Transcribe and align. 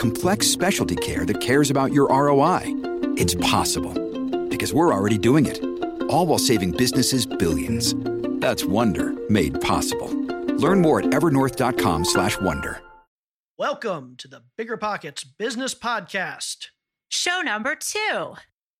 Complex 0.00 0.46
specialty 0.46 0.96
care 0.96 1.26
that 1.26 1.42
cares 1.42 1.68
about 1.68 1.92
your 1.92 2.08
ROI? 2.08 2.62
It's 3.18 3.34
possible. 3.34 3.92
Because 4.48 4.72
we're 4.72 4.94
already 4.94 5.18
doing 5.18 5.44
it. 5.44 5.62
All 6.08 6.26
while 6.26 6.38
saving 6.38 6.70
businesses 6.70 7.26
billions. 7.26 7.94
That's 8.40 8.64
Wonder 8.64 9.12
made 9.28 9.60
possible. 9.60 10.08
Learn 10.56 10.80
more 10.80 11.00
at 11.00 11.08
evernorth.com/wonder. 11.08 12.80
Welcome 13.58 14.14
to 14.16 14.26
the 14.26 14.42
Bigger 14.56 14.78
Pockets 14.78 15.22
Business 15.22 15.74
Podcast. 15.74 16.68
Show 17.10 17.42
number 17.42 17.74
two. 17.74 18.36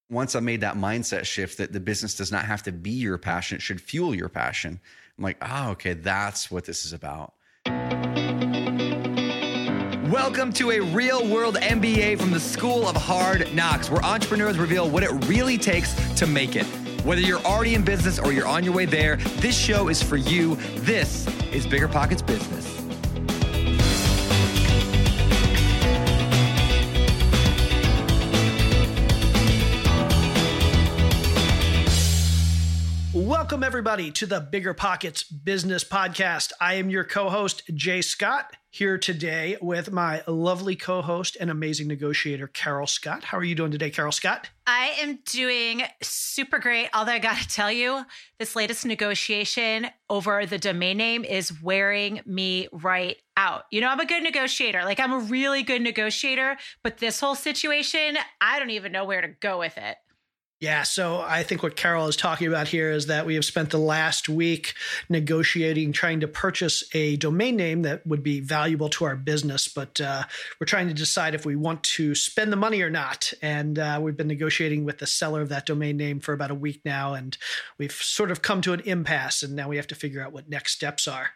Once 0.08 0.34
I 0.34 0.40
made 0.40 0.62
that 0.62 0.76
mindset 0.76 1.26
shift 1.26 1.58
that 1.58 1.74
the 1.74 1.80
business 1.80 2.14
does 2.14 2.32
not 2.32 2.46
have 2.46 2.62
to 2.62 2.72
be 2.72 2.92
your 2.92 3.18
passion, 3.18 3.56
it 3.56 3.60
should 3.60 3.82
fuel 3.82 4.14
your 4.14 4.30
passion. 4.30 4.80
I'm 5.18 5.24
like, 5.24 5.36
oh, 5.42 5.72
okay, 5.72 5.92
that's 5.92 6.50
what 6.50 6.64
this 6.64 6.86
is 6.86 6.94
about. 6.94 7.34
Welcome 10.10 10.52
to 10.54 10.72
a 10.72 10.80
real 10.80 11.24
world 11.28 11.54
MBA 11.54 12.18
from 12.18 12.32
the 12.32 12.40
School 12.40 12.88
of 12.88 12.96
Hard 12.96 13.54
Knocks, 13.54 13.88
where 13.88 14.04
entrepreneurs 14.04 14.58
reveal 14.58 14.90
what 14.90 15.04
it 15.04 15.12
really 15.26 15.56
takes 15.56 15.94
to 16.14 16.26
make 16.26 16.56
it. 16.56 16.66
Whether 17.04 17.20
you're 17.20 17.38
already 17.42 17.76
in 17.76 17.84
business 17.84 18.18
or 18.18 18.32
you're 18.32 18.48
on 18.48 18.64
your 18.64 18.74
way 18.74 18.86
there, 18.86 19.18
this 19.36 19.56
show 19.56 19.86
is 19.86 20.02
for 20.02 20.16
you. 20.16 20.56
This 20.78 21.28
is 21.52 21.64
Bigger 21.64 21.86
Pockets 21.86 22.22
Business. 22.22 22.66
Welcome, 33.14 33.62
everybody, 33.62 34.10
to 34.10 34.26
the 34.26 34.40
Bigger 34.40 34.74
Pockets 34.74 35.22
Business 35.22 35.84
Podcast. 35.84 36.50
I 36.60 36.74
am 36.74 36.90
your 36.90 37.04
co 37.04 37.28
host, 37.28 37.62
Jay 37.74 38.02
Scott, 38.02 38.56
here 38.72 38.96
today 38.96 39.56
with 39.60 39.90
my 39.90 40.22
lovely 40.28 40.76
co 40.76 41.02
host 41.02 41.36
and 41.40 41.50
amazing 41.50 41.88
negotiator, 41.88 42.46
Carol 42.46 42.86
Scott. 42.86 43.24
How 43.24 43.38
are 43.38 43.44
you 43.44 43.56
doing 43.56 43.72
today, 43.72 43.90
Carol 43.90 44.12
Scott? 44.12 44.48
I 44.66 44.94
am 45.00 45.18
doing 45.26 45.82
super 46.02 46.60
great. 46.60 46.88
Although 46.94 47.12
I 47.12 47.18
got 47.18 47.38
to 47.38 47.48
tell 47.48 47.72
you, 47.72 48.04
this 48.38 48.54
latest 48.54 48.86
negotiation 48.86 49.88
over 50.08 50.46
the 50.46 50.58
domain 50.58 50.96
name 50.96 51.24
is 51.24 51.60
wearing 51.60 52.20
me 52.24 52.68
right 52.72 53.16
out. 53.36 53.64
You 53.72 53.80
know, 53.80 53.88
I'm 53.88 54.00
a 54.00 54.06
good 54.06 54.22
negotiator. 54.22 54.84
Like, 54.84 55.00
I'm 55.00 55.12
a 55.12 55.18
really 55.18 55.64
good 55.64 55.82
negotiator, 55.82 56.56
but 56.84 56.98
this 56.98 57.18
whole 57.18 57.34
situation, 57.34 58.16
I 58.40 58.60
don't 58.60 58.70
even 58.70 58.92
know 58.92 59.04
where 59.04 59.20
to 59.20 59.28
go 59.28 59.58
with 59.58 59.76
it. 59.78 59.96
Yeah, 60.60 60.82
so 60.82 61.22
I 61.22 61.42
think 61.42 61.62
what 61.62 61.74
Carol 61.74 62.06
is 62.08 62.16
talking 62.16 62.46
about 62.46 62.68
here 62.68 62.90
is 62.90 63.06
that 63.06 63.24
we 63.24 63.34
have 63.36 63.46
spent 63.46 63.70
the 63.70 63.78
last 63.78 64.28
week 64.28 64.74
negotiating, 65.08 65.92
trying 65.92 66.20
to 66.20 66.28
purchase 66.28 66.84
a 66.92 67.16
domain 67.16 67.56
name 67.56 67.80
that 67.82 68.06
would 68.06 68.22
be 68.22 68.40
valuable 68.40 68.90
to 68.90 69.06
our 69.06 69.16
business, 69.16 69.68
but 69.68 69.98
uh, 70.02 70.24
we're 70.60 70.66
trying 70.66 70.88
to 70.88 70.94
decide 70.94 71.34
if 71.34 71.46
we 71.46 71.56
want 71.56 71.82
to 71.84 72.14
spend 72.14 72.52
the 72.52 72.58
money 72.58 72.82
or 72.82 72.90
not. 72.90 73.32
And 73.40 73.78
uh, 73.78 74.00
we've 74.02 74.18
been 74.18 74.28
negotiating 74.28 74.84
with 74.84 74.98
the 74.98 75.06
seller 75.06 75.40
of 75.40 75.48
that 75.48 75.64
domain 75.64 75.96
name 75.96 76.20
for 76.20 76.34
about 76.34 76.50
a 76.50 76.54
week 76.54 76.82
now, 76.84 77.14
and 77.14 77.38
we've 77.78 77.92
sort 77.92 78.30
of 78.30 78.42
come 78.42 78.60
to 78.60 78.74
an 78.74 78.80
impasse, 78.80 79.42
and 79.42 79.56
now 79.56 79.66
we 79.66 79.76
have 79.76 79.86
to 79.86 79.94
figure 79.94 80.22
out 80.22 80.34
what 80.34 80.50
next 80.50 80.72
steps 80.72 81.08
are. 81.08 81.30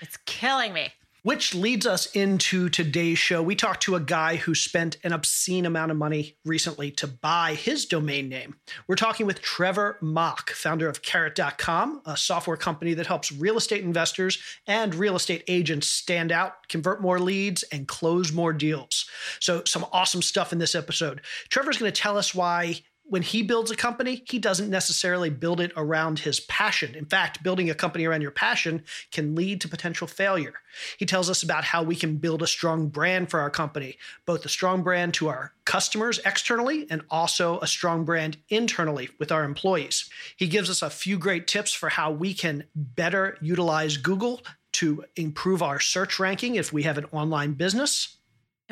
It's 0.00 0.16
killing 0.24 0.72
me. 0.72 0.94
Which 1.24 1.54
leads 1.54 1.86
us 1.86 2.06
into 2.06 2.68
today's 2.68 3.16
show. 3.16 3.44
We 3.44 3.54
talked 3.54 3.84
to 3.84 3.94
a 3.94 4.00
guy 4.00 4.34
who 4.34 4.56
spent 4.56 4.96
an 5.04 5.12
obscene 5.12 5.66
amount 5.66 5.92
of 5.92 5.96
money 5.96 6.36
recently 6.44 6.90
to 6.92 7.06
buy 7.06 7.54
his 7.54 7.86
domain 7.86 8.28
name. 8.28 8.56
We're 8.88 8.96
talking 8.96 9.24
with 9.24 9.40
Trevor 9.40 9.98
Mauch, 10.02 10.50
founder 10.50 10.88
of 10.88 11.02
Carrot.com, 11.02 12.02
a 12.06 12.16
software 12.16 12.56
company 12.56 12.94
that 12.94 13.06
helps 13.06 13.30
real 13.30 13.56
estate 13.56 13.84
investors 13.84 14.36
and 14.66 14.96
real 14.96 15.14
estate 15.14 15.44
agents 15.46 15.86
stand 15.86 16.32
out, 16.32 16.66
convert 16.68 17.00
more 17.00 17.20
leads, 17.20 17.62
and 17.64 17.86
close 17.86 18.32
more 18.32 18.52
deals. 18.52 19.08
So, 19.38 19.62
some 19.64 19.86
awesome 19.92 20.22
stuff 20.22 20.52
in 20.52 20.58
this 20.58 20.74
episode. 20.74 21.20
Trevor's 21.50 21.78
going 21.78 21.92
to 21.92 22.00
tell 22.00 22.18
us 22.18 22.34
why 22.34 22.80
when 23.12 23.20
he 23.20 23.42
builds 23.42 23.70
a 23.70 23.76
company, 23.76 24.22
he 24.24 24.38
doesn't 24.38 24.70
necessarily 24.70 25.28
build 25.28 25.60
it 25.60 25.70
around 25.76 26.20
his 26.20 26.40
passion. 26.40 26.94
In 26.94 27.04
fact, 27.04 27.42
building 27.42 27.68
a 27.68 27.74
company 27.74 28.06
around 28.06 28.22
your 28.22 28.30
passion 28.30 28.84
can 29.10 29.34
lead 29.34 29.60
to 29.60 29.68
potential 29.68 30.06
failure. 30.06 30.54
He 30.96 31.04
tells 31.04 31.28
us 31.28 31.42
about 31.42 31.64
how 31.64 31.82
we 31.82 31.94
can 31.94 32.16
build 32.16 32.40
a 32.40 32.46
strong 32.46 32.88
brand 32.88 33.28
for 33.28 33.40
our 33.40 33.50
company, 33.50 33.98
both 34.24 34.46
a 34.46 34.48
strong 34.48 34.82
brand 34.82 35.12
to 35.14 35.28
our 35.28 35.52
customers 35.66 36.20
externally 36.24 36.86
and 36.88 37.02
also 37.10 37.60
a 37.60 37.66
strong 37.66 38.06
brand 38.06 38.38
internally 38.48 39.10
with 39.18 39.30
our 39.30 39.44
employees. 39.44 40.08
He 40.34 40.48
gives 40.48 40.70
us 40.70 40.80
a 40.80 40.88
few 40.88 41.18
great 41.18 41.46
tips 41.46 41.74
for 41.74 41.90
how 41.90 42.12
we 42.12 42.32
can 42.32 42.64
better 42.74 43.36
utilize 43.42 43.98
Google 43.98 44.40
to 44.72 45.04
improve 45.16 45.62
our 45.62 45.80
search 45.80 46.18
ranking 46.18 46.54
if 46.54 46.72
we 46.72 46.84
have 46.84 46.96
an 46.96 47.04
online 47.12 47.52
business. 47.52 48.16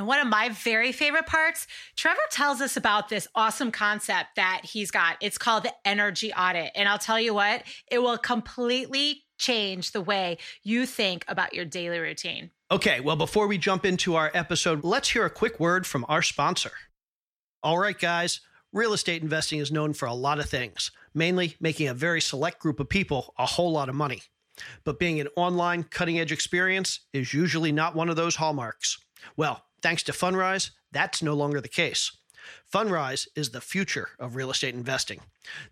And 0.01 0.07
one 0.07 0.19
of 0.19 0.29
my 0.29 0.49
very 0.49 0.93
favorite 0.93 1.27
parts, 1.27 1.67
Trevor 1.95 2.23
tells 2.31 2.63
us 2.63 2.75
about 2.75 3.11
this 3.11 3.29
awesome 3.35 3.71
concept 3.71 4.37
that 4.37 4.63
he's 4.65 4.91
got. 4.91 5.19
It's 5.21 5.37
called 5.37 5.65
the 5.65 5.75
energy 5.85 6.33
audit. 6.33 6.73
And 6.75 6.89
I'll 6.89 6.97
tell 6.97 7.21
you 7.21 7.35
what, 7.35 7.65
it 7.91 7.99
will 7.99 8.17
completely 8.17 9.25
change 9.37 9.91
the 9.91 10.01
way 10.01 10.39
you 10.63 10.87
think 10.87 11.27
about 11.29 11.53
your 11.53 11.67
daily 11.67 11.99
routine. 11.99 12.51
Okay, 12.71 13.01
well, 13.01 13.17
before 13.17 13.47
we 13.47 13.59
jump 13.59 13.85
into 13.85 14.15
our 14.15 14.31
episode, 14.33 14.85
let's 14.85 15.11
hear 15.11 15.27
a 15.27 15.31
quick 15.31 15.61
word 15.61 15.87
from 15.87 16.07
our 16.09 16.23
sponsor. 16.23 16.73
All 17.63 17.77
right, 17.77 17.99
guys, 17.99 18.41
real 18.73 18.95
estate 18.95 19.23
investing 19.23 19.59
is 19.59 19.71
known 19.71 19.93
for 19.93 20.07
a 20.07 20.15
lot 20.15 20.39
of 20.39 20.49
things, 20.49 20.93
mainly 21.13 21.57
making 21.61 21.89
a 21.89 21.95
very 21.95 22.23
select 22.23 22.59
group 22.59 22.81
of 22.81 22.89
people 22.89 23.35
a 23.39 23.45
whole 23.45 23.73
lot 23.73 23.91
of 23.91 23.95
money. 23.95 24.23
But 24.83 24.99
being 24.99 25.21
an 25.21 25.29
online 25.37 25.83
cutting 25.83 26.19
edge 26.19 26.33
experience 26.33 27.01
is 27.13 27.35
usually 27.35 27.71
not 27.71 27.95
one 27.95 28.09
of 28.09 28.17
those 28.17 28.37
hallmarks. 28.37 28.97
Well, 29.37 29.63
Thanks 29.83 30.03
to 30.05 30.13
Fundrise, 30.13 30.71
that's 30.93 31.23
no 31.23 31.35
longer 31.35 31.61
the 31.61 31.69
case. 31.69 32.13
Fundrise 32.73 33.29
is 33.37 33.51
the 33.51 33.61
future 33.61 34.09
of 34.19 34.35
real 34.35 34.51
estate 34.51 34.75
investing. 34.75 35.21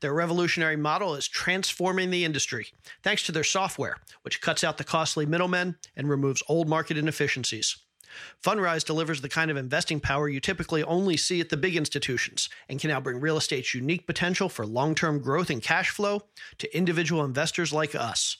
Their 0.00 0.12
revolutionary 0.12 0.76
model 0.76 1.14
is 1.14 1.28
transforming 1.28 2.10
the 2.10 2.24
industry 2.24 2.68
thanks 3.02 3.22
to 3.24 3.32
their 3.32 3.44
software, 3.44 3.96
which 4.22 4.40
cuts 4.40 4.64
out 4.64 4.78
the 4.78 4.84
costly 4.84 5.26
middlemen 5.26 5.76
and 5.96 6.08
removes 6.08 6.42
old 6.48 6.68
market 6.68 6.96
inefficiencies. 6.96 7.76
Fundrise 8.42 8.84
delivers 8.84 9.20
the 9.20 9.28
kind 9.28 9.50
of 9.50 9.56
investing 9.56 10.00
power 10.00 10.28
you 10.28 10.40
typically 10.40 10.82
only 10.84 11.16
see 11.16 11.40
at 11.40 11.50
the 11.50 11.56
big 11.56 11.76
institutions 11.76 12.48
and 12.68 12.80
can 12.80 12.90
now 12.90 13.00
bring 13.00 13.20
real 13.20 13.36
estate's 13.36 13.74
unique 13.74 14.06
potential 14.06 14.48
for 14.48 14.66
long 14.66 14.94
term 14.94 15.20
growth 15.20 15.50
and 15.50 15.62
cash 15.62 15.90
flow 15.90 16.22
to 16.58 16.76
individual 16.76 17.24
investors 17.24 17.72
like 17.72 17.94
us. 17.94 18.38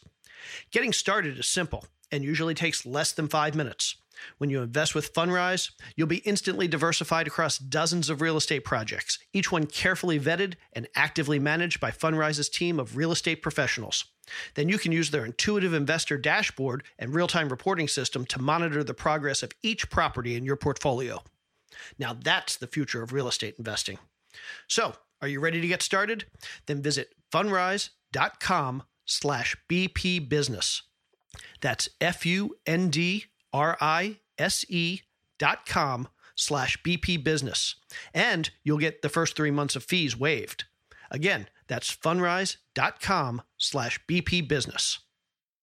Getting 0.70 0.92
started 0.92 1.38
is 1.38 1.46
simple 1.46 1.84
and 2.10 2.24
usually 2.24 2.54
takes 2.54 2.86
less 2.86 3.12
than 3.12 3.28
five 3.28 3.54
minutes. 3.54 3.96
When 4.38 4.50
you 4.50 4.62
invest 4.62 4.94
with 4.94 5.12
Fundrise, 5.12 5.70
you'll 5.96 6.06
be 6.06 6.18
instantly 6.18 6.68
diversified 6.68 7.26
across 7.26 7.58
dozens 7.58 8.10
of 8.10 8.20
real 8.20 8.36
estate 8.36 8.64
projects, 8.64 9.18
each 9.32 9.52
one 9.52 9.66
carefully 9.66 10.18
vetted 10.18 10.54
and 10.72 10.88
actively 10.94 11.38
managed 11.38 11.80
by 11.80 11.90
Fundrise's 11.90 12.48
team 12.48 12.78
of 12.78 12.96
real 12.96 13.12
estate 13.12 13.42
professionals. 13.42 14.04
Then 14.54 14.68
you 14.68 14.78
can 14.78 14.92
use 14.92 15.10
their 15.10 15.24
intuitive 15.24 15.72
investor 15.72 16.18
dashboard 16.18 16.84
and 16.98 17.14
real 17.14 17.26
time 17.26 17.48
reporting 17.48 17.88
system 17.88 18.24
to 18.26 18.40
monitor 18.40 18.84
the 18.84 18.94
progress 18.94 19.42
of 19.42 19.52
each 19.62 19.90
property 19.90 20.36
in 20.36 20.44
your 20.44 20.56
portfolio. 20.56 21.22
Now 21.98 22.14
that's 22.14 22.56
the 22.56 22.66
future 22.66 23.02
of 23.02 23.12
real 23.12 23.28
estate 23.28 23.54
investing. 23.58 23.98
So, 24.66 24.94
are 25.20 25.28
you 25.28 25.40
ready 25.40 25.60
to 25.60 25.68
get 25.68 25.82
started? 25.82 26.26
Then 26.66 26.82
visit 26.82 27.14
fundrise.com 27.32 28.82
slash 29.04 29.56
BP 29.68 30.28
business. 30.28 30.82
That's 31.60 31.88
F 32.00 32.24
U 33.54 33.60
N 33.60 33.66
D 33.66 33.78
R 33.78 33.78
I 33.80 34.16
S 34.38 34.64
E 34.68 35.02
dot 35.38 35.66
com 35.66 36.08
slash 36.34 36.78
BP 36.82 37.24
business. 37.24 37.76
And 38.14 38.50
you'll 38.62 38.78
get 38.78 39.02
the 39.02 39.08
first 39.08 39.36
three 39.36 39.50
months 39.50 39.76
of 39.76 39.84
fees 39.84 40.16
waived. 40.16 40.64
Again, 41.10 41.48
that's 41.66 41.94
fundrise.com 41.94 43.42
slash 43.56 44.00
BP 44.08 44.48
business. 44.48 45.00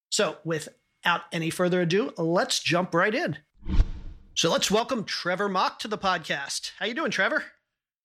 So 0.09 0.37
without 0.43 1.21
any 1.31 1.49
further 1.49 1.81
ado, 1.81 2.11
let's 2.17 2.59
jump 2.59 2.93
right 2.93 3.13
in. 3.13 3.37
So 4.33 4.51
let's 4.51 4.69
welcome 4.69 5.05
Trevor 5.05 5.47
Mauch 5.49 5.79
to 5.79 5.87
the 5.87 5.97
podcast. 5.97 6.71
How 6.77 6.85
you 6.85 6.93
doing, 6.93 7.11
Trevor? 7.11 7.43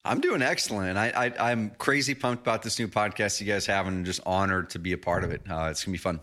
I'm 0.04 0.20
doing 0.20 0.42
excellent. 0.42 0.96
I, 0.96 1.32
I 1.38 1.50
am 1.50 1.70
crazy 1.70 2.14
pumped 2.14 2.42
about 2.44 2.62
this 2.62 2.78
new 2.78 2.88
podcast 2.88 3.40
you 3.40 3.46
guys 3.46 3.66
have, 3.66 3.86
and 3.86 4.06
just 4.06 4.20
honored 4.24 4.70
to 4.70 4.78
be 4.78 4.92
a 4.92 4.98
part 4.98 5.24
of 5.24 5.30
it. 5.30 5.42
Uh, 5.50 5.68
it's 5.70 5.84
gonna 5.84 5.92
be 5.92 5.98
fun. 5.98 6.20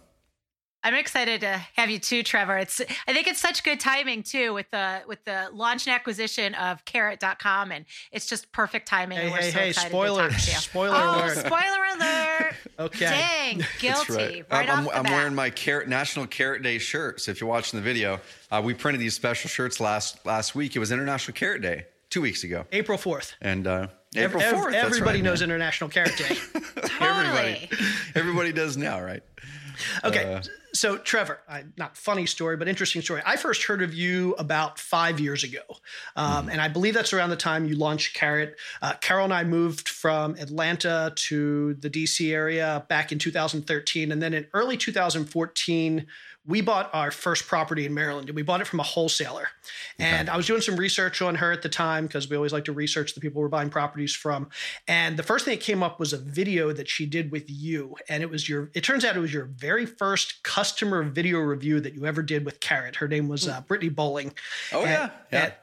I'm 0.84 0.94
excited 0.94 1.42
to 1.42 1.58
have 1.76 1.90
you 1.90 2.00
too, 2.00 2.24
Trevor. 2.24 2.58
It's 2.58 2.80
I 3.08 3.14
think 3.14 3.28
it's 3.28 3.42
such 3.42 3.64
good 3.64 3.80
timing 3.80 4.24
too 4.24 4.54
with 4.54 4.70
the 4.72 5.02
with 5.08 5.24
the 5.26 5.50
launch 5.52 5.86
and 5.88 5.94
acquisition 5.96 6.54
of 6.56 6.86
carrot.com 6.86 7.72
and 7.72 7.86
it's 8.12 8.28
just 8.28 8.52
perfect 8.52 8.88
timing. 8.88 9.18
Hey, 9.18 9.30
we're 9.30 9.38
hey, 9.38 9.52
so 9.52 9.60
hey, 9.60 9.70
excited 9.70 9.90
spoiler, 9.90 10.30
to 10.30 10.34
talk 10.34 10.42
to 10.44 10.52
you. 10.52 10.58
spoiler 10.58 10.96
oh, 10.98 11.16
alert. 11.26 11.38
spoiler 11.38 11.86
alert. 11.96 12.54
Okay. 12.80 13.06
Dang, 13.06 13.66
guilty. 13.80 14.14
right. 14.14 14.46
Right, 14.52 14.70
I'm, 14.70 14.70
off 14.70 14.78
I'm, 14.78 14.84
the 14.86 14.96
I'm 14.98 15.04
bat. 15.04 15.12
wearing 15.12 15.34
my 15.36 15.50
carrot 15.50 15.88
National 15.90 16.28
Carrot 16.28 16.62
Day 16.62 16.78
shirt. 16.78 17.20
So 17.22 17.32
if 17.32 17.42
you're 17.42 17.50
watching 17.50 17.80
the 17.80 17.84
video, 17.84 18.20
uh, 18.52 18.62
we 18.64 18.76
printed 18.76 19.02
these 19.02 19.16
special 19.16 19.50
shirts 19.50 19.80
last 19.80 20.24
last 20.28 20.54
week. 20.54 20.76
It 20.76 20.80
was 20.80 20.92
International 20.92 21.34
Carrot 21.34 21.64
Day 21.64 21.86
two 22.12 22.22
weeks 22.22 22.44
ago, 22.44 22.66
April 22.72 23.00
4th. 23.00 23.34
and 23.42 23.66
uh, 23.66 23.88
April 24.16 24.44
ev- 24.44 24.54
4th. 24.56 24.72
that's 24.74 24.86
everybody 24.86 25.18
right, 25.18 25.24
knows 25.24 25.42
man. 25.42 25.50
International 25.50 25.90
Carrot 25.90 26.16
Day. 26.18 26.38
Everybody, 27.02 27.70
everybody 28.16 28.52
does 28.54 28.78
now, 28.78 29.02
right? 29.02 29.24
Okay. 30.04 30.34
Uh, 30.34 30.42
so, 30.74 30.98
Trevor, 30.98 31.40
I, 31.50 31.64
not 31.78 31.98
funny 31.98 32.26
story, 32.26 32.56
but 32.56 32.68
interesting 32.68 33.02
story. 33.02 33.22
I 33.26 33.36
first 33.36 33.64
heard 33.64 33.82
of 33.82 33.94
you 33.94 34.34
about 34.34 34.78
five 34.80 35.20
years 35.20 35.44
ago. 35.44 35.62
Um, 36.16 36.38
Mm-hmm. 36.38 36.50
And 36.52 36.62
I 36.62 36.68
believe 36.68 36.94
that's 36.94 37.14
around 37.14 37.30
the 37.32 37.36
time 37.36 37.66
you 37.66 37.76
launched 37.76 38.14
Carrot. 38.14 38.58
Uh, 38.82 38.94
Carol 39.02 39.24
and 39.26 39.34
I 39.34 39.44
moved 39.44 39.90
from 39.90 40.36
Atlanta 40.36 41.12
to 41.16 41.74
the 41.76 41.90
DC 41.90 42.32
area 42.32 42.86
back 42.90 43.12
in 43.12 43.20
2013. 43.20 44.12
And 44.12 44.22
then 44.22 44.34
in 44.34 44.48
early 44.54 44.78
2014, 44.78 46.06
we 46.48 46.62
bought 46.62 46.90
our 46.94 47.12
first 47.12 47.46
property 47.46 47.86
in 47.86 47.94
Maryland 47.94 48.30
and 48.30 48.36
we 48.36 48.42
bought 48.42 48.62
it 48.62 48.68
from 48.68 48.80
a 48.80 48.84
wholesaler. 48.84 49.50
And 50.00 50.30
I 50.30 50.38
was 50.38 50.48
doing 50.48 50.62
some 50.62 50.78
research 50.78 51.22
on 51.22 51.36
her 51.36 51.52
at 51.52 51.62
the 51.62 51.70
time 51.70 52.08
because 52.08 52.30
we 52.30 52.38
always 52.38 52.54
like 52.54 52.64
to 52.66 52.72
research 52.72 53.14
the 53.14 53.20
people 53.20 53.42
we're 53.42 53.50
buying 53.50 53.70
properties 53.70 54.16
from. 54.16 54.50
And 54.88 55.18
the 55.18 55.24
first 55.24 55.44
thing 55.44 55.56
that 55.56 55.64
came 55.64 55.84
up 55.84 56.00
was 56.00 56.14
a 56.14 56.18
video 56.18 56.72
that 56.72 56.88
she 56.88 57.06
did 57.06 57.32
with 57.32 57.50
you. 57.50 57.96
And 58.08 58.24
it 58.24 58.30
was 58.30 58.48
your, 58.48 58.72
it 58.74 58.82
turns 58.86 59.04
out 59.04 59.18
it 59.18 59.20
was 59.20 59.34
your 59.34 59.46
very 59.46 59.86
first 59.86 60.42
customer 60.44 61.04
video 61.04 61.40
review 61.40 61.82
that 61.82 61.94
you 61.94 62.06
ever 62.06 62.24
did 62.24 62.46
with 62.46 62.62
Carrot. 62.62 62.96
Her 62.96 63.08
name 63.10 63.28
was 63.28 63.48
uh, 63.48 63.62
Brittany 63.62 63.90
Bowling. 63.90 64.34
Oh 64.72 64.84
yeah, 64.86 65.10
yeah. 65.32 65.44
and- 65.44 65.54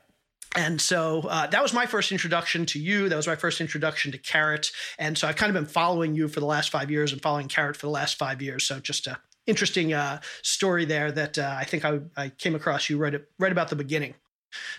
and 0.56 0.80
so 0.80 1.22
uh, 1.22 1.48
that 1.48 1.60
was 1.64 1.72
my 1.72 1.84
first 1.84 2.12
introduction 2.12 2.64
to 2.66 2.78
you. 2.78 3.08
That 3.08 3.16
was 3.16 3.26
my 3.26 3.34
first 3.34 3.60
introduction 3.60 4.12
to 4.12 4.18
Carrot. 4.18 4.70
And 5.00 5.18
so 5.18 5.26
I've 5.26 5.34
kind 5.34 5.50
of 5.50 5.54
been 5.60 5.68
following 5.68 6.14
you 6.14 6.28
for 6.28 6.38
the 6.38 6.46
last 6.46 6.70
five 6.70 6.92
years 6.92 7.12
and 7.12 7.20
following 7.20 7.48
Carrot 7.48 7.76
for 7.76 7.86
the 7.86 7.90
last 7.90 8.16
five 8.18 8.40
years. 8.40 8.62
So 8.62 8.78
just 8.78 9.08
a 9.08 9.18
interesting 9.46 9.92
uh, 9.92 10.20
story 10.42 10.84
there 10.84 11.12
that 11.12 11.38
uh, 11.38 11.56
I 11.58 11.64
think 11.64 11.84
I, 11.84 12.00
I 12.16 12.28
came 12.30 12.54
across 12.54 12.88
you 12.88 12.98
right, 12.98 13.14
at, 13.14 13.22
right 13.38 13.52
about 13.52 13.68
the 13.68 13.76
beginning. 13.76 14.14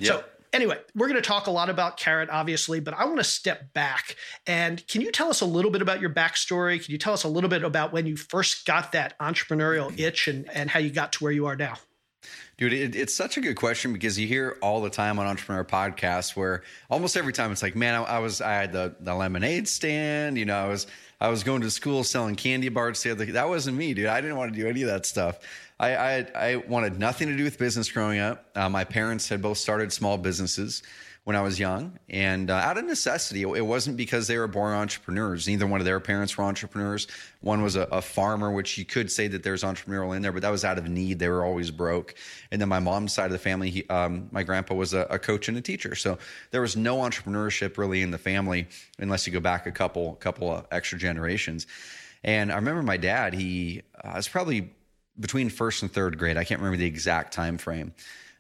So 0.02 0.24
anyway, 0.56 0.80
we're 0.96 1.08
going 1.08 1.22
to 1.22 1.28
talk 1.28 1.48
a 1.48 1.52
lot 1.52 1.70
about 1.70 1.98
Carrot, 1.98 2.30
obviously, 2.30 2.80
but 2.80 2.94
I 2.94 3.06
want 3.06 3.18
to 3.18 3.24
step 3.24 3.74
back. 3.74 4.16
And 4.48 4.86
can 4.88 5.02
you 5.02 5.12
tell 5.12 5.30
us 5.30 5.42
a 5.42 5.46
little 5.46 5.72
bit 5.72 5.82
about 5.82 6.00
your 6.00 6.10
backstory? 6.10 6.84
Can 6.84 6.92
you 6.92 6.98
tell 6.98 7.14
us 7.14 7.24
a 7.24 7.28
little 7.28 7.50
bit 7.50 7.64
about 7.64 7.94
when 7.94 8.08
you 8.08 8.16
first 8.16 8.66
got 8.66 8.94
that 8.94 9.18
entrepreneurial 9.20 9.98
itch 10.00 10.28
and, 10.28 10.50
and 10.52 10.70
how 10.70 10.80
you 10.80 10.90
got 10.90 11.14
to 11.14 11.24
where 11.24 11.34
you 11.34 11.46
are 11.46 11.56
now? 11.56 11.76
Dude, 12.58 12.72
it, 12.72 12.96
it's 12.96 13.14
such 13.14 13.36
a 13.36 13.42
good 13.42 13.56
question 13.56 13.92
because 13.92 14.18
you 14.18 14.28
hear 14.28 14.58
all 14.62 14.82
the 14.82 14.90
time 14.90 15.20
on 15.20 15.28
entrepreneur 15.28 15.66
podcasts 15.66 16.36
where 16.38 16.64
almost 16.90 17.18
every 17.18 17.34
time 17.34 17.52
it's 17.52 17.62
like, 17.62 17.76
man, 17.76 17.96
I, 17.96 18.04
I 18.04 18.20
was 18.20 18.40
I 18.40 18.54
had 18.54 18.72
the, 18.72 18.96
the 19.02 19.14
lemonade 19.14 19.68
stand, 19.68 20.38
you 20.38 20.46
know, 20.46 20.58
I 20.58 20.68
was 20.68 20.88
I 21.20 21.30
was 21.30 21.44
going 21.44 21.62
to 21.62 21.72
school 21.72 22.04
selling 22.04 22.36
candy 22.36 22.70
bars. 22.70 23.04
The 23.04 23.12
other, 23.12 23.26
that 23.26 23.48
wasn't 23.48 23.78
me, 23.78 23.94
dude. 23.94 24.08
I 24.08 24.22
didn't 24.22 24.38
want 24.38 24.54
to 24.54 24.60
do 24.60 24.68
any 24.68 24.82
of 24.82 24.90
that 24.90 25.06
stuff. 25.06 25.40
I 25.80 25.96
I, 25.96 26.28
I 26.36 26.56
wanted 26.58 27.00
nothing 27.00 27.28
to 27.30 27.38
do 27.38 27.44
with 27.44 27.58
business 27.58 27.92
growing 27.92 28.20
up. 28.20 28.46
Uh, 28.56 28.70
my 28.70 28.84
parents 28.84 29.30
had 29.30 29.42
both 29.42 29.58
started 29.58 29.92
small 29.94 30.18
businesses 30.18 30.84
when 31.26 31.36
I 31.36 31.42
was 31.42 31.60
young, 31.60 31.98
and 32.08 32.52
uh, 32.52 32.54
out 32.54 32.78
of 32.78 32.86
necessity. 32.86 33.42
It 33.42 33.66
wasn't 33.66 33.98
because 33.98 34.28
they 34.28 34.38
were 34.38 34.48
born 34.48 34.76
entrepreneurs. 34.76 35.48
Neither 35.48 35.66
one 35.66 35.82
of 35.82 35.86
their 35.86 36.00
parents 36.00 36.38
were 36.38 36.44
entrepreneurs. 36.44 37.08
One 37.42 37.64
was 37.64 37.76
a, 37.76 37.82
a 37.92 38.02
farmer, 38.02 38.52
which 38.52 38.78
you 38.78 38.86
could 38.86 39.12
say 39.12 39.28
that 39.30 39.42
there's 39.42 39.64
entrepreneurial 39.64 40.16
in 40.16 40.22
there, 40.22 40.32
but 40.32 40.44
that 40.44 40.52
was 40.52 40.64
out 40.64 40.78
of 40.78 40.88
need. 40.88 41.18
They 41.18 41.28
were 41.28 41.44
always 41.44 41.72
broke. 41.72 42.14
And 42.52 42.62
then 42.62 42.70
my 42.70 42.78
mom's 42.78 43.12
side 43.12 43.26
of 43.26 43.32
the 43.32 43.40
family, 43.40 43.72
he, 43.72 43.88
um, 43.90 44.30
my 44.32 44.44
grandpa 44.44 44.76
was 44.76 44.94
a, 44.94 45.08
a 45.10 45.18
coach 45.18 45.50
and 45.50 45.58
a 45.58 45.62
teacher, 45.62 45.96
so 45.96 46.20
there 46.52 46.62
was 46.62 46.78
no 46.78 46.98
entrepreneurship 46.98 47.80
really 47.80 48.04
in 48.04 48.12
the 48.12 48.20
family 48.20 48.68
unless 49.00 49.26
you 49.26 49.34
go 49.34 49.40
back 49.40 49.66
a 49.66 49.72
couple 49.72 50.14
couple 50.16 50.52
of 50.52 50.68
extra 50.72 51.00
generations. 51.00 51.66
And 52.24 52.52
I 52.52 52.56
remember 52.56 52.84
my 52.84 52.98
dad. 52.98 53.34
He 53.34 53.82
uh, 54.04 54.14
was 54.16 54.28
probably 54.28 54.70
between 55.20 55.50
first 55.50 55.82
and 55.82 55.92
third 55.92 56.20
grade. 56.20 56.38
I 56.38 56.44
can't 56.44 56.60
remember 56.60 56.78
the 56.78 56.86
exact 56.86 57.34
time 57.34 57.58
frame 57.58 57.96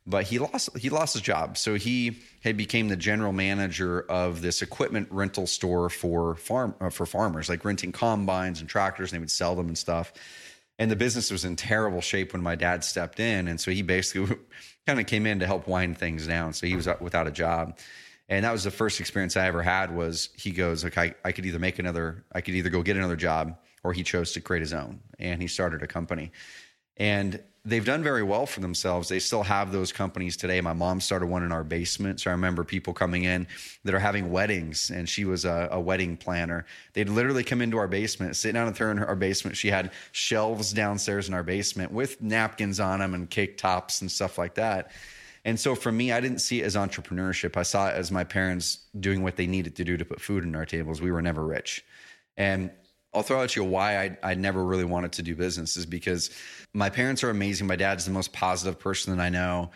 but 0.07 0.25
he 0.25 0.39
lost 0.39 0.75
he 0.77 0.89
lost 0.89 1.13
his 1.13 1.21
job. 1.21 1.57
So 1.57 1.75
he 1.75 2.19
had 2.43 2.57
became 2.57 2.87
the 2.89 2.95
general 2.95 3.31
manager 3.31 4.01
of 4.01 4.41
this 4.41 4.61
equipment 4.61 5.07
rental 5.11 5.47
store 5.47 5.89
for 5.89 6.35
farm 6.35 6.75
uh, 6.79 6.89
for 6.89 7.05
farmers 7.05 7.49
like 7.49 7.65
renting 7.65 7.91
combines 7.91 8.59
and 8.59 8.69
tractors 8.69 9.11
and 9.11 9.17
they 9.17 9.21
would 9.21 9.31
sell 9.31 9.55
them 9.55 9.67
and 9.67 9.77
stuff. 9.77 10.13
And 10.77 10.91
the 10.91 10.95
business 10.95 11.31
was 11.31 11.45
in 11.45 11.55
terrible 11.55 12.01
shape 12.01 12.33
when 12.33 12.43
my 12.43 12.55
dad 12.55 12.83
stepped 12.83 13.19
in. 13.19 13.47
And 13.47 13.59
so 13.59 13.71
he 13.71 13.81
basically 13.81 14.35
kind 14.87 14.99
of 14.99 15.07
came 15.07 15.25
in 15.25 15.39
to 15.39 15.47
help 15.47 15.67
wind 15.67 15.97
things 15.97 16.27
down. 16.27 16.53
So 16.53 16.67
he 16.67 16.75
was 16.75 16.87
without 16.99 17.27
a 17.27 17.31
job. 17.31 17.79
And 18.27 18.43
that 18.43 18.51
was 18.51 18.63
the 18.63 18.71
first 18.71 18.99
experience 18.99 19.37
i 19.37 19.45
ever 19.45 19.61
had 19.61 19.95
was 19.95 20.29
he 20.35 20.51
goes 20.51 20.83
like 20.83 20.97
I, 20.97 21.13
I 21.23 21.31
could 21.31 21.45
either 21.45 21.59
make 21.59 21.77
another 21.77 22.25
i 22.31 22.41
could 22.41 22.55
either 22.55 22.69
go 22.69 22.81
get 22.81 22.97
another 22.97 23.15
job 23.15 23.55
or 23.85 23.93
he 23.93 24.01
chose 24.01 24.31
to 24.33 24.41
create 24.41 24.61
his 24.61 24.73
own. 24.73 24.99
And 25.19 25.39
he 25.41 25.47
started 25.47 25.83
a 25.83 25.87
company 25.87 26.31
and 26.97 27.41
they've 27.65 27.85
done 27.85 28.03
very 28.03 28.21
well 28.23 28.45
for 28.45 28.59
themselves. 28.59 29.09
They 29.09 29.19
still 29.19 29.43
have 29.43 29.71
those 29.71 29.91
companies 29.91 30.37
today. 30.37 30.61
My 30.61 30.73
mom 30.73 31.01
started 31.01 31.25
one 31.25 31.43
in 31.43 31.51
our 31.51 31.63
basement. 31.63 32.21
So 32.21 32.29
I 32.29 32.33
remember 32.33 32.63
people 32.63 32.93
coming 32.93 33.23
in 33.23 33.47
that 33.83 33.95
are 33.95 33.99
having 33.99 34.31
weddings, 34.31 34.91
and 34.91 35.09
she 35.09 35.25
was 35.25 35.45
a, 35.45 35.69
a 35.71 35.79
wedding 35.79 36.15
planner. 36.15 36.65
They'd 36.93 37.09
literally 37.09 37.43
come 37.43 37.61
into 37.61 37.77
our 37.77 37.87
basement, 37.87 38.35
sit 38.35 38.53
down 38.53 38.67
with 38.67 38.77
her 38.77 38.91
in 38.91 38.99
our 38.99 39.15
basement. 39.15 39.57
She 39.57 39.69
had 39.69 39.91
shelves 40.11 40.71
downstairs 40.73 41.27
in 41.27 41.33
our 41.33 41.43
basement 41.43 41.91
with 41.91 42.21
napkins 42.21 42.79
on 42.79 42.99
them 42.99 43.15
and 43.15 43.29
cake 43.29 43.57
tops 43.57 44.01
and 44.01 44.11
stuff 44.11 44.37
like 44.37 44.53
that. 44.55 44.91
And 45.43 45.59
so 45.59 45.75
for 45.75 45.91
me, 45.91 46.11
I 46.11 46.19
didn't 46.19 46.39
see 46.39 46.61
it 46.61 46.65
as 46.65 46.75
entrepreneurship. 46.75 47.55
I 47.57 47.63
saw 47.63 47.89
it 47.89 47.95
as 47.95 48.11
my 48.11 48.23
parents 48.23 48.79
doing 48.99 49.21
what 49.21 49.35
they 49.35 49.45
needed 49.45 49.75
to 49.75 49.83
do 49.83 49.95
to 49.97 50.05
put 50.05 50.19
food 50.19 50.43
in 50.43 50.55
our 50.55 50.65
tables. 50.65 51.01
We 51.01 51.11
were 51.11 51.21
never 51.21 51.45
rich. 51.45 51.85
And 52.37 52.71
I'll 53.15 53.23
throw 53.23 53.41
out 53.41 53.49
to 53.49 53.61
you 53.61 53.67
why 53.67 53.97
I, 53.97 54.17
I 54.21 54.33
never 54.35 54.63
really 54.63 54.83
wanted 54.83 55.13
to 55.13 55.23
do 55.23 55.35
business 55.35 55.77
is 55.77 55.85
because 55.85 56.29
my 56.73 56.89
parents 56.89 57.23
are 57.23 57.29
amazing. 57.29 57.65
My 57.65 57.77
dad's 57.77 58.05
the 58.05 58.11
most 58.11 58.33
positive 58.33 58.77
person 58.77 59.15
that 59.15 59.23
I 59.23 59.29
know, 59.29 59.71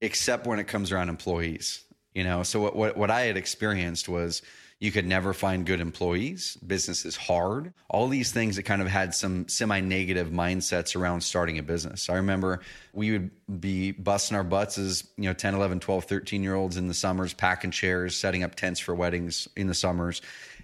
except 0.00 0.46
when 0.46 0.58
it 0.58 0.64
comes 0.64 0.90
around 0.90 1.10
employees. 1.10 1.84
You 2.14 2.24
know, 2.24 2.42
so 2.42 2.60
what, 2.60 2.76
what, 2.76 2.96
what 2.96 3.10
I 3.10 3.22
had 3.22 3.36
experienced 3.36 4.08
was 4.08 4.42
you 4.82 4.90
could 4.90 5.06
never 5.06 5.32
find 5.32 5.64
good 5.64 5.80
employees. 5.80 6.56
Business 6.66 7.04
is 7.04 7.14
hard. 7.14 7.72
All 7.88 8.08
these 8.08 8.32
things 8.32 8.56
that 8.56 8.64
kind 8.64 8.82
of 8.82 8.88
had 8.88 9.14
some 9.14 9.46
semi 9.46 9.78
negative 9.78 10.30
mindsets 10.30 10.96
around 10.96 11.20
starting 11.20 11.58
a 11.58 11.62
business. 11.62 12.10
I 12.10 12.16
remember 12.16 12.62
we 12.92 13.12
would 13.12 13.60
be 13.60 13.92
busting 13.92 14.36
our 14.36 14.42
butts 14.42 14.78
as, 14.78 15.06
you 15.16 15.24
know, 15.24 15.34
10, 15.34 15.54
11, 15.54 15.78
12, 15.78 16.04
13 16.04 16.42
year 16.42 16.56
olds 16.56 16.76
in 16.76 16.88
the 16.88 16.94
summers, 16.94 17.32
packing 17.32 17.70
chairs, 17.70 18.16
setting 18.16 18.42
up 18.42 18.56
tents 18.56 18.80
for 18.80 18.92
weddings 18.92 19.46
in 19.56 19.68
the 19.68 19.74
summers. 19.74 20.20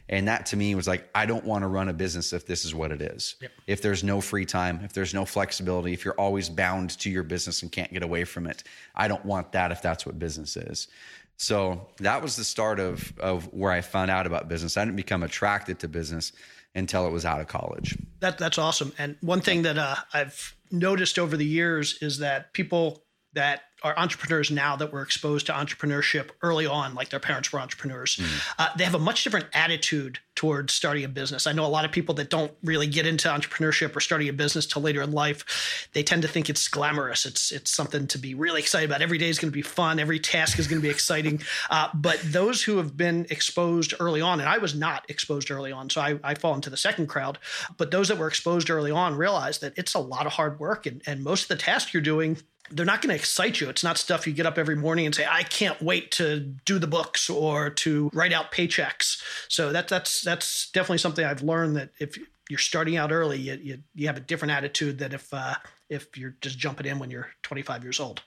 And 0.09 0.29
that 0.29 0.47
to 0.47 0.57
me 0.57 0.75
was 0.75 0.89
like, 0.89 1.09
I 1.15 1.27
don't 1.27 1.45
want 1.45 1.63
to 1.63 1.69
run 1.69 1.89
a 1.89 1.93
business 1.93 2.33
if 2.33 2.47
this 2.47 2.65
is 2.65 2.75
what 2.75 2.91
it 2.91 3.03
is. 3.03 3.35
If 3.67 3.83
there's 3.83 4.03
no 4.03 4.21
free 4.21 4.47
time, 4.47 4.81
if 4.83 4.93
there's 4.93 5.13
no 5.13 5.25
flexibility, 5.25 5.93
if 5.93 6.05
you're 6.05 6.15
always 6.15 6.49
bound 6.49 6.99
to 7.01 7.11
your 7.11 7.23
business 7.23 7.63
and 7.63 7.71
can't 7.71 7.93
get 7.93 8.03
away 8.03 8.25
from 8.25 8.47
it, 8.47 8.65
I 8.95 9.09
don't 9.09 9.25
want 9.25 9.53
that 9.53 9.71
if 9.71 9.83
that's 9.83 10.07
what 10.07 10.19
business 10.19 10.57
is. 10.57 10.89
So 11.37 11.87
that 11.99 12.21
was 12.21 12.37
the 12.37 12.45
start 12.45 12.81
of 12.81 13.13
of 13.19 13.53
where 13.53 13.71
I 13.71 13.81
found 13.81 14.11
out 14.11 14.27
about 14.27 14.49
business. 14.49 14.77
I 14.77 14.85
didn't 14.85 14.97
become 14.97 15.23
attracted 15.23 15.79
to 15.81 15.89
business 15.89 16.33
until 16.75 17.07
it 17.07 17.11
was 17.11 17.25
out 17.25 17.41
of 17.41 17.47
college. 17.47 17.97
That 18.21 18.39
that's 18.39 18.59
awesome. 18.59 18.93
And 18.99 19.17
one 19.21 19.41
thing 19.41 19.63
that 19.63 19.79
uh, 19.79 19.97
I've 20.13 20.57
noticed 20.71 21.19
over 21.19 21.37
the 21.37 21.47
years 21.47 21.99
is 22.03 22.19
that 22.19 22.53
people 22.53 23.05
that 23.35 23.63
are 23.83 23.97
entrepreneurs 23.99 24.51
now 24.51 24.77
that 24.77 24.93
were 24.93 25.03
exposed 25.03 25.47
to 25.47 25.53
entrepreneurship 25.53 26.31
early 26.43 26.67
on, 26.67 26.95
like 26.95 27.11
their 27.11 27.21
parents 27.21 27.53
were 27.53 27.61
entrepreneurs, 27.61 28.17
mm. 28.17 28.55
uh, 28.59 28.69
they 28.77 28.85
have 28.85 28.95
a 28.95 28.99
much 28.99 29.25
different 29.25 29.47
attitude 29.53 30.19
towards 30.35 30.73
starting 30.73 31.05
a 31.05 31.09
business. 31.09 31.49
I 31.49 31.53
know 31.53 31.65
a 31.65 31.67
lot 31.67 31.85
of 31.85 31.91
people 31.91 32.15
that 32.15 32.31
don't 32.31 32.53
really 32.63 32.87
get 32.87 33.07
into 33.07 33.29
entrepreneurship 33.29 33.97
or 33.97 34.01
starting 34.01 34.29
a 34.29 34.33
business 34.33 34.67
till 34.67 34.83
later 34.83 35.03
in 35.03 35.11
life. 35.11 35.89
They 35.95 36.05
tend 36.05 36.23
to 36.23 36.29
think 36.29 36.49
it's 36.49 36.69
glamorous. 36.69 37.27
It's 37.27 37.51
it's 37.51 37.73
something 37.73 38.07
to 38.07 38.19
be 38.19 38.35
really 38.35 38.61
excited 38.61 38.89
about. 38.89 39.03
Every 39.03 39.19
day 39.19 39.29
is 39.29 39.41
going 39.41 39.51
to 39.51 39.55
be 39.55 39.63
fun. 39.63 39.99
Every 39.99 40.21
task 40.21 40.61
is 40.61 40.69
going 40.69 40.81
to 40.81 40.87
be 40.87 40.91
exciting. 40.91 41.43
Uh, 41.71 41.89
but 41.93 42.19
those 42.25 42.63
who 42.63 42.79
have 42.79 42.97
been 42.97 43.27
exposed 43.31 43.93
early 44.01 44.21
on, 44.21 44.41
and 44.41 44.49
I 44.49 44.59
was 44.59 44.75
not 44.75 45.05
exposed 45.11 45.51
early 45.51 45.71
on, 45.71 45.91
so 45.91 46.01
I, 46.01 46.19
I 46.25 46.35
fall 46.35 46.55
into 46.55 46.71
the 46.71 46.77
second 46.77 47.09
crowd. 47.09 47.39
But 47.77 47.91
those 47.91 48.09
that 48.09 48.17
were 48.17 48.29
exposed 48.29 48.71
early 48.71 48.91
on 48.91 49.17
realize 49.17 49.59
that 49.59 49.75
it's 49.77 49.95
a 49.95 49.99
lot 49.99 50.25
of 50.25 50.33
hard 50.33 50.59
work, 50.59 50.87
and, 50.87 51.03
and 51.07 51.23
most 51.23 51.43
of 51.43 51.49
the 51.49 51.57
tasks 51.57 51.93
you're 51.93 52.03
doing 52.03 52.39
they're 52.71 52.87
not 52.87 53.03
going 53.03 53.11
to 53.11 53.17
excite 53.17 53.61
you. 53.61 53.69
It's 53.69 53.85
not 53.85 53.99
stuff 53.99 54.27
you 54.27 54.33
get 54.33 54.47
up 54.47 54.59
every 54.59 54.77
morning 54.77 55.07
and 55.07 55.15
say, 55.15 55.27
"I 55.29 55.43
can't 55.43 55.81
wait 55.81 56.11
to 56.13 56.41
do 56.41 56.79
the 56.79 56.87
books 56.87 57.29
or 57.31 57.71
to 57.71 58.11
write 58.13 58.33
out 58.33 58.53
paychecks." 58.53 59.23
So 59.49 59.73
that 59.73 59.89
that's 59.89 60.23
that's 60.23 60.71
definitely 60.71 60.99
something 60.99 61.25
I've 61.25 61.43
learned 61.43 61.77
that 61.77 61.91
if 61.99 62.19
you're 62.49 62.59
starting 62.59 62.97
out 62.97 63.13
early, 63.13 63.39
you 63.39 63.59
you, 63.63 63.79
you 63.95 64.07
have 64.07 64.17
a 64.17 64.21
different 64.21 64.53
attitude 64.53 64.99
than 64.99 65.13
if 65.13 65.33
uh, 65.33 65.55
if 65.89 66.17
you're 66.17 66.37
just 66.41 66.59
jumping 66.59 66.87
in 66.87 66.99
when 66.99 67.11
you're 67.11 67.29
25 67.43 67.83
years 67.83 68.01
old. 68.01 68.23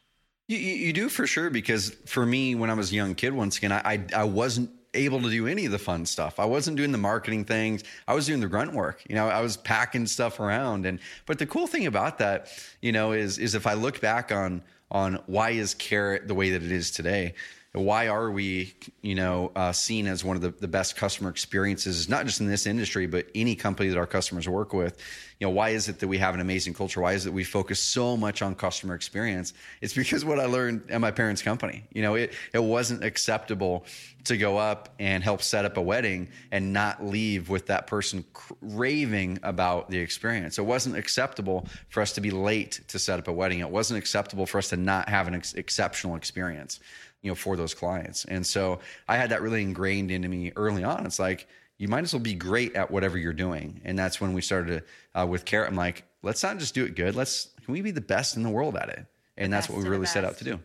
You, 0.47 0.57
you 0.57 0.93
do 0.93 1.07
for 1.07 1.27
sure 1.27 1.49
because 1.49 1.91
for 2.05 2.25
me, 2.25 2.55
when 2.55 2.69
I 2.69 2.73
was 2.73 2.91
a 2.91 2.95
young 2.95 3.15
kid, 3.15 3.33
once 3.33 3.57
again, 3.57 3.71
I 3.71 3.81
I, 3.83 4.05
I 4.15 4.23
wasn't 4.25 4.71
able 4.93 5.21
to 5.21 5.29
do 5.29 5.47
any 5.47 5.65
of 5.65 5.71
the 5.71 5.79
fun 5.79 6.05
stuff. 6.05 6.39
I 6.39 6.45
wasn't 6.45 6.77
doing 6.77 6.91
the 6.91 6.97
marketing 6.97 7.45
things. 7.45 7.83
I 8.07 8.13
was 8.13 8.25
doing 8.25 8.41
the 8.41 8.47
grunt 8.47 8.73
work. 8.73 9.03
You 9.07 9.15
know, 9.15 9.27
I 9.27 9.41
was 9.41 9.57
packing 9.57 10.05
stuff 10.07 10.39
around 10.39 10.85
and 10.85 10.99
but 11.25 11.39
the 11.39 11.45
cool 11.45 11.67
thing 11.67 11.87
about 11.87 12.19
that, 12.19 12.47
you 12.81 12.91
know, 12.91 13.11
is 13.11 13.37
is 13.37 13.55
if 13.55 13.67
I 13.67 13.73
look 13.73 14.01
back 14.01 14.31
on 14.31 14.61
on 14.89 15.19
why 15.25 15.51
is 15.51 15.73
carrot 15.73 16.27
the 16.27 16.35
way 16.35 16.51
that 16.51 16.63
it 16.63 16.71
is 16.71 16.91
today, 16.91 17.33
why 17.73 18.09
are 18.09 18.29
we, 18.29 18.73
you 19.01 19.15
know, 19.15 19.49
uh, 19.55 19.71
seen 19.71 20.05
as 20.05 20.25
one 20.25 20.35
of 20.35 20.41
the, 20.41 20.51
the 20.51 20.67
best 20.67 20.97
customer 20.97 21.29
experiences, 21.29 22.09
not 22.09 22.25
just 22.25 22.41
in 22.41 22.47
this 22.47 22.65
industry, 22.67 23.07
but 23.07 23.27
any 23.33 23.55
company 23.55 23.87
that 23.87 23.97
our 23.97 24.07
customers 24.07 24.47
work 24.47 24.73
with? 24.73 24.97
You 25.39 25.47
know, 25.47 25.51
why 25.51 25.69
is 25.69 25.87
it 25.87 25.99
that 25.99 26.07
we 26.09 26.17
have 26.17 26.35
an 26.35 26.41
amazing 26.41 26.73
culture? 26.73 26.99
Why 26.99 27.13
is 27.13 27.25
it 27.25 27.33
we 27.33 27.45
focus 27.45 27.79
so 27.79 28.17
much 28.17 28.41
on 28.41 28.55
customer 28.55 28.93
experience? 28.93 29.53
It's 29.79 29.93
because 29.93 30.25
what 30.25 30.37
I 30.37 30.45
learned 30.47 30.91
at 30.91 30.99
my 30.99 31.11
parents' 31.11 31.41
company. 31.41 31.85
You 31.93 32.01
know, 32.01 32.15
it 32.15 32.33
it 32.53 32.61
wasn't 32.61 33.05
acceptable 33.05 33.85
to 34.25 34.37
go 34.37 34.57
up 34.57 34.93
and 34.99 35.23
help 35.23 35.41
set 35.41 35.63
up 35.63 35.77
a 35.77 35.81
wedding 35.81 36.27
and 36.51 36.73
not 36.73 37.03
leave 37.03 37.49
with 37.49 37.67
that 37.67 37.87
person 37.87 38.23
raving 38.61 39.39
about 39.43 39.89
the 39.89 39.97
experience. 39.97 40.59
It 40.59 40.65
wasn't 40.65 40.97
acceptable 40.97 41.65
for 41.89 42.01
us 42.01 42.11
to 42.13 42.21
be 42.21 42.31
late 42.31 42.81
to 42.89 42.99
set 42.99 43.17
up 43.17 43.29
a 43.29 43.33
wedding. 43.33 43.59
It 43.59 43.69
wasn't 43.69 43.97
acceptable 43.97 44.45
for 44.45 44.57
us 44.57 44.69
to 44.69 44.77
not 44.77 45.09
have 45.09 45.27
an 45.27 45.35
ex- 45.35 45.53
exceptional 45.53 46.15
experience 46.17 46.81
you 47.21 47.29
know, 47.29 47.35
for 47.35 47.55
those 47.55 47.73
clients. 47.73 48.25
And 48.25 48.45
so 48.45 48.79
I 49.07 49.17
had 49.17 49.29
that 49.29 49.41
really 49.41 49.61
ingrained 49.61 50.11
into 50.11 50.27
me 50.27 50.51
early 50.55 50.83
on. 50.83 51.05
It's 51.05 51.19
like, 51.19 51.47
you 51.77 51.87
might 51.87 52.03
as 52.03 52.13
well 52.13 52.21
be 52.21 52.35
great 52.35 52.75
at 52.75 52.91
whatever 52.91 53.17
you're 53.17 53.33
doing. 53.33 53.81
And 53.83 53.97
that's 53.97 54.21
when 54.21 54.33
we 54.33 54.41
started 54.41 54.83
uh, 55.15 55.25
with 55.27 55.45
Carrot. 55.45 55.69
I'm 55.69 55.75
like, 55.75 56.03
let's 56.21 56.43
not 56.43 56.59
just 56.59 56.75
do 56.75 56.85
it 56.85 56.95
good. 56.95 57.15
Let's, 57.15 57.49
can 57.63 57.73
we 57.73 57.81
be 57.81 57.91
the 57.91 58.01
best 58.01 58.37
in 58.37 58.43
the 58.43 58.49
world 58.49 58.75
at 58.75 58.89
it? 58.89 59.05
And 59.37 59.51
the 59.51 59.55
that's 59.55 59.69
what 59.69 59.79
we 59.79 59.89
really 59.89 60.05
set 60.05 60.23
out 60.23 60.37
to 60.37 60.43
do. 60.43 60.59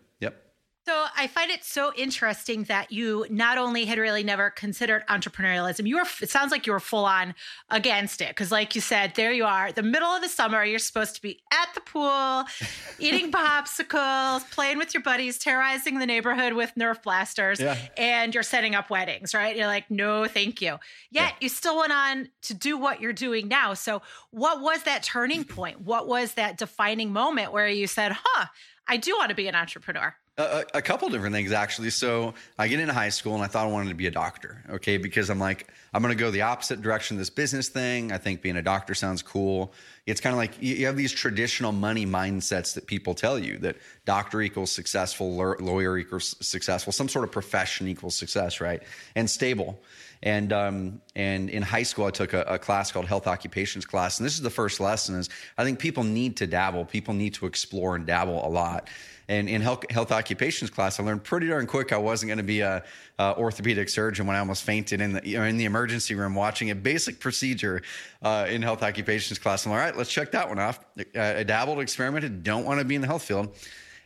So 0.87 1.07
I 1.17 1.27
find 1.27 1.51
it 1.51 1.65
so 1.65 1.93
interesting 1.97 2.63
that 2.65 2.93
you 2.93 3.27
not 3.29 3.59
only 3.59 3.87
had 3.87 3.99
really 3.99 4.23
never 4.23 4.51
considered 4.51 5.05
entrepreneurialism, 5.09 5.85
you 5.85 5.97
were 5.97 6.05
it 6.23 6.31
sounds 6.31 6.53
like 6.53 6.65
you 6.65 6.73
were 6.73 6.79
full 6.79 7.05
on 7.05 7.35
against 7.71 8.21
it 8.21 8.29
because 8.29 8.53
like 8.53 8.77
you 8.77 8.81
said, 8.81 9.15
there 9.17 9.33
you 9.33 9.45
are, 9.45 9.73
the 9.73 9.83
middle 9.83 10.09
of 10.09 10.23
the 10.23 10.29
summer, 10.29 10.63
you're 10.65 10.79
supposed 10.79 11.17
to 11.17 11.23
be 11.23 11.43
at 11.53 11.75
the 11.75 11.81
pool, 11.81 12.45
eating 13.01 13.33
popsicles, 13.33 14.49
playing 14.53 14.79
with 14.79 14.95
your 14.95 15.03
buddies, 15.03 15.39
terrorizing 15.39 15.99
the 15.99 16.07
neighborhood 16.07 16.53
with 16.53 16.73
Nerf 16.79 17.03
blasters, 17.03 17.59
yeah. 17.59 17.77
and 17.97 18.33
you're 18.33 18.45
setting 18.45 18.77
up 18.77 18.89
weddings, 18.89 19.35
right? 19.35 19.57
You're 19.57 19.67
like, 19.67 19.91
"No, 19.91 20.27
thank 20.29 20.63
you." 20.63 20.79
Yet 21.11 21.31
yeah. 21.31 21.33
you 21.41 21.49
still 21.49 21.79
went 21.79 21.93
on 21.93 22.29
to 22.43 22.55
do 22.55 22.79
what 22.79 23.01
you're 23.01 23.13
doing 23.13 23.49
now. 23.49 23.75
So, 23.75 24.03
what 24.31 24.61
was 24.61 24.85
that 24.85 25.03
turning 25.03 25.43
point? 25.43 25.81
What 25.81 26.07
was 26.07 26.35
that 26.35 26.59
defining 26.59 27.13
moment 27.13 27.51
where 27.51 27.67
you 27.67 27.89
said, 27.89 28.13
"Huh, 28.23 28.47
I 28.87 28.99
do 28.99 29.17
want 29.19 29.31
to 29.31 29.35
be 29.35 29.49
an 29.49 29.57
entrepreneur"? 29.57 30.15
A, 30.39 30.65
a, 30.75 30.83
couple 30.83 31.09
different 31.09 31.35
things 31.35 31.51
actually. 31.51 31.89
So 31.89 32.35
I 32.59 32.69
get 32.69 32.79
into 32.79 32.93
high 32.93 33.09
school 33.09 33.35
and 33.35 33.43
I 33.43 33.47
thought 33.47 33.67
I 33.67 33.71
wanted 33.71 33.89
to 33.89 33.95
be 33.95 34.07
a 34.07 34.11
doctor. 34.11 34.63
Okay, 34.69 34.99
because 34.99 35.31
I'm 35.31 35.39
like 35.39 35.67
I'm 35.95 36.03
going 36.03 36.15
to 36.15 36.21
go 36.21 36.31
the 36.31 36.43
opposite 36.43 36.83
direction 36.83 37.17
of 37.17 37.19
this 37.21 37.31
business 37.31 37.69
thing. 37.71 38.13
I 38.13 38.19
think 38.19 38.43
being 38.43 38.59
a 38.59 38.63
doctor 38.63 38.95
sounds 38.95 39.23
cool. 39.23 39.73
It's 40.07 40.21
kind 40.21 40.33
of 40.33 40.39
like 40.39 40.63
you 40.63 40.87
have 40.87 40.97
these 40.97 41.11
traditional 41.11 41.73
money 41.73 42.07
mindsets 42.07 42.75
that 42.75 42.87
people 42.87 43.15
tell 43.15 43.39
you 43.39 43.59
that 43.59 43.77
doctor 44.05 44.41
equals 44.41 44.71
successful, 44.71 45.35
lawyer 45.35 45.99
equals 45.99 46.37
successful, 46.41 46.93
some 46.93 47.09
sort 47.09 47.25
of 47.25 47.33
profession 47.33 47.89
equals 47.89 48.15
success, 48.15 48.61
right? 48.61 48.83
And 49.17 49.29
stable. 49.29 49.81
And 50.23 50.53
um, 50.53 51.01
and 51.15 51.51
in 51.51 51.63
high 51.63 51.83
school, 51.83 52.07
I 52.07 52.11
took 52.11 52.33
a, 52.33 52.43
a, 52.43 52.59
class 52.59 52.91
called 52.91 53.07
health 53.07 53.27
occupations 53.27 53.85
class, 53.85 54.19
and 54.19 54.25
this 54.25 54.35
is 54.35 54.41
the 54.41 54.51
first 54.51 54.81
lesson: 54.81 55.15
is 55.17 55.29
I 55.59 55.65
think 55.65 55.79
people 55.79 56.05
need 56.05 56.39
to 56.39 56.47
dabble, 56.47 56.87
people 56.87 57.13
need 57.13 57.35
to 57.35 57.47
explore 57.47 57.97
and 57.97 58.07
dabble 58.07 58.47
a 58.47 58.49
lot. 58.49 58.89
And 59.29 59.49
in 59.49 59.61
health, 59.61 59.91
health 59.91 60.13
occupations 60.13 60.71
class, 60.71 61.01
I 61.01 61.03
learned 61.03 61.25
pretty 61.25 61.49
darn 61.49 61.67
quick 61.67 61.93
I 61.93 61.97
wasn't 61.97 62.29
going 62.29 62.39
to 62.39 62.45
be 62.45 62.61
a, 62.61 62.85
a, 63.19 63.35
orthopedic 63.37 63.89
surgeon 63.89 64.27
when 64.27 64.37
I 64.37 64.39
almost 64.39 64.63
fainted 64.63 65.01
in 65.01 65.15
the 65.15 65.35
in 65.47 65.57
the 65.57 65.65
emergency 65.65 66.15
room 66.15 66.35
watching 66.37 66.71
a 66.71 66.77
basic 66.77 67.19
procedure 67.19 67.83
uh, 68.23 68.47
in 68.49 68.63
health 68.63 68.85
occupations 68.85 69.39
class. 69.41 69.67
I'm 69.67 69.73
like, 69.73 69.81
all 69.81 69.87
right, 69.87 69.96
let's 69.97 70.11
check 70.11 70.33
that 70.33 70.49
one 70.49 70.59
off. 70.59 70.81
I 71.15 71.43
dabbled, 71.43 71.81
experimented, 71.81 72.43
don't 72.43 72.65
want 72.65 72.81
to 72.81 72.85
be 72.85 72.95
in 72.95 73.01
the 73.01 73.07
health 73.07 73.23
field. 73.23 73.55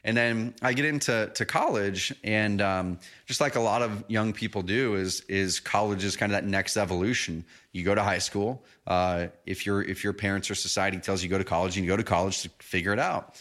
And 0.02 0.16
then 0.16 0.54
I 0.62 0.73
get 0.73 0.87
into 0.87 1.30
to 1.35 1.44
college, 1.44 2.14
and 2.25 2.62
um, 2.62 2.99
just 3.26 3.40
like 3.40 3.56
a 3.56 3.61
lot 3.61 3.82
of 3.82 4.02
young 4.09 4.32
people 4.32 4.62
do, 4.62 4.94
is 4.94 5.20
is 5.28 5.61
college 5.61 6.04
is 6.04 6.16
kind 6.16 6.32
of 6.32 6.42
that 6.42 6.49
next 6.49 6.78
evolution. 6.78 7.44
You 7.73 7.85
go 7.85 7.94
to 7.94 8.02
high 8.02 8.18
school. 8.18 8.64
Uh, 8.87 9.26
if 9.44 9.66
your 9.66 9.82
if 9.82 10.02
your 10.02 10.14
parents 10.14 10.50
or 10.50 10.54
society 10.54 10.99
tells 10.99 11.23
you 11.23 11.28
go 11.28 11.37
to 11.37 11.44
college, 11.44 11.76
you 11.76 11.87
go 11.87 11.99
to 11.99 12.02
college 12.02 12.42
to 12.42 12.50
figure 12.61 12.94
it 12.94 12.99
out. 12.99 13.38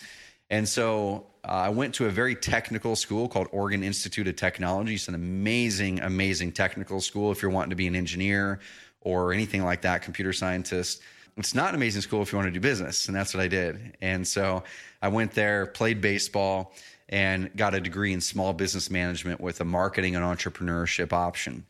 And 0.50 0.68
so 0.68 1.28
uh, 1.46 1.52
I 1.52 1.70
went 1.70 1.94
to 1.96 2.08
a 2.08 2.10
very 2.10 2.36
technical 2.36 2.96
school 2.96 3.30
called 3.30 3.48
Oregon 3.52 3.84
Institute 3.84 4.28
of 4.28 4.36
Technology. 4.36 4.96
It's 4.96 5.08
an 5.08 5.16
amazing, 5.16 6.02
amazing 6.02 6.52
technical 6.52 7.00
school 7.00 7.32
if 7.32 7.42
you're 7.42 7.52
wanting 7.52 7.70
to 7.70 7.76
be 7.76 7.88
an 7.88 7.96
engineer 7.96 8.60
or 9.02 9.32
anything 9.32 9.64
like 9.64 9.82
that, 9.82 10.02
computer 10.02 10.34
scientist. 10.34 11.02
It's 11.40 11.56
not 11.56 11.70
an 11.70 11.76
amazing 11.76 12.02
school 12.02 12.22
if 12.22 12.32
you 12.32 12.38
want 12.38 12.48
to 12.48 12.52
do 12.52 12.60
business, 12.60 13.08
and 13.08 13.16
that's 13.16 13.34
what 13.34 13.42
I 13.42 13.48
did. 13.48 13.98
And 14.02 14.28
so 14.28 14.64
I 15.02 15.08
went 15.08 15.32
there, 15.32 15.66
played 15.66 16.02
baseball, 16.02 16.74
and 17.08 17.50
got 17.56 17.74
a 17.74 17.80
degree 17.80 18.14
in 18.14 18.22
small 18.22 18.54
business 18.54 18.92
management 18.92 19.42
with 19.42 19.62
a 19.62 19.66
marketing 19.66 20.16
and 20.16 20.24
entrepreneurship 20.24 21.14
option. 21.14 21.66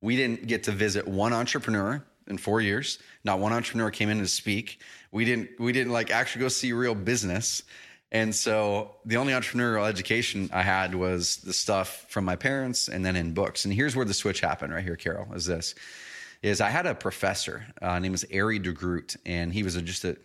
We 0.00 0.16
didn't 0.16 0.46
get 0.46 0.64
to 0.64 0.72
visit 0.72 1.06
one 1.06 1.32
entrepreneur 1.32 2.02
in 2.28 2.38
four 2.38 2.60
years. 2.60 2.98
Not 3.24 3.40
one 3.40 3.52
entrepreneur 3.52 3.90
came 3.90 4.08
in 4.08 4.20
to 4.20 4.28
speak. 4.28 4.80
We 5.12 5.24
didn't. 5.24 5.50
We 5.58 5.72
didn't 5.72 5.92
like 5.92 6.10
actually 6.10 6.42
go 6.42 6.48
see 6.48 6.72
real 6.72 6.94
business. 6.94 7.62
And 8.12 8.34
so 8.34 8.96
the 9.04 9.18
only 9.18 9.32
entrepreneurial 9.32 9.86
education 9.88 10.50
I 10.52 10.62
had 10.62 10.94
was 10.94 11.36
the 11.38 11.52
stuff 11.52 12.06
from 12.08 12.24
my 12.24 12.36
parents 12.36 12.88
and 12.88 13.04
then 13.04 13.14
in 13.14 13.34
books. 13.34 13.64
And 13.64 13.72
here's 13.72 13.94
where 13.94 14.06
the 14.06 14.14
switch 14.14 14.40
happened 14.40 14.72
right 14.72 14.82
here, 14.82 14.96
Carol, 14.96 15.32
is 15.34 15.46
this. 15.46 15.74
Is 16.42 16.60
I 16.60 16.70
had 16.70 16.86
a 16.86 16.94
professor, 16.94 17.66
uh, 17.82 17.98
name 17.98 18.12
was 18.12 18.24
Ari 18.34 18.60
DeGroot, 18.60 19.16
and 19.26 19.52
he 19.52 19.62
was 19.62 19.76
a, 19.76 19.82
just 19.82 20.04
a 20.04 20.16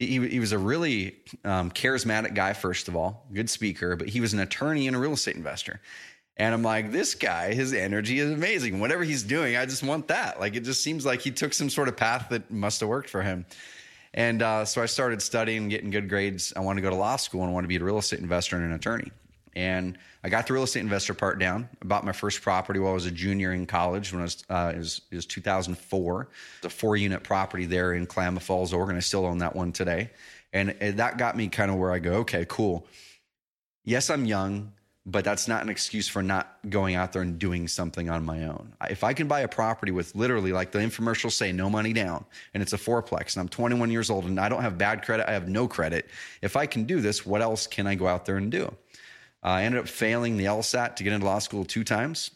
he, 0.00 0.28
he 0.28 0.40
was 0.40 0.52
a 0.52 0.58
really 0.58 1.16
um, 1.44 1.70
charismatic 1.70 2.34
guy, 2.34 2.54
first 2.54 2.88
of 2.88 2.96
all, 2.96 3.26
good 3.32 3.50
speaker, 3.50 3.96
but 3.96 4.08
he 4.08 4.20
was 4.20 4.32
an 4.32 4.40
attorney 4.40 4.86
and 4.86 4.96
a 4.96 4.98
real 4.98 5.12
estate 5.12 5.36
investor. 5.36 5.80
And 6.38 6.54
I'm 6.54 6.62
like, 6.62 6.90
this 6.90 7.14
guy, 7.14 7.52
his 7.52 7.74
energy 7.74 8.18
is 8.18 8.30
amazing. 8.30 8.80
Whatever 8.80 9.04
he's 9.04 9.22
doing, 9.22 9.56
I 9.56 9.66
just 9.66 9.82
want 9.82 10.08
that. 10.08 10.40
Like, 10.40 10.56
it 10.56 10.60
just 10.60 10.82
seems 10.82 11.04
like 11.04 11.20
he 11.20 11.30
took 11.30 11.52
some 11.52 11.68
sort 11.68 11.86
of 11.86 11.98
path 11.98 12.28
that 12.30 12.50
must 12.50 12.80
have 12.80 12.88
worked 12.88 13.10
for 13.10 13.20
him. 13.20 13.44
And 14.14 14.40
uh, 14.40 14.64
so 14.64 14.82
I 14.82 14.86
started 14.86 15.20
studying, 15.20 15.68
getting 15.68 15.90
good 15.90 16.08
grades. 16.08 16.54
I 16.56 16.60
wanted 16.60 16.80
to 16.80 16.82
go 16.82 16.90
to 16.90 16.96
law 16.96 17.16
school 17.16 17.42
and 17.42 17.50
I 17.50 17.52
wanted 17.52 17.66
to 17.66 17.68
be 17.68 17.76
a 17.76 17.84
real 17.84 17.98
estate 17.98 18.20
investor 18.20 18.56
and 18.56 18.64
an 18.64 18.72
attorney. 18.72 19.12
And 19.56 19.98
I 20.22 20.28
got 20.28 20.46
the 20.46 20.52
real 20.52 20.62
estate 20.62 20.80
investor 20.80 21.14
part 21.14 21.38
down. 21.38 21.68
I 21.82 21.86
bought 21.86 22.04
my 22.04 22.12
first 22.12 22.42
property 22.42 22.78
while 22.78 22.92
I 22.92 22.94
was 22.94 23.06
a 23.06 23.10
junior 23.10 23.52
in 23.52 23.66
college 23.66 24.12
when 24.12 24.20
I 24.20 24.24
was, 24.24 24.44
uh, 24.48 24.72
it, 24.74 24.78
was 24.78 25.00
it 25.10 25.16
was 25.16 25.26
2004. 25.26 26.28
It's 26.58 26.66
a 26.66 26.70
four 26.70 26.96
unit 26.96 27.22
property 27.22 27.66
there 27.66 27.94
in 27.94 28.06
Klamath 28.06 28.44
Falls, 28.44 28.72
Oregon. 28.72 28.96
I 28.96 29.00
still 29.00 29.26
own 29.26 29.38
that 29.38 29.56
one 29.56 29.72
today. 29.72 30.10
And 30.52 30.70
that 30.80 31.18
got 31.18 31.36
me 31.36 31.48
kind 31.48 31.70
of 31.70 31.76
where 31.76 31.92
I 31.92 32.00
go, 32.00 32.14
okay, 32.14 32.44
cool. 32.48 32.86
Yes, 33.84 34.10
I'm 34.10 34.24
young 34.24 34.72
but 35.06 35.24
that's 35.24 35.48
not 35.48 35.62
an 35.62 35.68
excuse 35.68 36.08
for 36.08 36.22
not 36.22 36.58
going 36.68 36.94
out 36.94 37.12
there 37.12 37.22
and 37.22 37.38
doing 37.38 37.66
something 37.66 38.10
on 38.10 38.24
my 38.24 38.44
own. 38.44 38.74
If 38.90 39.02
I 39.02 39.14
can 39.14 39.28
buy 39.28 39.40
a 39.40 39.48
property 39.48 39.92
with 39.92 40.14
literally, 40.14 40.52
like 40.52 40.72
the 40.72 40.78
infomercials 40.78 41.32
say, 41.32 41.52
no 41.52 41.70
money 41.70 41.92
down, 41.92 42.24
and 42.52 42.62
it's 42.62 42.74
a 42.74 42.78
fourplex, 42.78 43.34
and 43.34 43.40
I'm 43.40 43.48
21 43.48 43.90
years 43.90 44.10
old 44.10 44.24
and 44.26 44.38
I 44.38 44.48
don't 44.48 44.62
have 44.62 44.76
bad 44.76 45.02
credit, 45.02 45.28
I 45.28 45.32
have 45.32 45.48
no 45.48 45.66
credit. 45.66 46.08
If 46.42 46.54
I 46.54 46.66
can 46.66 46.84
do 46.84 47.00
this, 47.00 47.24
what 47.24 47.40
else 47.40 47.66
can 47.66 47.86
I 47.86 47.94
go 47.94 48.06
out 48.06 48.26
there 48.26 48.36
and 48.36 48.52
do? 48.52 48.72
Uh, 49.42 49.48
I 49.48 49.62
ended 49.64 49.80
up 49.80 49.88
failing 49.88 50.36
the 50.36 50.44
LSAT 50.44 50.96
to 50.96 51.04
get 51.04 51.12
into 51.12 51.26
law 51.26 51.38
school 51.38 51.64
two 51.64 51.84
times. 51.84 52.30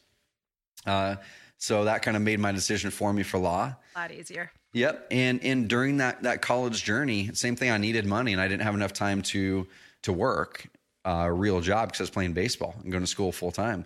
Uh, 0.86 1.16
so 1.58 1.84
that 1.84 2.02
kind 2.02 2.16
of 2.16 2.22
made 2.22 2.40
my 2.40 2.52
decision 2.52 2.90
for 2.90 3.12
me 3.12 3.22
for 3.22 3.38
law. 3.38 3.74
A 3.94 3.98
lot 3.98 4.12
easier. 4.12 4.50
Yep. 4.72 5.06
And 5.10 5.42
and 5.44 5.68
during 5.68 5.98
that 5.98 6.22
that 6.24 6.42
college 6.42 6.82
journey, 6.82 7.30
same 7.32 7.56
thing. 7.56 7.70
I 7.70 7.78
needed 7.78 8.06
money, 8.06 8.32
and 8.32 8.40
I 8.40 8.48
didn't 8.48 8.62
have 8.62 8.74
enough 8.74 8.92
time 8.92 9.22
to 9.22 9.66
to 10.02 10.12
work 10.12 10.66
a 11.04 11.32
real 11.32 11.60
job 11.60 11.88
because 11.88 12.00
I 12.00 12.04
was 12.04 12.10
playing 12.10 12.32
baseball 12.32 12.74
and 12.82 12.90
going 12.90 13.04
to 13.04 13.10
school 13.10 13.30
full 13.30 13.52
time. 13.52 13.84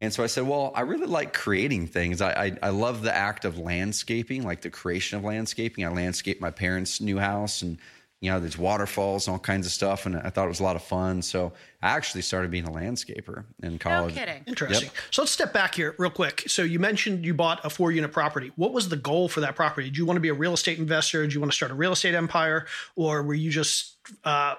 And 0.00 0.12
so 0.12 0.22
I 0.22 0.26
said, 0.26 0.46
well, 0.46 0.72
I 0.74 0.82
really 0.82 1.06
like 1.06 1.32
creating 1.32 1.86
things. 1.86 2.20
I, 2.20 2.30
I, 2.30 2.58
I 2.64 2.68
love 2.68 3.02
the 3.02 3.14
act 3.14 3.44
of 3.44 3.58
landscaping, 3.58 4.42
like 4.42 4.60
the 4.60 4.70
creation 4.70 5.18
of 5.18 5.24
landscaping. 5.24 5.84
I 5.84 5.88
landscaped 5.88 6.40
my 6.40 6.50
parents' 6.50 7.00
new 7.00 7.18
house 7.18 7.62
and 7.62 7.78
you 8.20 8.30
know, 8.30 8.40
there's 8.40 8.56
waterfalls 8.56 9.26
and 9.26 9.32
all 9.32 9.38
kinds 9.38 9.66
of 9.66 9.72
stuff. 9.72 10.06
And 10.06 10.16
I 10.16 10.30
thought 10.30 10.46
it 10.46 10.48
was 10.48 10.60
a 10.60 10.64
lot 10.64 10.74
of 10.74 10.82
fun. 10.82 11.20
So 11.20 11.52
I 11.82 11.90
actually 11.90 12.22
started 12.22 12.50
being 12.50 12.64
a 12.64 12.70
landscaper 12.70 13.44
in 13.62 13.78
college. 13.78 14.14
No 14.14 14.20
kidding. 14.20 14.42
Interesting. 14.46 14.86
Yep. 14.86 14.96
So 15.10 15.22
let's 15.22 15.32
step 15.32 15.52
back 15.52 15.74
here 15.74 15.94
real 15.98 16.10
quick. 16.10 16.44
So 16.46 16.62
you 16.62 16.78
mentioned 16.78 17.26
you 17.26 17.34
bought 17.34 17.62
a 17.64 17.68
four 17.68 17.92
unit 17.92 18.12
property. 18.12 18.52
What 18.56 18.72
was 18.72 18.88
the 18.88 18.96
goal 18.96 19.28
for 19.28 19.40
that 19.40 19.54
property? 19.54 19.88
Did 19.88 19.98
you 19.98 20.06
want 20.06 20.16
to 20.16 20.22
be 20.22 20.30
a 20.30 20.34
real 20.34 20.54
estate 20.54 20.78
investor? 20.78 21.22
Did 21.22 21.34
you 21.34 21.40
want 21.40 21.52
to 21.52 21.56
start 21.56 21.70
a 21.70 21.74
real 21.74 21.92
estate 21.92 22.14
empire? 22.14 22.66
Or 22.96 23.22
were 23.22 23.34
you 23.34 23.50
just 23.50 23.98
uh, 24.24 24.54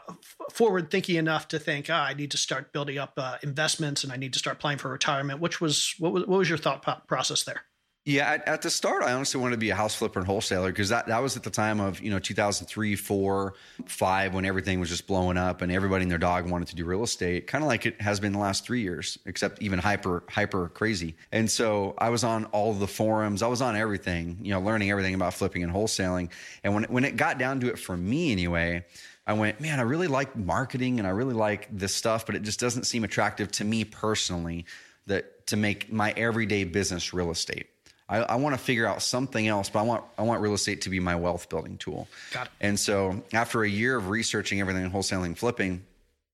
forward 0.52 0.92
thinking 0.92 1.16
enough 1.16 1.48
to 1.48 1.58
think, 1.58 1.90
oh, 1.90 1.96
I 1.96 2.14
need 2.14 2.32
to 2.32 2.38
start 2.38 2.72
building 2.74 3.00
up 3.00 3.14
uh, 3.18 3.38
investments 3.42 4.04
and 4.04 4.14
I 4.14 4.18
need 4.18 4.34
to 4.34 4.40
start 4.40 4.60
planning 4.60 4.78
for 4.78 4.92
retirement? 4.92 5.40
Which 5.40 5.60
was, 5.60 5.96
what 5.98 6.14
was, 6.14 6.28
what 6.28 6.38
was 6.38 6.48
your 6.50 6.60
thought 6.60 7.08
process 7.08 7.44
there? 7.44 7.64
Yeah, 8.08 8.32
at, 8.32 8.48
at, 8.48 8.62
the 8.62 8.70
start, 8.70 9.04
I 9.04 9.12
honestly 9.12 9.42
wanted 9.42 9.56
to 9.56 9.60
be 9.60 9.70
a 9.70 9.76
house 9.76 9.94
flipper 9.94 10.18
and 10.18 10.26
wholesaler 10.26 10.72
because 10.72 10.88
that, 10.88 11.08
that 11.08 11.22
was 11.22 11.36
at 11.36 11.44
the 11.44 11.50
time 11.50 11.82
of, 11.82 12.00
you 12.00 12.10
know, 12.10 12.20
2003, 12.20 12.96
4, 12.96 13.54
5, 13.86 14.34
when 14.34 14.46
everything 14.46 14.80
was 14.80 14.88
just 14.88 15.08
blowing 15.08 15.36
up 15.36 15.62
and 15.62 15.74
everybody 15.74 16.04
and 16.04 16.12
their 16.12 16.18
dog 16.18 16.50
wanted 16.50 16.70
to 16.70 16.76
do 16.78 16.86
real 16.86 17.04
estate, 17.04 17.48
kind 17.48 17.66
of 17.66 17.68
like 17.68 17.86
it 17.86 18.00
has 18.00 18.22
been 18.22 18.32
the 18.32 18.40
last 18.40 18.64
three 18.64 18.80
years, 18.80 19.20
except 19.26 19.62
even 19.62 19.78
hyper, 19.78 20.24
hyper 20.30 20.70
crazy. 20.70 21.18
And 21.34 21.52
so 21.52 21.96
I 21.98 22.08
was 22.08 22.24
on 22.24 22.46
all 22.46 22.74
the 22.74 22.88
forums, 22.88 23.44
I 23.44 23.48
was 23.48 23.62
on 23.62 23.76
everything, 23.76 24.38
you 24.42 24.52
know, 24.52 24.62
learning 24.62 24.90
everything 24.90 25.14
about 25.14 25.34
flipping 25.34 25.62
and 25.62 25.74
wholesaling. 25.74 26.30
And 26.64 26.74
when, 26.74 26.86
when 26.86 27.04
it 27.04 27.18
got 27.18 27.38
down 27.38 27.60
to 27.60 27.68
it 27.68 27.78
for 27.78 27.98
me 27.98 28.32
anyway, 28.32 28.86
I 29.26 29.34
went, 29.34 29.60
man, 29.60 29.82
I 29.82 29.84
really 29.84 30.08
like 30.08 30.34
marketing 30.34 31.00
and 31.00 31.08
I 31.10 31.12
really 31.12 31.36
like 31.36 31.68
this 31.78 31.94
stuff, 31.94 32.26
but 32.26 32.36
it 32.36 32.44
just 32.44 32.62
doesn't 32.62 32.86
seem 32.86 33.04
attractive 33.04 33.52
to 33.52 33.66
me 33.66 33.84
personally 33.84 34.66
that 35.08 35.46
to 35.48 35.58
make 35.58 35.92
my 35.92 36.14
everyday 36.16 36.64
business 36.64 37.14
real 37.14 37.32
estate. 37.32 37.68
I, 38.10 38.20
I 38.20 38.36
want 38.36 38.56
to 38.56 38.62
figure 38.62 38.86
out 38.86 39.02
something 39.02 39.48
else, 39.48 39.70
but 39.70 39.80
I 39.80 39.82
want 39.84 40.04
I 40.18 40.24
want 40.24 40.42
real 40.42 40.54
estate 40.54 40.82
to 40.82 40.90
be 40.90 41.00
my 41.00 41.16
wealth 41.16 41.50
building 41.50 41.78
tool. 41.78 42.08
Got 42.32 42.48
it. 42.48 42.52
And 42.62 42.80
so 42.80 43.24
after 43.34 43.64
a 43.64 43.70
year 43.70 43.98
of 43.98 44.10
researching 44.10 44.62
everything 44.62 44.84
in 44.84 44.92
wholesaling 44.92 45.38
flipping, 45.38 45.84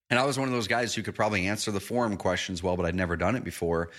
and 0.09 0.19
I 0.19 0.25
was 0.25 0.37
one 0.37 0.47
of 0.47 0.53
those 0.53 0.67
guys 0.67 0.93
who 0.93 1.01
could 1.01 1.15
probably 1.15 1.47
answer 1.47 1.71
the 1.71 1.79
forum 1.79 2.17
questions 2.17 2.61
well, 2.61 2.77
but 2.77 2.85
I'd 2.85 2.95
never 2.95 3.15
done 3.15 3.35
it 3.35 3.43
before. 3.43 3.89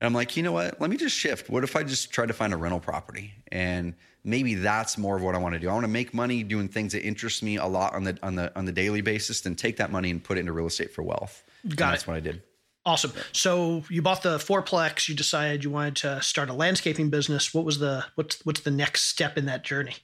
And 0.00 0.06
I'm 0.06 0.14
like, 0.14 0.36
you 0.36 0.42
know 0.42 0.52
what? 0.52 0.80
Let 0.80 0.90
me 0.90 0.96
just 0.96 1.16
shift. 1.16 1.48
What 1.48 1.64
if 1.64 1.74
I 1.74 1.82
just 1.82 2.12
try 2.12 2.26
to 2.26 2.32
find 2.32 2.52
a 2.52 2.56
rental 2.56 2.80
property? 2.80 3.32
And 3.50 3.94
maybe 4.22 4.54
that's 4.54 4.98
more 4.98 5.16
of 5.16 5.22
what 5.22 5.34
I 5.34 5.38
want 5.38 5.54
to 5.54 5.58
do. 5.58 5.70
I 5.70 5.72
want 5.72 5.84
to 5.84 5.90
make 5.90 6.12
money 6.12 6.42
doing 6.42 6.68
things 6.68 6.92
that 6.92 7.02
interest 7.02 7.42
me 7.42 7.56
a 7.56 7.66
lot 7.66 7.94
on 7.94 8.04
the 8.04 8.18
on 8.22 8.34
the 8.34 8.56
on 8.56 8.66
the 8.66 8.72
daily 8.72 9.00
basis, 9.00 9.40
then 9.40 9.54
take 9.54 9.78
that 9.78 9.90
money 9.90 10.10
and 10.10 10.22
put 10.22 10.36
it 10.36 10.40
into 10.40 10.52
real 10.52 10.66
estate 10.66 10.92
for 10.92 11.02
wealth. 11.02 11.42
Got 11.64 11.70
and 11.70 11.72
it. 11.72 11.78
That's 11.78 12.06
what 12.06 12.16
I 12.16 12.20
did. 12.20 12.42
Awesome. 12.86 13.12
So 13.32 13.82
you 13.90 14.00
bought 14.00 14.22
the 14.22 14.38
fourplex. 14.38 15.08
You 15.08 15.16
decided 15.16 15.64
you 15.64 15.70
wanted 15.70 15.96
to 15.96 16.22
start 16.22 16.48
a 16.48 16.52
landscaping 16.52 17.10
business. 17.10 17.52
What 17.52 17.64
was 17.64 17.80
the 17.80 18.04
what's 18.14 18.40
what's 18.46 18.60
the 18.60 18.70
next 18.70 19.02
step 19.02 19.36
in 19.36 19.46
that 19.46 19.64
journey? 19.64 19.96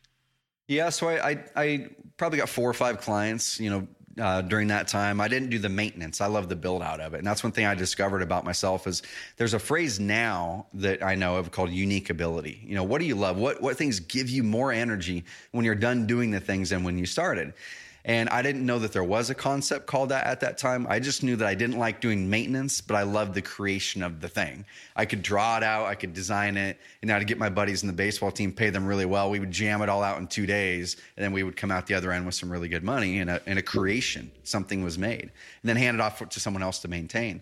Yeah, 0.67 0.91
so 0.91 1.09
I 1.09 1.31
I, 1.31 1.45
I 1.57 1.87
probably 2.17 2.39
got 2.39 2.49
four 2.49 2.69
or 2.69 2.75
five 2.75 3.01
clients. 3.01 3.61
You 3.61 3.71
know, 3.71 3.89
uh, 4.21 4.43
during 4.43 4.69
that 4.69 4.89
time. 4.89 5.21
I 5.21 5.29
didn't 5.29 5.51
do 5.51 5.59
the 5.59 5.69
maintenance. 5.69 6.21
I 6.21 6.27
love 6.27 6.49
the 6.49 6.57
build 6.57 6.83
out 6.83 7.01
of 7.01 7.15
it. 7.15 7.19
And 7.19 7.27
that's 7.27 7.43
one 7.43 7.53
thing 7.53 7.67
I 7.67 7.75
discovered 7.75 8.23
about 8.23 8.45
myself 8.45 8.87
is 8.87 9.03
there's 9.37 9.55
a 9.55 9.59
phrase 9.59 9.99
now 9.99 10.67
that 10.75 11.03
I 11.03 11.15
know 11.15 11.37
of 11.37 11.51
called 11.51 11.71
unique 11.71 12.11
ability. 12.11 12.63
You 12.65 12.75
know, 12.75 12.85
what 12.85 13.01
do 13.01 13.07
you 13.07 13.15
love? 13.15 13.39
What 13.39 13.63
what 13.63 13.77
things 13.77 14.01
give 14.01 14.29
you 14.29 14.43
more 14.43 14.73
energy 14.73 15.25
when 15.53 15.65
you're 15.65 15.75
done 15.75 16.07
doing 16.07 16.31
the 16.31 16.41
things 16.41 16.71
than 16.71 16.85
when 16.85 16.99
you 16.99 17.07
started? 17.07 17.55
And 18.05 18.29
I 18.31 18.43
didn't 18.43 18.67
know 18.67 18.81
that 18.81 18.93
there 18.93 19.05
was 19.05 19.31
a 19.31 19.35
concept 19.35 19.87
called 19.87 20.09
that 20.09 20.27
at 20.27 20.41
that 20.41 20.59
time. 20.59 20.87
I 20.91 20.99
just 20.99 21.23
knew 21.23 21.37
that 21.37 21.47
I 21.47 21.55
didn't 21.55 21.79
like 21.79 22.01
doing 22.01 22.29
maintenance, 22.29 22.81
but 22.81 22.97
I 22.97 23.03
loved 23.03 23.35
the 23.35 23.43
creation 23.43 24.03
of 24.03 24.21
the 24.21 24.29
thing. 24.29 24.65
I 24.97 25.05
could 25.05 25.23
draw 25.23 25.57
it 25.57 25.63
out, 25.63 25.87
I 25.87 25.95
could 25.95 26.13
design 26.13 26.57
it, 26.57 26.79
and 27.01 27.13
I'd 27.13 27.27
get 27.29 27.39
my 27.39 27.49
buddies 27.49 27.83
in 27.83 27.87
the 27.87 27.93
baseball 27.93 28.33
team, 28.33 28.53
pay 28.53 28.71
them 28.71 28.87
really 28.87 29.07
well. 29.07 29.31
We 29.31 29.39
would 29.39 29.53
jam 29.53 29.83
it 29.83 29.89
all 29.89 30.03
out 30.03 30.19
in 30.19 30.27
two 30.27 30.47
days, 30.47 30.97
and 31.17 31.23
then 31.23 31.33
we 31.33 31.45
would 31.45 31.57
come 31.57 31.71
out 31.71 31.87
the 31.87 31.95
other 31.95 32.11
end 32.11 32.27
with 32.27 32.35
some 32.35 32.51
really 32.51 32.69
good 32.69 32.83
money 32.83 33.21
and 33.21 33.31
a, 33.31 33.41
and 33.47 33.59
a 33.59 33.63
creation. 33.63 34.33
Something 34.43 34.83
was 34.83 34.99
made, 34.99 35.23
and 35.23 35.31
then 35.63 35.77
hand 35.77 35.97
it 35.97 36.01
off 36.01 36.29
to 36.29 36.41
someone 36.41 36.65
else 36.65 36.81
to 36.81 36.89
maintain. 36.89 37.41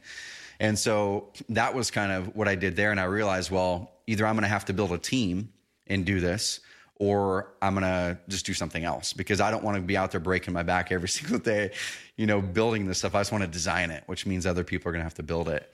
And 0.60 0.78
so 0.78 1.32
that 1.48 1.74
was 1.74 1.90
kind 1.90 2.12
of 2.12 2.36
what 2.36 2.46
I 2.46 2.54
did 2.54 2.76
there. 2.76 2.90
And 2.90 3.00
I 3.00 3.04
realized, 3.04 3.50
well, 3.50 3.92
either 4.06 4.26
I'm 4.26 4.34
going 4.34 4.42
to 4.42 4.48
have 4.48 4.66
to 4.66 4.74
build 4.74 4.92
a 4.92 4.98
team 4.98 5.54
and 5.86 6.04
do 6.04 6.20
this, 6.20 6.60
or 7.00 7.54
I'm 7.62 7.74
going 7.74 7.84
to 7.84 8.18
just 8.28 8.44
do 8.44 8.52
something 8.52 8.84
else 8.84 9.14
because 9.14 9.40
I 9.40 9.50
don't 9.50 9.64
want 9.64 9.76
to 9.76 9.82
be 9.82 9.96
out 9.96 10.10
there 10.10 10.20
breaking 10.20 10.52
my 10.52 10.62
back 10.62 10.92
every 10.92 11.08
single 11.18 11.38
day, 11.38 11.72
you 12.16 12.26
know, 12.26 12.40
building 12.40 12.86
this 12.86 12.98
stuff. 12.98 13.14
I 13.14 13.20
just 13.20 13.32
want 13.32 13.42
to 13.42 13.48
design 13.48 13.90
it, 13.90 14.04
which 14.06 14.26
means 14.26 14.46
other 14.46 14.62
people 14.62 14.90
are 14.90 14.92
going 14.92 15.00
to 15.00 15.04
have 15.04 15.14
to 15.14 15.22
build 15.22 15.48
it. 15.48 15.72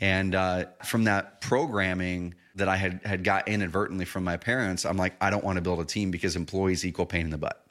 And 0.00 0.34
uh, 0.34 0.66
from 0.84 1.04
that 1.04 1.40
programming 1.40 2.34
that 2.54 2.68
I 2.68 2.76
had 2.76 3.00
had 3.04 3.24
got 3.24 3.48
inadvertently 3.48 4.04
from 4.04 4.24
my 4.24 4.36
parents, 4.36 4.84
I'm 4.84 4.98
like, 4.98 5.14
I 5.20 5.30
don't 5.30 5.42
want 5.42 5.56
to 5.56 5.62
build 5.62 5.80
a 5.80 5.84
team 5.84 6.10
because 6.10 6.36
employees 6.36 6.84
equal 6.84 7.06
pain 7.06 7.22
in 7.22 7.30
the 7.30 7.38
butt. 7.38 7.64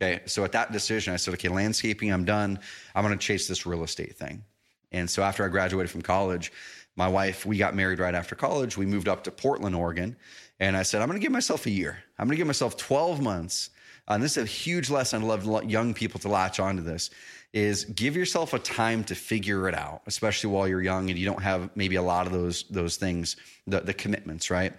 Okay, 0.00 0.20
so 0.26 0.44
at 0.44 0.52
that 0.52 0.72
decision, 0.72 1.14
I 1.14 1.16
said, 1.16 1.34
okay, 1.34 1.48
landscaping, 1.48 2.12
I'm 2.12 2.24
done. 2.24 2.60
I'm 2.94 3.04
going 3.04 3.18
to 3.18 3.22
chase 3.26 3.48
this 3.48 3.66
real 3.66 3.82
estate 3.82 4.16
thing. 4.16 4.44
And 4.92 5.10
so 5.10 5.22
after 5.22 5.44
I 5.44 5.48
graduated 5.48 5.90
from 5.90 6.02
college, 6.02 6.52
my 6.96 7.08
wife, 7.08 7.46
we 7.46 7.58
got 7.58 7.74
married 7.74 7.98
right 7.98 8.14
after 8.14 8.34
college. 8.34 8.76
We 8.76 8.86
moved 8.86 9.08
up 9.08 9.24
to 9.24 9.30
Portland, 9.30 9.76
Oregon 9.76 10.16
and 10.58 10.76
I 10.76 10.82
said, 10.82 11.02
I'm 11.02 11.08
going 11.08 11.20
to 11.20 11.22
give 11.22 11.32
myself 11.32 11.66
a 11.66 11.70
year. 11.70 11.98
I'm 12.18 12.26
going 12.26 12.36
to 12.36 12.38
give 12.38 12.46
myself 12.46 12.76
12 12.76 13.20
months. 13.20 13.70
And 14.08 14.22
this 14.22 14.36
is 14.36 14.44
a 14.44 14.46
huge 14.46 14.88
lesson. 14.88 15.22
I 15.22 15.26
love 15.26 15.64
young 15.64 15.92
people 15.92 16.20
to 16.20 16.28
latch 16.28 16.60
onto 16.60 16.82
this 16.82 17.10
is 17.52 17.84
give 17.86 18.16
yourself 18.16 18.52
a 18.52 18.58
time 18.58 19.02
to 19.04 19.14
figure 19.14 19.68
it 19.68 19.74
out, 19.74 20.02
especially 20.06 20.50
while 20.50 20.68
you're 20.68 20.82
young 20.82 21.08
and 21.08 21.18
you 21.18 21.24
don't 21.24 21.42
have 21.42 21.70
maybe 21.74 21.96
a 21.96 22.02
lot 22.02 22.26
of 22.26 22.32
those, 22.32 22.64
those 22.64 22.96
things, 22.96 23.36
the, 23.66 23.80
the 23.80 23.94
commitments, 23.94 24.50
right? 24.50 24.72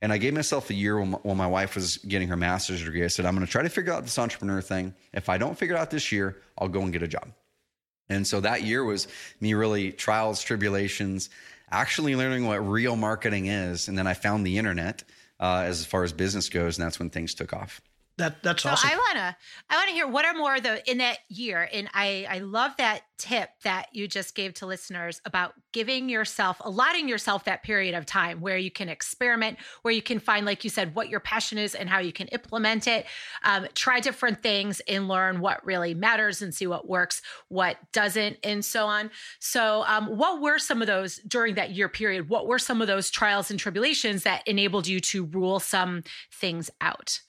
And 0.00 0.12
I 0.12 0.18
gave 0.18 0.32
myself 0.32 0.70
a 0.70 0.74
year 0.74 0.98
when 0.98 1.10
my, 1.10 1.18
when 1.22 1.36
my 1.36 1.46
wife 1.46 1.74
was 1.74 1.96
getting 1.98 2.28
her 2.28 2.36
master's 2.36 2.84
degree. 2.84 3.04
I 3.04 3.08
said, 3.08 3.26
I'm 3.26 3.34
going 3.34 3.44
to 3.44 3.50
try 3.50 3.62
to 3.62 3.68
figure 3.68 3.92
out 3.92 4.04
this 4.04 4.18
entrepreneur 4.18 4.60
thing. 4.60 4.94
If 5.12 5.28
I 5.28 5.38
don't 5.38 5.58
figure 5.58 5.74
it 5.74 5.78
out 5.78 5.90
this 5.90 6.12
year, 6.12 6.36
I'll 6.56 6.68
go 6.68 6.82
and 6.82 6.92
get 6.92 7.02
a 7.02 7.08
job. 7.08 7.32
And 8.08 8.26
so 8.26 8.40
that 8.40 8.62
year 8.62 8.84
was 8.84 9.08
me 9.40 9.54
really 9.54 9.92
trials, 9.92 10.42
tribulations, 10.42 11.30
actually 11.70 12.16
learning 12.16 12.46
what 12.46 12.56
real 12.66 12.96
marketing 12.96 13.46
is. 13.46 13.88
And 13.88 13.96
then 13.96 14.06
I 14.06 14.14
found 14.14 14.46
the 14.46 14.58
internet 14.58 15.04
uh, 15.38 15.64
as 15.66 15.84
far 15.86 16.04
as 16.04 16.12
business 16.12 16.48
goes, 16.48 16.78
and 16.78 16.84
that's 16.84 16.98
when 16.98 17.10
things 17.10 17.34
took 17.34 17.52
off. 17.52 17.80
That 18.16 18.42
that's 18.42 18.62
so 18.62 18.70
awesome. 18.70 18.90
I 18.92 18.96
wanna 18.96 19.36
I 19.70 19.76
wanna 19.76 19.92
hear 19.92 20.06
what 20.06 20.26
are 20.26 20.34
more 20.34 20.60
the 20.60 20.88
in 20.90 20.98
that 20.98 21.18
year, 21.28 21.68
and 21.72 21.88
I 21.94 22.26
I 22.28 22.38
love 22.40 22.72
that 22.76 23.02
tip 23.16 23.50
that 23.64 23.88
you 23.92 24.08
just 24.08 24.34
gave 24.34 24.54
to 24.54 24.66
listeners 24.66 25.20
about 25.24 25.54
giving 25.72 26.08
yourself 26.08 26.56
allotting 26.60 27.08
yourself 27.08 27.44
that 27.44 27.62
period 27.62 27.94
of 27.94 28.06
time 28.06 28.40
where 28.40 28.56
you 28.56 28.70
can 28.70 28.88
experiment, 28.88 29.58
where 29.82 29.92
you 29.92 30.02
can 30.02 30.18
find, 30.18 30.44
like 30.44 30.64
you 30.64 30.70
said, 30.70 30.94
what 30.94 31.08
your 31.08 31.20
passion 31.20 31.58
is 31.58 31.74
and 31.74 31.88
how 31.88 31.98
you 31.98 32.12
can 32.12 32.28
implement 32.28 32.86
it. 32.86 33.06
Um, 33.42 33.66
try 33.74 34.00
different 34.00 34.42
things 34.42 34.80
and 34.88 35.08
learn 35.08 35.40
what 35.40 35.64
really 35.64 35.94
matters 35.94 36.42
and 36.42 36.54
see 36.54 36.66
what 36.66 36.88
works, 36.88 37.22
what 37.48 37.76
doesn't, 37.92 38.38
and 38.42 38.64
so 38.64 38.86
on. 38.86 39.10
So, 39.38 39.84
um, 39.86 40.06
what 40.16 40.40
were 40.40 40.58
some 40.58 40.80
of 40.80 40.86
those 40.86 41.16
during 41.18 41.54
that 41.54 41.70
year 41.70 41.88
period? 41.88 42.28
What 42.28 42.46
were 42.46 42.58
some 42.58 42.80
of 42.80 42.86
those 42.86 43.10
trials 43.10 43.50
and 43.50 43.58
tribulations 43.58 44.24
that 44.24 44.46
enabled 44.46 44.86
you 44.86 45.00
to 45.00 45.24
rule 45.24 45.60
some 45.60 46.04
things 46.32 46.70
out? 46.80 47.20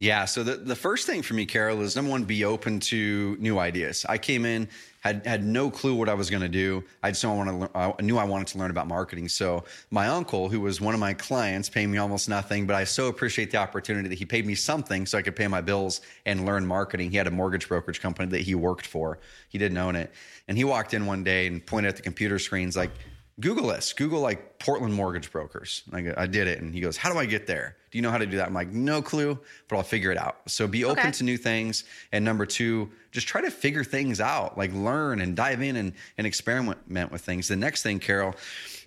Yeah. 0.00 0.24
So 0.24 0.42
the, 0.42 0.56
the 0.56 0.74
first 0.74 1.06
thing 1.06 1.20
for 1.20 1.34
me, 1.34 1.44
Carol, 1.44 1.82
is 1.82 1.94
number 1.94 2.10
one, 2.10 2.24
be 2.24 2.42
open 2.46 2.80
to 2.80 3.36
new 3.38 3.58
ideas. 3.58 4.06
I 4.08 4.16
came 4.16 4.46
in, 4.46 4.66
had 5.00 5.26
had 5.26 5.44
no 5.44 5.70
clue 5.70 5.94
what 5.94 6.08
I 6.08 6.14
was 6.14 6.30
going 6.30 6.42
to 6.42 6.48
do. 6.48 6.82
I 7.02 7.10
just 7.10 7.22
want 7.22 7.48
to. 7.48 7.70
I 7.74 8.00
knew 8.00 8.16
I 8.16 8.24
wanted 8.24 8.46
to 8.48 8.58
learn 8.58 8.70
about 8.70 8.86
marketing. 8.86 9.28
So 9.28 9.64
my 9.90 10.08
uncle, 10.08 10.48
who 10.48 10.60
was 10.60 10.80
one 10.80 10.94
of 10.94 11.00
my 11.00 11.12
clients, 11.12 11.68
paid 11.68 11.86
me 11.86 11.98
almost 11.98 12.30
nothing, 12.30 12.66
but 12.66 12.76
I 12.76 12.84
so 12.84 13.08
appreciate 13.08 13.50
the 13.50 13.58
opportunity 13.58 14.08
that 14.08 14.18
he 14.18 14.24
paid 14.24 14.46
me 14.46 14.54
something 14.54 15.04
so 15.04 15.18
I 15.18 15.22
could 15.22 15.36
pay 15.36 15.48
my 15.48 15.60
bills 15.60 16.00
and 16.24 16.46
learn 16.46 16.66
marketing. 16.66 17.10
He 17.10 17.18
had 17.18 17.26
a 17.26 17.30
mortgage 17.30 17.68
brokerage 17.68 18.00
company 18.00 18.30
that 18.30 18.40
he 18.40 18.54
worked 18.54 18.86
for. 18.86 19.18
He 19.50 19.58
didn't 19.58 19.76
own 19.76 19.96
it, 19.96 20.10
and 20.48 20.56
he 20.56 20.64
walked 20.64 20.94
in 20.94 21.04
one 21.04 21.24
day 21.24 21.46
and 21.46 21.64
pointed 21.64 21.90
at 21.90 21.96
the 21.96 22.02
computer 22.02 22.38
screens 22.38 22.74
like 22.74 22.90
Google 23.40 23.68
this. 23.68 23.92
Google 23.92 24.20
like 24.20 24.58
Portland 24.58 24.94
mortgage 24.94 25.32
brokers. 25.32 25.82
I, 25.92 26.00
go, 26.02 26.14
I 26.16 26.26
did 26.26 26.46
it. 26.46 26.60
And 26.60 26.74
he 26.74 26.80
goes, 26.80 26.96
How 26.96 27.12
do 27.12 27.18
I 27.18 27.26
get 27.26 27.46
there? 27.46 27.76
Do 27.90 27.98
you 27.98 28.02
know 28.02 28.10
how 28.10 28.18
to 28.18 28.26
do 28.26 28.36
that? 28.36 28.46
I'm 28.46 28.54
like, 28.54 28.70
No 28.70 29.00
clue, 29.02 29.38
but 29.68 29.76
I'll 29.76 29.82
figure 29.82 30.10
it 30.10 30.18
out. 30.18 30.38
So 30.46 30.66
be 30.66 30.84
open 30.84 31.00
okay. 31.00 31.10
to 31.12 31.24
new 31.24 31.36
things. 31.36 31.84
And 32.12 32.24
number 32.24 32.46
two, 32.46 32.90
just 33.12 33.26
try 33.26 33.40
to 33.40 33.50
figure 33.50 33.84
things 33.84 34.20
out, 34.20 34.58
like 34.58 34.72
learn 34.72 35.20
and 35.20 35.34
dive 35.34 35.62
in 35.62 35.76
and, 35.76 35.92
and 36.18 36.26
experiment 36.26 37.10
with 37.10 37.22
things. 37.22 37.48
The 37.48 37.56
next 37.56 37.82
thing, 37.82 37.98
Carol, 37.98 38.34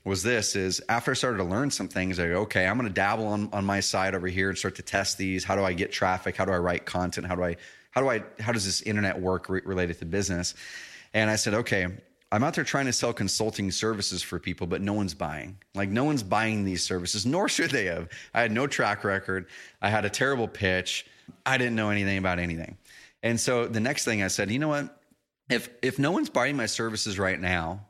was 0.06 0.22
this 0.22 0.56
is 0.56 0.82
after 0.90 1.12
I 1.12 1.14
started 1.14 1.38
to 1.38 1.46
learn 1.46 1.72
some 1.72 1.88
things, 1.88 2.20
I 2.20 2.28
go, 2.28 2.42
okay, 2.42 2.68
I'm 2.68 2.78
going 2.78 2.88
to 2.88 2.94
dabble 2.94 3.28
on, 3.28 3.50
on 3.54 3.66
my 3.66 3.80
side 3.80 4.16
over 4.16 4.28
here 4.28 4.50
and 4.50 4.58
start 4.58 4.76
to 4.76 4.82
test 4.82 5.18
these. 5.18 5.44
How 5.44 5.56
do 5.56 5.64
I 5.64 5.74
get 5.74 5.92
traffic? 5.92 6.36
How 6.36 6.46
do 6.46 6.52
I 6.52 6.58
write 6.58 6.86
content? 6.86 7.26
How 7.26 7.36
do 7.36 7.44
I, 7.44 7.56
how 7.92 8.02
do 8.02 8.10
I, 8.10 8.24
how 8.40 8.52
does 8.52 8.66
this 8.66 8.82
internet 8.82 9.20
work 9.20 9.48
re- 9.50 9.62
related 9.64 10.00
to 10.00 10.06
business? 10.06 10.56
And 11.14 11.30
I 11.30 11.38
said, 11.38 11.54
okay, 11.54 11.88
I'm 12.34 12.44
out 12.44 12.56
there 12.56 12.64
trying 12.64 12.88
to 12.88 12.94
sell 12.94 13.14
consulting 13.14 13.72
services 13.72 14.22
for 14.22 14.40
people, 14.40 14.68
but 14.68 14.82
no 14.82 14.94
one's 14.94 15.14
buying. 15.14 15.58
Like, 15.76 15.90
no 15.90 16.04
one's 16.04 16.24
buying 16.24 16.66
these 16.66 16.84
services, 16.84 17.26
nor 17.28 17.48
should 17.48 17.72
they 17.72 17.86
have. 17.86 18.10
I 18.34 18.42
had 18.42 18.52
no 18.52 18.68
track 18.68 19.04
record. 19.04 19.48
I 19.82 19.90
had 19.90 20.04
a 20.04 20.10
terrible 20.10 20.48
pitch. 20.48 21.06
I 21.46 21.58
didn't 21.58 21.76
know 21.76 21.90
anything 21.90 22.18
about 22.18 22.40
anything. 22.40 22.78
And 23.22 23.40
so 23.40 23.68
the 23.68 23.80
next 23.80 24.04
thing 24.04 24.22
I 24.22 24.28
said, 24.28 24.52
you 24.52 24.60
know 24.60 24.68
what? 24.68 25.00
if 25.50 25.70
if 25.82 26.00
no 26.00 26.12
one's 26.12 26.30
buying 26.30 26.56
my 26.56 26.66
services 26.66 27.20
right 27.20 27.40
now, 27.40 27.86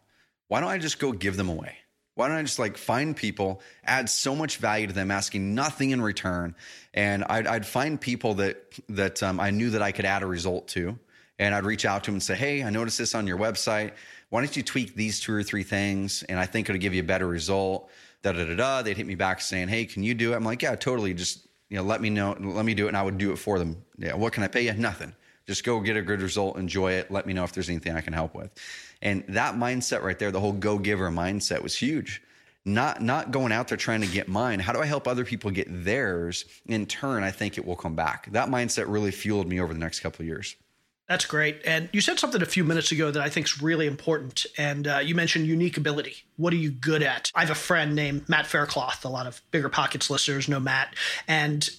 why 0.48 0.60
don't 0.60 0.70
I 0.70 0.78
just 0.78 1.00
go 1.00 1.12
give 1.12 1.38
them 1.38 1.50
away? 1.50 1.78
Why 2.16 2.28
don't 2.28 2.38
I 2.38 2.44
just 2.44 2.60
like 2.60 2.78
find 2.78 3.16
people, 3.16 3.62
add 3.84 4.10
so 4.10 4.36
much 4.36 4.58
value 4.58 4.88
to 4.88 4.94
them, 4.94 5.10
asking 5.10 5.56
nothing 5.56 5.92
in 5.92 6.02
return, 6.02 6.56
and 6.94 7.24
I'd, 7.24 7.48
I'd 7.48 7.66
find 7.66 8.00
people 8.00 8.36
that 8.36 8.64
that 8.90 9.24
um, 9.24 9.40
I 9.40 9.50
knew 9.50 9.72
that 9.72 9.82
I 9.82 9.92
could 9.92 10.06
add 10.06 10.22
a 10.22 10.28
result 10.28 10.68
to, 10.70 10.98
and 11.40 11.56
I'd 11.56 11.66
reach 11.66 11.86
out 11.86 12.04
to 12.04 12.08
them 12.08 12.16
and 12.16 12.24
say, 12.24 12.36
"Hey, 12.36 12.64
I 12.64 12.70
noticed 12.70 12.98
this 12.98 13.16
on 13.16 13.26
your 13.26 13.38
website. 13.38 13.94
Why 14.34 14.42
don't 14.42 14.58
you 14.58 14.64
tweak 14.64 14.96
these 14.96 15.20
two 15.20 15.32
or 15.32 15.44
three 15.44 15.62
things, 15.62 16.24
and 16.24 16.40
I 16.40 16.48
think 16.48 16.68
it'll 16.68 16.82
give 16.82 16.96
you 16.96 17.02
a 17.02 17.06
better 17.06 17.28
result." 17.28 17.92
Da 18.24 18.32
da 18.32 18.46
da 18.46 18.56
da. 18.56 18.82
They'd 18.82 18.98
hit 18.98 19.06
me 19.06 19.14
back 19.14 19.42
saying, 19.42 19.68
"Hey, 19.68 19.86
can 19.86 20.02
you 20.02 20.16
do 20.16 20.34
it?" 20.34 20.36
I'm 20.36 20.44
like, 20.44 20.64
"Yeah, 20.64 20.74
totally. 20.74 21.14
Just 21.14 21.46
you 21.70 21.78
know, 21.78 21.84
let 21.84 22.02
me 22.02 22.10
know, 22.10 22.36
let 22.40 22.66
me 22.66 22.74
do 22.74 22.86
it, 22.86 22.88
and 22.88 22.98
I 22.98 23.04
would 23.04 23.20
do 23.20 23.32
it 23.32 23.36
for 23.36 23.60
them. 23.60 23.84
Yeah, 24.00 24.16
what 24.16 24.34
can 24.34 24.42
I 24.42 24.48
pay 24.48 24.66
you? 24.66 24.74
Nothing. 24.74 25.14
Just 25.46 25.64
go 25.64 25.80
get 25.82 25.98
a 25.98 26.02
good 26.02 26.20
result, 26.20 26.58
enjoy 26.58 26.94
it. 26.94 27.12
Let 27.12 27.28
me 27.28 27.34
know 27.34 27.44
if 27.44 27.52
there's 27.52 27.70
anything 27.70 27.96
I 27.96 28.02
can 28.02 28.14
help 28.14 28.34
with." 28.34 28.50
And 29.04 29.24
that 29.28 29.54
mindset 29.54 30.02
right 30.02 30.18
there, 30.18 30.32
the 30.32 30.40
whole 30.40 30.54
go 30.54 30.80
giver 30.80 31.12
mindset 31.12 31.62
was 31.62 31.76
huge. 31.76 32.20
Not 32.66 33.04
not 33.04 33.30
going 33.30 33.52
out 33.52 33.68
there 33.68 33.78
trying 33.78 34.02
to 34.02 34.08
get 34.08 34.28
mine. 34.28 34.60
How 34.62 34.74
do 34.74 34.80
I 34.80 34.88
help 34.88 35.08
other 35.08 35.26
people 35.26 35.52
get 35.52 35.68
theirs? 35.70 36.46
In 36.66 36.88
turn, 36.88 37.22
I 37.22 37.30
think 37.30 37.60
it 37.60 37.66
will 37.66 37.76
come 37.76 37.94
back. 37.96 38.32
That 38.32 38.50
mindset 38.50 38.86
really 38.88 39.12
fueled 39.12 39.48
me 39.48 39.60
over 39.60 39.74
the 39.74 39.80
next 39.80 40.00
couple 40.00 40.24
of 40.24 40.28
years. 40.28 40.56
That's 41.10 41.26
great. 41.26 41.62
And 41.66 41.90
you 41.92 42.00
said 42.00 42.18
something 42.18 42.42
a 42.42 42.46
few 42.46 42.64
minutes 42.64 42.92
ago 42.92 43.12
that 43.12 43.22
I 43.22 43.30
think 43.30 43.46
is 43.48 43.62
really 43.62 43.88
important. 43.88 44.46
And 44.58 44.88
uh, 44.88 45.00
you 45.04 45.16
mentioned 45.16 45.46
unique 45.46 45.76
ability. 45.76 46.16
What 46.38 46.54
are 46.54 46.58
you 46.58 46.72
good 46.72 47.04
at? 47.04 47.30
I 47.36 47.42
have 47.42 47.50
a 47.50 47.56
friend 47.56 47.94
named 47.94 48.30
Matt 48.30 48.48
Faircloth. 48.48 49.04
A 49.04 49.10
lot 49.10 49.28
of 49.28 49.42
Bigger 49.52 49.68
Pockets 49.68 50.10
listeners 50.10 50.48
know 50.48 50.62
Matt. 50.62 50.96
And 51.28 51.70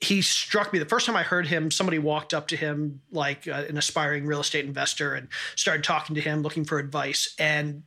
he 0.00 0.20
struck 0.20 0.72
me 0.72 0.78
the 0.78 0.84
first 0.84 1.06
time 1.06 1.16
I 1.16 1.22
heard 1.22 1.46
him. 1.46 1.70
Somebody 1.70 1.98
walked 1.98 2.34
up 2.34 2.48
to 2.48 2.56
him, 2.56 3.00
like 3.10 3.48
uh, 3.48 3.64
an 3.68 3.78
aspiring 3.78 4.26
real 4.26 4.40
estate 4.40 4.66
investor, 4.66 5.14
and 5.14 5.28
started 5.56 5.82
talking 5.82 6.14
to 6.16 6.20
him, 6.20 6.42
looking 6.42 6.66
for 6.66 6.78
advice. 6.78 7.34
And 7.38 7.84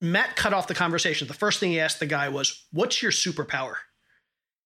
Matt 0.00 0.36
cut 0.36 0.54
off 0.54 0.68
the 0.68 0.74
conversation. 0.74 1.28
The 1.28 1.34
first 1.34 1.60
thing 1.60 1.70
he 1.70 1.80
asked 1.80 2.00
the 2.00 2.06
guy 2.06 2.30
was, 2.30 2.64
What's 2.72 3.02
your 3.02 3.12
superpower? 3.12 3.74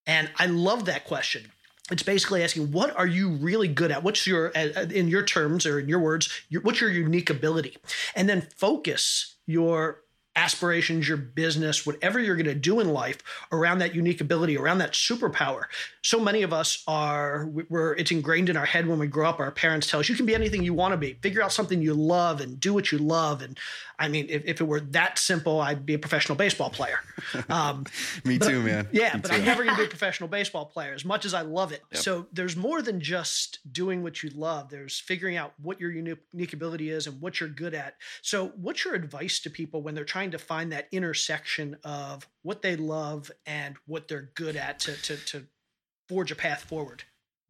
And 0.07 0.31
I 0.39 0.47
love 0.47 0.85
that 0.85 1.05
question. 1.05 1.51
It's 1.91 2.03
basically 2.03 2.43
asking, 2.43 2.73
What 2.73 2.97
are 2.97 3.07
you 3.07 3.31
really 3.31 3.69
good 3.69 3.91
at? 3.91 4.03
What's 4.03 4.27
your, 4.27 4.49
in 4.49 5.09
your 5.09 5.23
terms 5.23 5.67
or 5.67 5.79
in 5.79 5.89
your 5.89 6.01
words, 6.01 6.31
your, 6.49 6.63
what's 6.63 6.81
your 6.81 6.91
unique 6.91 7.31
ability? 7.31 7.77
And 8.15 8.29
then 8.29 8.43
focus 8.57 9.37
your 9.47 10.05
aspirations, 10.37 11.07
your 11.07 11.17
business, 11.17 11.87
whatever 11.87 12.19
you're 12.19 12.35
going 12.35 12.47
to 12.47 12.55
do 12.55 12.81
in 12.81 12.89
life 12.89 13.19
around 13.53 13.79
that 13.79 13.95
unique 13.95 14.21
ability, 14.21 14.57
around 14.57 14.79
that 14.79 14.93
superpower. 14.93 15.65
So 16.03 16.19
many 16.19 16.43
of 16.43 16.53
us 16.53 16.83
are, 16.89 17.49
we're, 17.69 17.95
it's 17.95 18.11
ingrained 18.11 18.49
in 18.49 18.57
our 18.57 18.65
head 18.65 18.89
when 18.89 18.99
we 18.99 19.07
grow 19.07 19.29
up. 19.29 19.39
Our 19.39 19.53
parents 19.53 19.87
tell 19.87 20.01
us, 20.01 20.09
you 20.09 20.17
can 20.17 20.27
be 20.27 20.35
anything 20.35 20.65
you 20.65 20.75
want 20.75 20.93
to 20.93 20.97
be. 20.99 21.15
Figure 21.23 21.43
out 21.43 21.53
something 21.53 21.81
you 21.81 21.95
love 21.95 22.41
and 22.41 22.59
do 22.59 22.75
what 22.75 22.91
you 22.91 22.99
love. 22.99 23.43
And 23.43 23.59
I 23.99 24.09
mean, 24.09 24.27
if, 24.29 24.45
if 24.45 24.61
it 24.61 24.65
were 24.65 24.81
that 24.81 25.19
simple, 25.19 25.61
I'd 25.61 25.87
be 25.87 25.95
a 25.95 25.99
professional 25.99 26.37
baseball 26.37 26.71
player. 26.71 26.99
Um, 27.49 27.85
Me 28.25 28.39
too, 28.39 28.63
man. 28.63 28.89
Yeah, 28.93 29.15
Me 29.15 29.21
but 29.21 29.31
too. 29.31 29.37
I'm 29.37 29.45
never 29.45 29.65
going 29.65 29.75
to 29.75 29.83
be 29.83 29.87
a 29.87 29.89
professional 29.99 30.29
baseball 30.29 30.67
player 30.67 30.93
as 30.93 31.05
much 31.05 31.25
as 31.25 31.35
I 31.35 31.43
love 31.43 31.73
it. 31.73 31.83
Yep. 31.93 32.03
So 32.03 32.27
there's 32.33 32.57
more 32.57 32.81
than 32.83 33.01
just 33.01 33.61
doing 33.73 34.03
what 34.03 34.23
you 34.23 34.31
love. 34.31 34.71
There's 34.71 34.99
figuring 34.99 35.37
out 35.37 35.53
what 35.61 35.81
your 35.81 35.91
unique, 35.91 36.19
unique 36.33 36.53
ability 36.53 36.91
is 36.91 37.07
and 37.07 37.21
what 37.21 37.41
you're 37.41 37.49
good 37.49 37.75
at. 37.75 37.97
So 38.23 38.49
what's 38.57 38.85
your 38.85 38.95
advice 38.95 39.41
to 39.41 39.51
people 39.51 39.83
when 39.83 39.95
they're 39.95 40.05
trying 40.05 40.31
to 40.33 40.39
find 40.39 40.73
that 40.73 40.89
intersection 40.93 41.77
of 41.85 42.29
what 42.43 42.63
they 42.63 42.77
love 42.77 43.31
and 43.47 43.77
what 43.87 44.09
they're 44.09 44.31
good 44.35 44.57
at 44.57 44.81
to, 44.81 44.97
to, 45.03 45.17
to 45.17 45.47
forge 46.09 46.31
a 46.31 46.37
path 46.37 46.63
forward? 46.63 47.05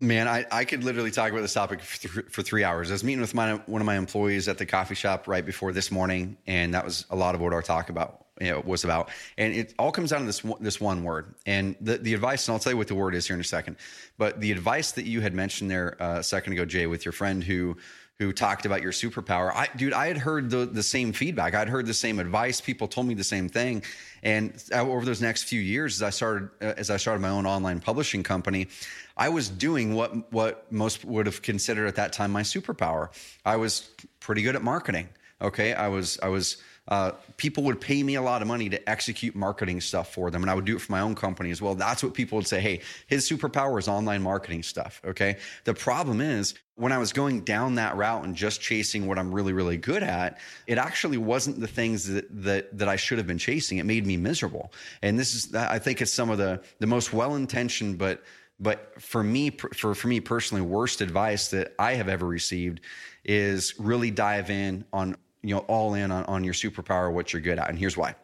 Man, 0.04 0.28
I, 0.28 0.44
I 0.50 0.64
could 0.66 0.84
literally 0.84 1.10
talk 1.10 1.30
about 1.30 1.40
this 1.40 1.54
topic 1.54 1.80
for, 1.80 2.08
th- 2.08 2.26
for 2.26 2.42
three 2.42 2.62
hours. 2.62 2.90
I 2.90 2.94
was 2.94 3.02
meeting 3.02 3.22
with 3.22 3.32
my, 3.32 3.54
one 3.66 3.80
of 3.80 3.86
my 3.86 3.96
employees 3.96 4.48
at 4.48 4.58
the 4.58 4.66
coffee 4.66 4.94
shop 4.94 5.26
right 5.26 5.44
before 5.44 5.72
this 5.72 5.90
morning, 5.90 6.36
and 6.46 6.74
that 6.74 6.84
was 6.84 7.06
a 7.10 7.16
lot 7.16 7.34
of 7.34 7.40
what 7.40 7.54
our 7.54 7.62
talk 7.62 7.88
about 7.88 8.26
you 8.38 8.50
know, 8.50 8.60
was 8.66 8.84
about. 8.84 9.08
And 9.38 9.54
it 9.54 9.74
all 9.78 9.92
comes 9.92 10.10
down 10.10 10.20
to 10.20 10.26
this 10.26 10.44
one- 10.44 10.62
this 10.62 10.78
one 10.78 11.04
word. 11.04 11.34
And 11.46 11.74
the, 11.80 11.96
the 11.96 12.12
advice, 12.12 12.46
and 12.46 12.52
I'll 12.52 12.58
tell 12.58 12.72
you 12.72 12.76
what 12.76 12.88
the 12.88 12.94
word 12.94 13.14
is 13.14 13.26
here 13.26 13.34
in 13.34 13.40
a 13.40 13.44
second. 13.44 13.76
But 14.18 14.40
the 14.40 14.52
advice 14.52 14.92
that 14.92 15.06
you 15.06 15.22
had 15.22 15.32
mentioned 15.32 15.70
there 15.70 15.96
uh, 16.02 16.18
a 16.18 16.22
second 16.22 16.52
ago, 16.52 16.66
Jay, 16.66 16.86
with 16.86 17.06
your 17.06 17.12
friend 17.12 17.42
who 17.42 17.76
who 18.18 18.32
talked 18.32 18.64
about 18.64 18.80
your 18.80 18.92
superpower. 18.92 19.52
I, 19.52 19.68
dude, 19.76 19.92
I 19.92 20.06
had 20.06 20.16
heard 20.16 20.48
the, 20.48 20.66
the 20.66 20.84
same 20.84 21.12
feedback. 21.12 21.52
I'd 21.52 21.68
heard 21.68 21.84
the 21.84 21.94
same 21.94 22.20
advice. 22.20 22.60
People 22.60 22.86
told 22.86 23.08
me 23.08 23.14
the 23.14 23.24
same 23.24 23.48
thing. 23.48 23.82
And 24.22 24.62
over 24.72 25.04
those 25.04 25.20
next 25.20 25.44
few 25.44 25.60
years, 25.60 25.96
as 25.96 26.02
I 26.02 26.10
started, 26.10 26.48
uh, 26.62 26.74
as 26.76 26.90
I 26.90 26.96
started 26.96 27.20
my 27.20 27.28
own 27.28 27.44
online 27.44 27.80
publishing 27.80 28.22
company, 28.22 28.68
I 29.16 29.28
was 29.28 29.48
doing 29.48 29.94
what, 29.94 30.32
what 30.32 30.70
most 30.72 31.04
would 31.04 31.26
have 31.26 31.42
considered 31.42 31.86
at 31.86 31.96
that 31.96 32.12
time 32.12 32.32
my 32.32 32.42
superpower. 32.42 33.08
I 33.44 33.56
was 33.56 33.88
pretty 34.20 34.42
good 34.42 34.56
at 34.56 34.62
marketing. 34.62 35.08
Okay. 35.40 35.74
I 35.74 35.88
was, 35.88 36.18
I 36.22 36.28
was, 36.28 36.56
uh, 36.86 37.12
people 37.38 37.64
would 37.64 37.80
pay 37.80 38.02
me 38.02 38.14
a 38.14 38.22
lot 38.22 38.42
of 38.42 38.48
money 38.48 38.68
to 38.68 38.88
execute 38.88 39.34
marketing 39.34 39.80
stuff 39.80 40.12
for 40.12 40.30
them, 40.30 40.42
and 40.42 40.50
I 40.50 40.54
would 40.54 40.66
do 40.66 40.76
it 40.76 40.80
for 40.80 40.92
my 40.92 41.00
own 41.00 41.14
company 41.14 41.50
as 41.50 41.62
well. 41.62 41.74
That's 41.74 42.02
what 42.02 42.12
people 42.12 42.36
would 42.36 42.46
say. 42.46 42.60
Hey, 42.60 42.82
his 43.06 43.28
superpower 43.28 43.78
is 43.78 43.88
online 43.88 44.22
marketing 44.22 44.62
stuff. 44.62 45.00
Okay. 45.04 45.38
The 45.64 45.72
problem 45.72 46.20
is 46.20 46.54
when 46.74 46.92
I 46.92 46.98
was 46.98 47.12
going 47.14 47.40
down 47.40 47.76
that 47.76 47.96
route 47.96 48.24
and 48.24 48.36
just 48.36 48.60
chasing 48.60 49.06
what 49.06 49.18
I'm 49.18 49.34
really, 49.34 49.54
really 49.54 49.78
good 49.78 50.02
at, 50.02 50.38
it 50.66 50.76
actually 50.76 51.16
wasn't 51.16 51.58
the 51.58 51.68
things 51.68 52.06
that 52.08 52.26
that 52.42 52.76
that 52.76 52.88
I 52.88 52.96
should 52.96 53.16
have 53.16 53.26
been 53.26 53.38
chasing. 53.38 53.78
It 53.78 53.86
made 53.86 54.06
me 54.06 54.18
miserable. 54.18 54.70
And 55.00 55.18
this 55.18 55.34
is, 55.34 55.54
I 55.54 55.78
think, 55.78 56.02
it's 56.02 56.12
some 56.12 56.28
of 56.28 56.36
the 56.36 56.62
the 56.80 56.86
most 56.86 57.14
well 57.14 57.34
intentioned, 57.34 57.96
but 57.96 58.22
but 58.64 59.00
for 59.00 59.22
me, 59.22 59.50
for 59.50 59.94
for 59.94 60.08
me 60.08 60.20
personally, 60.20 60.62
worst 60.62 61.02
advice 61.02 61.48
that 61.48 61.74
I 61.78 61.94
have 61.94 62.08
ever 62.08 62.26
received 62.26 62.80
is 63.24 63.74
really 63.78 64.10
dive 64.10 64.50
in 64.50 64.86
on 64.90 65.16
you 65.42 65.54
know 65.54 65.60
all 65.60 65.92
in 65.92 66.10
on, 66.10 66.24
on 66.24 66.42
your 66.42 66.54
superpower 66.54 67.12
what 67.12 67.32
you're 67.32 67.42
good 67.42 67.58
at. 67.58 67.68
And 67.68 67.78
here's 67.78 67.96
why. 67.96 68.16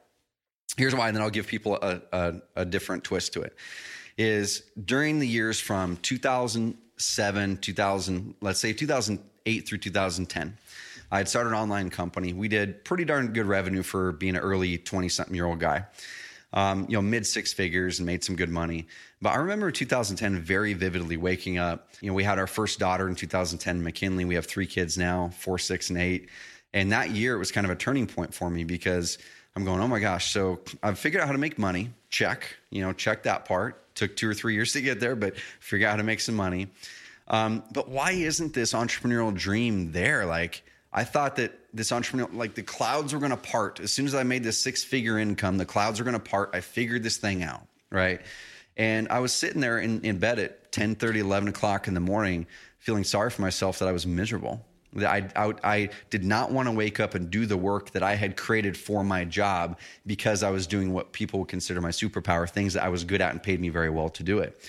Here's 0.76 0.94
why 0.94 1.08
and 1.08 1.16
then 1.16 1.22
i'll 1.22 1.30
give 1.30 1.46
people 1.46 1.76
a, 1.82 2.00
a, 2.12 2.34
a 2.56 2.64
different 2.64 3.04
twist 3.04 3.34
to 3.34 3.42
it. 3.42 3.54
Is 4.16 4.62
during 4.82 5.18
the 5.18 5.28
years 5.28 5.60
from 5.60 5.98
2007 5.98 7.56
2000 7.58 8.34
let's 8.40 8.60
say 8.60 8.72
2008 8.72 9.68
through 9.68 9.78
2010 9.78 10.56
i 11.10 11.18
had 11.18 11.28
started 11.28 11.50
an 11.50 11.56
online 11.56 11.90
company. 11.90 12.32
We 12.32 12.48
did 12.48 12.84
pretty 12.84 13.04
darn 13.04 13.32
good 13.32 13.46
revenue 13.46 13.82
for 13.82 14.12
being 14.12 14.36
an 14.36 14.42
early 14.42 14.78
20 14.78 15.08
something 15.10 15.34
year 15.34 15.46
old 15.46 15.60
guy 15.60 15.84
um, 16.52 16.86
you 16.88 16.96
know, 16.96 17.02
mid 17.02 17.26
six 17.26 17.52
figures 17.52 17.98
and 17.98 18.06
made 18.06 18.24
some 18.24 18.36
good 18.36 18.48
money. 18.48 18.86
But 19.22 19.30
I 19.30 19.36
remember 19.36 19.70
2010 19.70 20.40
very 20.40 20.74
vividly 20.74 21.16
waking 21.16 21.58
up. 21.58 21.88
You 22.00 22.08
know, 22.08 22.14
we 22.14 22.24
had 22.24 22.38
our 22.38 22.46
first 22.46 22.78
daughter 22.78 23.08
in 23.08 23.14
2010, 23.14 23.82
McKinley. 23.82 24.24
We 24.24 24.34
have 24.34 24.46
three 24.46 24.66
kids 24.66 24.98
now, 24.98 25.30
four, 25.38 25.58
six, 25.58 25.90
and 25.90 25.98
eight. 25.98 26.28
And 26.72 26.92
that 26.92 27.10
year, 27.10 27.34
it 27.34 27.38
was 27.38 27.52
kind 27.52 27.64
of 27.64 27.70
a 27.70 27.76
turning 27.76 28.06
point 28.06 28.34
for 28.34 28.48
me 28.50 28.64
because 28.64 29.18
I'm 29.54 29.64
going, 29.64 29.80
oh 29.80 29.88
my 29.88 30.00
gosh. 30.00 30.32
So 30.32 30.60
I've 30.82 30.98
figured 30.98 31.22
out 31.22 31.26
how 31.26 31.32
to 31.32 31.38
make 31.38 31.58
money. 31.58 31.90
Check, 32.08 32.56
you 32.70 32.82
know, 32.82 32.92
check 32.92 33.24
that 33.24 33.44
part. 33.44 33.94
Took 33.94 34.16
two 34.16 34.28
or 34.28 34.34
three 34.34 34.54
years 34.54 34.72
to 34.72 34.80
get 34.80 35.00
there, 35.00 35.16
but 35.16 35.36
figure 35.60 35.86
out 35.86 35.92
how 35.92 35.96
to 35.96 36.02
make 36.02 36.20
some 36.20 36.36
money. 36.36 36.68
Um, 37.28 37.62
but 37.72 37.88
why 37.88 38.12
isn't 38.12 38.54
this 38.54 38.72
entrepreneurial 38.72 39.34
dream 39.34 39.92
there? 39.92 40.26
Like, 40.26 40.62
I 40.92 41.04
thought 41.04 41.36
that 41.36 41.52
this 41.72 41.92
entrepreneur, 41.92 42.28
like 42.32 42.54
the 42.54 42.62
clouds 42.62 43.12
were 43.12 43.20
going 43.20 43.30
to 43.30 43.36
part. 43.36 43.80
As 43.80 43.92
soon 43.92 44.06
as 44.06 44.14
I 44.14 44.24
made 44.24 44.42
this 44.42 44.58
six 44.58 44.82
figure 44.82 45.18
income, 45.18 45.56
the 45.56 45.66
clouds 45.66 46.00
were 46.00 46.04
going 46.04 46.18
to 46.18 46.30
part. 46.30 46.50
I 46.52 46.60
figured 46.60 47.02
this 47.02 47.16
thing 47.16 47.42
out, 47.42 47.62
right? 47.90 48.20
And 48.76 49.08
I 49.08 49.20
was 49.20 49.32
sitting 49.32 49.60
there 49.60 49.78
in, 49.78 50.00
in 50.02 50.18
bed 50.18 50.38
at 50.38 50.72
10 50.72 50.96
30, 50.96 51.20
11 51.20 51.48
o'clock 51.48 51.86
in 51.86 51.94
the 51.94 52.00
morning, 52.00 52.46
feeling 52.78 53.04
sorry 53.04 53.30
for 53.30 53.42
myself 53.42 53.78
that 53.78 53.88
I 53.88 53.92
was 53.92 54.06
miserable. 54.06 54.64
That 54.94 55.36
I, 55.36 55.46
I, 55.48 55.54
I 55.62 55.90
did 56.08 56.24
not 56.24 56.50
want 56.50 56.66
to 56.66 56.72
wake 56.72 56.98
up 56.98 57.14
and 57.14 57.30
do 57.30 57.46
the 57.46 57.56
work 57.56 57.92
that 57.92 58.02
I 58.02 58.16
had 58.16 58.36
created 58.36 58.76
for 58.76 59.04
my 59.04 59.24
job 59.24 59.78
because 60.04 60.42
I 60.42 60.50
was 60.50 60.66
doing 60.66 60.92
what 60.92 61.12
people 61.12 61.38
would 61.40 61.48
consider 61.48 61.80
my 61.80 61.90
superpower, 61.90 62.50
things 62.50 62.74
that 62.74 62.82
I 62.82 62.88
was 62.88 63.04
good 63.04 63.20
at 63.20 63.30
and 63.30 63.40
paid 63.40 63.60
me 63.60 63.68
very 63.68 63.90
well 63.90 64.08
to 64.08 64.24
do 64.24 64.40
it. 64.40 64.60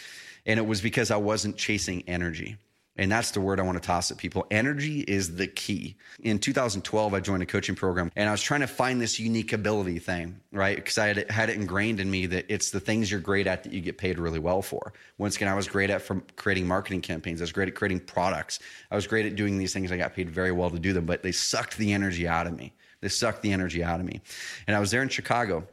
And 0.45 0.59
it 0.59 0.67
was 0.67 0.79
because 0.79 1.09
I 1.09 1.17
wasn't 1.17 1.57
chasing 1.57 2.03
energy. 2.07 2.57
And 2.97 3.11
that's 3.11 3.31
the 3.31 3.39
word 3.39 3.59
I 3.59 3.63
want 3.63 3.81
to 3.81 3.85
toss 3.85 4.11
at 4.11 4.17
people. 4.17 4.45
Energy 4.51 4.99
is 5.01 5.35
the 5.35 5.47
key. 5.47 5.95
In 6.19 6.39
2012, 6.39 7.13
I 7.13 7.19
joined 7.21 7.41
a 7.41 7.45
coaching 7.45 7.73
program 7.73 8.11
and 8.17 8.27
I 8.27 8.31
was 8.31 8.41
trying 8.41 8.59
to 8.59 8.67
find 8.67 8.99
this 8.99 9.17
unique 9.19 9.53
ability 9.53 9.99
thing, 9.99 10.39
right? 10.51 10.75
Because 10.75 10.97
I 10.97 11.07
had, 11.07 11.31
had 11.31 11.49
it 11.49 11.55
ingrained 11.55 12.01
in 12.01 12.11
me 12.11 12.25
that 12.27 12.45
it's 12.49 12.71
the 12.71 12.81
things 12.81 13.09
you're 13.09 13.21
great 13.21 13.47
at 13.47 13.63
that 13.63 13.71
you 13.71 13.79
get 13.79 13.97
paid 13.97 14.19
really 14.19 14.39
well 14.39 14.61
for. 14.61 14.91
Once 15.17 15.37
again, 15.37 15.47
I 15.47 15.55
was 15.55 15.69
great 15.69 15.89
at 15.89 16.01
from 16.01 16.23
creating 16.35 16.67
marketing 16.67 17.01
campaigns. 17.01 17.41
I 17.41 17.43
was 17.43 17.53
great 17.53 17.69
at 17.69 17.75
creating 17.75 18.01
products. 18.01 18.59
I 18.91 18.95
was 18.95 19.07
great 19.07 19.25
at 19.25 19.35
doing 19.35 19.57
these 19.57 19.71
things. 19.71 19.91
I 19.91 19.97
got 19.97 20.13
paid 20.13 20.29
very 20.29 20.51
well 20.51 20.69
to 20.69 20.79
do 20.79 20.91
them, 20.91 21.05
but 21.05 21.23
they 21.23 21.31
sucked 21.31 21.77
the 21.77 21.93
energy 21.93 22.27
out 22.27 22.45
of 22.45 22.57
me. 22.57 22.73
They 22.99 23.07
sucked 23.07 23.41
the 23.41 23.53
energy 23.53 23.83
out 23.83 23.99
of 23.99 24.05
me. 24.05 24.21
And 24.67 24.75
I 24.75 24.79
was 24.79 24.91
there 24.91 25.01
in 25.01 25.09
Chicago 25.09 25.65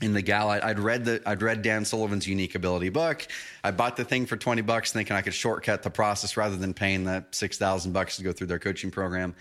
in 0.00 0.12
the 0.12 0.22
gal 0.22 0.48
I'd 0.48 0.78
read 0.78 1.04
the 1.04 1.22
I'd 1.26 1.42
read 1.42 1.62
Dan 1.62 1.84
Sullivan's 1.84 2.26
unique 2.26 2.54
ability 2.54 2.88
book. 2.88 3.26
I 3.62 3.70
bought 3.70 3.96
the 3.96 4.04
thing 4.04 4.26
for 4.26 4.36
20 4.36 4.62
bucks 4.62 4.92
thinking 4.92 5.16
I 5.16 5.22
could 5.22 5.34
shortcut 5.34 5.82
the 5.82 5.90
process 5.90 6.36
rather 6.36 6.56
than 6.56 6.74
paying 6.74 7.04
the 7.04 7.24
6,000 7.30 7.92
bucks 7.92 8.16
to 8.16 8.22
go 8.22 8.32
through 8.32 8.46
their 8.46 8.58
coaching 8.58 8.90
program. 8.90 9.34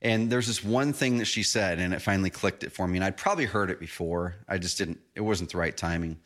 And 0.00 0.30
there's 0.30 0.46
this 0.46 0.64
one 0.64 0.92
thing 0.92 1.18
that 1.18 1.26
she 1.26 1.42
said 1.42 1.78
and 1.78 1.92
it 1.94 2.00
finally 2.00 2.30
clicked 2.30 2.64
it 2.64 2.72
for 2.72 2.86
me 2.86 2.98
and 2.98 3.04
I'd 3.04 3.16
probably 3.16 3.44
heard 3.44 3.70
it 3.70 3.80
before. 3.80 4.36
I 4.48 4.58
just 4.58 4.78
didn't 4.78 5.00
it 5.14 5.20
wasn't 5.20 5.50
the 5.50 5.58
right 5.58 5.76
timing. 5.76 6.18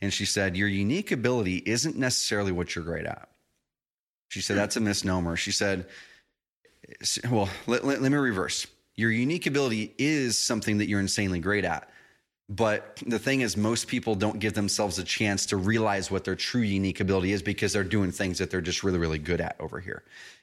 And 0.00 0.12
she 0.12 0.26
said, 0.26 0.56
"Your 0.56 0.68
unique 0.68 1.12
ability 1.12 1.62
isn't 1.64 1.96
necessarily 1.96 2.52
what 2.52 2.74
you're 2.74 2.84
great 2.84 3.06
at." 3.06 3.28
She 4.28 4.42
said, 4.42 4.54
hmm. 4.54 4.58
"That's 4.58 4.76
a 4.76 4.80
misnomer." 4.80 5.36
She 5.36 5.52
said, 5.52 5.86
well, 7.30 7.48
let, 7.66 7.84
let, 7.84 8.02
let 8.02 8.12
me 8.12 8.18
reverse. 8.18 8.66
Your 8.96 9.10
unique 9.10 9.46
ability 9.46 9.94
is 9.98 10.38
something 10.38 10.78
that 10.78 10.88
you're 10.88 11.00
insanely 11.00 11.40
great 11.40 11.64
at. 11.64 11.88
But 12.48 13.02
the 13.06 13.18
thing 13.18 13.40
is, 13.40 13.56
most 13.56 13.88
people 13.88 14.14
don't 14.14 14.38
give 14.38 14.52
themselves 14.52 14.98
a 14.98 15.04
chance 15.04 15.46
to 15.46 15.56
realize 15.56 16.10
what 16.10 16.24
their 16.24 16.36
true 16.36 16.60
unique 16.60 17.00
ability 17.00 17.32
is 17.32 17.42
because 17.42 17.72
they're 17.72 17.84
doing 17.84 18.12
things 18.12 18.38
that 18.38 18.50
they're 18.50 18.60
just 18.60 18.82
really, 18.82 18.98
really 18.98 19.18
good 19.18 19.40
at 19.40 19.56
over 19.58 19.80
here. 19.80 20.02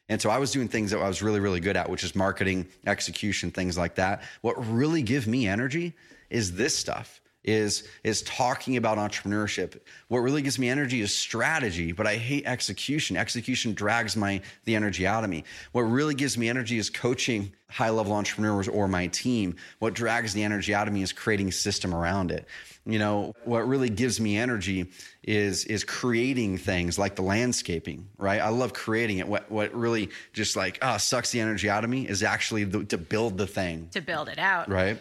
And 0.10 0.20
so 0.20 0.30
I 0.30 0.40
was 0.40 0.52
doing 0.52 0.68
things 0.68 0.92
that 0.92 1.00
I 1.00 1.08
was 1.08 1.22
really, 1.22 1.40
really 1.40 1.60
good 1.60 1.78
at, 1.78 1.90
which 1.90 2.04
is 2.04 2.16
marketing, 2.16 2.68
execution, 2.88 3.52
things 3.52 3.78
like 3.78 3.96
that. 3.96 4.24
What 4.42 4.56
really 4.74 5.04
give 5.04 5.28
me 5.28 5.48
energy 5.48 5.94
is 6.30 6.54
this 6.54 6.76
stuff 6.76 7.21
is 7.44 7.88
is 8.04 8.22
talking 8.24 8.78
about 8.78 8.98
entrepreneurship. 8.98 9.80
What 10.08 10.20
really 10.20 10.42
gives 10.42 10.60
me 10.60 10.70
energy 10.70 11.02
is 11.02 11.16
strategy, 11.16 11.92
but 11.92 12.06
I 12.06 12.16
hate 12.16 12.46
execution. 12.46 13.18
Execution 13.18 13.74
drags 13.74 14.16
my 14.16 14.42
the 14.66 14.76
energy 14.76 15.08
out 15.08 15.24
of 15.24 15.30
me. 15.30 15.44
What 15.72 15.84
really 15.84 16.14
gives 16.14 16.38
me 16.38 16.50
energy 16.50 16.78
is 16.78 16.90
coaching 16.90 17.54
high 17.68 17.90
level 17.90 18.14
entrepreneurs 18.14 18.68
or 18.68 18.88
my 18.88 19.08
team. 19.08 19.56
What 19.80 19.94
drags 19.94 20.34
the 20.34 20.44
energy 20.44 20.74
out 20.74 20.88
of 20.88 20.94
me 20.94 21.02
is 21.02 21.14
creating 21.14 21.48
a 21.48 21.52
system 21.52 21.96
around 21.96 22.32
it. 22.32 22.46
You 22.86 23.00
know, 23.00 23.34
what 23.46 23.68
really 23.68 23.90
gives 23.90 24.20
me 24.20 24.38
energy 24.38 24.92
is 25.24 25.66
is 25.66 25.84
creating 25.84 26.58
things 26.58 27.00
like 27.00 27.16
the 27.16 27.22
landscaping, 27.22 28.08
right? 28.18 28.42
I 28.42 28.50
love 28.50 28.74
creating 28.74 29.20
it. 29.20 29.28
What 29.28 29.50
what 29.50 29.74
really 29.74 30.10
just 30.34 30.56
like 30.56 30.80
ah 30.82 30.96
oh, 30.96 30.98
sucks 30.98 31.32
the 31.32 31.40
energy 31.40 31.70
out 31.70 31.84
of 31.84 31.90
me 31.90 32.08
is 32.08 32.24
actually 32.24 32.66
the, 32.66 32.84
to 32.86 32.98
build 32.98 33.38
the 33.38 33.48
thing. 33.48 33.88
To 33.92 34.02
build 34.02 34.30
it 34.30 34.40
out. 34.40 34.70
Right? 34.70 35.00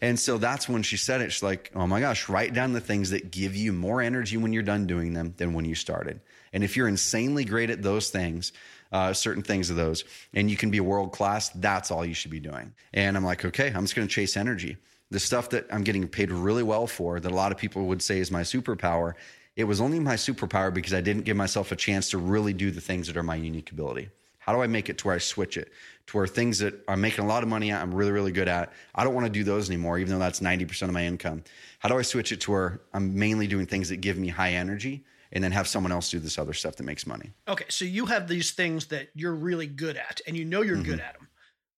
And 0.00 0.18
so 0.18 0.38
that's 0.38 0.68
when 0.68 0.82
she 0.82 0.96
said 0.96 1.20
it. 1.20 1.32
She's 1.32 1.42
like, 1.42 1.70
oh 1.74 1.86
my 1.86 2.00
gosh, 2.00 2.28
write 2.28 2.54
down 2.54 2.72
the 2.72 2.80
things 2.80 3.10
that 3.10 3.30
give 3.30 3.56
you 3.56 3.72
more 3.72 4.00
energy 4.00 4.36
when 4.36 4.52
you're 4.52 4.62
done 4.62 4.86
doing 4.86 5.12
them 5.12 5.34
than 5.36 5.54
when 5.54 5.64
you 5.64 5.74
started. 5.74 6.20
And 6.52 6.62
if 6.62 6.76
you're 6.76 6.88
insanely 6.88 7.44
great 7.44 7.70
at 7.70 7.82
those 7.82 8.10
things, 8.10 8.52
uh, 8.92 9.12
certain 9.12 9.42
things 9.42 9.70
of 9.70 9.76
those, 9.76 10.04
and 10.32 10.50
you 10.50 10.56
can 10.56 10.70
be 10.70 10.80
world 10.80 11.12
class, 11.12 11.50
that's 11.50 11.90
all 11.90 12.04
you 12.04 12.14
should 12.14 12.30
be 12.30 12.40
doing. 12.40 12.72
And 12.94 13.16
I'm 13.16 13.24
like, 13.24 13.44
okay, 13.44 13.72
I'm 13.74 13.84
just 13.84 13.94
going 13.94 14.08
to 14.08 14.14
chase 14.14 14.36
energy. 14.36 14.76
The 15.10 15.20
stuff 15.20 15.50
that 15.50 15.66
I'm 15.70 15.84
getting 15.84 16.06
paid 16.06 16.30
really 16.30 16.62
well 16.62 16.86
for, 16.86 17.18
that 17.18 17.30
a 17.30 17.34
lot 17.34 17.52
of 17.52 17.58
people 17.58 17.86
would 17.86 18.02
say 18.02 18.18
is 18.18 18.30
my 18.30 18.42
superpower, 18.42 19.14
it 19.56 19.64
was 19.64 19.80
only 19.80 19.98
my 19.98 20.14
superpower 20.14 20.72
because 20.72 20.94
I 20.94 21.00
didn't 21.00 21.24
give 21.24 21.36
myself 21.36 21.72
a 21.72 21.76
chance 21.76 22.10
to 22.10 22.18
really 22.18 22.52
do 22.52 22.70
the 22.70 22.80
things 22.80 23.08
that 23.08 23.16
are 23.16 23.22
my 23.22 23.34
unique 23.34 23.72
ability. 23.72 24.10
How 24.48 24.54
do 24.54 24.62
I 24.62 24.66
make 24.66 24.88
it 24.88 24.96
to 24.98 25.08
where 25.08 25.14
I 25.14 25.18
switch 25.18 25.58
it 25.58 25.70
to 26.08 26.16
where 26.16 26.26
things 26.26 26.58
that 26.60 26.74
I'm 26.88 27.02
making 27.02 27.22
a 27.22 27.26
lot 27.26 27.42
of 27.42 27.50
money 27.50 27.70
at, 27.70 27.82
I'm 27.82 27.94
really, 27.94 28.12
really 28.12 28.32
good 28.32 28.48
at, 28.48 28.72
I 28.94 29.04
don't 29.04 29.12
want 29.12 29.26
to 29.26 29.30
do 29.30 29.44
those 29.44 29.68
anymore, 29.68 29.98
even 29.98 30.14
though 30.14 30.18
that's 30.18 30.40
90% 30.40 30.82
of 30.84 30.92
my 30.92 31.04
income. 31.04 31.44
How 31.80 31.90
do 31.90 31.98
I 31.98 32.02
switch 32.02 32.32
it 32.32 32.40
to 32.42 32.52
where 32.52 32.80
I'm 32.94 33.18
mainly 33.18 33.46
doing 33.46 33.66
things 33.66 33.90
that 33.90 33.98
give 33.98 34.16
me 34.16 34.28
high 34.28 34.52
energy 34.52 35.04
and 35.32 35.44
then 35.44 35.52
have 35.52 35.68
someone 35.68 35.92
else 35.92 36.10
do 36.10 36.18
this 36.18 36.38
other 36.38 36.54
stuff 36.54 36.76
that 36.76 36.84
makes 36.84 37.06
money? 37.06 37.32
Okay. 37.46 37.66
So 37.68 37.84
you 37.84 38.06
have 38.06 38.26
these 38.26 38.52
things 38.52 38.86
that 38.86 39.10
you're 39.14 39.34
really 39.34 39.66
good 39.66 39.98
at 39.98 40.22
and 40.26 40.34
you 40.34 40.46
know 40.46 40.62
you're 40.62 40.76
mm-hmm. 40.76 40.92
good 40.92 41.00
at 41.00 41.18
them, 41.18 41.28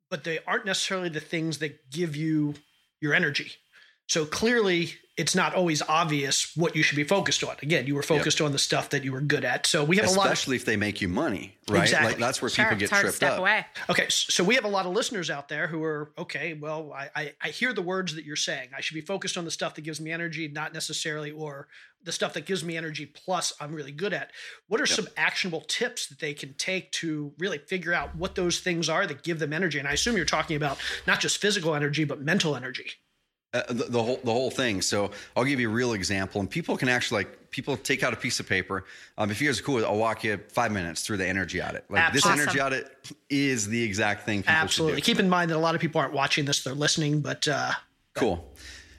but 0.08 0.22
they 0.22 0.38
aren't 0.46 0.64
necessarily 0.64 1.08
the 1.08 1.18
things 1.18 1.58
that 1.58 1.90
give 1.90 2.14
you 2.14 2.54
your 3.00 3.14
energy. 3.14 3.50
So 4.06 4.24
clearly, 4.24 4.94
it's 5.20 5.34
not 5.34 5.54
always 5.54 5.82
obvious 5.82 6.56
what 6.56 6.74
you 6.74 6.82
should 6.82 6.96
be 6.96 7.04
focused 7.04 7.44
on. 7.44 7.54
Again, 7.62 7.86
you 7.86 7.94
were 7.94 8.02
focused 8.02 8.40
yep. 8.40 8.46
on 8.46 8.52
the 8.52 8.58
stuff 8.58 8.88
that 8.88 9.04
you 9.04 9.12
were 9.12 9.20
good 9.20 9.44
at. 9.44 9.66
So 9.66 9.84
we 9.84 9.96
have 9.96 10.06
especially 10.06 10.16
a 10.16 10.18
lot, 10.18 10.32
especially 10.32 10.56
if 10.56 10.64
they 10.64 10.76
make 10.76 11.02
you 11.02 11.08
money, 11.08 11.58
right? 11.68 11.82
Exactly. 11.82 12.12
Like 12.12 12.18
that's 12.18 12.40
where 12.40 12.48
sure, 12.48 12.64
people 12.64 12.78
get 12.78 12.88
tripped 12.88 13.22
up. 13.22 13.38
Away. 13.38 13.66
Okay, 13.90 14.06
so 14.08 14.42
we 14.42 14.54
have 14.54 14.64
a 14.64 14.68
lot 14.68 14.86
of 14.86 14.92
listeners 14.92 15.28
out 15.28 15.48
there 15.48 15.66
who 15.66 15.84
are 15.84 16.10
okay. 16.16 16.54
Well, 16.54 16.92
I, 16.94 17.10
I 17.14 17.32
I 17.42 17.48
hear 17.48 17.74
the 17.74 17.82
words 17.82 18.14
that 18.14 18.24
you're 18.24 18.34
saying. 18.34 18.70
I 18.74 18.80
should 18.80 18.94
be 18.94 19.02
focused 19.02 19.36
on 19.36 19.44
the 19.44 19.50
stuff 19.50 19.74
that 19.74 19.82
gives 19.82 20.00
me 20.00 20.10
energy, 20.10 20.48
not 20.48 20.72
necessarily 20.72 21.30
or 21.30 21.68
the 22.02 22.12
stuff 22.12 22.32
that 22.32 22.46
gives 22.46 22.64
me 22.64 22.78
energy. 22.78 23.04
Plus, 23.04 23.52
I'm 23.60 23.74
really 23.74 23.92
good 23.92 24.14
at. 24.14 24.30
What 24.68 24.80
are 24.80 24.84
yep. 24.84 24.96
some 24.96 25.08
actionable 25.18 25.60
tips 25.60 26.06
that 26.06 26.18
they 26.18 26.32
can 26.32 26.54
take 26.54 26.92
to 26.92 27.34
really 27.38 27.58
figure 27.58 27.92
out 27.92 28.16
what 28.16 28.36
those 28.36 28.60
things 28.60 28.88
are 28.88 29.06
that 29.06 29.22
give 29.22 29.38
them 29.38 29.52
energy? 29.52 29.78
And 29.78 29.86
I 29.86 29.92
assume 29.92 30.16
you're 30.16 30.24
talking 30.24 30.56
about 30.56 30.78
not 31.06 31.20
just 31.20 31.38
physical 31.38 31.74
energy, 31.74 32.04
but 32.04 32.20
mental 32.20 32.56
energy. 32.56 32.92
Uh, 33.52 33.62
the, 33.68 33.84
the, 33.84 34.00
whole 34.00 34.20
the 34.22 34.30
whole 34.30 34.50
thing. 34.50 34.80
So 34.80 35.10
I'll 35.36 35.44
give 35.44 35.58
you 35.58 35.68
a 35.68 35.72
real 35.72 35.94
example, 35.94 36.40
and 36.40 36.48
people 36.48 36.76
can 36.76 36.88
actually 36.88 37.24
like 37.24 37.50
people 37.50 37.76
take 37.76 38.04
out 38.04 38.12
a 38.12 38.16
piece 38.16 38.38
of 38.38 38.48
paper. 38.48 38.84
Um, 39.18 39.32
if 39.32 39.40
you 39.40 39.48
guys 39.48 39.58
are 39.58 39.64
cool, 39.64 39.84
I'll 39.84 39.96
walk 39.96 40.22
you 40.22 40.38
five 40.52 40.70
minutes 40.70 41.02
through 41.02 41.16
the 41.16 41.26
energy 41.26 41.60
audit. 41.60 41.84
Like 41.90 42.12
this 42.12 42.24
awesome. 42.24 42.40
energy 42.40 42.60
audit 42.60 42.96
is 43.28 43.66
the 43.66 43.82
exact 43.82 44.24
thing. 44.24 44.42
People 44.42 44.54
Absolutely. 44.54 45.00
Keep 45.00 45.18
in 45.18 45.28
mind 45.28 45.50
that 45.50 45.56
a 45.56 45.58
lot 45.58 45.74
of 45.74 45.80
people 45.80 46.00
aren't 46.00 46.12
watching 46.12 46.44
this; 46.44 46.62
they're 46.62 46.74
listening. 46.74 47.22
But 47.22 47.48
uh, 47.48 47.72
cool. 48.14 48.52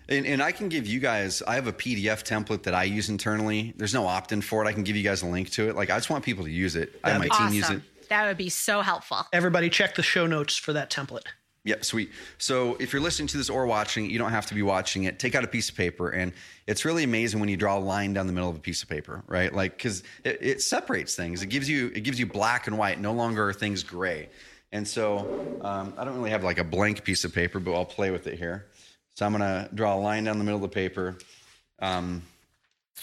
And, 0.09 0.25
and, 0.25 0.43
I 0.43 0.51
can 0.51 0.67
give 0.67 0.85
you 0.85 0.99
guys, 0.99 1.41
I 1.47 1.55
have 1.55 1.67
a 1.67 1.73
PDF 1.73 2.23
template 2.23 2.63
that 2.63 2.73
I 2.73 2.83
use 2.83 3.07
internally. 3.07 3.73
There's 3.77 3.93
no 3.93 4.05
opt 4.05 4.33
in 4.33 4.41
for 4.41 4.61
it. 4.65 4.67
I 4.67 4.73
can 4.73 4.83
give 4.83 4.97
you 4.97 5.03
guys 5.03 5.21
a 5.21 5.25
link 5.25 5.51
to 5.51 5.69
it. 5.69 5.75
Like, 5.77 5.89
I 5.89 5.95
just 5.95 6.09
want 6.09 6.25
people 6.25 6.43
to 6.43 6.51
use 6.51 6.75
it. 6.75 6.99
I 7.01 7.11
have 7.11 7.21
my 7.21 7.27
awesome. 7.27 7.47
team 7.47 7.55
use 7.55 7.69
it. 7.69 7.81
That 8.09 8.27
would 8.27 8.35
be 8.35 8.49
so 8.49 8.81
helpful. 8.81 9.19
Everybody, 9.31 9.69
check 9.69 9.95
the 9.95 10.03
show 10.03 10.27
notes 10.27 10.57
for 10.57 10.73
that 10.73 10.89
template. 10.89 11.27
Yeah, 11.63 11.75
sweet. 11.81 12.09
So 12.39 12.75
if 12.79 12.91
you're 12.91 13.01
listening 13.01 13.27
to 13.27 13.37
this 13.37 13.49
or 13.49 13.67
watching 13.67 14.09
you 14.09 14.17
don't 14.17 14.31
have 14.31 14.47
to 14.47 14.55
be 14.55 14.63
watching 14.63 15.03
it. 15.03 15.19
Take 15.19 15.35
out 15.35 15.43
a 15.43 15.47
piece 15.47 15.69
of 15.69 15.75
paper, 15.75 16.09
and 16.09 16.33
it's 16.65 16.85
really 16.85 17.03
amazing 17.03 17.39
when 17.39 17.49
you 17.49 17.57
draw 17.57 17.77
a 17.77 17.79
line 17.79 18.13
down 18.13 18.25
the 18.25 18.33
middle 18.33 18.49
of 18.49 18.55
a 18.55 18.59
piece 18.59 18.81
of 18.81 18.89
paper, 18.89 19.23
right? 19.27 19.53
Like 19.53 19.77
because 19.77 20.01
it, 20.23 20.39
it, 20.41 20.61
separates 20.61 21.15
things. 21.15 21.43
It 21.43 21.47
gives 21.47 21.69
you 21.69 21.91
it 21.93 22.01
gives 22.01 22.19
you 22.19 22.25
black 22.25 22.65
and 22.65 22.79
white. 22.79 22.99
No 22.99 23.13
longer 23.13 23.49
are 23.49 23.53
things 23.53 23.83
gray. 23.83 24.29
And 24.71 24.87
so 24.87 25.59
um, 25.61 25.93
I 25.97 26.03
don't 26.03 26.15
really 26.15 26.31
have 26.31 26.43
like 26.43 26.57
a 26.57 26.63
blank 26.63 27.03
piece 27.03 27.25
of 27.25 27.33
paper, 27.33 27.59
but 27.59 27.73
I'll 27.73 27.85
play 27.85 28.09
with 28.09 28.25
it 28.25 28.39
here. 28.39 28.65
So 29.13 29.25
I'm 29.25 29.31
gonna 29.31 29.69
draw 29.75 29.95
a 29.95 29.99
line 29.99 30.23
down 30.23 30.39
the 30.39 30.43
middle 30.43 30.63
of 30.63 30.71
the 30.71 30.73
paper. 30.73 31.17
Um, 31.79 32.23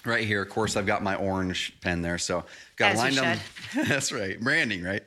right 0.05 0.27
here, 0.27 0.43
of 0.43 0.49
course, 0.49 0.77
I've 0.77 0.87
got 0.87 1.03
my 1.03 1.15
orange 1.15 1.75
pen 1.81 2.03
there. 2.03 2.19
So 2.19 2.45
got 2.75 2.93
As 2.93 2.99
a 2.99 3.03
line 3.03 3.15
down. 3.15 3.39
that's 3.87 4.11
right, 4.11 4.41
branding, 4.41 4.83
right? 4.83 5.05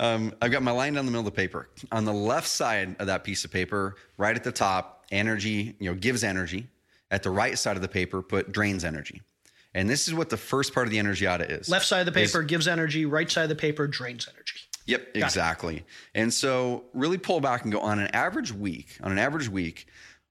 Um, 0.00 0.32
I've 0.40 0.50
got 0.50 0.62
my 0.62 0.70
line 0.70 0.94
down 0.94 1.04
the 1.04 1.12
middle 1.12 1.26
of 1.26 1.32
the 1.32 1.36
paper. 1.36 1.68
On 1.92 2.06
the 2.06 2.12
left 2.12 2.48
side 2.48 2.96
of 2.98 3.06
that 3.06 3.22
piece 3.22 3.44
of 3.44 3.52
paper, 3.52 3.96
right 4.16 4.34
at 4.34 4.42
the 4.42 4.50
top, 4.50 5.04
energy, 5.12 5.76
you 5.78 5.90
know, 5.90 5.94
gives 5.94 6.24
energy. 6.24 6.66
At 7.10 7.22
the 7.22 7.30
right 7.30 7.58
side 7.58 7.76
of 7.76 7.82
the 7.82 7.88
paper, 7.88 8.22
put 8.22 8.50
drains 8.50 8.84
energy. 8.84 9.20
And 9.74 9.88
this 9.88 10.08
is 10.08 10.14
what 10.14 10.30
the 10.30 10.36
first 10.36 10.72
part 10.72 10.86
of 10.86 10.90
the 10.90 10.98
energy 10.98 11.28
audit 11.28 11.50
is. 11.50 11.68
Left 11.68 11.84
side 11.84 12.00
of 12.00 12.06
the 12.06 12.12
paper 12.12 12.40
is, 12.40 12.46
gives 12.46 12.66
energy, 12.66 13.04
right 13.04 13.30
side 13.30 13.42
of 13.42 13.48
the 13.50 13.56
paper 13.56 13.86
drains 13.86 14.26
energy. 14.32 14.60
Yep, 14.86 15.14
Got 15.14 15.22
exactly. 15.22 15.76
It. 15.76 15.84
And 16.14 16.32
so 16.32 16.84
really 16.94 17.18
pull 17.18 17.40
back 17.40 17.64
and 17.64 17.70
go 17.70 17.80
on 17.80 17.98
an 17.98 18.08
average 18.08 18.52
week, 18.52 18.96
on 19.02 19.12
an 19.12 19.18
average 19.18 19.48
week, 19.48 19.86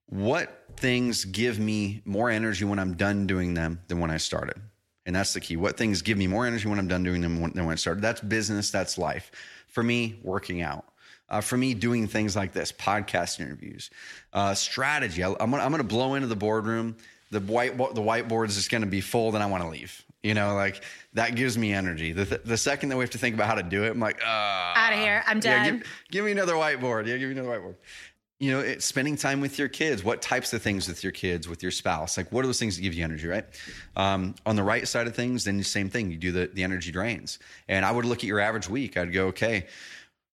what 0.07 0.65
things 0.77 1.25
give 1.25 1.59
me 1.59 2.01
more 2.05 2.29
energy 2.31 2.65
when 2.65 2.79
I'm 2.79 2.95
done 2.95 3.27
doing 3.27 3.53
them 3.53 3.81
than 3.87 3.99
when 3.99 4.09
I 4.09 4.17
started? 4.17 4.59
And 5.05 5.15
that's 5.15 5.33
the 5.33 5.39
key. 5.39 5.55
What 5.55 5.77
things 5.77 6.01
give 6.01 6.17
me 6.17 6.27
more 6.27 6.45
energy 6.45 6.67
when 6.67 6.79
I'm 6.79 6.87
done 6.87 7.03
doing 7.03 7.21
them 7.21 7.39
than 7.41 7.65
when 7.65 7.73
I 7.73 7.75
started? 7.75 8.01
That's 8.01 8.21
business, 8.21 8.69
that's 8.71 8.97
life. 8.97 9.31
For 9.69 9.83
me, 9.83 10.19
working 10.23 10.61
out. 10.61 10.85
Uh, 11.29 11.41
for 11.41 11.57
me, 11.57 11.75
doing 11.75 12.07
things 12.07 12.35
like 12.35 12.53
this, 12.53 12.71
podcast 12.71 13.39
interviews, 13.39 13.91
uh, 14.33 14.55
strategy. 14.55 15.23
I, 15.23 15.29
am 15.39 15.53
I'm 15.53 15.71
gonna 15.71 15.83
blow 15.83 16.15
into 16.15 16.27
the 16.27 16.35
boardroom. 16.35 16.97
The 17.29 17.39
white 17.39 17.77
the 17.77 18.01
whiteboard 18.01 18.47
is 18.47 18.55
just 18.55 18.71
gonna 18.71 18.87
be 18.87 19.01
full, 19.01 19.35
and 19.35 19.43
I 19.43 19.45
want 19.45 19.61
to 19.63 19.69
leave. 19.69 20.03
You 20.23 20.33
know, 20.33 20.55
like 20.55 20.83
that 21.13 21.35
gives 21.35 21.57
me 21.57 21.71
energy. 21.71 22.11
The, 22.11 22.25
th- 22.25 22.41
the 22.43 22.57
second 22.57 22.89
that 22.89 22.97
we 22.97 23.03
have 23.03 23.11
to 23.11 23.17
think 23.17 23.35
about 23.35 23.47
how 23.47 23.55
to 23.55 23.63
do 23.63 23.83
it, 23.83 23.91
I'm 23.91 23.99
like, 23.99 24.19
ah, 24.25 24.73
out 24.75 24.91
of 24.91 24.99
here. 24.99 25.23
I'm 25.27 25.39
done. 25.39 25.65
Yeah, 25.65 25.71
give, 25.71 25.83
give, 26.11 26.25
me 26.25 26.31
another 26.31 26.55
whiteboard. 26.55 27.07
Yeah, 27.07 27.15
give 27.17 27.29
me 27.29 27.39
another 27.39 27.57
whiteboard 27.57 27.75
you 28.39 28.51
know, 28.51 28.59
it, 28.59 28.81
spending 28.81 29.17
time 29.17 29.41
with 29.41 29.59
your 29.59 29.67
kids. 29.67 30.03
What 30.03 30.21
types 30.21 30.53
of 30.53 30.61
things 30.61 30.87
with 30.87 31.03
your 31.03 31.11
kids, 31.11 31.47
with 31.47 31.61
your 31.61 31.71
spouse? 31.71 32.17
Like, 32.17 32.31
what 32.31 32.43
are 32.43 32.47
those 32.47 32.59
things 32.59 32.77
that 32.77 32.81
give 32.81 32.93
you 32.93 33.03
energy, 33.03 33.27
right? 33.27 33.45
Um, 33.97 34.35
on 34.45 34.55
the 34.55 34.63
right 34.63 34.87
side 34.87 35.07
of 35.07 35.15
things, 35.15 35.43
then 35.43 35.57
the 35.57 35.63
same 35.63 35.89
thing. 35.89 36.09
You 36.09 36.17
do 36.17 36.31
the, 36.31 36.49
the 36.53 36.63
energy 36.63 36.91
drains. 36.91 37.39
And 37.67 37.85
I 37.85 37.91
would 37.91 38.05
look 38.05 38.19
at 38.19 38.23
your 38.23 38.39
average 38.39 38.69
week. 38.69 38.95
I'd 38.95 39.11
go, 39.11 39.27
okay, 39.27 39.67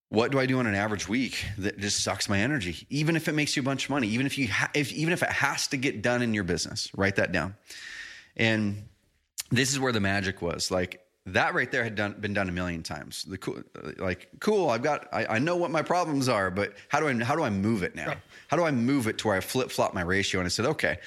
what 0.09 0.31
do 0.31 0.39
I 0.39 0.45
do 0.45 0.57
on 0.59 0.67
an 0.67 0.75
average 0.75 1.09
week 1.09 1.43
that 1.57 1.79
just 1.79 2.01
sucks 2.01 2.29
my 2.29 2.39
energy? 2.39 2.87
Even 2.89 3.17
if 3.17 3.27
it 3.27 3.33
makes 3.33 3.57
you 3.57 3.61
a 3.61 3.65
bunch 3.65 3.85
of 3.85 3.89
money, 3.89 4.07
even 4.07 4.25
if 4.25 4.37
you, 4.37 4.47
ha- 4.47 4.71
if, 4.73 4.93
even 4.93 5.11
if 5.11 5.21
it 5.21 5.29
has 5.29 5.67
to 5.67 5.77
get 5.77 6.01
done 6.01 6.21
in 6.21 6.33
your 6.33 6.45
business, 6.45 6.89
write 6.95 7.17
that 7.17 7.33
down. 7.33 7.55
And 8.37 8.87
this 9.51 9.73
is 9.73 9.81
where 9.81 9.91
the 9.91 9.99
magic 9.99 10.41
was. 10.41 10.71
Like, 10.71 11.01
that 11.27 11.53
right 11.53 11.71
there 11.71 11.83
had 11.83 11.95
done, 11.95 12.15
been 12.19 12.33
done 12.33 12.49
a 12.49 12.51
million 12.51 12.83
times. 12.83 13.23
The 13.23 13.37
cool, 13.37 13.61
uh, 13.75 13.91
like 13.97 14.29
cool. 14.39 14.69
I've 14.69 14.81
got, 14.81 15.07
I, 15.11 15.25
I, 15.25 15.39
know 15.39 15.57
what 15.57 15.71
my 15.71 15.81
problems 15.81 16.29
are, 16.29 16.49
but 16.49 16.73
how 16.87 16.99
do 16.99 17.07
I, 17.07 17.23
how 17.23 17.35
do 17.35 17.43
I 17.43 17.49
move 17.49 17.83
it 17.83 17.95
now? 17.95 18.07
Right. 18.07 18.17
How 18.47 18.57
do 18.57 18.63
I 18.63 18.71
move 18.71 19.07
it 19.07 19.17
to 19.19 19.27
where 19.27 19.37
I 19.37 19.41
flip 19.41 19.69
flop 19.69 19.93
my 19.93 20.01
ratio? 20.01 20.39
And 20.39 20.45
I 20.45 20.49
said, 20.49 20.65
okay, 20.65 20.99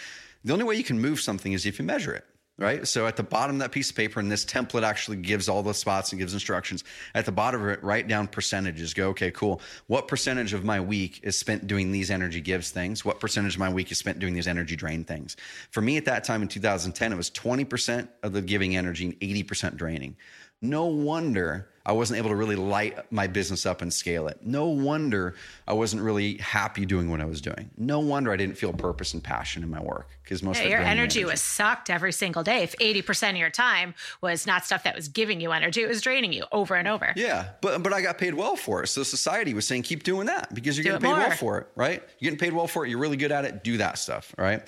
the 0.44 0.52
only 0.52 0.64
way 0.64 0.76
you 0.76 0.85
can 0.85 1.00
move 1.00 1.20
something 1.20 1.52
is 1.52 1.64
if 1.64 1.78
you 1.78 1.85
measure 1.85 2.14
it 2.14 2.24
right? 2.61 2.87
So 2.87 3.07
at 3.07 3.16
the 3.16 3.23
bottom 3.23 3.57
of 3.57 3.61
that 3.61 3.73
piece 3.73 3.88
of 3.90 3.96
paper, 3.96 4.20
and 4.20 4.31
this 4.31 4.44
template 4.44 4.83
actually 4.83 5.16
gives 5.16 5.49
all 5.49 5.62
the 5.62 5.73
spots 5.73 6.12
and 6.12 6.18
gives 6.20 6.35
instructions. 6.35 6.85
At 7.14 7.25
the 7.25 7.33
bottom 7.33 7.62
of 7.62 7.68
it, 7.70 7.83
write 7.83 8.07
down 8.07 8.29
percentages. 8.29 8.92
Go, 8.92 9.09
okay, 9.09 9.31
cool. 9.31 9.62
What 9.87 10.07
percentage 10.07 10.53
of 10.53 10.62
my 10.62 10.79
week 10.79 11.20
is 11.23 11.38
spent 11.38 11.66
doing 11.66 11.90
these 11.90 12.11
energy 12.11 12.42
gives 12.42 12.70
things? 12.70 13.03
What 13.03 13.18
percentage 13.18 13.55
of 13.55 13.61
my 13.61 13.73
week 13.73 13.90
is 13.90 13.99
spent 13.99 14.18
doing 14.18 14.35
these 14.35 14.46
energy 14.46 14.77
drain 14.77 15.05
things? 15.05 15.37
For 15.70 15.81
me 15.81 15.96
at 15.96 16.05
that 16.05 16.23
time 16.23 16.42
in 16.42 16.49
2010, 16.49 17.12
it 17.12 17.16
was 17.16 17.31
20% 17.31 18.09
of 18.23 18.35
the 18.35 18.42
giving 18.42 18.77
energy 18.77 19.07
and 19.07 19.18
80% 19.20 19.77
draining. 19.77 20.16
No 20.61 20.85
wonder 20.85 21.69
I 21.86 21.92
wasn't 21.92 22.18
able 22.18 22.28
to 22.28 22.36
really 22.36 22.56
light 22.56 23.10
my 23.10 23.26
business 23.26 23.64
up 23.64 23.80
and 23.80 23.92
scale 23.92 24.28
it. 24.28 24.38
No 24.42 24.66
wonder 24.66 25.34
I 25.66 25.72
wasn't 25.72 26.02
really 26.02 26.36
happy 26.36 26.84
doing 26.84 27.10
what 27.10 27.20
I 27.20 27.24
was 27.24 27.40
doing. 27.40 27.70
No 27.78 28.00
wonder 28.00 28.30
I 28.32 28.36
didn't 28.36 28.56
feel 28.56 28.72
purpose 28.72 29.14
and 29.14 29.24
passion 29.24 29.62
in 29.62 29.70
my 29.70 29.80
work 29.80 30.08
because 30.22 30.42
most 30.42 30.58
Yeah, 30.58 30.64
of 30.64 30.70
your 30.70 30.80
me 30.80 30.86
energy 30.86 31.24
was 31.24 31.40
sucked 31.40 31.88
every 31.88 32.12
single 32.12 32.42
day. 32.42 32.62
If 32.62 32.76
80% 32.76 33.30
of 33.30 33.36
your 33.36 33.50
time 33.50 33.94
was 34.20 34.46
not 34.46 34.64
stuff 34.66 34.84
that 34.84 34.94
was 34.94 35.08
giving 35.08 35.40
you 35.40 35.52
energy, 35.52 35.82
it 35.82 35.88
was 35.88 36.02
draining 36.02 36.32
you 36.34 36.44
over 36.52 36.74
and 36.74 36.86
over. 36.86 37.14
Yeah, 37.16 37.48
but 37.62 37.82
but 37.82 37.92
I 37.94 38.02
got 38.02 38.18
paid 38.18 38.34
well 38.34 38.56
for 38.56 38.82
it. 38.82 38.88
So 38.88 39.02
society 39.02 39.54
was 39.54 39.66
saying 39.66 39.82
keep 39.82 40.02
doing 40.02 40.26
that 40.26 40.54
because 40.54 40.76
you're 40.76 40.84
Do 40.84 40.90
getting 40.90 41.08
paid 41.08 41.16
well 41.18 41.30
for 41.30 41.58
it, 41.58 41.68
right? 41.76 42.02
You're 42.18 42.30
getting 42.30 42.38
paid 42.38 42.52
well 42.52 42.66
for 42.66 42.84
it. 42.84 42.90
You're 42.90 42.98
really 42.98 43.16
good 43.16 43.32
at 43.32 43.44
it. 43.46 43.64
Do 43.64 43.78
that 43.78 43.96
stuff, 43.98 44.34
right? 44.36 44.62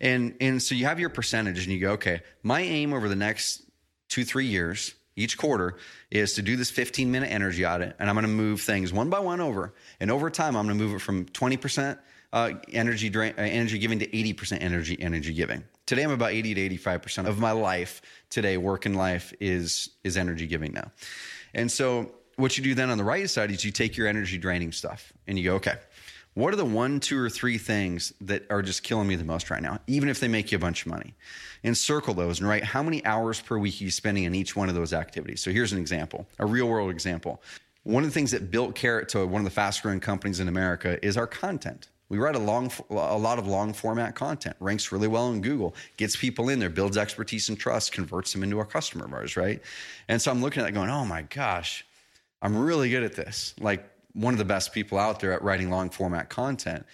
And 0.00 0.34
and 0.40 0.62
so 0.62 0.74
you 0.74 0.86
have 0.86 0.98
your 0.98 1.10
percentage, 1.10 1.62
and 1.64 1.72
you 1.72 1.80
go, 1.80 1.92
okay, 1.92 2.22
my 2.42 2.60
aim 2.62 2.92
over 2.94 3.08
the 3.08 3.16
next 3.16 3.62
two 4.08 4.24
three 4.24 4.46
years, 4.46 4.94
each 5.16 5.38
quarter, 5.38 5.76
is 6.10 6.34
to 6.34 6.42
do 6.42 6.56
this 6.56 6.70
15 6.70 7.10
minute 7.10 7.30
energy 7.30 7.64
audit, 7.64 7.96
and 7.98 8.08
I'm 8.08 8.14
going 8.14 8.24
to 8.24 8.28
move 8.28 8.60
things 8.60 8.92
one 8.92 9.10
by 9.10 9.20
one 9.20 9.40
over, 9.40 9.74
and 10.00 10.10
over 10.10 10.30
time, 10.30 10.56
I'm 10.56 10.66
going 10.66 10.78
to 10.78 10.84
move 10.84 10.94
it 10.94 11.00
from 11.00 11.26
20 11.26 11.56
percent. 11.56 11.98
Uh, 12.32 12.54
energy 12.72 13.08
drain, 13.08 13.32
uh, 13.38 13.42
energy 13.42 13.78
giving 13.78 14.00
to 14.00 14.08
80% 14.08 14.58
energy 14.60 15.00
energy 15.00 15.32
giving. 15.32 15.62
Today 15.86 16.02
I'm 16.02 16.10
about 16.10 16.32
80 16.32 16.54
to 16.54 16.78
85% 16.78 17.28
of 17.28 17.38
my 17.38 17.52
life 17.52 18.02
today 18.28 18.56
work 18.56 18.86
in 18.86 18.94
life 18.94 19.32
is 19.38 19.90
is 20.02 20.16
energy 20.16 20.48
giving 20.48 20.72
now. 20.72 20.90
And 21.54 21.70
so 21.70 22.10
what 22.36 22.58
you 22.58 22.64
do 22.64 22.74
then 22.74 22.90
on 22.90 22.98
the 22.98 23.04
right 23.04 23.30
side 23.30 23.50
is 23.50 23.64
you 23.64 23.70
take 23.70 23.96
your 23.96 24.08
energy 24.08 24.38
draining 24.38 24.72
stuff 24.72 25.12
and 25.26 25.38
you 25.38 25.44
go, 25.44 25.54
okay, 25.56 25.76
what 26.34 26.52
are 26.52 26.56
the 26.56 26.64
one, 26.64 27.00
two, 27.00 27.18
or 27.18 27.30
three 27.30 27.58
things 27.58 28.12
that 28.20 28.44
are 28.50 28.60
just 28.60 28.82
killing 28.82 29.06
me 29.06 29.16
the 29.16 29.24
most 29.24 29.50
right 29.50 29.62
now, 29.62 29.78
even 29.86 30.08
if 30.08 30.20
they 30.20 30.28
make 30.28 30.50
you 30.50 30.56
a 30.56 30.60
bunch 30.60 30.84
of 30.84 30.90
money? 30.90 31.14
And 31.62 31.78
circle 31.78 32.12
those 32.12 32.40
and 32.40 32.48
write 32.48 32.64
how 32.64 32.82
many 32.82 33.04
hours 33.06 33.40
per 33.40 33.56
week 33.56 33.80
are 33.80 33.84
you 33.84 33.90
spending 33.90 34.24
in 34.24 34.34
each 34.34 34.54
one 34.54 34.68
of 34.68 34.74
those 34.74 34.92
activities. 34.92 35.42
So 35.42 35.50
here's 35.50 35.72
an 35.72 35.78
example, 35.78 36.26
a 36.38 36.44
real 36.44 36.68
world 36.68 36.90
example. 36.90 37.40
One 37.84 38.02
of 38.02 38.10
the 38.10 38.14
things 38.14 38.32
that 38.32 38.50
built 38.50 38.74
Carrot 38.74 39.08
to 39.10 39.24
one 39.26 39.40
of 39.40 39.44
the 39.44 39.50
fast 39.50 39.82
growing 39.82 40.00
companies 40.00 40.40
in 40.40 40.48
America 40.48 40.98
is 41.04 41.16
our 41.16 41.26
content. 41.26 41.88
We 42.10 42.18
write 42.18 42.34
a 42.34 42.40
long, 42.40 42.70
a 42.90 43.16
lot 43.16 43.38
of 43.38 43.46
long 43.46 43.72
format 43.72 44.14
content, 44.14 44.56
ranks 44.60 44.92
really 44.92 45.08
well 45.08 45.32
in 45.32 45.40
Google, 45.40 45.74
gets 45.96 46.16
people 46.16 46.48
in 46.50 46.58
there, 46.58 46.68
builds 46.68 46.96
expertise 46.96 47.48
and 47.48 47.58
trust, 47.58 47.92
converts 47.92 48.32
them 48.32 48.42
into 48.42 48.60
a 48.60 48.64
customer 48.64 49.06
of 49.06 49.12
ours, 49.12 49.36
right? 49.36 49.62
And 50.08 50.20
so 50.20 50.30
I'm 50.30 50.42
looking 50.42 50.62
at 50.62 50.68
it 50.68 50.72
going, 50.72 50.90
oh 50.90 51.04
my 51.04 51.22
gosh, 51.22 51.86
I'm 52.42 52.56
really 52.56 52.90
good 52.90 53.04
at 53.04 53.14
this. 53.14 53.54
Like 53.58 53.88
one 54.14 54.32
of 54.32 54.38
the 54.38 54.44
best 54.44 54.72
people 54.72 54.98
out 54.98 55.20
there 55.20 55.32
at 55.32 55.42
writing 55.42 55.70
long 55.70 55.90
format 55.90 56.30
content, 56.30 56.86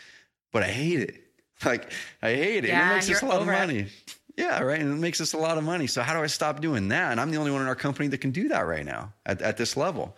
but 0.52 0.62
I 0.62 0.68
hate 0.68 1.00
it. 1.00 1.14
Like 1.62 1.92
I 2.22 2.33
hate 2.33 2.64
it. 2.64 2.68
Yeah, 2.68 2.80
and 2.80 2.90
it 2.92 2.94
makes 2.94 3.11
us 3.11 3.20
a 3.20 3.26
lot 3.26 3.37
of 3.37 3.42
over 3.42 3.52
it. 3.52 3.59
money. 3.59 3.87
Yeah, 4.35 4.62
right. 4.62 4.80
And 4.80 4.90
it 4.94 4.98
makes 4.98 5.20
us 5.20 5.35
a 5.35 5.37
lot 5.37 5.59
of 5.59 5.64
money. 5.64 5.87
So 5.87 6.00
how 6.00 6.14
do 6.14 6.22
I 6.22 6.26
stop 6.26 6.62
doing 6.62 6.88
that? 6.88 7.11
And 7.12 7.20
I'm 7.20 7.30
the 7.30 7.37
only 7.37 7.50
one 7.50 7.61
in 7.61 7.68
our 7.68 7.74
company 7.74 8.09
that 8.09 8.18
can 8.18 8.30
do 8.30 8.48
that 8.48 8.62
right 8.66 8.87
now 8.87 9.12
at, 9.26 9.42
at 9.42 9.59
this 9.59 9.76
level. 9.76 10.16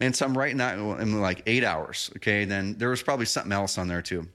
And 0.00 0.16
so 0.16 0.26
I'm 0.26 0.36
writing 0.36 0.56
that 0.56 0.76
in 0.76 1.20
like 1.20 1.44
eight 1.46 1.62
hours. 1.62 2.10
Okay. 2.16 2.44
Then 2.44 2.76
there 2.76 2.88
was 2.88 3.04
probably 3.04 3.26
something 3.26 3.52
else 3.52 3.78
on 3.78 3.86
there 3.86 4.02
too. 4.02 4.26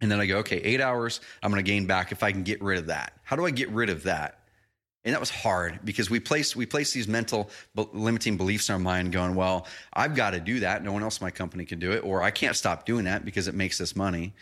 And 0.00 0.08
then 0.08 0.20
I 0.20 0.26
go, 0.26 0.38
okay, 0.38 0.58
eight 0.58 0.80
hours, 0.80 1.20
I'm 1.42 1.50
going 1.50 1.64
to 1.64 1.68
gain 1.68 1.86
back 1.86 2.12
if 2.12 2.22
I 2.22 2.30
can 2.30 2.44
get 2.44 2.62
rid 2.62 2.78
of 2.78 2.86
that. 2.86 3.14
How 3.24 3.34
do 3.34 3.44
I 3.44 3.50
get 3.50 3.68
rid 3.70 3.90
of 3.90 4.04
that? 4.04 4.38
And 5.04 5.12
that 5.14 5.18
was 5.18 5.30
hard 5.30 5.80
because 5.84 6.10
we 6.10 6.20
place 6.20 6.54
we 6.54 6.64
place 6.64 6.92
these 6.92 7.08
mental 7.08 7.50
limiting 7.92 8.36
beliefs 8.36 8.68
in 8.68 8.74
our 8.74 8.78
mind, 8.78 9.10
going, 9.10 9.34
"Well, 9.34 9.66
I've 9.92 10.14
got 10.14 10.30
to 10.30 10.38
do 10.38 10.60
that. 10.60 10.84
No 10.84 10.92
one 10.92 11.02
else 11.02 11.20
in 11.20 11.24
my 11.24 11.30
company 11.32 11.64
can 11.64 11.80
do 11.80 11.90
it, 11.90 12.04
or 12.04 12.22
I 12.22 12.30
can't 12.30 12.54
stop 12.54 12.86
doing 12.86 13.04
that 13.06 13.24
because 13.24 13.48
it 13.48 13.54
makes 13.54 13.80
us 13.80 13.96
money. 13.96 14.32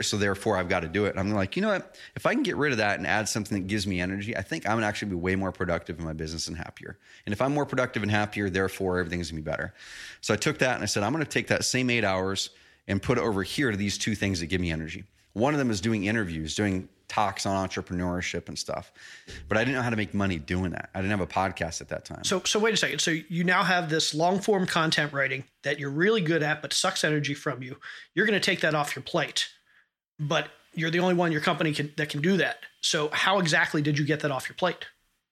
So 0.00 0.16
therefore, 0.16 0.56
I've 0.56 0.68
got 0.68 0.80
to 0.80 0.88
do 0.88 1.04
it." 1.04 1.10
And 1.10 1.20
I'm 1.20 1.30
like, 1.32 1.54
you 1.54 1.62
know 1.62 1.68
what? 1.68 1.96
If 2.16 2.26
I 2.26 2.34
can 2.34 2.42
get 2.42 2.56
rid 2.56 2.72
of 2.72 2.78
that 2.78 2.98
and 2.98 3.06
add 3.06 3.28
something 3.28 3.62
that 3.62 3.68
gives 3.68 3.86
me 3.86 4.00
energy, 4.00 4.36
I 4.36 4.42
think 4.42 4.66
I'm 4.66 4.76
gonna 4.76 4.86
actually 4.86 5.10
be 5.10 5.16
way 5.16 5.36
more 5.36 5.52
productive 5.52 6.00
in 6.00 6.04
my 6.04 6.14
business 6.14 6.48
and 6.48 6.56
happier. 6.56 6.98
And 7.24 7.32
if 7.32 7.40
I'm 7.40 7.54
more 7.54 7.66
productive 7.66 8.02
and 8.02 8.10
happier, 8.10 8.50
therefore 8.50 8.98
everything's 8.98 9.30
gonna 9.30 9.40
be 9.40 9.48
better. 9.48 9.72
So 10.20 10.34
I 10.34 10.36
took 10.36 10.58
that 10.58 10.74
and 10.74 10.82
I 10.82 10.86
said, 10.86 11.04
I'm 11.04 11.12
gonna 11.12 11.26
take 11.26 11.46
that 11.46 11.64
same 11.64 11.90
eight 11.90 12.04
hours 12.04 12.50
and 12.88 13.00
put 13.00 13.18
it 13.18 13.20
over 13.20 13.44
here 13.44 13.70
to 13.70 13.76
these 13.76 13.96
two 13.96 14.16
things 14.16 14.40
that 14.40 14.46
give 14.46 14.60
me 14.60 14.72
energy. 14.72 15.04
One 15.34 15.54
of 15.54 15.58
them 15.58 15.70
is 15.70 15.80
doing 15.80 16.06
interviews, 16.06 16.56
doing 16.56 16.88
talks 17.08 17.46
on 17.46 17.68
entrepreneurship 17.68 18.48
and 18.48 18.58
stuff. 18.58 18.92
But 19.48 19.58
I 19.58 19.64
didn't 19.64 19.76
know 19.76 19.82
how 19.82 19.90
to 19.90 19.96
make 19.96 20.14
money 20.14 20.38
doing 20.38 20.70
that. 20.72 20.90
I 20.94 21.00
didn't 21.00 21.10
have 21.10 21.20
a 21.20 21.26
podcast 21.26 21.80
at 21.80 21.88
that 21.88 22.04
time. 22.04 22.22
So, 22.24 22.42
so 22.44 22.58
wait 22.58 22.74
a 22.74 22.76
second. 22.76 23.00
So 23.00 23.10
you 23.10 23.44
now 23.44 23.62
have 23.62 23.88
this 23.88 24.14
long 24.14 24.40
form 24.40 24.66
content 24.66 25.12
writing 25.12 25.44
that 25.62 25.78
you're 25.78 25.90
really 25.90 26.20
good 26.20 26.42
at, 26.42 26.62
but 26.62 26.72
sucks 26.72 27.04
energy 27.04 27.34
from 27.34 27.62
you. 27.62 27.76
You're 28.14 28.26
going 28.26 28.38
to 28.38 28.44
take 28.44 28.60
that 28.60 28.74
off 28.74 28.94
your 28.94 29.02
plate, 29.02 29.48
but 30.18 30.48
you're 30.74 30.90
the 30.90 31.00
only 31.00 31.14
one 31.14 31.28
in 31.28 31.32
your 31.32 31.40
company 31.40 31.72
can, 31.72 31.92
that 31.96 32.10
can 32.10 32.20
do 32.20 32.36
that. 32.36 32.58
So, 32.80 33.08
how 33.12 33.38
exactly 33.38 33.82
did 33.82 33.98
you 33.98 34.04
get 34.04 34.20
that 34.20 34.30
off 34.30 34.48
your 34.48 34.56
plate? 34.56 34.86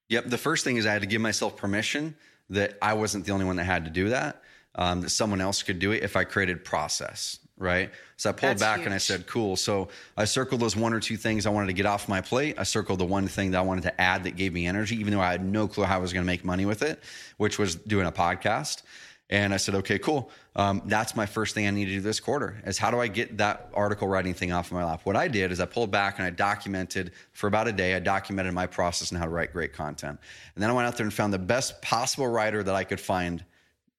Yep. 0.09 0.27
The 0.27 0.39
first 0.39 0.65
thing 0.65 0.77
is 0.77 0.87
I 0.87 0.93
had 0.93 1.03
to 1.03 1.09
give 1.09 1.21
myself 1.21 1.57
permission 1.57 2.17
that 2.51 2.79
I 2.81 2.95
wasn't 2.95 3.27
the 3.27 3.33
only 3.33 3.45
one 3.45 3.57
that 3.57 3.65
had 3.65 3.85
to 3.85 3.91
do 3.91 4.09
that, 4.11 4.43
um, 4.77 5.03
that 5.03 5.11
someone 5.11 5.41
else 5.41 5.63
could 5.63 5.79
do 5.79 5.93
it 5.93 6.03
if 6.03 6.17
I 6.17 6.25
created 6.25 6.65
process. 6.65 7.39
Right. 7.59 7.91
So 8.19 8.29
I 8.29 8.33
pulled 8.33 8.59
That's 8.59 8.63
back 8.63 8.85
and 8.85 8.93
I 8.93 8.99
said, 8.99 9.27
cool. 9.27 9.57
So 9.57 9.89
I 10.15 10.27
circled 10.27 10.61
those 10.61 10.77
one 10.77 10.93
or 10.93 11.01
two 11.01 11.17
things 11.17 11.47
I 11.47 11.51
wanted 11.51 11.69
to 11.69 11.73
get 11.73 11.87
off 11.87 12.07
my 12.07 12.21
plate. 12.21 12.57
I 12.59 12.65
circled 12.65 12.99
the 12.99 13.07
one 13.07 13.27
thing 13.29 13.53
that 13.53 13.59
I 13.59 13.63
wanted 13.63 13.83
to 13.85 13.99
add 13.99 14.25
that 14.25 14.37
gave 14.37 14.53
me 14.53 14.67
energy, 14.67 14.97
even 14.97 15.15
though 15.15 15.23
I 15.23 15.31
had 15.31 15.43
no 15.43 15.67
clue 15.67 15.85
how 15.85 15.97
I 15.97 15.99
was 15.99 16.13
going 16.13 16.23
to 16.23 16.27
make 16.27 16.45
money 16.45 16.67
with 16.67 16.83
it, 16.83 17.03
which 17.39 17.59
was 17.59 17.75
doing 17.75 18.07
a 18.07 18.13
podcast. 18.13 18.83
And 19.29 19.53
I 19.53 19.57
said, 19.57 19.75
okay, 19.77 19.99
cool. 19.99 20.31
Um, 20.55 20.83
that's 20.85 21.17
my 21.17 21.27
first 21.27 21.55
thing 21.55 21.67
I 21.67 21.71
need 21.71 21.87
to 21.87 21.93
do 21.93 22.01
this 22.01 22.21
quarter 22.21 22.63
is 22.65 22.79
how 22.79 22.91
do 22.91 23.01
I 23.01 23.09
get 23.09 23.39
that 23.39 23.71
article 23.75 24.07
writing 24.07 24.35
thing 24.35 24.53
off 24.53 24.67
of 24.67 24.73
my 24.73 24.85
lap? 24.85 25.01
What 25.05 25.17
I 25.17 25.27
did 25.27 25.51
is 25.51 25.59
I 25.59 25.67
pulled 25.67 25.91
back 25.91 26.19
and 26.19 26.27
I 26.27 26.31
documented 26.31 27.13
for 27.33 27.47
about 27.49 27.67
a 27.67 27.73
day. 27.73 27.95
I 27.95 27.99
documented 27.99 28.55
my 28.55 28.67
process 28.67 29.11
and 29.11 29.19
how 29.19 29.25
to 29.25 29.31
write 29.31 29.53
great 29.53 29.73
content. 29.73 30.21
And 30.55 30.63
then 30.63 30.71
I 30.71 30.73
went 30.75 30.87
out 30.87 30.97
there 30.97 31.05
and 31.05 31.13
found 31.13 31.33
the 31.33 31.39
best 31.39 31.83
possible 31.83 32.29
writer 32.29 32.63
that 32.63 32.75
I 32.75 32.85
could 32.85 33.01
find 33.01 33.45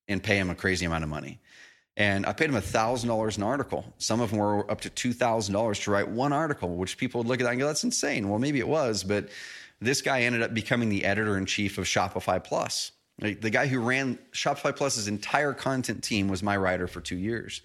and 0.08 0.24
pay 0.24 0.38
him 0.38 0.50
a 0.50 0.56
crazy 0.56 0.86
amount 0.86 1.04
of 1.04 1.10
money. 1.10 1.39
And 1.97 2.27
I 2.27 2.31
paid 2.33 2.49
him 2.51 2.62
thousand 2.62 3.10
dollars 3.10 3.38
an 3.38 3.43
article. 3.43 3.83
Some 3.97 4.21
of 4.21 4.29
them 4.29 4.39
were 4.39 4.69
up 4.71 4.81
to 4.81 4.89
two 4.91 5.12
thousand 5.13 5.53
dollars 5.53 5.79
to 5.81 5.91
write 5.91 6.07
one 6.07 6.31
article, 6.31 6.75
which 6.75 6.95
people 6.97 7.19
would 7.19 7.27
look 7.27 7.41
at 7.41 7.43
that 7.45 7.49
and 7.51 7.60
go, 7.60 7.65
"That's 7.67 7.83
insane." 7.83 8.29
Well, 8.29 8.38
maybe 8.39 8.60
it 8.60 8.67
was, 8.67 9.03
but 9.03 9.29
this 9.81 10.01
guy 10.01 10.21
ended 10.21 10.43
up 10.43 10.53
becoming 10.53 10.89
the 10.89 11.03
editor 11.05 11.38
in 11.38 11.45
chief 11.47 11.77
of 11.79 11.86
Shopify 11.86 12.41
Plus. 12.43 12.91
Like, 13.19 13.41
the 13.41 13.49
guy 13.49 13.65
who 13.65 13.79
ran 13.79 14.19
Shopify 14.31 14.75
Plus's 14.75 15.07
entire 15.07 15.53
content 15.53 16.03
team 16.03 16.27
was 16.27 16.43
my 16.43 16.55
writer 16.55 16.88
for 16.88 17.01
two 17.01 17.15
years, 17.17 17.62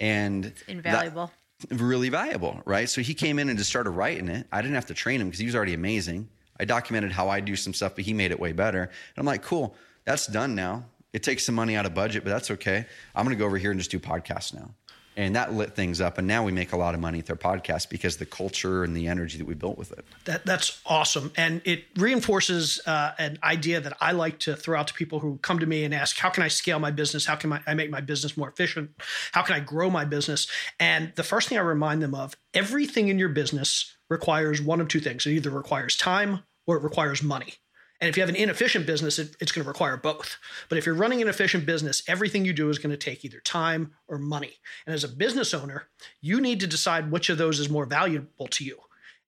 and 0.00 0.44
that- 0.44 0.68
Invaluable. 0.68 1.30
really 1.70 2.08
valuable, 2.08 2.60
right? 2.64 2.88
So 2.88 3.00
he 3.00 3.14
came 3.14 3.38
in 3.38 3.48
and 3.48 3.56
just 3.56 3.70
started 3.70 3.90
writing 3.90 4.28
it. 4.28 4.46
I 4.50 4.60
didn't 4.60 4.74
have 4.74 4.86
to 4.86 4.94
train 4.94 5.20
him 5.20 5.28
because 5.28 5.38
he 5.38 5.46
was 5.46 5.54
already 5.54 5.74
amazing. 5.74 6.28
I 6.58 6.64
documented 6.64 7.12
how 7.12 7.28
I 7.28 7.38
do 7.38 7.54
some 7.54 7.72
stuff, 7.74 7.94
but 7.94 8.04
he 8.04 8.12
made 8.12 8.32
it 8.32 8.40
way 8.40 8.50
better. 8.50 8.82
And 8.82 8.90
I'm 9.16 9.24
like, 9.26 9.42
cool, 9.42 9.76
that's 10.04 10.26
done 10.26 10.56
now. 10.56 10.84
It 11.12 11.22
takes 11.22 11.44
some 11.44 11.54
money 11.54 11.76
out 11.76 11.86
of 11.86 11.94
budget, 11.94 12.24
but 12.24 12.30
that's 12.30 12.50
okay. 12.52 12.86
I'm 13.14 13.24
going 13.24 13.36
to 13.36 13.38
go 13.38 13.46
over 13.46 13.58
here 13.58 13.70
and 13.70 13.78
just 13.78 13.90
do 13.90 13.98
podcasts 13.98 14.54
now. 14.54 14.70
And 15.14 15.36
that 15.36 15.52
lit 15.52 15.74
things 15.74 16.00
up. 16.00 16.16
And 16.16 16.26
now 16.26 16.42
we 16.42 16.52
make 16.52 16.72
a 16.72 16.76
lot 16.78 16.94
of 16.94 17.00
money 17.00 17.18
with 17.18 17.28
our 17.28 17.36
podcast 17.36 17.90
because 17.90 18.16
the 18.16 18.24
culture 18.24 18.82
and 18.82 18.96
the 18.96 19.08
energy 19.08 19.36
that 19.36 19.46
we 19.46 19.52
built 19.52 19.76
with 19.76 19.92
it. 19.92 20.06
That 20.24 20.46
that's 20.46 20.80
awesome, 20.86 21.32
and 21.36 21.60
it 21.66 21.84
reinforces 21.96 22.80
uh, 22.86 23.12
an 23.18 23.38
idea 23.44 23.78
that 23.82 23.94
I 24.00 24.12
like 24.12 24.38
to 24.40 24.56
throw 24.56 24.78
out 24.78 24.86
to 24.86 24.94
people 24.94 25.18
who 25.18 25.38
come 25.42 25.58
to 25.58 25.66
me 25.66 25.84
and 25.84 25.92
ask, 25.92 26.16
"How 26.16 26.30
can 26.30 26.42
I 26.42 26.48
scale 26.48 26.78
my 26.78 26.90
business? 26.90 27.26
How 27.26 27.36
can 27.36 27.50
my, 27.50 27.60
I 27.66 27.74
make 27.74 27.90
my 27.90 28.00
business 28.00 28.38
more 28.38 28.48
efficient? 28.48 28.92
How 29.32 29.42
can 29.42 29.54
I 29.54 29.60
grow 29.60 29.90
my 29.90 30.06
business?" 30.06 30.46
And 30.80 31.12
the 31.14 31.24
first 31.24 31.50
thing 31.50 31.58
I 31.58 31.60
remind 31.60 32.00
them 32.00 32.14
of: 32.14 32.34
everything 32.54 33.08
in 33.08 33.18
your 33.18 33.28
business 33.28 33.94
requires 34.08 34.62
one 34.62 34.80
of 34.80 34.88
two 34.88 35.00
things. 35.00 35.26
It 35.26 35.32
either 35.32 35.50
requires 35.50 35.94
time 35.94 36.40
or 36.66 36.78
it 36.78 36.82
requires 36.82 37.22
money. 37.22 37.56
And 38.02 38.08
if 38.08 38.16
you 38.16 38.22
have 38.22 38.28
an 38.28 38.34
inefficient 38.36 38.84
business, 38.84 39.20
it, 39.20 39.36
it's 39.38 39.52
going 39.52 39.62
to 39.62 39.68
require 39.68 39.96
both. 39.96 40.36
But 40.68 40.76
if 40.76 40.84
you're 40.84 40.94
running 40.96 41.22
an 41.22 41.28
efficient 41.28 41.64
business, 41.64 42.02
everything 42.08 42.44
you 42.44 42.52
do 42.52 42.68
is 42.68 42.80
going 42.80 42.90
to 42.90 42.96
take 42.96 43.24
either 43.24 43.38
time 43.38 43.92
or 44.08 44.18
money. 44.18 44.54
And 44.86 44.92
as 44.92 45.04
a 45.04 45.08
business 45.08 45.54
owner, 45.54 45.86
you 46.20 46.40
need 46.40 46.58
to 46.60 46.66
decide 46.66 47.12
which 47.12 47.30
of 47.30 47.38
those 47.38 47.60
is 47.60 47.70
more 47.70 47.86
valuable 47.86 48.48
to 48.48 48.64
you. 48.64 48.76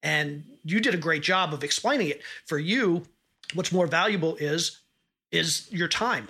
And 0.03 0.43
you 0.65 0.81
did 0.81 0.93
a 0.93 0.97
great 0.97 1.23
job 1.23 1.53
of 1.53 1.63
explaining 1.63 2.09
it. 2.09 2.21
For 2.47 2.59
you, 2.59 3.03
what's 3.53 3.71
more 3.71 3.87
valuable 3.87 4.35
is 4.35 4.81
is 5.31 5.71
your 5.71 5.87
time. 5.87 6.27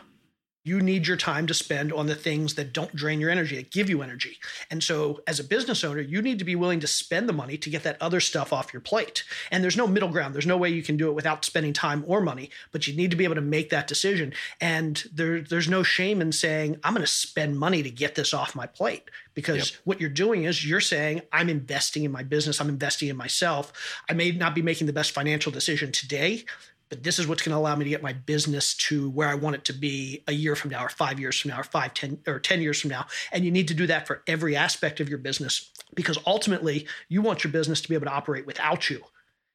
You 0.66 0.82
need 0.82 1.06
your 1.06 1.16
time 1.16 1.46
to 1.46 1.54
spend 1.54 1.94
on 1.94 2.08
the 2.08 2.16
things 2.16 2.56
that 2.56 2.74
don't 2.74 2.94
drain 2.96 3.22
your 3.22 3.30
energy, 3.30 3.56
that 3.56 3.70
give 3.70 3.88
you 3.88 4.02
energy. 4.02 4.40
And 4.72 4.84
so, 4.84 5.22
as 5.28 5.40
a 5.40 5.44
business 5.44 5.84
owner, 5.84 6.02
you 6.02 6.24
need 6.24 6.40
to 6.40 6.46
be 6.46 6.56
willing 6.56 6.80
to 6.80 6.88
spend 6.88 7.30
the 7.30 7.34
money 7.34 7.56
to 7.60 7.70
get 7.70 7.84
that 7.84 8.02
other 8.02 8.20
stuff 8.20 8.52
off 8.52 8.74
your 8.74 8.82
plate. 8.82 9.24
And 9.52 9.64
there's 9.64 9.78
no 9.78 9.86
middle 9.86 10.10
ground. 10.10 10.34
There's 10.34 10.48
no 10.48 10.58
way 10.58 10.70
you 10.70 10.82
can 10.82 10.98
do 10.98 11.08
it 11.08 11.14
without 11.14 11.46
spending 11.46 11.72
time 11.72 12.04
or 12.08 12.20
money, 12.20 12.50
but 12.72 12.88
you 12.88 12.96
need 12.96 13.12
to 13.12 13.18
be 13.18 13.26
able 13.26 13.36
to 13.36 13.42
make 13.42 13.70
that 13.70 13.86
decision. 13.86 14.34
And 14.60 15.04
there, 15.14 15.40
there's 15.40 15.70
no 15.70 15.84
shame 15.84 16.20
in 16.20 16.32
saying, 16.32 16.80
I'm 16.84 16.94
going 16.94 17.06
to 17.06 17.12
spend 17.12 17.60
money 17.60 17.84
to 17.84 17.92
get 17.92 18.16
this 18.16 18.34
off 18.34 18.56
my 18.56 18.66
plate. 18.66 19.04
Because 19.36 19.78
what 19.84 20.00
you're 20.00 20.10
doing 20.10 20.46
is 20.46 20.66
you're 20.66 20.80
saying, 20.80 21.22
I'm 21.32 21.50
investing 21.50 22.06
in 22.06 22.12
my 22.12 22.24
business, 22.24 22.60
I'm 22.60 22.70
investing 22.70 23.10
in 23.10 23.18
myself. 23.18 23.74
I 24.10 24.14
may 24.14 24.32
not 24.32 24.56
be 24.56 24.62
making 24.62 24.88
the 24.88 24.94
best 24.94 25.12
financial 25.12 25.52
decision 25.52 25.92
today, 25.92 26.46
but 26.90 27.04
this 27.04 27.20
is 27.20 27.28
what's 27.28 27.42
going 27.42 27.54
to 27.54 27.58
allow 27.58 27.76
me 27.76 27.84
to 27.84 27.90
get 27.90 28.04
my 28.04 28.14
business 28.14 28.76
to 28.76 29.10
where 29.10 29.28
I 29.28 29.36
want 29.36 29.56
it 29.56 29.66
to 29.66 29.74
be 29.74 30.24
a 30.28 30.32
year 30.32 30.56
from 30.56 30.72
now, 30.72 30.86
or 30.86 30.90
five 30.90 31.20
years 31.20 31.40
from 31.40 31.50
now, 31.50 31.60
or 31.60 31.64
five, 31.64 31.94
ten, 31.94 32.20
or 32.28 32.40
ten 32.40 32.62
years 32.62 32.80
from 32.80 32.92
now. 32.92 33.08
And 33.32 33.44
you 33.44 33.52
need 33.52 33.68
to 33.70 33.74
do 33.74 33.88
that 33.88 34.08
for 34.08 34.22
every 34.28 34.56
aspect 34.56 35.00
of 35.00 35.10
your 35.10 35.18
business 35.18 35.72
because 35.96 36.18
ultimately 36.26 36.88
you 37.10 37.22
want 37.22 37.44
your 37.44 37.52
business 37.52 37.82
to 37.82 37.90
be 37.90 37.96
able 37.96 38.06
to 38.06 38.14
operate 38.14 38.46
without 38.46 38.90
you. 38.90 39.04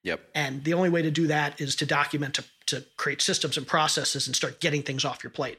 Yep. 0.02 0.20
And 0.34 0.64
the 0.64 0.74
only 0.74 0.88
way 0.88 1.02
to 1.02 1.10
do 1.10 1.26
that 1.26 1.60
is 1.60 1.76
to 1.76 1.86
document, 1.86 2.34
to, 2.34 2.44
to 2.66 2.84
create 2.96 3.20
systems 3.20 3.56
and 3.56 3.66
processes 3.66 4.26
and 4.26 4.34
start 4.34 4.60
getting 4.60 4.82
things 4.82 5.04
off 5.04 5.22
your 5.22 5.30
plate. 5.30 5.58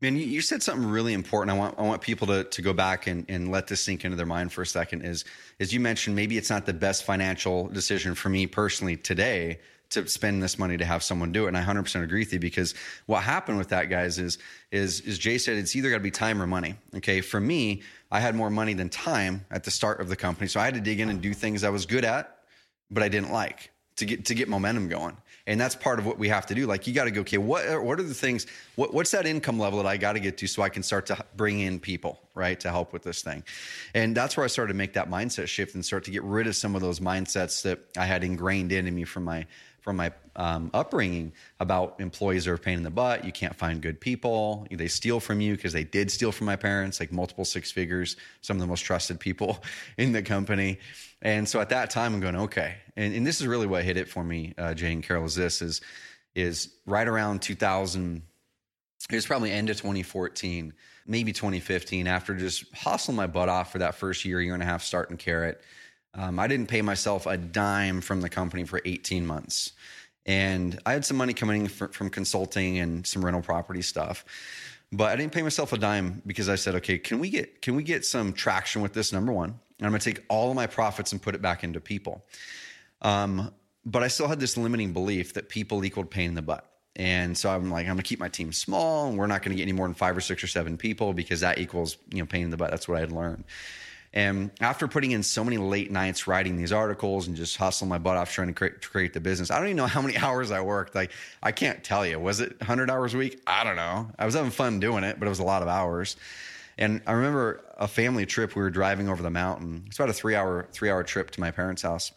Man, 0.00 0.16
you, 0.16 0.26
you 0.26 0.40
said 0.40 0.62
something 0.62 0.88
really 0.88 1.12
important. 1.12 1.56
I 1.56 1.58
want 1.58 1.78
I 1.78 1.82
want 1.82 2.02
people 2.02 2.26
to 2.26 2.44
to 2.44 2.62
go 2.62 2.72
back 2.72 3.06
and, 3.06 3.24
and 3.28 3.50
let 3.50 3.68
this 3.68 3.80
sink 3.80 4.04
into 4.04 4.16
their 4.16 4.26
mind 4.26 4.52
for 4.52 4.62
a 4.62 4.66
second. 4.66 5.02
Is 5.02 5.24
as 5.60 5.72
you 5.72 5.80
mentioned, 5.80 6.16
maybe 6.16 6.36
it's 6.36 6.50
not 6.50 6.66
the 6.66 6.74
best 6.74 7.04
financial 7.04 7.68
decision 7.68 8.14
for 8.14 8.28
me 8.28 8.46
personally 8.46 8.96
today 8.96 9.60
to 9.94 10.08
spend 10.08 10.42
this 10.42 10.58
money 10.58 10.76
to 10.76 10.84
have 10.84 11.02
someone 11.02 11.32
do 11.32 11.44
it. 11.44 11.48
And 11.48 11.56
I 11.56 11.62
100% 11.62 12.02
agree 12.02 12.20
with 12.20 12.32
you 12.32 12.38
because 12.38 12.74
what 13.06 13.22
happened 13.22 13.58
with 13.58 13.68
that, 13.68 13.88
guys, 13.88 14.18
is 14.18 14.38
is 14.70 15.00
is 15.00 15.18
Jay 15.18 15.38
said 15.38 15.56
it's 15.56 15.74
either 15.74 15.90
got 15.90 15.96
to 15.96 16.02
be 16.02 16.10
time 16.10 16.42
or 16.42 16.46
money. 16.46 16.74
Okay, 16.96 17.20
for 17.20 17.40
me, 17.40 17.82
I 18.10 18.20
had 18.20 18.34
more 18.34 18.50
money 18.50 18.74
than 18.74 18.88
time 18.88 19.44
at 19.50 19.64
the 19.64 19.70
start 19.70 20.00
of 20.00 20.08
the 20.08 20.16
company, 20.16 20.48
so 20.48 20.60
I 20.60 20.64
had 20.64 20.74
to 20.74 20.80
dig 20.80 21.00
in 21.00 21.08
and 21.08 21.20
do 21.20 21.32
things 21.34 21.64
I 21.64 21.70
was 21.70 21.86
good 21.86 22.04
at, 22.04 22.38
but 22.90 23.02
I 23.02 23.08
didn't 23.08 23.32
like 23.32 23.70
to 23.96 24.04
get 24.04 24.26
to 24.26 24.34
get 24.34 24.48
momentum 24.48 24.88
going 24.88 25.16
and 25.46 25.60
that's 25.60 25.74
part 25.74 25.98
of 25.98 26.06
what 26.06 26.18
we 26.18 26.28
have 26.28 26.46
to 26.46 26.54
do 26.54 26.66
like 26.66 26.86
you 26.86 26.94
got 26.94 27.04
to 27.04 27.10
go 27.10 27.20
okay 27.20 27.38
what 27.38 27.66
are, 27.66 27.80
what 27.80 28.00
are 28.00 28.02
the 28.02 28.14
things 28.14 28.46
what, 28.76 28.92
what's 28.92 29.10
that 29.10 29.26
income 29.26 29.58
level 29.58 29.82
that 29.82 29.88
i 29.88 29.96
got 29.96 30.14
to 30.14 30.20
get 30.20 30.36
to 30.38 30.46
so 30.46 30.62
i 30.62 30.68
can 30.68 30.82
start 30.82 31.06
to 31.06 31.24
bring 31.36 31.60
in 31.60 31.78
people 31.78 32.20
right 32.34 32.60
to 32.60 32.70
help 32.70 32.92
with 32.92 33.02
this 33.02 33.22
thing 33.22 33.42
and 33.94 34.16
that's 34.16 34.36
where 34.36 34.44
i 34.44 34.46
started 34.46 34.72
to 34.72 34.76
make 34.76 34.94
that 34.94 35.08
mindset 35.08 35.46
shift 35.46 35.74
and 35.74 35.84
start 35.84 36.04
to 36.04 36.10
get 36.10 36.22
rid 36.24 36.46
of 36.46 36.56
some 36.56 36.74
of 36.74 36.80
those 36.80 37.00
mindsets 37.00 37.62
that 37.62 37.78
i 37.96 38.04
had 38.04 38.24
ingrained 38.24 38.72
into 38.72 38.90
me 38.90 39.04
from 39.04 39.24
my 39.24 39.46
from 39.84 39.96
my 39.96 40.10
um, 40.36 40.70
upbringing 40.72 41.30
about 41.60 41.96
employees 42.00 42.48
are 42.48 42.54
a 42.54 42.58
pain 42.58 42.78
in 42.78 42.82
the 42.82 42.90
butt. 42.90 43.22
You 43.22 43.32
can't 43.32 43.54
find 43.54 43.82
good 43.82 44.00
people. 44.00 44.66
They 44.70 44.88
steal 44.88 45.20
from 45.20 45.42
you 45.42 45.56
because 45.56 45.74
they 45.74 45.84
did 45.84 46.10
steal 46.10 46.32
from 46.32 46.46
my 46.46 46.56
parents, 46.56 47.00
like 47.00 47.12
multiple 47.12 47.44
six 47.44 47.70
figures, 47.70 48.16
some 48.40 48.56
of 48.56 48.62
the 48.62 48.66
most 48.66 48.80
trusted 48.80 49.20
people 49.20 49.62
in 49.98 50.12
the 50.12 50.22
company. 50.22 50.78
And 51.20 51.46
so 51.46 51.60
at 51.60 51.68
that 51.68 51.90
time, 51.90 52.14
I'm 52.14 52.20
going, 52.20 52.34
okay. 52.34 52.76
And, 52.96 53.14
and 53.14 53.26
this 53.26 53.42
is 53.42 53.46
really 53.46 53.66
what 53.66 53.84
hit 53.84 53.98
it 53.98 54.08
for 54.08 54.24
me, 54.24 54.54
uh, 54.56 54.72
Jay 54.72 54.90
and 54.90 55.02
Carol, 55.02 55.26
is 55.26 55.34
this 55.34 55.60
is, 55.60 55.82
is 56.34 56.70
right 56.86 57.06
around 57.06 57.42
2000, 57.42 58.22
it 59.10 59.14
was 59.14 59.26
probably 59.26 59.50
end 59.50 59.68
of 59.68 59.76
2014, 59.76 60.72
maybe 61.06 61.34
2015, 61.34 62.06
after 62.06 62.34
just 62.34 62.74
hustling 62.74 63.16
my 63.16 63.26
butt 63.26 63.50
off 63.50 63.70
for 63.70 63.80
that 63.80 63.96
first 63.96 64.24
year, 64.24 64.40
year 64.40 64.54
and 64.54 64.62
a 64.62 64.66
half 64.66 64.82
starting 64.82 65.18
Carrot 65.18 65.60
um, 66.14 66.38
I 66.38 66.46
didn't 66.46 66.68
pay 66.68 66.82
myself 66.82 67.26
a 67.26 67.36
dime 67.36 68.00
from 68.00 68.20
the 68.20 68.28
company 68.28 68.64
for 68.64 68.80
18 68.84 69.26
months. 69.26 69.72
And 70.26 70.80
I 70.86 70.92
had 70.92 71.04
some 71.04 71.16
money 71.16 71.34
coming 71.34 71.62
in 71.62 71.68
from 71.68 72.08
consulting 72.08 72.78
and 72.78 73.06
some 73.06 73.24
rental 73.24 73.42
property 73.42 73.82
stuff. 73.82 74.24
But 74.90 75.10
I 75.10 75.16
didn't 75.16 75.32
pay 75.32 75.42
myself 75.42 75.72
a 75.72 75.78
dime 75.78 76.22
because 76.26 76.48
I 76.48 76.54
said, 76.54 76.76
okay, 76.76 76.98
can 76.98 77.18
we 77.18 77.28
get 77.28 77.60
can 77.60 77.74
we 77.74 77.82
get 77.82 78.04
some 78.04 78.32
traction 78.32 78.80
with 78.80 78.92
this? 78.92 79.12
Number 79.12 79.32
one, 79.32 79.50
and 79.50 79.86
I'm 79.86 79.90
going 79.90 80.00
to 80.00 80.14
take 80.14 80.24
all 80.28 80.50
of 80.50 80.56
my 80.56 80.66
profits 80.66 81.12
and 81.12 81.20
put 81.20 81.34
it 81.34 81.42
back 81.42 81.64
into 81.64 81.80
people. 81.80 82.24
Um, 83.02 83.52
but 83.84 84.02
I 84.02 84.08
still 84.08 84.28
had 84.28 84.40
this 84.40 84.56
limiting 84.56 84.92
belief 84.92 85.34
that 85.34 85.48
people 85.48 85.84
equaled 85.84 86.10
pain 86.10 86.30
in 86.30 86.34
the 86.34 86.42
butt. 86.42 86.70
And 86.96 87.36
so 87.36 87.50
I'm 87.50 87.70
like, 87.70 87.86
I'm 87.86 87.94
gonna 87.94 88.02
keep 88.02 88.20
my 88.20 88.28
team 88.28 88.52
small, 88.52 89.08
and 89.08 89.18
we're 89.18 89.26
not 89.26 89.42
gonna 89.42 89.56
get 89.56 89.62
any 89.62 89.72
more 89.72 89.86
than 89.86 89.94
five 89.94 90.16
or 90.16 90.20
six 90.20 90.44
or 90.44 90.46
seven 90.46 90.76
people 90.76 91.12
because 91.12 91.40
that 91.40 91.58
equals 91.58 91.96
you 92.12 92.20
know 92.20 92.26
pain 92.26 92.44
in 92.44 92.50
the 92.50 92.56
butt. 92.56 92.70
That's 92.70 92.86
what 92.86 92.96
I 92.96 93.00
had 93.00 93.10
learned. 93.10 93.44
And 94.14 94.52
after 94.60 94.86
putting 94.86 95.10
in 95.10 95.24
so 95.24 95.42
many 95.42 95.58
late 95.58 95.90
nights 95.90 96.28
writing 96.28 96.56
these 96.56 96.70
articles 96.70 97.26
and 97.26 97.36
just 97.36 97.56
hustling 97.56 97.88
my 97.88 97.98
butt 97.98 98.16
off 98.16 98.32
trying 98.32 98.46
to 98.46 98.54
create, 98.54 98.80
to 98.80 98.88
create 98.88 99.12
the 99.12 99.18
business, 99.18 99.50
I 99.50 99.58
don't 99.58 99.66
even 99.66 99.76
know 99.76 99.88
how 99.88 100.00
many 100.00 100.16
hours 100.24 100.52
I 100.52 100.60
worked. 100.60 100.94
Like, 100.94 101.10
I 101.42 101.50
can't 101.50 101.82
tell 101.82 102.06
you. 102.06 102.20
Was 102.20 102.40
it 102.40 102.56
100 102.60 102.90
hours 102.90 103.14
a 103.14 103.18
week? 103.18 103.42
I 103.44 103.64
don't 103.64 103.74
know. 103.74 104.08
I 104.16 104.24
was 104.24 104.34
having 104.34 104.52
fun 104.52 104.78
doing 104.78 105.02
it, 105.02 105.18
but 105.18 105.26
it 105.26 105.28
was 105.28 105.40
a 105.40 105.44
lot 105.44 105.62
of 105.62 105.68
hours. 105.68 106.16
And 106.78 107.02
I 107.08 107.12
remember 107.12 107.64
a 107.76 107.88
family 107.88 108.24
trip. 108.24 108.54
We 108.54 108.62
were 108.62 108.70
driving 108.70 109.08
over 109.08 109.20
the 109.20 109.30
mountain. 109.30 109.82
It's 109.88 109.96
about 109.96 110.10
a 110.10 110.12
three 110.12 110.36
hour 110.36 110.68
three 110.72 110.90
hour 110.90 111.02
trip 111.02 111.32
to 111.32 111.40
my 111.40 111.50
parents' 111.50 111.82
house. 111.82 112.12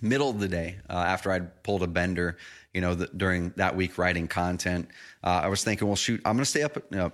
Middle 0.00 0.30
of 0.30 0.38
the 0.38 0.48
day, 0.48 0.78
uh, 0.88 0.92
after 0.92 1.32
I'd 1.32 1.64
pulled 1.64 1.82
a 1.82 1.88
bender, 1.88 2.36
you 2.72 2.80
know, 2.80 2.94
the, 2.94 3.08
during 3.16 3.52
that 3.56 3.74
week 3.74 3.98
writing 3.98 4.28
content, 4.28 4.88
uh, 5.24 5.40
I 5.42 5.48
was 5.48 5.64
thinking, 5.64 5.88
well, 5.88 5.96
shoot, 5.96 6.20
I'm 6.24 6.36
going 6.36 6.44
to 6.44 6.50
stay 6.50 6.62
up, 6.62 6.76
uh, 6.92 7.08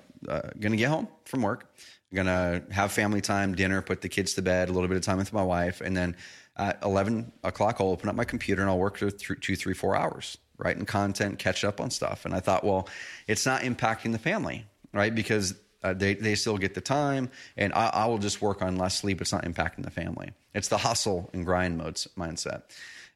going 0.61 0.73
to 0.73 0.77
get 0.77 0.91
home 0.91 1.09
from 1.25 1.41
work 1.41 1.75
gonna 2.15 2.63
have 2.71 2.93
family 2.93 3.21
time, 3.21 3.55
dinner, 3.55 3.83
put 3.83 4.01
the 4.01 4.09
kids 4.09 4.35
to 4.35 4.43
bed, 4.43 4.69
a 4.69 4.73
little 4.73 4.89
bit 4.89 4.97
of 4.97 5.03
time 5.03 5.19
with 5.19 5.33
my 5.33 5.43
wife, 5.43 5.81
and 5.81 5.97
then 5.97 6.17
at 6.57 6.79
11 6.83 7.33
o'clock, 7.43 7.77
I'll 7.81 7.89
open 7.89 8.09
up 8.09 8.15
my 8.15 8.25
computer 8.25 8.63
and 8.63 8.71
I'll 8.71 8.79
work 8.79 8.97
for 8.97 9.11
th- 9.11 9.41
two, 9.41 9.57
three, 9.57 9.75
four 9.75 9.97
hours, 9.97 10.39
writing 10.57 10.85
content, 10.85 11.39
catch 11.39 11.65
up 11.65 11.81
on 11.81 11.91
stuff. 11.91 12.25
And 12.25 12.35
I 12.35 12.41
thought, 12.41 12.65
well, 12.65 12.89
it's 13.27 13.45
not 13.45 13.63
impacting 13.63 14.13
the 14.13 14.19
family, 14.19 14.65
right? 14.93 15.15
Because 15.15 15.55
uh, 15.83 15.93
they, 15.93 16.15
they 16.15 16.35
still 16.35 16.57
get 16.57 16.75
the 16.75 16.81
time, 16.81 17.29
and 17.57 17.73
I, 17.75 17.89
I, 17.89 18.07
will 18.07 18.19
just 18.19 18.41
work 18.41 18.63
on 18.63 18.77
less 18.77 18.97
sleep. 18.97 19.21
It's 19.21 19.33
not 19.33 19.45
impacting 19.45 19.83
the 19.83 19.91
family. 19.91 20.31
It's 20.55 20.69
the 20.69 20.79
hustle 20.79 21.29
and 21.35 21.45
grind 21.45 21.77
modes 21.77 22.09
mindset. 22.17 22.63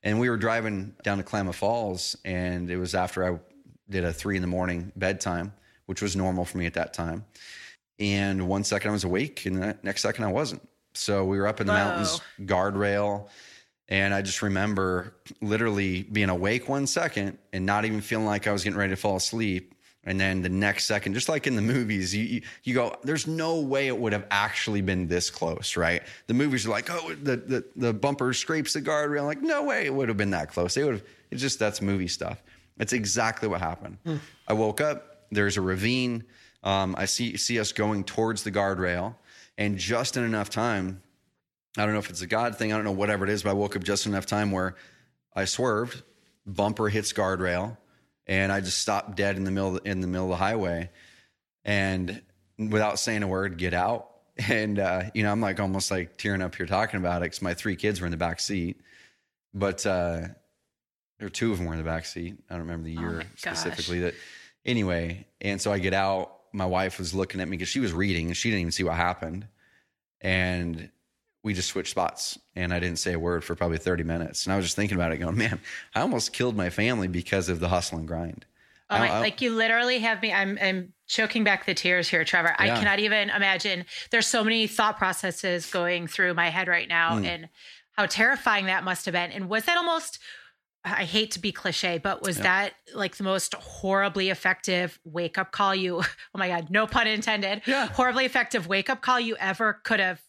And 0.03 0.21
we 0.21 0.29
were 0.29 0.37
driving 0.37 0.95
down 1.03 1.17
to 1.17 1.25
Klamath 1.25 1.57
Falls, 1.57 2.17
and 2.27 2.71
it 2.71 2.77
was 2.77 2.95
after 2.95 3.25
I 3.25 3.39
did 3.89 4.05
a 4.05 4.13
three 4.13 4.37
in 4.37 4.43
the 4.43 4.49
morning 4.49 4.93
bedtime, 4.97 5.55
which 5.87 6.03
was 6.03 6.15
normal 6.15 6.45
for 6.45 6.59
me 6.59 6.67
at 6.67 6.75
that 6.75 6.93
time. 6.93 7.25
And 8.01 8.49
one 8.49 8.65
second 8.65 8.91
I 8.91 8.93
was 8.93 9.05
awake, 9.05 9.45
and 9.47 9.63
the 9.63 9.79
next 9.83 10.03
second 10.03 10.25
I 10.25 10.33
wasn't. 10.33 10.67
So 10.95 11.25
we 11.25 11.39
were 11.39 11.47
up 11.47 11.61
in 11.61 11.67
the 11.67 11.73
Whoa. 11.73 11.79
mountains, 11.79 12.21
guardrail. 12.41 13.29
And 13.89 14.13
I 14.13 14.21
just 14.21 14.43
remember 14.43 15.15
literally 15.41 16.03
being 16.03 16.29
awake 16.29 16.69
one 16.69 16.87
second 16.87 17.39
and 17.53 17.65
not 17.65 17.85
even 17.85 18.01
feeling 18.01 18.27
like 18.27 18.47
I 18.47 18.53
was 18.53 18.63
getting 18.63 18.79
ready 18.79 18.93
to 18.93 18.97
fall 18.97 19.17
asleep. 19.17 19.75
And 20.05 20.21
then 20.21 20.43
the 20.43 20.49
next 20.49 20.87
second, 20.87 21.15
just 21.15 21.29
like 21.29 21.47
in 21.47 21.57
the 21.57 21.63
movies, 21.63 22.15
you, 22.15 22.25
you, 22.25 22.43
you 22.65 22.75
go, 22.75 22.97
there's 23.03 23.27
no 23.27 23.61
way 23.61 23.89
it 23.89 23.99
would 23.99 24.13
have 24.13 24.27
actually 24.31 24.81
been 24.81 25.07
this 25.07 25.31
close, 25.31 25.77
right? 25.77 26.03
The 26.29 26.35
movies 26.35 26.67
are 26.67 26.71
like, 26.71 26.89
oh, 26.91 27.15
the, 27.15 27.37
the, 27.37 27.65
the 27.77 27.93
bumper 27.93 28.33
scrapes 28.33 28.75
the 28.75 28.83
guardrail. 28.83 29.25
Like, 29.25 29.43
no 29.43 29.65
way 29.65 29.87
it 29.87 29.93
would 29.93 30.09
have 30.09 30.17
been 30.17 30.31
that 30.31 30.51
close. 30.51 30.77
It 30.77 30.85
would 30.85 30.95
have, 30.95 31.05
it's 31.31 31.43
just, 31.43 31.59
that's 31.59 31.83
movie 31.83 32.09
stuff. 32.09 32.43
That's 32.77 32.93
exactly 32.93 33.49
what 33.49 33.61
happened. 33.61 33.99
Mm. 34.07 34.21
I 34.47 34.53
woke 34.53 34.81
up, 34.81 35.27
there's 35.31 35.57
a 35.57 35.63
ravine. 35.63 36.25
Um, 36.63 36.95
I 36.99 37.05
see 37.05 37.37
see 37.37 37.61
us 37.61 37.73
going 37.73 38.05
towards 38.05 38.43
the 38.43 38.51
guardrail, 38.51 39.15
and 39.57 39.79
just 39.79 40.17
in 40.17 40.25
enough 40.25 40.51
time. 40.51 41.03
I 41.77 41.85
don't 41.85 41.93
know 41.93 42.01
if 42.01 42.11
it's 42.11 42.23
a 42.23 42.27
God 42.27 42.57
thing. 42.57 42.73
I 42.73 42.77
don't 42.77 42.85
know 42.85 42.93
whatever 42.93 43.25
it 43.25 43.31
is, 43.31 43.45
but 43.45 43.51
I 43.51 43.53
woke 43.53 43.77
up 43.77 43.85
just 43.85 44.07
enough 44.07 44.27
time 44.27 44.51
where 44.51 44.75
I 45.35 45.45
swerved, 45.45 46.03
bumper 46.45 46.89
hits 46.89 47.13
guardrail, 47.13 47.77
and 48.27 48.51
I 48.51 48.61
just 48.61 48.79
stopped 48.79 49.17
dead 49.17 49.37
in 49.37 49.45
the 49.45 49.51
middle 49.51 49.77
in 49.79 50.01
the 50.01 50.09
middle 50.09 50.27
of 50.27 50.31
the 50.31 50.37
highway, 50.37 50.91
and 51.65 52.23
without 52.59 52.99
saying 52.99 53.23
a 53.23 53.29
word, 53.29 53.59
get 53.59 53.75
out. 53.75 54.11
And 54.49 54.79
uh, 54.79 55.03
you 55.15 55.25
know, 55.25 55.33
I'm 55.33 55.41
like 55.41 55.59
almost 55.59 55.91
like 55.91 56.17
tearing 56.17 56.43
up 56.43 56.55
here 56.55 56.65
talking 56.65 57.01
about 57.01 57.23
it 57.23 57.25
because 57.25 57.43
my 57.43 57.55
three 57.55 57.75
kids 57.75 58.01
were 58.01 58.07
in 58.07 58.13
the 58.13 58.17
back 58.17 58.39
seat, 58.39 58.81
but 59.53 59.85
uh, 59.85 60.29
or 61.21 61.29
two 61.29 61.51
of 61.51 61.59
them 61.59 61.67
were 61.67 61.73
in 61.73 61.79
the 61.79 61.85
back 61.85 62.05
seat. 62.07 62.37
I 62.49 62.55
don't 62.55 62.63
remember 62.63 62.85
the 62.85 62.97
oh 62.99 63.01
year 63.01 63.23
oh 63.25 63.27
specifically. 63.35 63.99
That 63.99 64.15
anyway, 64.65 65.27
and 65.41 65.61
so 65.61 65.73
I 65.73 65.81
get 65.81 65.93
out 65.93 66.38
my 66.53 66.67
wife 66.67 66.99
was 66.99 67.15
looking 67.15 67.41
at 67.41 67.49
me 67.49 67.57
because 67.57 67.69
she 67.69 67.81
was 67.81 67.93
reading 67.93 68.27
and 68.27 68.37
she 68.37 68.51
didn't 68.51 68.61
even 68.61 68.73
see 68.73 68.85
what 68.85 68.95
happened. 68.95 69.47
And 70.21 70.91
we 71.43 71.55
just 71.55 71.69
switched 71.69 71.91
spots 71.91 72.39
and 72.57 72.75
I 72.75 72.81
didn't 72.81 72.99
say 72.99 73.13
a 73.13 73.19
word 73.19 73.45
for 73.45 73.55
probably 73.55 73.79
30 73.79 74.03
minutes. 74.05 74.45
And 74.45 74.53
I 74.53 74.57
was 74.57 74.67
just 74.67 74.77
thinking 74.77 74.97
about 74.97 75.13
it 75.13 75.19
going, 75.19 75.37
man, 75.37 75.61
I 75.95 76.01
almost 76.01 76.33
killed 76.33 76.57
my 76.57 76.71
family 76.71 77.09
because 77.09 77.49
of 77.49 77.61
the 77.61 77.69
hustle 77.69 77.99
and 77.99 78.09
grind. 78.09 78.45
Oh 78.91 78.99
my, 78.99 79.11
I, 79.11 79.21
like 79.21 79.43
you 79.43 79.55
literally 79.55 79.99
have 79.99 80.23
me. 80.23 80.33
I'm, 80.33 80.59
I'm 80.61 80.95
choking 81.07 81.45
back 81.45 81.67
the 81.67 81.75
tears 81.75 82.09
here, 82.09 82.25
Trevor. 82.25 82.55
Yeah. 82.59 82.75
I 82.75 82.79
cannot 82.79 83.01
even 83.01 83.29
imagine. 83.29 83.85
There's 84.11 84.27
so 84.27 84.43
many 84.43 84.67
thought 84.67 84.97
processes 84.97 85.71
going 85.71 86.07
through 86.07 86.35
my 86.35 86.49
head 86.49 86.69
right 86.69 86.89
now, 86.89 87.19
mm. 87.19 87.27
and 87.27 87.49
how 87.93 88.07
terrifying 88.07 88.67
that 88.67 88.85
must 88.85 89.05
have 89.05 89.13
been. 89.13 89.31
And 89.31 89.51
was 89.51 89.65
that 89.65 89.77
almost 89.77 90.21
I 90.85 91.05
hate 91.05 91.33
to 91.33 91.41
be 91.41 91.53
cliche, 91.53 91.99
but 91.99 92.23
was 92.23 92.39
yeah. 92.39 92.45
that 92.45 92.75
like 92.95 93.17
the 93.17 93.25
most 93.25 93.55
horribly 93.55 94.31
effective 94.31 94.99
wake 95.05 95.37
up 95.37 95.53
call 95.53 95.75
you, 95.75 96.01
oh 96.35 96.39
my 96.39 96.49
God, 96.49 96.71
no 96.71 96.87
pun 96.87 97.07
intended, 97.07 97.63
yeah. 97.67 97.87
horribly 97.89 98.25
effective 98.25 98.67
wake 98.67 98.89
up 98.89 99.03
call 99.03 99.19
you 99.21 99.37
ever 99.37 99.81
could 99.85 100.01
have 100.01 100.21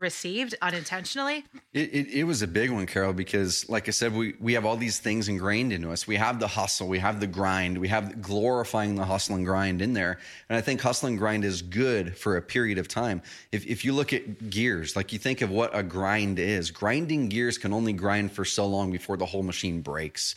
received 0.00 0.54
unintentionally? 0.62 1.44
It, 1.72 1.94
it, 1.94 2.08
it, 2.08 2.24
was 2.24 2.42
a 2.42 2.46
big 2.46 2.70
one, 2.70 2.86
Carol, 2.86 3.12
because 3.12 3.68
like 3.68 3.88
I 3.88 3.90
said, 3.90 4.14
we, 4.14 4.34
we 4.40 4.54
have 4.54 4.64
all 4.64 4.76
these 4.76 4.98
things 4.98 5.28
ingrained 5.28 5.72
into 5.72 5.90
us. 5.90 6.06
We 6.06 6.16
have 6.16 6.38
the 6.38 6.46
hustle, 6.46 6.88
we 6.88 6.98
have 6.98 7.20
the 7.20 7.26
grind, 7.26 7.78
we 7.78 7.88
have 7.88 8.22
glorifying 8.22 8.94
the 8.94 9.04
hustle 9.04 9.36
and 9.36 9.44
grind 9.44 9.82
in 9.82 9.92
there. 9.92 10.18
And 10.48 10.56
I 10.56 10.60
think 10.60 10.80
hustle 10.80 11.08
and 11.08 11.18
grind 11.18 11.44
is 11.44 11.62
good 11.62 12.16
for 12.16 12.36
a 12.36 12.42
period 12.42 12.78
of 12.78 12.88
time. 12.88 13.22
If, 13.52 13.66
if 13.66 13.84
you 13.84 13.92
look 13.92 14.12
at 14.12 14.50
gears, 14.50 14.96
like 14.96 15.12
you 15.12 15.18
think 15.18 15.40
of 15.40 15.50
what 15.50 15.76
a 15.76 15.82
grind 15.82 16.38
is, 16.38 16.70
grinding 16.70 17.28
gears 17.28 17.58
can 17.58 17.72
only 17.72 17.92
grind 17.92 18.32
for 18.32 18.44
so 18.44 18.66
long 18.66 18.90
before 18.90 19.16
the 19.16 19.26
whole 19.26 19.42
machine 19.42 19.80
breaks. 19.80 20.34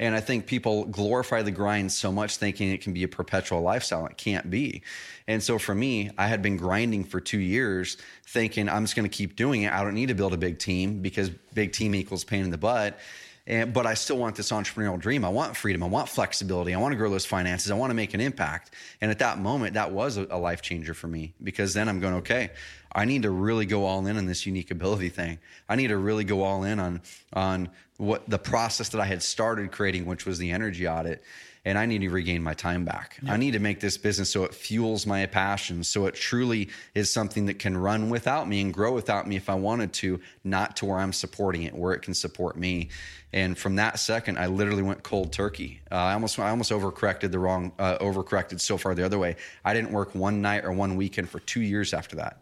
And 0.00 0.14
I 0.14 0.20
think 0.20 0.46
people 0.46 0.86
glorify 0.86 1.42
the 1.42 1.50
grind 1.50 1.92
so 1.92 2.10
much 2.10 2.38
thinking 2.38 2.70
it 2.70 2.80
can 2.80 2.94
be 2.94 3.04
a 3.04 3.08
perpetual 3.08 3.60
lifestyle. 3.60 4.06
It 4.06 4.16
can't 4.16 4.48
be. 4.48 4.80
And 5.28 5.42
so 5.42 5.58
for 5.58 5.74
me, 5.74 6.10
I 6.16 6.26
had 6.26 6.40
been 6.40 6.56
grinding 6.56 7.04
for 7.04 7.20
two 7.20 7.38
years 7.38 7.98
thinking 8.26 8.70
I'm 8.70 8.84
just 8.84 8.96
going 8.96 9.08
to 9.08 9.14
keep 9.14 9.36
doing 9.36 9.62
it. 9.62 9.72
I 9.72 9.84
don't 9.84 9.92
need 9.92 10.08
to 10.08 10.14
build 10.14 10.32
a 10.32 10.38
big 10.38 10.58
team 10.58 11.02
because 11.02 11.28
big 11.28 11.72
team 11.72 11.94
equals 11.94 12.24
pain 12.24 12.44
in 12.44 12.50
the 12.50 12.56
butt. 12.56 12.98
And, 13.46 13.74
but 13.74 13.86
I 13.86 13.92
still 13.92 14.16
want 14.16 14.36
this 14.36 14.50
entrepreneurial 14.52 14.98
dream. 14.98 15.22
I 15.22 15.28
want 15.28 15.54
freedom. 15.54 15.82
I 15.82 15.86
want 15.86 16.08
flexibility. 16.08 16.72
I 16.72 16.78
want 16.78 16.92
to 16.92 16.96
grow 16.96 17.10
those 17.10 17.26
finances. 17.26 17.70
I 17.70 17.74
want 17.74 17.90
to 17.90 17.94
make 17.94 18.14
an 18.14 18.22
impact. 18.22 18.74
And 19.02 19.10
at 19.10 19.18
that 19.18 19.38
moment, 19.38 19.74
that 19.74 19.92
was 19.92 20.16
a, 20.16 20.26
a 20.30 20.38
life 20.38 20.62
changer 20.62 20.94
for 20.94 21.08
me 21.08 21.34
because 21.42 21.74
then 21.74 21.90
I'm 21.90 22.00
going, 22.00 22.14
okay, 22.14 22.52
I 22.92 23.04
need 23.04 23.22
to 23.22 23.30
really 23.30 23.66
go 23.66 23.84
all 23.84 24.06
in 24.06 24.16
on 24.16 24.26
this 24.26 24.46
unique 24.46 24.70
ability 24.70 25.10
thing. 25.10 25.38
I 25.68 25.76
need 25.76 25.88
to 25.88 25.96
really 25.96 26.24
go 26.24 26.42
all 26.42 26.64
in 26.64 26.80
on 26.80 27.00
on 27.32 27.68
what 27.96 28.28
the 28.28 28.38
process 28.38 28.88
that 28.90 29.00
I 29.00 29.04
had 29.04 29.22
started 29.22 29.70
creating, 29.72 30.06
which 30.06 30.26
was 30.26 30.38
the 30.38 30.50
energy 30.50 30.88
audit. 30.88 31.22
And 31.62 31.76
I 31.76 31.84
need 31.84 32.00
to 32.00 32.08
regain 32.08 32.42
my 32.42 32.54
time 32.54 32.86
back. 32.86 33.18
I 33.28 33.36
need 33.36 33.50
to 33.50 33.58
make 33.58 33.80
this 33.80 33.98
business 33.98 34.30
so 34.30 34.44
it 34.44 34.54
fuels 34.54 35.06
my 35.06 35.26
passion, 35.26 35.84
so 35.84 36.06
it 36.06 36.14
truly 36.14 36.70
is 36.94 37.12
something 37.12 37.44
that 37.46 37.58
can 37.58 37.76
run 37.76 38.08
without 38.08 38.48
me 38.48 38.62
and 38.62 38.72
grow 38.72 38.94
without 38.94 39.28
me 39.28 39.36
if 39.36 39.50
I 39.50 39.54
wanted 39.56 39.92
to, 39.94 40.20
not 40.42 40.76
to 40.76 40.86
where 40.86 40.98
I'm 40.98 41.12
supporting 41.12 41.64
it, 41.64 41.74
where 41.74 41.92
it 41.92 42.00
can 42.00 42.14
support 42.14 42.56
me. 42.56 42.88
And 43.34 43.58
from 43.58 43.76
that 43.76 43.98
second, 43.98 44.38
I 44.38 44.46
literally 44.46 44.82
went 44.82 45.02
cold 45.02 45.34
turkey. 45.34 45.82
Uh, 45.92 45.96
I 45.96 46.14
almost, 46.14 46.38
I 46.38 46.48
almost 46.48 46.72
overcorrected 46.72 47.30
the 47.30 47.38
wrong, 47.38 47.72
uh, 47.78 47.98
overcorrected 47.98 48.58
so 48.58 48.78
far 48.78 48.94
the 48.94 49.04
other 49.04 49.18
way. 49.18 49.36
I 49.62 49.74
didn't 49.74 49.92
work 49.92 50.14
one 50.14 50.40
night 50.40 50.64
or 50.64 50.72
one 50.72 50.96
weekend 50.96 51.28
for 51.28 51.40
two 51.40 51.60
years 51.60 51.92
after 51.92 52.16
that. 52.16 52.38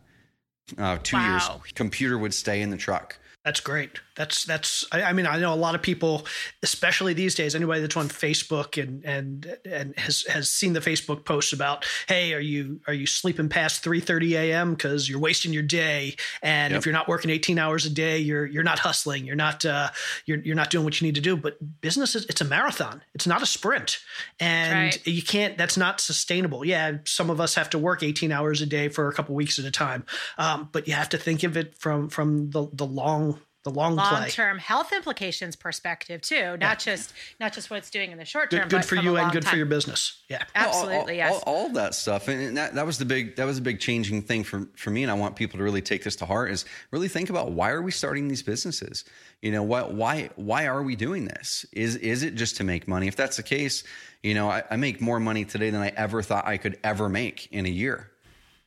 Uh, 0.77 0.99
two 1.03 1.17
Wow. 1.17 1.31
years. 1.31 1.73
Computer 1.75 2.19
would 2.19 2.35
stay 2.35 2.61
in 2.61 2.71
the 2.71 2.77
truck. 2.77 3.17
That's 3.49 3.61
great. 3.61 4.01
That's 4.15 4.45
that's. 4.45 4.87
I, 4.93 5.05
I 5.05 5.13
mean, 5.15 5.27
I 5.27 5.39
know 5.39 5.55
a 5.55 5.57
lot 5.57 5.75
of 5.75 5.81
people, 5.81 6.27
especially 6.63 7.15
these 7.15 7.35
days. 7.35 7.55
Anybody 7.55 7.81
that's 7.81 7.97
on 7.97 8.09
Facebook 8.09 8.77
and 8.83 9.03
and 9.07 9.57
and 9.65 9.97
has 9.99 10.25
has 10.25 10.51
seen 10.51 10.75
the 10.75 10.81
Facebook 10.81 11.25
posts 11.25 11.55
about, 11.55 11.87
hey, 12.09 12.35
are 12.35 12.41
you 12.41 12.79
are 12.87 12.93
you 12.93 13.07
sleeping 13.07 13.49
past 13.49 13.83
three 13.83 14.01
thirty 14.01 14.37
a.m. 14.37 14.75
because 14.75 15.09
you're 15.09 15.19
wasting 15.19 15.55
your 15.55 15.63
day, 15.63 16.15
and 16.43 16.73
Yep. 16.73 16.79
if 16.79 16.85
you're 16.85 16.93
not 16.93 17.09
working 17.09 17.31
eighteen 17.31 17.59
hours 17.59 17.87
a 17.87 17.91
day, 17.91 18.19
you're 18.19 18.45
you're 18.45 18.65
not 18.65 18.81
hustling. 18.81 19.25
You're 19.25 19.35
not 19.37 19.65
uh, 19.65 19.89
you're 20.27 20.41
you're 20.41 20.57
not 20.57 20.69
doing 20.69 20.85
what 20.85 21.01
you 21.01 21.07
need 21.07 21.15
to 21.15 21.23
do. 21.23 21.35
But 21.35 21.81
business 21.81 22.15
is 22.15 22.27
it's 22.27 22.43
a 22.43 22.45
marathon. 22.45 23.01
It's 23.15 23.27
not 23.27 23.41
a 23.41 23.47
sprint, 23.47 23.99
and 24.41 24.95
Right. 24.95 25.07
you 25.07 25.23
can't. 25.23 25.57
That's 25.57 25.79
not 25.79 26.03
sustainable. 26.03 26.67
Yeah, 26.67 26.99
some 27.07 27.31
of 27.31 27.41
us 27.41 27.55
have 27.55 27.71
to 27.71 27.79
work 27.79 28.03
eighteen 28.03 28.31
hours 28.31 28.61
a 28.61 28.67
day 28.67 28.91
for 28.91 29.09
a 29.09 29.15
couple 29.15 29.35
weeks 29.35 29.59
at 29.59 29.65
a 29.65 29.71
time, 29.71 30.05
um, 30.37 30.69
but 30.71 30.87
you 30.87 30.93
have 30.93 31.09
to 31.11 31.17
think 31.19 31.45
of 31.45 31.57
it 31.57 31.79
from 31.79 32.11
from 32.11 32.51
the 32.51 32.69
the 32.75 32.85
long 32.85 33.38
the 33.69 33.79
long, 33.79 33.97
long 33.97 34.23
play. 34.23 34.31
term 34.31 34.59
health 34.59 34.93
implications 34.93 35.57
perspective 35.57 36.21
too. 36.21 36.57
Not 36.57 36.79
just 36.79 37.13
not 37.39 37.53
just 37.53 37.71
what 37.71 37.79
it's 37.79 37.91
doing 37.91 38.13
in 38.13 38.19
the 38.19 38.25
short 38.25 38.51
term 38.51 38.63
Good, 38.63 38.71
good 38.71 38.77
but 38.79 38.85
for 38.85 38.97
you 38.97 39.17
and 39.17 39.25
long 39.25 39.33
good 39.33 39.45
for 39.45 39.57
your 39.57 39.67
business. 39.67 40.23
Yeah. 40.29 40.43
absolutely 40.55 41.21
all, 41.21 41.31
yes. 41.31 41.43
all, 41.47 41.55
all 41.55 41.69
that 41.71 41.95
stuff 41.95 42.29
and 42.29 42.57
that, 42.57 42.75
that 42.75 42.87
was 42.87 42.99
the 42.99 43.05
big 43.05 43.37
that 43.37 43.45
was 43.45 43.59
a 43.59 43.63
big 43.63 43.81
changing 43.81 44.23
thing 44.23 44.45
for, 44.45 44.69
for 44.77 44.91
me 44.91 45.03
and 45.03 45.11
i 45.11 45.15
want 45.15 45.37
people 45.37 45.57
to 45.59 45.65
really 45.65 45.81
take 45.81 46.05
this 46.05 46.17
to 46.17 46.27
heart 46.27 46.51
is 46.51 46.65
really 46.91 47.09
think 47.09 47.31
about 47.31 47.53
why 47.53 47.71
are 47.71 47.83
we 47.83 47.91
starting 47.91 48.29
these 48.29 48.43
businesses? 48.43 49.05
You 49.43 49.53
know 49.53 49.63
what 49.63 49.95
why 49.95 50.31
why 50.37 50.67
are 50.67 50.83
we 50.83 50.97
doing 50.97 51.27
this? 51.27 51.65
Is 51.73 51.97
is 51.97 52.23
it 52.23 52.35
just 52.35 52.57
to 52.57 52.65
make 52.65 52.89
money? 52.89 53.09
If 53.09 53.17
that's 53.17 53.37
the 53.37 53.43
case 53.43 53.85
you 54.23 54.35
know 54.35 54.51
I, 54.51 54.63
I 54.71 54.77
make 54.77 55.01
more 55.01 55.21
money 55.21 55.45
today 55.45 55.71
than 55.71 55.81
i 55.81 55.89
ever 55.89 56.23
thought 56.23 56.47
i 56.47 56.57
could 56.57 56.79
ever 56.83 57.09
make 57.09 57.49
in 57.53 57.67
a 57.67 57.71
year. 57.71 58.11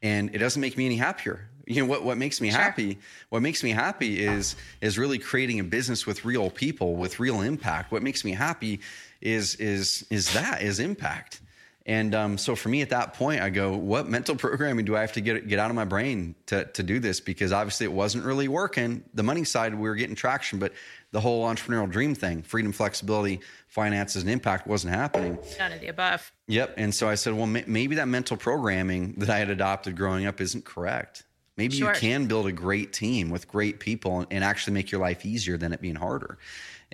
And 0.04 0.34
it 0.34 0.39
doesn't 0.39 0.60
make 0.60 0.78
me 0.78 0.86
any 0.88 0.95
happier 0.95 1.51
you 1.72 1.82
know 1.82 1.88
what 1.88 2.03
what 2.03 2.17
makes 2.17 2.41
me 2.41 2.49
happy 2.49 2.97
what 3.30 3.41
makes 3.41 3.63
me 3.63 3.72
happy 3.72 4.24
is 4.24 4.55
is 4.82 4.97
really 4.97 5.17
creating 5.17 5.59
a 5.59 5.63
business 5.63 6.05
with 6.05 6.26
real 6.26 6.49
people 6.49 6.95
with 6.95 7.19
real 7.19 7.41
impact 7.41 7.91
what 7.91 8.03
makes 8.03 8.24
me 8.26 8.32
happy 8.32 8.80
is 9.22 9.55
is 9.55 10.05
is 10.09 10.34
that 10.34 10.61
is 10.61 10.80
impact 10.80 11.41
and 11.86 12.13
um, 12.13 12.38
so 12.38 12.55
for 12.55 12.69
me 12.69 12.82
at 12.82 12.91
that 12.91 13.15
point, 13.15 13.41
I 13.41 13.49
go, 13.49 13.76
what 13.76 14.07
mental 14.07 14.36
programming 14.38 14.86
do 14.86 14.95
I 14.95 15.01
have 15.01 15.13
to 15.13 15.22
get 15.22 15.47
get 15.47 15.57
out 15.59 15.72
of 15.72 15.76
my 15.76 15.86
brain 15.86 16.36
to 16.47 16.65
to 16.65 16.84
do 16.84 16.99
this? 16.99 17.19
Because 17.19 17.51
obviously 17.51 17.86
it 17.86 17.91
wasn't 17.91 18.24
really 18.24 18.47
working. 18.47 19.03
The 19.13 19.24
money 19.24 19.43
side 19.43 19.74
we 19.74 19.89
were 19.89 19.95
getting 19.95 20.15
traction, 20.15 20.59
but 20.59 20.74
the 21.11 21.19
whole 21.19 21.45
entrepreneurial 21.45 21.89
dream 21.89 22.13
thing, 22.13 22.43
freedom, 22.43 22.72
flexibility, 22.72 23.41
finances, 23.67 24.22
and 24.22 24.32
impact 24.32 24.67
wasn't 24.67 24.93
happening. 24.93 25.38
none 25.57 25.72
of 25.72 25.82
the 25.82 25.88
above 25.88 26.32
Yep. 26.47 26.76
And 26.78 26.93
so 26.93 27.09
I 27.09 27.15
said, 27.15 27.34
well, 27.34 27.47
ma- 27.47 27.61
maybe 27.65 27.95
that 27.95 28.07
mental 28.07 28.38
programming 28.38 29.13
that 29.17 29.30
I 29.30 29.39
had 29.39 29.49
adopted 29.49 29.95
growing 29.95 30.26
up 30.26 30.39
isn't 30.39 30.65
correct. 30.65 31.24
Maybe 31.58 31.76
Sure. 31.78 31.93
you 31.93 31.99
can 31.99 32.28
build 32.28 32.47
a 32.47 32.52
great 32.52 32.93
team 32.93 33.30
with 33.30 33.47
great 33.47 33.80
people 33.80 34.26
and 34.32 34.43
actually 34.43 34.74
make 34.74 34.91
your 34.91 35.02
life 35.02 35.26
easier 35.26 35.58
than 35.58 35.74
it 35.74 35.82
being 35.82 35.95
harder. 35.95 36.38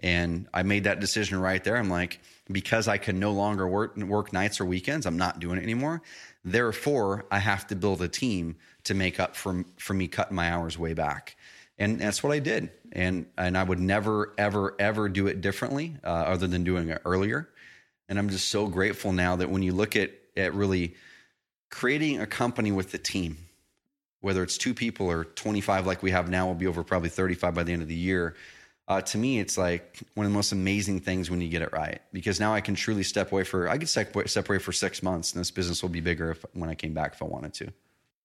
And 0.03 0.47
I 0.53 0.63
made 0.63 0.83
that 0.83 0.99
decision 0.99 1.39
right 1.39 1.63
there. 1.63 1.77
I'm 1.77 1.89
like, 1.89 2.19
because 2.51 2.87
I 2.87 2.97
can 2.97 3.19
no 3.19 3.31
longer 3.31 3.67
work 3.67 3.97
work 3.97 4.33
nights 4.33 4.59
or 4.59 4.65
weekends, 4.65 5.05
I'm 5.05 5.17
not 5.17 5.39
doing 5.39 5.57
it 5.57 5.63
anymore. 5.63 6.01
Therefore, 6.43 7.25
I 7.31 7.39
have 7.39 7.67
to 7.67 7.75
build 7.75 8.01
a 8.01 8.07
team 8.07 8.57
to 8.85 8.93
make 8.93 9.19
up 9.19 9.35
for 9.35 9.63
for 9.77 9.93
me 9.93 10.07
cutting 10.07 10.35
my 10.35 10.51
hours 10.51 10.77
way 10.77 10.93
back. 10.93 11.35
And 11.79 11.99
that's 11.99 12.23
what 12.23 12.31
I 12.33 12.39
did. 12.39 12.71
And 12.91 13.27
and 13.37 13.57
I 13.57 13.63
would 13.63 13.79
never 13.79 14.33
ever 14.37 14.75
ever 14.79 15.09
do 15.09 15.27
it 15.27 15.41
differently, 15.41 15.95
uh, 16.03 16.07
other 16.07 16.47
than 16.47 16.63
doing 16.63 16.89
it 16.89 17.01
earlier. 17.05 17.49
And 18.09 18.17
I'm 18.17 18.29
just 18.29 18.49
so 18.49 18.67
grateful 18.67 19.11
now 19.11 19.35
that 19.35 19.49
when 19.49 19.61
you 19.63 19.73
look 19.73 19.95
at 19.95 20.11
at 20.35 20.53
really 20.53 20.95
creating 21.69 22.21
a 22.21 22.27
company 22.27 22.71
with 22.71 22.91
the 22.91 22.97
team, 22.97 23.37
whether 24.21 24.43
it's 24.43 24.57
two 24.57 24.73
people 24.73 25.09
or 25.09 25.25
25 25.25 25.85
like 25.85 26.03
we 26.03 26.11
have 26.11 26.29
now, 26.29 26.45
we'll 26.45 26.55
be 26.55 26.67
over 26.67 26.83
probably 26.83 27.09
35 27.09 27.53
by 27.53 27.63
the 27.63 27.73
end 27.73 27.81
of 27.81 27.87
the 27.87 27.95
year. 27.95 28.35
Uh, 28.87 29.01
to 29.01 29.17
me, 29.17 29.39
it's 29.39 29.57
like 29.57 29.99
one 30.13 30.25
of 30.25 30.31
the 30.31 30.35
most 30.35 30.53
amazing 30.53 31.01
things 31.01 31.29
when 31.29 31.41
you 31.41 31.49
get 31.49 31.61
it 31.61 31.73
right, 31.73 31.99
because 32.13 32.39
now 32.39 32.53
I 32.53 32.61
can 32.61 32.73
truly 32.73 33.03
step 33.03 33.31
away 33.31 33.43
for 33.43 33.67
I 33.67 33.77
could 33.77 33.89
step 33.89 34.15
away, 34.15 34.25
step 34.27 34.47
away 34.47 34.59
for 34.59 34.71
six 34.71 35.03
months, 35.03 35.33
and 35.33 35.41
this 35.41 35.51
business 35.51 35.81
will 35.81 35.89
be 35.89 35.99
bigger 35.99 36.31
if, 36.31 36.45
when 36.53 36.69
I 36.69 36.75
came 36.75 36.93
back 36.93 37.13
if 37.13 37.21
I 37.21 37.25
wanted 37.25 37.53
to. 37.55 37.73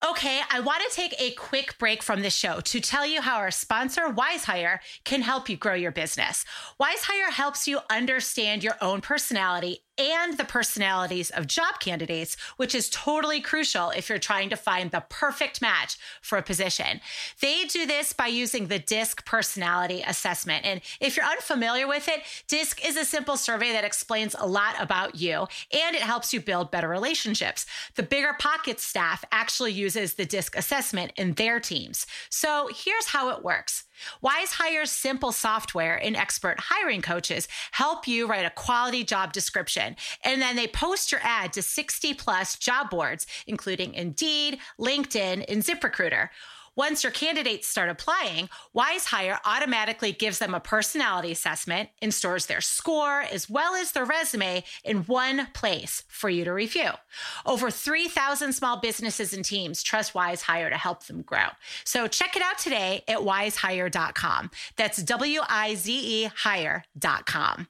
Okay, 0.09 0.41
I 0.51 0.59
want 0.59 0.83
to 0.89 0.97
take 0.97 1.15
a 1.21 1.31
quick 1.33 1.79
break 1.79 2.03
from 2.03 2.23
the 2.23 2.31
show 2.31 2.59
to 2.59 2.81
tell 2.81 3.07
you 3.07 3.21
how 3.21 3.37
our 3.37 3.53
sponsor, 3.53 4.09
WizeHire, 4.09 4.81
can 5.05 5.23
help 5.23 5.49
you 5.49 5.57
grow 5.57 5.75
your 5.75 5.93
business. 5.93 6.45
WizeHire 6.81 7.31
helps 7.31 7.69
you 7.69 7.79
understand 7.89 8.65
your 8.65 8.75
own 8.81 9.01
personality 9.01 9.85
and 9.99 10.37
the 10.39 10.45
personalities 10.45 11.31
of 11.31 11.47
job 11.47 11.81
candidates, 11.81 12.37
which 12.57 12.75
is 12.75 12.89
totally 12.89 13.41
crucial 13.41 13.91
if 13.91 14.09
you're 14.09 14.19
trying 14.19 14.51
to 14.51 14.57
find 14.57 14.91
the 14.91 15.05
perfect 15.09 15.61
match 15.61 15.99
for 16.21 16.39
a 16.39 16.43
position. 16.43 17.01
They 17.41 17.65
do 17.65 17.87
this 17.87 18.13
by 18.13 18.29
using 18.29 18.67
the 18.67 18.79
DISC 18.79 19.25
personality 19.27 20.03
assessment. 20.07 20.65
And 20.65 20.81
if 21.01 21.17
you're 21.17 21.27
unfamiliar 21.27 21.87
with 21.87 22.09
it, 22.09 22.23
DISC 22.49 22.87
is 22.87 22.97
a 22.97 23.05
simple 23.05 23.37
survey 23.37 23.73
that 23.73 23.85
explains 23.85 24.35
a 24.39 24.47
lot 24.47 24.75
about 24.81 25.17
you 25.17 25.47
and 25.73 25.95
it 25.95 26.03
helps 26.03 26.33
you 26.33 26.41
build 26.41 26.71
better 26.71 26.89
relationships. 26.89 27.67
The 27.95 28.03
BiggerPockets 28.03 28.81
staff 28.81 29.25
actually 29.33 29.73
uses 29.73 30.15
the 30.15 30.25
DISC 30.25 30.57
assessment 30.57 31.13
in 31.17 31.35
their 31.35 31.61
teams. 31.61 32.07
So 32.31 32.69
here's 32.75 33.07
how 33.07 33.31
it 33.31 33.45
works. 33.45 33.85
WizeHire's 34.23 34.91
simple 34.91 35.33
software 35.33 35.97
and 35.97 36.17
expert 36.17 36.59
hiring 36.59 37.03
coaches 37.03 37.49
help 37.73 38.07
you 38.09 38.27
write 38.27 38.47
a 38.47 38.51
quality 38.51 39.05
job 39.05 39.33
description. 39.33 39.97
And 40.25 40.41
then 40.41 40.57
they 40.57 40.67
post 40.67 41.13
your 41.13 41.21
ad 41.23 41.53
to 41.55 41.63
60 41.63 42.15
plus 42.15 42.57
job 42.57 42.91
boards, 42.91 43.27
including 43.47 43.95
Indeed, 43.95 44.59
LinkedIn, 44.79 45.45
and 45.49 45.63
ZipRecruiter. 45.63 46.29
Once 46.75 47.03
your 47.03 47.13
candidates 47.13 47.69
start 47.69 47.91
applying, 47.91 48.49
WizeHire 48.75 49.39
automatically 49.45 50.13
gives 50.13 50.39
them 50.39 50.55
a 50.55 50.61
personality 50.61 51.31
assessment 51.31 51.91
and 52.01 52.15
stores 52.15 52.47
their 52.47 52.63
score 52.63 53.21
as 53.21 53.49
well 53.49 53.75
as 53.75 53.93
their 53.93 54.07
resume 54.07 54.65
in 54.83 54.99
one 55.03 55.49
place 55.53 56.05
for 56.09 56.31
you 56.31 56.45
to 56.45 56.53
review. 56.53 56.91
Over 57.45 57.71
3,000 57.71 58.53
small 58.55 58.79
businesses 58.79 59.35
and 59.35 59.45
teams 59.45 59.83
trust 59.83 60.15
WizeHire 60.15 60.71
to 60.71 60.77
help 60.77 61.05
them 61.05 61.23
grow. 61.23 61.49
So 61.85 62.07
check 62.07 62.37
it 62.37 62.43
out 62.43 62.59
today 62.59 63.05
at 63.07 63.19
wizehire.com. 63.19 64.51
That's 64.77 65.03
W 65.03 65.41
I 65.49 65.75
Z 65.75 65.93
E 65.93 66.31
hire.com. 66.35 67.69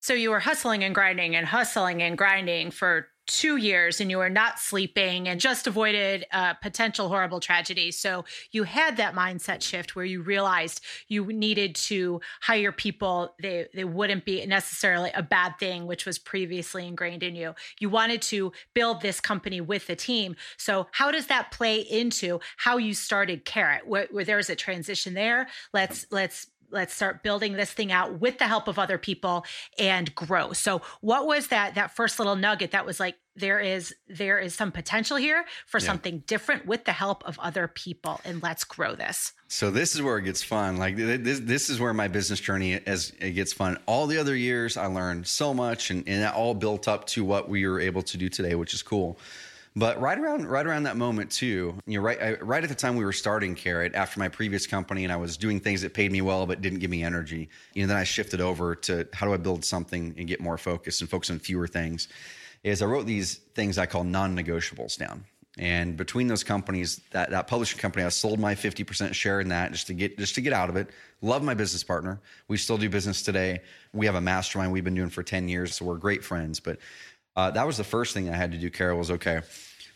So 0.00 0.14
you 0.14 0.30
were 0.30 0.40
hustling 0.40 0.84
and 0.84 0.94
grinding 0.94 1.34
and 1.34 1.46
hustling 1.46 2.02
and 2.02 2.16
grinding 2.16 2.70
for 2.70 3.08
two 3.28 3.56
years 3.56 4.00
and 4.00 4.10
you 4.10 4.18
were 4.18 4.30
not 4.30 4.58
sleeping 4.58 5.28
and 5.28 5.38
just 5.38 5.66
avoided 5.66 6.26
a 6.32 6.56
potential 6.60 7.08
horrible 7.08 7.38
tragedy. 7.38 7.92
So 7.92 8.24
you 8.50 8.64
had 8.64 8.96
that 8.96 9.14
mindset 9.14 9.62
shift 9.62 9.94
where 9.94 10.04
you 10.04 10.22
realized 10.22 10.82
you 11.08 11.26
needed 11.26 11.74
to 11.76 12.20
hire 12.40 12.72
people. 12.72 13.34
They, 13.40 13.66
they 13.74 13.84
wouldn't 13.84 14.24
be 14.24 14.44
necessarily 14.46 15.10
a 15.14 15.22
bad 15.22 15.58
thing, 15.60 15.86
which 15.86 16.06
was 16.06 16.18
previously 16.18 16.86
ingrained 16.86 17.22
in 17.22 17.36
you. 17.36 17.54
You 17.78 17.90
wanted 17.90 18.22
to 18.22 18.52
build 18.74 19.02
this 19.02 19.20
company 19.20 19.60
with 19.60 19.86
the 19.86 19.96
team. 19.96 20.34
So 20.56 20.88
how 20.92 21.10
does 21.10 21.26
that 21.26 21.52
play 21.52 21.80
into 21.80 22.40
how 22.56 22.78
you 22.78 22.94
started 22.94 23.44
Carrot? 23.44 23.86
Where, 23.86 24.08
where 24.10 24.24
there's 24.24 24.50
a 24.50 24.56
transition 24.56 25.12
there. 25.14 25.48
Let's, 25.72 26.06
let's, 26.10 26.46
let's 26.70 26.94
start 26.94 27.22
building 27.22 27.54
this 27.54 27.72
thing 27.72 27.92
out 27.92 28.20
with 28.20 28.38
the 28.38 28.46
help 28.46 28.68
of 28.68 28.78
other 28.78 28.98
people 28.98 29.44
and 29.78 30.14
grow 30.14 30.52
so 30.52 30.82
what 31.00 31.26
was 31.26 31.48
that 31.48 31.74
that 31.74 31.94
first 31.94 32.18
little 32.18 32.36
nugget 32.36 32.70
that 32.72 32.86
was 32.86 33.00
like 33.00 33.16
there 33.36 33.60
is 33.60 33.94
there 34.08 34.38
is 34.38 34.54
some 34.54 34.72
potential 34.72 35.16
here 35.16 35.44
for 35.66 35.78
something 35.78 36.24
different 36.26 36.66
with 36.66 36.84
the 36.84 36.92
help 36.92 37.24
of 37.24 37.38
other 37.38 37.68
people 37.68 38.20
and 38.24 38.42
let's 38.42 38.64
grow 38.64 38.94
this 38.94 39.32
So 39.50 39.70
this 39.70 39.94
is 39.94 40.02
where 40.02 40.18
it 40.18 40.22
gets 40.22 40.42
fun. 40.42 40.76
Like 40.76 40.96
this, 40.96 41.40
this 41.40 41.70
is 41.70 41.80
where 41.80 41.94
my 41.94 42.06
business 42.06 42.38
journey 42.38 42.74
as 42.86 43.14
it 43.18 43.30
gets 43.30 43.54
fun. 43.54 43.78
All 43.86 44.06
the 44.06 44.18
other 44.18 44.36
years, 44.36 44.76
I 44.76 44.86
learned 44.86 45.26
so 45.26 45.54
much, 45.54 45.90
and, 45.90 46.06
and 46.06 46.22
that 46.22 46.34
all 46.34 46.52
built 46.52 46.86
up 46.86 47.06
to 47.08 47.24
what 47.24 47.48
we 47.48 47.66
were 47.66 47.80
able 47.80 48.02
to 48.02 48.18
do 48.18 48.28
today, 48.28 48.54
which 48.54 48.74
is 48.74 48.82
cool. 48.82 49.18
But 49.78 50.00
right 50.00 50.18
around 50.18 50.48
right 50.48 50.66
around 50.66 50.82
that 50.84 50.96
moment 50.96 51.30
too, 51.30 51.72
you 51.86 51.98
know, 51.98 52.04
right 52.04 52.20
I, 52.20 52.34
right 52.40 52.64
at 52.64 52.68
the 52.68 52.74
time 52.74 52.96
we 52.96 53.04
were 53.04 53.12
starting 53.12 53.54
Carrot 53.54 53.94
after 53.94 54.18
my 54.18 54.26
previous 54.26 54.66
company, 54.66 55.04
and 55.04 55.12
I 55.12 55.16
was 55.16 55.36
doing 55.36 55.60
things 55.60 55.82
that 55.82 55.94
paid 55.94 56.10
me 56.10 56.20
well 56.20 56.46
but 56.46 56.60
didn't 56.60 56.80
give 56.80 56.90
me 56.90 57.04
energy. 57.04 57.48
You 57.74 57.82
know, 57.82 57.88
then 57.88 57.96
I 57.96 58.02
shifted 58.02 58.40
over 58.40 58.74
to 58.74 59.06
how 59.12 59.26
do 59.26 59.32
I 59.32 59.36
build 59.36 59.64
something 59.64 60.16
and 60.18 60.26
get 60.26 60.40
more 60.40 60.58
focused 60.58 61.00
and 61.00 61.08
focus 61.08 61.30
on 61.30 61.38
fewer 61.38 61.68
things. 61.68 62.08
Is 62.64 62.82
I 62.82 62.86
wrote 62.86 63.06
these 63.06 63.36
things 63.54 63.78
I 63.78 63.86
call 63.86 64.02
non-negotiables 64.02 64.98
down. 64.98 65.24
And 65.58 65.96
between 65.96 66.26
those 66.26 66.42
companies, 66.42 67.00
that, 67.12 67.30
that 67.30 67.46
publishing 67.46 67.78
company, 67.78 68.04
I 68.04 68.08
sold 68.08 68.40
my 68.40 68.56
50% 68.56 69.14
share 69.14 69.40
in 69.40 69.48
that 69.48 69.70
just 69.70 69.86
to 69.88 69.94
get 69.94 70.18
just 70.18 70.34
to 70.34 70.40
get 70.40 70.52
out 70.52 70.70
of 70.70 70.76
it. 70.76 70.90
Love 71.22 71.44
my 71.44 71.54
business 71.54 71.84
partner. 71.84 72.20
We 72.48 72.56
still 72.56 72.78
do 72.78 72.88
business 72.88 73.22
today. 73.22 73.60
We 73.92 74.06
have 74.06 74.16
a 74.16 74.20
mastermind 74.20 74.72
we've 74.72 74.82
been 74.82 74.96
doing 74.96 75.10
for 75.10 75.22
10 75.22 75.48
years, 75.48 75.76
so 75.76 75.84
we're 75.84 75.98
great 75.98 76.24
friends. 76.24 76.58
But 76.58 76.78
uh, 77.38 77.52
that 77.52 77.64
was 77.64 77.76
the 77.76 77.84
first 77.84 78.14
thing 78.14 78.28
I 78.28 78.34
had 78.34 78.50
to 78.50 78.58
do, 78.58 78.68
Carol, 78.68 78.98
was 78.98 79.12
okay, 79.12 79.42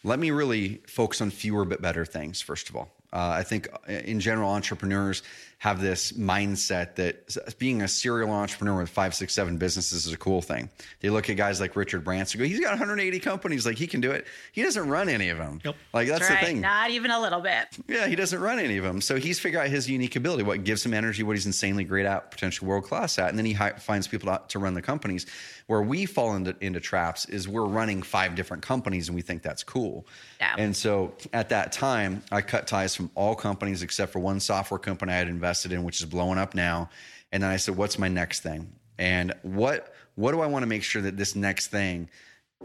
let 0.05 0.19
me 0.19 0.31
really 0.31 0.81
focus 0.87 1.21
on 1.21 1.31
fewer 1.31 1.65
but 1.65 1.81
better 1.81 2.05
things, 2.05 2.41
first 2.41 2.69
of 2.69 2.77
all. 2.77 2.89
Uh, 3.13 3.35
I 3.39 3.43
think 3.43 3.69
uh, 3.89 3.93
in 3.93 4.21
general, 4.21 4.51
entrepreneurs 4.51 5.23
have 5.63 5.81
this 5.81 6.11
mindset 6.11 6.97
that 6.97 7.57
being 7.57 7.83
a 7.83 7.87
serial 7.87 8.33
entrepreneur 8.33 8.81
with 8.81 8.89
five, 8.89 9.15
six, 9.15 9.33
seven 9.33 9.59
businesses 9.59 10.07
is 10.07 10.13
a 10.13 10.17
cool 10.17 10.43
thing. 10.43 10.69
They 10.99 11.09
look 11.09 11.31
at 11.31 11.37
guys 11.37 11.61
like 11.61 11.77
Richard 11.77 12.03
Branson, 12.03 12.41
go, 12.41 12.45
he's 12.45 12.59
got 12.59 12.71
180 12.71 13.21
companies, 13.21 13.65
like 13.65 13.79
he 13.79 13.87
can 13.87 14.01
do 14.01 14.11
it. 14.11 14.27
He 14.51 14.65
doesn't 14.65 14.89
run 14.89 15.09
any 15.09 15.29
of 15.29 15.39
them. 15.39 15.61
Yep. 15.65 15.77
Like 15.93 16.09
that's, 16.09 16.19
that's 16.19 16.31
right. 16.33 16.41
the 16.41 16.47
thing. 16.47 16.61
Not 16.63 16.91
even 16.91 17.13
a 17.13 17.21
little 17.21 17.39
bit. 17.39 17.69
Yeah, 17.87 18.09
he 18.09 18.17
doesn't 18.17 18.41
run 18.41 18.59
any 18.59 18.77
of 18.77 18.83
them. 18.83 19.01
So 19.01 19.21
he's 19.21 19.39
figured 19.39 19.63
out 19.63 19.69
his 19.69 19.89
unique 19.89 20.17
ability, 20.17 20.43
what 20.43 20.65
gives 20.65 20.85
him 20.85 20.93
energy, 20.95 21.23
what 21.23 21.37
he's 21.37 21.47
insanely 21.47 21.85
great 21.85 22.07
at, 22.07 22.33
potentially 22.33 22.67
world 22.69 22.83
class 22.83 23.17
at, 23.21 23.29
and 23.29 23.39
then 23.39 23.47
he 23.47 23.53
hi- 23.53 23.75
finds 23.75 24.09
people 24.09 24.33
to, 24.33 24.43
to 24.49 24.59
run 24.59 24.75
the 24.75 24.83
companies. 24.83 25.27
Where 25.69 25.81
we 25.81 26.07
fall 26.07 26.35
into, 26.35 26.57
into 26.61 26.81
traps 26.81 27.25
is 27.27 27.47
we're 27.47 27.65
running 27.65 28.03
five 28.03 28.35
different 28.35 28.65
companies 28.65 29.09
and 29.09 29.15
we 29.15 29.23
think 29.23 29.43
that's 29.43 29.63
cool. 29.63 30.09
Yeah. 30.41 30.57
And 30.59 30.77
so 30.77 31.15
at 31.33 31.51
that 31.51 31.71
time, 31.71 32.25
I 32.33 32.43
cut 32.43 32.67
ties 32.67 32.97
from 32.97 33.13
all 33.15 33.37
companies 33.37 33.85
except 33.85 34.13
for 34.13 34.19
one 34.19 34.41
software 34.41 34.81
company 34.81 35.13
I 35.13 35.19
had 35.19 35.29
invested 35.29 35.52
in, 35.73 35.85
which 35.85 36.01
is 36.01 36.07
blowing 36.07 36.39
up 36.39 36.55
now. 36.55 36.91
And 37.31 37.43
then 37.43 37.51
I 37.51 37.57
said, 37.57 37.77
what's 37.77 37.99
my 37.99 38.09
next 38.09 38.41
thing? 38.41 38.73
And 38.99 39.33
what 39.43 39.95
what 40.15 40.33
do 40.33 40.41
I 40.41 40.47
want 40.47 40.63
to 40.63 40.67
make 40.67 40.83
sure 40.83 41.03
that 41.03 41.17
this 41.17 41.35
next 41.35 41.69
thing 41.69 42.09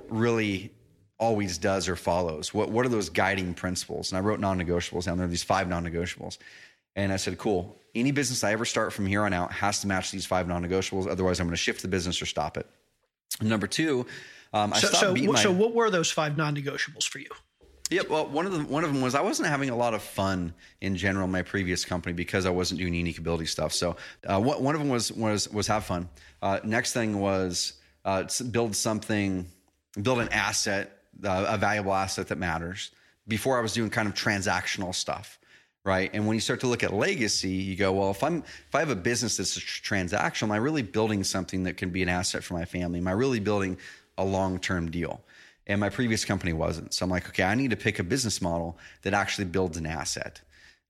really 0.10 0.72
always 1.20 1.58
does 1.58 1.88
or 1.88 1.96
follows? 1.96 2.54
What 2.54 2.70
what 2.70 2.86
are 2.86 2.90
those 2.90 3.10
guiding 3.10 3.54
principles? 3.54 4.12
And 4.12 4.18
I 4.18 4.22
wrote 4.22 4.40
non-negotiables 4.40 5.06
down 5.06 5.18
there, 5.18 5.28
these 5.28 5.44
five 5.44 5.68
non-negotiables. 5.70 6.38
And 6.96 7.14
I 7.14 7.18
said, 7.18 7.38
cool. 7.38 7.78
Any 7.96 8.12
business 8.12 8.44
I 8.44 8.52
ever 8.52 8.66
start 8.66 8.92
from 8.92 9.06
here 9.06 9.24
on 9.24 9.34
out 9.34 9.52
has 9.52 9.82
to 9.82 9.88
match 9.88 10.12
these 10.12 10.26
five 10.26 10.48
non-negotiables. 10.48 11.08
Otherwise, 11.08 11.40
I'm 11.40 11.48
going 11.48 11.56
to 11.56 11.58
shift 11.58 11.82
the 11.82 11.88
business 11.88 12.22
or 12.22 12.26
stop 12.26 12.58
it. 12.58 12.68
number 13.42 13.68
two, 13.68 14.06
um, 14.54 14.74
I 14.74 14.80
so, 14.80 14.88
stopped 14.88 15.02
so, 15.02 15.14
beating 15.14 15.32
my, 15.32 15.42
so 15.42 15.52
what 15.52 15.74
were 15.74 15.90
those 15.90 16.12
five 16.12 16.38
non-negotiables 16.38 17.08
for 17.08 17.20
you? 17.20 17.30
Yeah, 17.90 18.02
well, 18.10 18.28
one 18.28 18.46
of 18.46 18.52
them 18.52 18.68
one 18.68 18.84
of 18.84 18.92
them 18.92 19.02
was 19.02 19.16
I 19.16 19.22
wasn't 19.22 19.48
having 19.48 19.70
a 19.70 19.76
lot 19.76 19.94
of 19.94 20.02
fun 20.02 20.54
in 20.82 20.98
general 20.98 21.26
in 21.26 21.32
my 21.32 21.42
previous 21.42 21.86
company 21.86 22.14
because 22.14 22.46
I 22.46 22.50
wasn't 22.50 22.80
doing 22.80 22.94
unique 22.94 23.18
ability 23.18 23.46
stuff. 23.46 23.72
So 23.72 23.96
uh, 24.26 24.40
one 24.40 24.76
of 24.76 24.82
them 24.82 24.90
was 24.90 25.12
was 25.12 25.50
was 25.50 25.68
have 25.68 25.86
fun. 25.86 26.10
Uh, 26.42 26.60
next 26.66 26.94
thing 26.94 27.20
was 27.20 27.74
uh, 28.04 28.26
build 28.52 28.76
something, 28.76 29.48
build 30.02 30.20
an 30.20 30.30
asset, 30.30 31.04
uh, 31.24 31.46
a 31.48 31.58
valuable 31.58 31.94
asset 31.94 32.28
that 32.28 32.38
matters. 32.38 32.92
Before 33.28 33.58
I 33.58 33.62
was 33.62 33.74
doing 33.74 33.90
kind 33.90 34.08
of 34.08 34.14
transactional 34.14 34.96
stuff, 34.96 35.38
right? 35.84 36.10
And 36.14 36.28
when 36.28 36.36
you 36.36 36.42
start 36.42 36.60
to 36.62 36.68
look 36.68 36.84
at 36.84 36.94
legacy, 36.94 37.50
you 37.50 37.76
go, 37.76 37.94
well, 37.94 38.12
if 38.12 38.22
I'm 38.22 38.40
if 38.40 38.76
I 38.76 38.80
have 38.80 38.90
a 38.90 38.96
business 38.96 39.38
that's 39.38 39.58
transactional, 39.58 40.44
am 40.44 40.52
I 40.52 40.58
really 40.58 40.82
building 40.82 41.24
something 41.24 41.64
that 41.64 41.78
can 41.78 41.90
be 41.90 42.04
an 42.04 42.10
asset 42.10 42.44
for 42.44 42.54
my 42.54 42.66
family? 42.66 43.00
Am 43.00 43.08
I 43.08 43.12
really 43.12 43.40
building 43.40 43.78
a 44.18 44.26
long 44.26 44.60
term 44.60 44.92
deal? 44.92 45.22
And 45.68 45.80
my 45.80 45.90
previous 45.90 46.26
company 46.26 46.54
wasn't. 46.54 46.94
So 46.94 47.04
I'm 47.04 47.10
like, 47.10 47.28
okay, 47.28 47.44
I 47.44 47.54
need 47.54 47.72
to 47.72 47.78
pick 47.78 48.00
a 48.00 48.04
business 48.04 48.42
model 48.42 48.80
that 49.04 49.14
actually 49.14 49.46
builds 49.46 49.78
an 49.78 49.86
asset. 49.86 50.42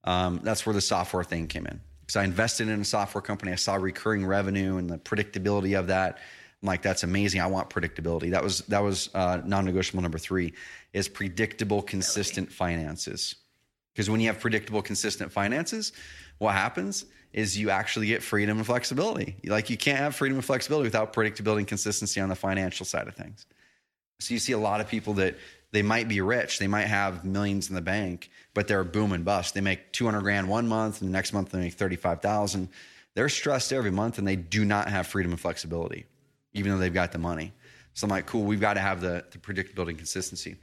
Um, 0.03 0.39
that's 0.43 0.65
where 0.65 0.73
the 0.73 0.81
software 0.81 1.23
thing 1.23 1.47
came 1.47 1.65
in. 1.65 1.81
Because 2.01 2.15
I 2.15 2.23
invested 2.23 2.69
in 2.69 2.79
a 2.79 2.85
software 2.85 3.21
company, 3.21 3.51
I 3.51 3.55
saw 3.55 3.75
recurring 3.75 4.25
revenue 4.25 4.77
and 4.77 4.89
the 4.89 4.97
predictability 4.97 5.77
of 5.77 5.87
that. 5.87 6.19
I'm 6.61 6.67
like, 6.67 6.81
that's 6.81 7.03
amazing. 7.03 7.41
I 7.41 7.47
want 7.47 7.69
predictability. 7.69 8.31
That 8.31 8.43
was 8.43 8.59
that 8.61 8.81
was 8.81 9.09
uh, 9.13 9.41
non-negotiable 9.43 10.01
number 10.01 10.17
three 10.17 10.53
is 10.93 11.09
predictable, 11.09 11.81
consistent 11.81 12.51
finances. 12.51 13.35
Because 13.93 14.09
when 14.09 14.21
you 14.21 14.27
have 14.27 14.39
predictable, 14.39 14.81
consistent 14.81 15.31
finances, 15.31 15.91
what 16.37 16.53
happens 16.53 17.05
is 17.33 17.57
you 17.57 17.69
actually 17.69 18.07
get 18.07 18.23
freedom 18.23 18.57
and 18.57 18.65
flexibility. 18.65 19.35
Like 19.45 19.69
you 19.69 19.77
can't 19.77 19.99
have 19.99 20.15
freedom 20.15 20.37
and 20.37 20.45
flexibility 20.45 20.87
without 20.87 21.13
predictability 21.13 21.59
and 21.59 21.67
consistency 21.67 22.21
on 22.21 22.29
the 22.29 22.35
financial 22.35 22.85
side 22.85 23.07
of 23.07 23.15
things. 23.15 23.45
So 24.19 24.33
you 24.33 24.39
see 24.39 24.53
a 24.53 24.57
lot 24.57 24.81
of 24.81 24.87
people 24.87 25.13
that 25.15 25.35
they 25.71 25.81
might 25.81 26.07
be 26.07 26.21
rich, 26.21 26.59
they 26.59 26.67
might 26.67 26.87
have 26.87 27.25
millions 27.25 27.69
in 27.69 27.75
the 27.75 27.81
bank, 27.81 28.29
but 28.53 28.67
they're 28.67 28.83
boom 28.83 29.11
and 29.11 29.23
bust. 29.23 29.53
They 29.53 29.61
make 29.61 29.91
200 29.91 30.21
grand 30.21 30.47
one 30.47 30.67
month 30.67 31.01
and 31.01 31.09
the 31.09 31.13
next 31.13 31.33
month 31.33 31.51
they 31.51 31.59
make 31.59 31.73
35,000. 31.73 32.69
They're 33.15 33.29
stressed 33.29 33.73
every 33.73 33.91
month 33.91 34.17
and 34.17 34.27
they 34.27 34.35
do 34.35 34.63
not 34.63 34.89
have 34.89 35.07
freedom 35.07 35.31
and 35.31 35.39
flexibility, 35.39 36.05
even 36.53 36.71
though 36.71 36.77
they've 36.77 36.93
got 36.93 37.11
the 37.11 37.17
money. 37.17 37.51
So 37.93 38.05
I'm 38.05 38.11
like, 38.11 38.25
cool, 38.27 38.43
we've 38.43 38.61
got 38.61 38.75
to 38.75 38.79
have 38.79 39.01
the, 39.01 39.25
the 39.31 39.39
predictability 39.39 39.89
and 39.89 39.97
consistency. 39.97 40.55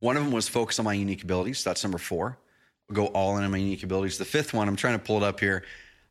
One 0.00 0.16
of 0.16 0.24
them 0.24 0.32
was 0.32 0.48
focus 0.48 0.78
on 0.78 0.84
my 0.84 0.94
unique 0.94 1.22
abilities. 1.22 1.62
That's 1.62 1.82
number 1.84 1.98
four. 1.98 2.38
I'll 2.90 2.96
go 2.96 3.06
all 3.08 3.36
in 3.38 3.44
on 3.44 3.50
my 3.50 3.58
unique 3.58 3.82
abilities. 3.82 4.18
The 4.18 4.24
fifth 4.24 4.52
one, 4.52 4.68
I'm 4.68 4.76
trying 4.76 4.98
to 4.98 5.04
pull 5.04 5.18
it 5.18 5.22
up 5.22 5.40
here. 5.40 5.64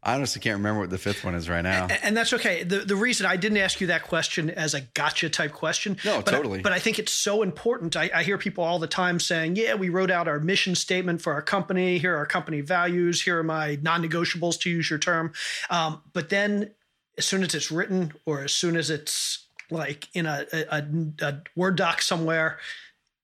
I 0.06 0.16
honestly 0.16 0.42
can't 0.42 0.58
remember 0.58 0.82
what 0.82 0.90
the 0.90 0.98
fifth 0.98 1.24
one 1.24 1.34
is 1.34 1.50
right 1.50 1.62
now. 1.62 1.84
And, 1.84 2.00
and, 2.04 2.18
that's 2.18 2.34
okay. 2.34 2.64
The 2.64 2.80
the 2.80 2.96
reason 2.96 3.26
I 3.26 3.38
didn't 3.38 3.58
ask 3.60 3.80
you 3.80 3.88
that 3.88 4.04
question 4.04 4.50
as 4.50 4.74
a 4.74 4.82
gotcha 4.82 5.30
type 5.30 5.54
question. 5.54 5.98
No, 6.04 6.22
but 6.22 6.32
totally. 6.32 6.60
I, 6.60 6.62
but 6.62 6.74
I 6.74 6.80
think 6.80 7.00
it's 7.00 7.14
so 7.14 7.42
important. 7.42 7.96
I, 7.96 8.12
I, 8.14 8.24
hear 8.24 8.38
people 8.38 8.66
all 8.66 8.80
the 8.80 8.88
time 8.88 9.20
saying, 9.20 9.56
yeah, 9.56 9.76
we 9.76 9.88
wrote 9.90 10.12
out 10.12 10.28
our 10.28 10.40
mission 10.40 10.76
statement 10.76 11.22
for 11.22 11.34
our 11.34 11.42
company. 11.42 12.00
Here 12.00 12.16
are 12.16 12.18
our 12.18 12.26
company 12.26 12.60
values. 12.60 13.22
Here 13.22 13.40
are 13.40 13.44
my 13.44 13.78
non 13.82 14.04
negotiables, 14.04 14.60
to 14.62 14.70
use 14.70 14.90
your 14.90 15.00
term. 15.00 15.32
Um, 15.70 16.02
but 16.12 16.30
then 16.30 16.72
as 17.18 17.26
soon 17.26 17.44
as 17.44 17.56
it's 17.56 17.72
written 17.72 18.14
or 18.26 18.44
as 18.44 18.52
soon 18.52 18.76
as 18.76 18.90
it's 18.90 19.48
like 19.72 20.10
in 20.14 20.26
a, 20.26 20.46
a, 20.52 20.84
a 21.22 21.42
Word 21.56 21.78
doc 21.78 22.02
somewhere, 22.02 22.60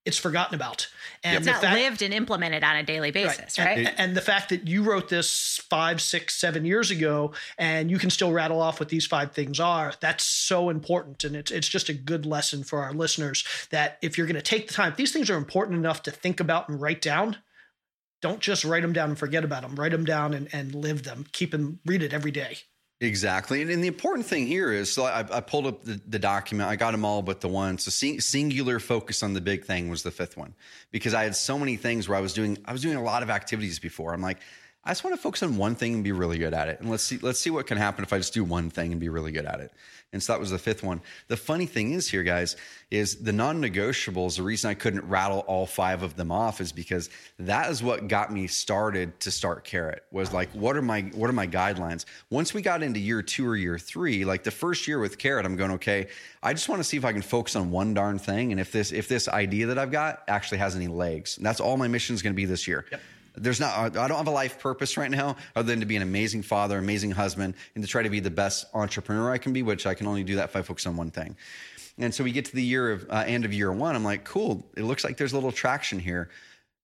it's 0.09 0.17
forgotten 0.17 0.55
about. 0.55 0.87
And 1.23 1.37
it's 1.37 1.45
not 1.45 1.61
fact, 1.61 1.75
lived 1.75 2.01
and 2.01 2.13
implemented 2.13 2.63
on 2.63 2.75
a 2.75 2.83
daily 2.83 3.11
basis, 3.11 3.59
right? 3.59 3.67
right? 3.67 3.77
And, 3.77 3.99
and, 3.99 4.17
the 4.17 4.21
fact 4.21 4.49
that 4.49 4.67
you 4.67 4.81
wrote 4.81 5.07
this 5.07 5.61
five, 5.69 6.01
six, 6.01 6.35
seven 6.35 6.65
years 6.65 6.89
ago, 6.89 7.33
and 7.59 7.91
you 7.91 7.99
can 7.99 8.09
still 8.09 8.31
rattle 8.31 8.59
off 8.59 8.79
what 8.79 8.89
these 8.89 9.05
five 9.05 9.33
things 9.33 9.59
are, 9.59 9.93
that's 9.99 10.25
so 10.25 10.69
important. 10.69 11.23
And 11.23 11.35
it's 11.35 11.51
it's 11.51 11.67
just 11.67 11.89
a 11.89 11.93
good 11.93 12.25
lesson 12.25 12.63
for 12.63 12.79
our 12.79 12.91
listeners 12.91 13.45
that 13.69 13.99
if 14.01 14.17
you're 14.17 14.27
going 14.27 14.35
to 14.35 14.41
take 14.41 14.67
the 14.67 14.73
time, 14.73 14.95
these 14.97 15.13
things 15.13 15.29
are 15.29 15.37
important 15.37 15.77
enough 15.77 16.01
to 16.03 16.11
think 16.11 16.39
about 16.39 16.69
and 16.69 16.81
write 16.81 17.01
down, 17.01 17.37
don't 18.21 18.39
just 18.39 18.65
write 18.65 18.81
them 18.81 18.93
down 18.93 19.09
and 19.09 19.19
forget 19.19 19.43
about 19.43 19.61
them. 19.61 19.75
Write 19.75 19.91
them 19.91 20.05
down 20.05 20.33
and, 20.33 20.49
and 20.51 20.73
live 20.73 21.03
them. 21.03 21.25
Keep 21.31 21.51
them, 21.51 21.79
read 21.85 22.01
it 22.01 22.13
every 22.13 22.31
day. 22.31 22.57
Exactly. 23.01 23.61
And, 23.61 23.71
and, 23.71 23.81
the 23.81 23.87
important 23.87 24.25
thing 24.25 24.45
here 24.45 24.73
is 24.73 24.91
so 24.91 25.05
I, 25.05 25.19
I 25.19 25.39
pulled 25.39 25.65
up 25.67 25.85
the, 25.85 26.01
the, 26.05 26.19
document. 26.19 26.69
I 26.69 26.75
got 26.75 26.91
them 26.91 27.05
all 27.05 27.21
but 27.21 27.39
the 27.39 27.47
one. 27.47 27.77
So 27.77 27.91
sing, 27.91 28.19
singular 28.19 28.77
focus 28.77 29.23
on 29.23 29.33
the 29.33 29.39
big 29.39 29.63
thing 29.63 29.87
was 29.87 30.03
the 30.03 30.11
fifth 30.11 30.35
one 30.35 30.53
because 30.91 31.13
I 31.13 31.23
had 31.23 31.33
so 31.33 31.57
many 31.57 31.77
things 31.77 32.09
where 32.09 32.17
I 32.17 32.21
was 32.21 32.33
doing 32.33 32.57
I 32.65 32.73
was 32.73 32.81
doing 32.81 32.97
a 32.97 33.03
lot 33.03 33.23
of 33.23 33.29
activities 33.29 33.79
before. 33.79 34.13
I'm 34.13 34.21
like, 34.21 34.39
I 34.85 34.91
just 34.91 35.03
want 35.03 35.15
to 35.15 35.21
focus 35.21 35.43
on 35.43 35.57
one 35.57 35.75
thing 35.75 35.93
and 35.93 36.03
be 36.03 36.13
really 36.13 36.37
good 36.37 36.53
at 36.53 36.69
it. 36.69 36.79
And 36.79 36.89
let's 36.89 37.03
see 37.03 37.17
let's 37.21 37.39
see 37.39 37.49
what 37.49 37.67
can 37.67 37.77
happen 37.77 38.03
if 38.03 38.13
I 38.13 38.17
just 38.17 38.33
do 38.33 38.45
one 38.45 38.69
thing 38.69 38.91
and 38.91 38.99
be 38.99 39.09
really 39.09 39.31
good 39.31 39.45
at 39.45 39.59
it. 39.59 39.73
And 40.11 40.23
so 40.23 40.33
that 40.33 40.39
was 40.39 40.49
the 40.49 40.57
fifth 40.57 40.81
one. 40.81 41.01
The 41.27 41.37
funny 41.37 41.67
thing 41.67 41.91
is 41.91 42.09
here, 42.09 42.23
guys, 42.23 42.55
is 42.89 43.17
the 43.17 43.31
non-negotiables. 43.31 44.37
The 44.37 44.43
reason 44.43 44.71
I 44.71 44.73
couldn't 44.73 45.07
rattle 45.07 45.39
all 45.41 45.67
five 45.67 46.01
of 46.01 46.15
them 46.15 46.31
off 46.31 46.61
is 46.61 46.71
because 46.71 47.11
that 47.37 47.69
is 47.69 47.83
what 47.83 48.07
got 48.07 48.33
me 48.33 48.47
started 48.47 49.19
to 49.19 49.29
start 49.29 49.65
Carrot. 49.65 50.03
Was 50.11 50.33
like, 50.33 50.49
what 50.53 50.77
are 50.77 50.81
my 50.81 51.01
what 51.13 51.29
are 51.29 51.33
my 51.33 51.45
guidelines? 51.45 52.05
Once 52.29 52.53
we 52.53 52.61
got 52.61 52.81
into 52.81 52.99
year 52.99 53.21
two 53.21 53.47
or 53.47 53.57
year 53.57 53.77
three, 53.77 54.23
like 54.23 54.43
the 54.43 54.51
first 54.51 54.87
year 54.87 54.99
with 54.99 55.17
Carrot, 55.17 55.45
I'm 55.45 55.57
going, 55.57 55.71
okay, 55.71 56.07
I 56.41 56.53
just 56.53 56.69
want 56.69 56.79
to 56.79 56.85
see 56.85 56.95
if 56.95 57.03
I 57.03 57.11
can 57.11 57.21
focus 57.21 57.57
on 57.57 57.69
one 57.69 57.93
darn 57.93 58.17
thing, 58.17 58.51
and 58.51 58.61
if 58.61 58.71
this 58.71 58.93
if 58.93 59.09
this 59.09 59.27
idea 59.27 59.67
that 59.67 59.77
I've 59.77 59.91
got 59.91 60.23
actually 60.29 60.59
has 60.59 60.75
any 60.75 60.87
legs. 60.87 61.37
And 61.37 61.45
that's 61.45 61.59
all 61.59 61.75
my 61.75 61.89
mission 61.89 62.15
is 62.15 62.21
going 62.21 62.33
to 62.33 62.37
be 62.37 62.45
this 62.45 62.65
year. 62.65 62.85
Yep 62.91 63.01
there's 63.41 63.59
not 63.59 63.95
i 63.97 64.07
don't 64.07 64.17
have 64.17 64.27
a 64.27 64.31
life 64.31 64.59
purpose 64.59 64.97
right 64.97 65.11
now 65.11 65.35
other 65.55 65.67
than 65.67 65.79
to 65.79 65.85
be 65.85 65.95
an 65.95 66.01
amazing 66.01 66.41
father 66.41 66.77
amazing 66.77 67.11
husband 67.11 67.53
and 67.75 67.83
to 67.83 67.89
try 67.89 68.03
to 68.03 68.09
be 68.09 68.19
the 68.19 68.29
best 68.29 68.65
entrepreneur 68.73 69.31
i 69.31 69.37
can 69.37 69.53
be 69.53 69.63
which 69.63 69.85
i 69.85 69.93
can 69.93 70.07
only 70.07 70.23
do 70.23 70.35
that 70.35 70.45
if 70.45 70.55
i 70.55 70.61
focus 70.61 70.85
on 70.85 70.95
one 70.95 71.11
thing. 71.11 71.35
And 71.99 72.15
so 72.15 72.23
we 72.23 72.31
get 72.31 72.45
to 72.45 72.55
the 72.55 72.63
year 72.63 72.91
of 72.91 73.05
uh, 73.09 73.25
end 73.27 73.43
of 73.45 73.53
year 73.53 73.71
one. 73.71 73.95
I'm 73.95 74.05
like 74.05 74.23
cool. 74.23 74.65
It 74.77 74.83
looks 74.83 75.03
like 75.03 75.17
there's 75.17 75.33
a 75.33 75.35
little 75.35 75.51
traction 75.51 75.99
here. 75.99 76.29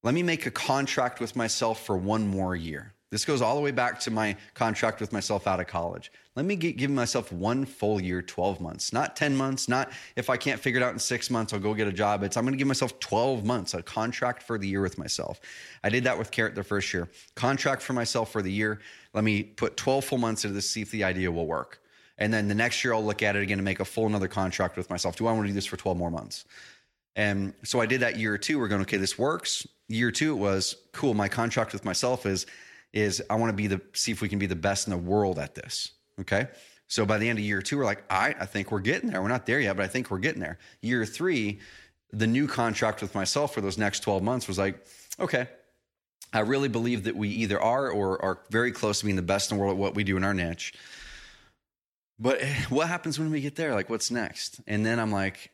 Let 0.04 0.14
me 0.14 0.22
make 0.22 0.46
a 0.46 0.52
contract 0.52 1.20
with 1.20 1.36
myself 1.36 1.86
for 1.86 1.98
one 1.98 2.28
more 2.28 2.56
year. 2.56 2.94
This 3.12 3.24
goes 3.24 3.42
all 3.42 3.56
the 3.56 3.62
way 3.62 3.72
back 3.72 4.00
to 4.02 4.12
my 4.12 4.36
contract 4.54 5.00
with 5.00 5.14
myself 5.14 5.48
out 5.48 5.60
of 5.60 5.68
college. 5.68 6.12
Let 6.36 6.46
me 6.46 6.58
get, 6.58 6.76
give 6.76 6.92
myself 6.92 7.32
one 7.32 7.64
full 7.64 8.02
year, 8.02 8.22
12 8.22 8.60
months, 8.60 8.92
not 8.92 9.16
10 9.16 9.38
months, 9.38 9.70
not 9.70 9.92
if 10.18 10.30
I 10.30 10.36
can't 10.36 10.60
figure 10.60 10.82
it 10.82 10.84
out 10.84 10.92
in 10.92 11.00
six 11.00 11.30
months, 11.30 11.54
I'll 11.54 11.60
go 11.60 11.74
get 11.74 11.88
a 11.88 11.94
job. 11.94 12.24
It's 12.24 12.36
I'm 12.36 12.44
going 12.44 12.54
to 12.54 12.58
give 12.58 12.68
myself 12.68 13.00
12 13.00 13.46
months, 13.46 13.74
a 13.74 13.82
contract 13.82 14.44
for 14.44 14.58
the 14.58 14.68
year 14.68 14.82
with 14.82 14.98
myself. 14.98 15.40
I 15.84 15.90
did 15.90 16.04
that 16.04 16.18
with 16.18 16.32
Carrot 16.32 16.54
the 16.54 16.64
first 16.64 16.94
year. 16.94 17.08
Contract 17.36 17.82
for 17.82 17.94
myself 17.94 18.32
for 18.32 18.42
the 18.42 18.52
year. 18.52 18.82
Let 19.14 19.24
me 19.24 19.44
put 19.44 19.78
12 19.78 20.04
full 20.04 20.18
months 20.18 20.44
into 20.44 20.56
this, 20.56 20.70
see 20.70 20.82
if 20.82 20.92
the 20.92 21.06
idea 21.06 21.32
will 21.32 21.48
work. 21.48 21.80
And 22.18 22.34
then 22.34 22.48
the 22.48 22.56
next 22.56 22.84
year, 22.84 22.94
I'll 22.94 23.04
look 23.04 23.24
at 23.24 23.36
it 23.36 23.42
again 23.42 23.60
and 23.60 23.66
make 23.66 23.80
a 23.80 23.86
full 23.86 24.06
another 24.06 24.28
contract 24.28 24.78
with 24.78 24.90
myself. 24.90 25.16
Do 25.16 25.28
I 25.28 25.32
want 25.32 25.44
to 25.44 25.48
do 25.50 25.54
this 25.54 25.66
for 25.66 25.78
12 25.78 25.98
more 25.98 26.12
months? 26.12 26.46
And 27.16 27.54
so 27.64 27.80
I 27.80 27.86
did 27.86 28.02
that 28.02 28.18
year 28.18 28.38
two. 28.38 28.60
We're 28.60 28.68
going, 28.68 28.82
okay, 28.82 28.98
this 28.98 29.18
works. 29.18 29.66
Year 29.88 30.12
two, 30.12 30.34
it 30.34 30.40
was 30.40 30.76
cool. 30.92 31.14
My 31.14 31.30
contract 31.30 31.72
with 31.74 31.86
myself 31.86 32.26
is 32.26 32.46
is 32.94 33.22
I 33.30 33.36
want 33.36 33.50
to 33.50 33.56
be 33.56 33.68
the 33.68 33.82
see 33.94 34.14
if 34.14 34.22
we 34.22 34.30
can 34.30 34.40
be 34.40 34.46
the 34.46 34.56
best 34.56 34.88
in 34.88 34.92
the 34.92 34.98
world 34.98 35.38
at 35.38 35.54
this. 35.54 35.92
Okay. 36.22 36.48
So 36.88 37.06
by 37.06 37.18
the 37.18 37.30
end 37.30 37.40
of 37.40 37.46
year 37.46 37.62
two, 37.62 37.78
we're 37.78 37.86
like, 37.86 38.04
all 38.10 38.20
right, 38.20 38.36
I 38.40 38.46
think 38.46 38.72
we're 38.72 38.80
getting 38.80 39.10
there. 39.10 39.22
We're 39.22 39.28
not 39.28 39.46
there 39.46 39.60
yet, 39.60 39.76
but 39.76 39.84
I 39.84 39.88
think 39.88 40.12
we're 40.12 40.20
getting 40.20 40.42
there. 40.42 40.60
Year 40.82 41.06
three, 41.06 41.60
the 42.12 42.28
new 42.28 42.48
contract 42.48 43.02
with 43.02 43.16
myself 43.16 43.54
for 43.54 43.62
those 43.62 43.78
next 43.78 44.02
12 44.02 44.22
months 44.24 44.48
was 44.48 44.58
like, 44.58 44.86
okay, 45.20 45.48
I 46.32 46.40
really 46.40 46.70
believe 46.70 47.06
that 47.06 47.16
we 47.16 47.30
either 47.30 47.60
are 47.62 47.90
or 47.90 48.22
are 48.24 48.40
very 48.50 48.72
close 48.72 49.00
to 49.00 49.06
being 49.06 49.16
the 49.16 49.22
best 49.22 49.52
in 49.52 49.58
the 49.58 49.62
world 49.62 49.76
at 49.76 49.80
what 49.80 49.96
we 49.96 50.04
do 50.04 50.18
in 50.18 50.24
our 50.24 50.34
niche. 50.34 50.74
But 52.20 52.42
eh, 52.42 52.54
what 52.70 52.88
happens 52.88 53.20
when 53.20 53.32
we 53.32 53.42
get 53.42 53.56
there? 53.56 53.74
Like, 53.74 53.90
what's 53.90 54.12
next? 54.12 54.62
And 54.68 54.86
then 54.86 55.00
I'm 55.00 55.12
like, 55.12 55.52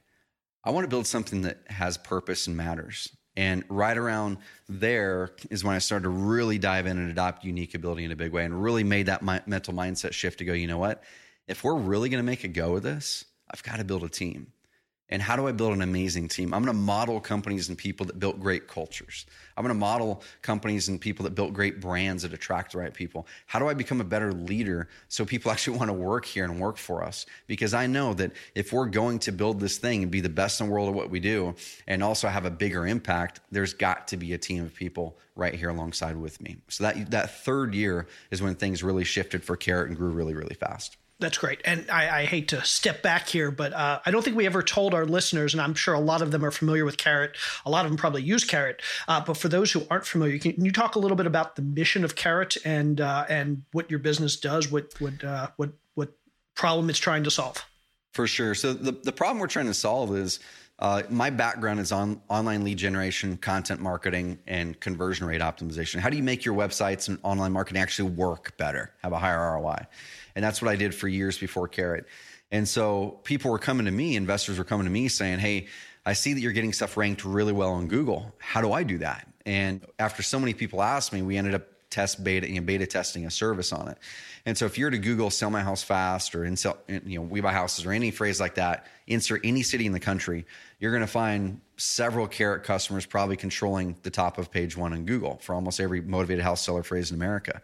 I 0.64 0.72
want 0.72 0.84
to 0.84 0.89
build 0.89 1.07
something 1.07 1.41
that 1.41 1.59
has 1.68 1.97
purpose 1.97 2.45
and 2.47 2.55
matters. 2.55 3.16
And 3.38 3.64
right 3.70 3.98
around 3.98 4.38
there 4.68 5.32
is 5.50 5.64
when 5.64 5.76
I 5.76 5.80
started 5.80 6.04
to 6.04 6.10
really 6.10 6.58
dive 6.58 6.86
in 6.86 6.98
and 6.98 7.10
adopt 7.10 7.46
unique 7.46 7.76
ability 7.76 8.04
in 8.04 8.12
a 8.12 8.16
big 8.16 8.34
way 8.34 8.44
and 8.44 8.62
really 8.62 8.84
made 8.84 9.06
that 9.06 9.24
mental 9.24 9.74
mindset 9.74 10.14
shift 10.14 10.40
to 10.40 10.46
go, 10.46 10.54
you 10.54 10.68
know 10.68 10.78
what? 10.78 11.04
If 11.48 11.64
we're 11.64 11.78
really 11.78 12.10
going 12.10 12.24
to 12.24 12.26
make 12.26 12.44
a 12.44 12.50
go 12.50 12.76
of 12.76 12.84
this, 12.84 13.26
I've 13.50 13.64
got 13.64 13.78
to 13.78 13.84
build 13.84 14.04
a 14.04 14.10
team. 14.10 14.48
And 15.12 15.22
how 15.22 15.36
do 15.36 15.45
I 15.47 15.51
build 15.51 15.74
an 15.74 15.82
amazing 15.82 16.30
team? 16.30 16.53
I'm 16.53 16.64
going 16.64 16.76
to 16.76 16.82
model 16.82 17.20
companies 17.20 17.68
and 17.68 17.78
people 17.78 18.05
that 18.05 18.20
built 18.20 18.39
great 18.39 18.68
cultures. 18.68 19.26
I'm 19.57 19.64
going 19.64 19.76
to 19.76 19.80
model 19.80 20.24
companies 20.41 20.88
and 20.88 20.99
people 20.99 21.24
that 21.26 21.36
built 21.36 21.53
great 21.53 21.82
brands 21.82 22.24
that 22.24 22.34
attract 22.34 22.72
the 22.72 22.78
right 22.78 22.93
people. 22.93 23.28
How 23.45 23.59
do 23.59 23.68
I 23.68 23.74
become 23.74 23.99
a 23.99 24.05
better 24.05 24.32
leader 24.32 24.88
so 25.09 25.26
people 25.26 25.51
actually 25.51 25.78
want 25.78 25.89
to 25.89 25.93
work 25.93 26.26
here 26.26 26.45
and 26.45 26.59
work 26.59 26.78
for 26.78 27.03
us? 27.03 27.26
Because 27.45 27.74
I 27.74 27.88
know 27.88 28.14
that 28.16 28.32
if 28.55 28.72
we're 28.72 28.86
going 28.86 29.20
to 29.20 29.32
build 29.32 29.59
this 29.59 29.78
thing 29.78 30.03
and 30.03 30.12
be 30.12 30.22
the 30.22 30.30
best 30.30 30.62
in 30.62 30.68
the 30.68 30.74
world 30.74 30.88
at 30.88 30.95
what 30.95 31.09
we 31.09 31.20
do 31.20 31.55
and 31.88 32.01
also 32.01 32.30
have 32.30 32.45
a 32.45 32.51
bigger 32.51 32.88
impact, 32.88 33.41
there's 33.51 33.74
got 33.74 34.07
to 34.07 34.18
be 34.18 34.34
a 34.34 34.38
team 34.38 34.64
of 34.64 34.74
people 34.74 35.18
right 35.36 35.53
here 35.53 35.70
alongside 35.70 36.16
with 36.16 36.41
me. 36.41 36.57
So 36.70 36.86
that 36.86 37.12
that 37.12 37.43
third 37.43 37.74
year 37.74 38.07
is 38.32 38.41
when 38.41 38.55
things 38.55 38.84
really 38.84 39.03
shifted 39.03 39.43
for 39.43 39.55
Carrot 39.55 39.89
and 39.89 39.97
grew 39.97 40.12
really 40.12 40.36
really 40.36 40.55
fast. 40.55 40.97
That's 41.22 41.38
great. 41.38 41.62
And 41.64 41.90
I, 41.92 42.22
I, 42.22 42.26
hate 42.26 42.48
to 42.48 42.64
step 42.66 43.04
back 43.04 43.30
here, 43.30 43.52
but 43.52 43.74
uh, 43.74 44.00
I 44.04 44.10
don't 44.10 44.24
think 44.24 44.36
we 44.36 44.48
ever 44.48 44.64
told 44.64 44.96
our 44.96 45.06
listeners, 45.06 45.54
and 45.54 45.62
I'm 45.62 45.76
sure 45.76 45.94
a 45.94 46.00
lot 46.00 46.24
of 46.24 46.32
them 46.32 46.44
are 46.44 46.50
familiar 46.50 46.84
with 46.84 46.98
Carrot. 46.98 47.38
A 47.64 47.70
lot 47.70 47.86
of 47.86 47.92
them 47.92 47.98
probably 47.98 48.24
use 48.24 48.44
Carrot. 48.44 48.82
Uh, 49.08 49.24
but 49.24 49.38
for 49.38 49.48
those 49.48 49.72
who 49.72 49.84
aren't 49.92 50.08
familiar, 50.08 50.40
can 50.40 50.66
you 50.66 50.72
talk 50.72 50.96
a 50.96 51.00
little 51.00 51.16
bit 51.16 51.28
about 51.28 51.56
the 51.56 51.62
mission 51.62 52.04
of 52.04 52.16
Carrot 52.16 52.58
and 52.66 53.00
uh, 53.00 53.26
and 53.30 53.62
what 53.72 53.92
your 53.92 54.00
business 54.00 54.36
does, 54.36 54.72
what 54.72 54.94
what 55.00 55.24
uh, 55.24 55.50
what 55.58 55.70
what 55.94 56.10
problem 56.56 56.90
it's 56.90 56.98
trying 56.98 57.24
to 57.24 57.32
solve? 57.32 57.64
For 58.14 58.26
sure. 58.26 58.56
So 58.56 58.74
the 58.74 58.92
the 58.92 59.12
problem 59.12 59.38
we're 59.38 59.48
trying 59.48 59.68
to 59.68 59.76
solve 59.76 60.16
is. 60.16 60.40
Uh, 60.80 61.04
my 61.12 61.30
background 61.30 61.80
is 61.80 61.92
on 61.92 62.20
online 62.28 62.64
lead 62.64 62.76
generation, 62.76 63.38
content 63.38 63.80
marketing, 63.80 64.40
and 64.48 64.80
conversion 64.80 65.28
rate 65.28 65.40
optimization. 65.40 66.00
How 66.00 66.10
do 66.10 66.18
you 66.18 66.24
make 66.24 66.44
your 66.44 66.56
websites 66.56 67.08
and 67.08 67.20
online 67.22 67.52
marketing 67.52 67.80
actually 67.80 68.10
work 68.10 68.58
better, 68.58 68.92
have 69.04 69.12
a 69.12 69.20
higher 69.20 69.60
ROI? 69.60 69.86
And 70.36 70.44
that's 70.44 70.62
what 70.62 70.72
I 70.72 70.76
did 70.76 70.94
for 70.94 71.08
years 71.08 71.38
before 71.38 71.68
Carrot. 71.68 72.06
And 72.52 72.68
so 72.68 73.20
people 73.24 73.52
were 73.52 73.60
coming 73.60 73.86
to 73.86 73.92
me, 73.92 74.16
investors 74.16 74.58
were 74.58 74.64
coming 74.64 74.86
to 74.86 74.92
me 74.92 75.08
saying, 75.08 75.40
Hey, 75.40 75.68
I 76.06 76.14
see 76.14 76.34
that 76.34 76.40
you're 76.42 76.52
getting 76.52 76.74
stuff 76.74 76.98
ranked 76.98 77.24
really 77.24 77.54
well 77.54 77.74
on 77.74 77.88
Google. 77.88 78.34
How 78.40 78.62
do 78.62 78.74
I 78.74 78.84
do 78.84 78.98
that? 79.00 79.28
And 79.46 79.86
after 80.00 80.24
so 80.24 80.40
many 80.40 80.54
people 80.54 80.82
asked 80.82 81.14
me, 81.14 81.22
we 81.22 81.38
ended 81.38 81.56
up 81.56 81.68
test 81.92 82.24
beta, 82.24 82.50
you 82.50 82.56
know, 82.56 82.66
beta 82.66 82.88
testing 82.88 83.26
a 83.26 83.32
service 83.32 83.72
on 83.72 83.90
it. 83.90 83.98
And 84.46 84.58
so 84.58 84.66
if 84.66 84.78
you're 84.78 84.90
to 84.90 84.98
Google 84.98 85.30
sell 85.30 85.52
my 85.52 85.62
house 85.62 85.84
fast 85.84 86.34
or 86.34 86.56
sell, 86.56 86.78
you 86.88 87.20
know, 87.20 87.22
we 87.22 87.42
buy 87.42 87.52
houses 87.52 87.86
or 87.86 87.92
any 87.92 88.10
phrase 88.10 88.40
like 88.40 88.56
that, 88.56 88.88
insert 89.08 89.42
any 89.44 89.62
city 89.62 89.86
in 89.86 89.92
the 89.92 90.00
country, 90.00 90.46
you're 90.80 90.92
going 90.92 91.02
to 91.02 91.08
find 91.08 91.62
several 91.78 92.28
carrot 92.28 92.64
customers 92.64 93.06
probably 93.06 93.36
controlling 93.36 93.98
the 94.04 94.10
top 94.10 94.38
of 94.38 94.50
page 94.50 94.76
one 94.76 94.94
on 94.94 95.06
Google 95.06 95.38
for 95.42 95.54
almost 95.54 95.80
every 95.80 96.02
motivated 96.02 96.44
house 96.44 96.62
seller 96.62 96.82
phrase 96.82 97.12
in 97.12 97.18
America. 97.18 97.62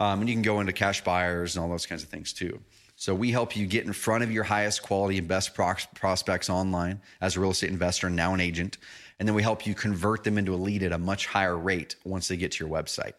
Um, 0.00 0.20
and 0.20 0.28
you 0.28 0.34
can 0.34 0.42
go 0.42 0.60
into 0.60 0.72
cash 0.72 1.04
buyers 1.04 1.54
and 1.54 1.62
all 1.62 1.70
those 1.70 1.86
kinds 1.86 2.02
of 2.02 2.08
things 2.08 2.32
too. 2.32 2.60
So 2.96 3.14
we 3.14 3.30
help 3.30 3.56
you 3.56 3.66
get 3.66 3.86
in 3.86 3.92
front 3.92 4.24
of 4.24 4.32
your 4.32 4.44
highest 4.44 4.82
quality 4.82 5.16
and 5.16 5.28
best 5.28 5.54
prospects 5.54 6.50
online 6.50 7.00
as 7.20 7.36
a 7.36 7.40
real 7.40 7.50
estate 7.50 7.70
investor 7.70 8.08
and 8.08 8.16
now 8.16 8.34
an 8.34 8.40
agent. 8.40 8.76
And 9.18 9.28
then 9.28 9.34
we 9.34 9.42
help 9.42 9.66
you 9.66 9.74
convert 9.74 10.24
them 10.24 10.36
into 10.36 10.54
a 10.54 10.56
lead 10.56 10.82
at 10.82 10.92
a 10.92 10.98
much 10.98 11.26
higher 11.26 11.56
rate 11.56 11.96
once 12.04 12.28
they 12.28 12.36
get 12.36 12.52
to 12.52 12.64
your 12.64 12.72
website. 12.74 13.12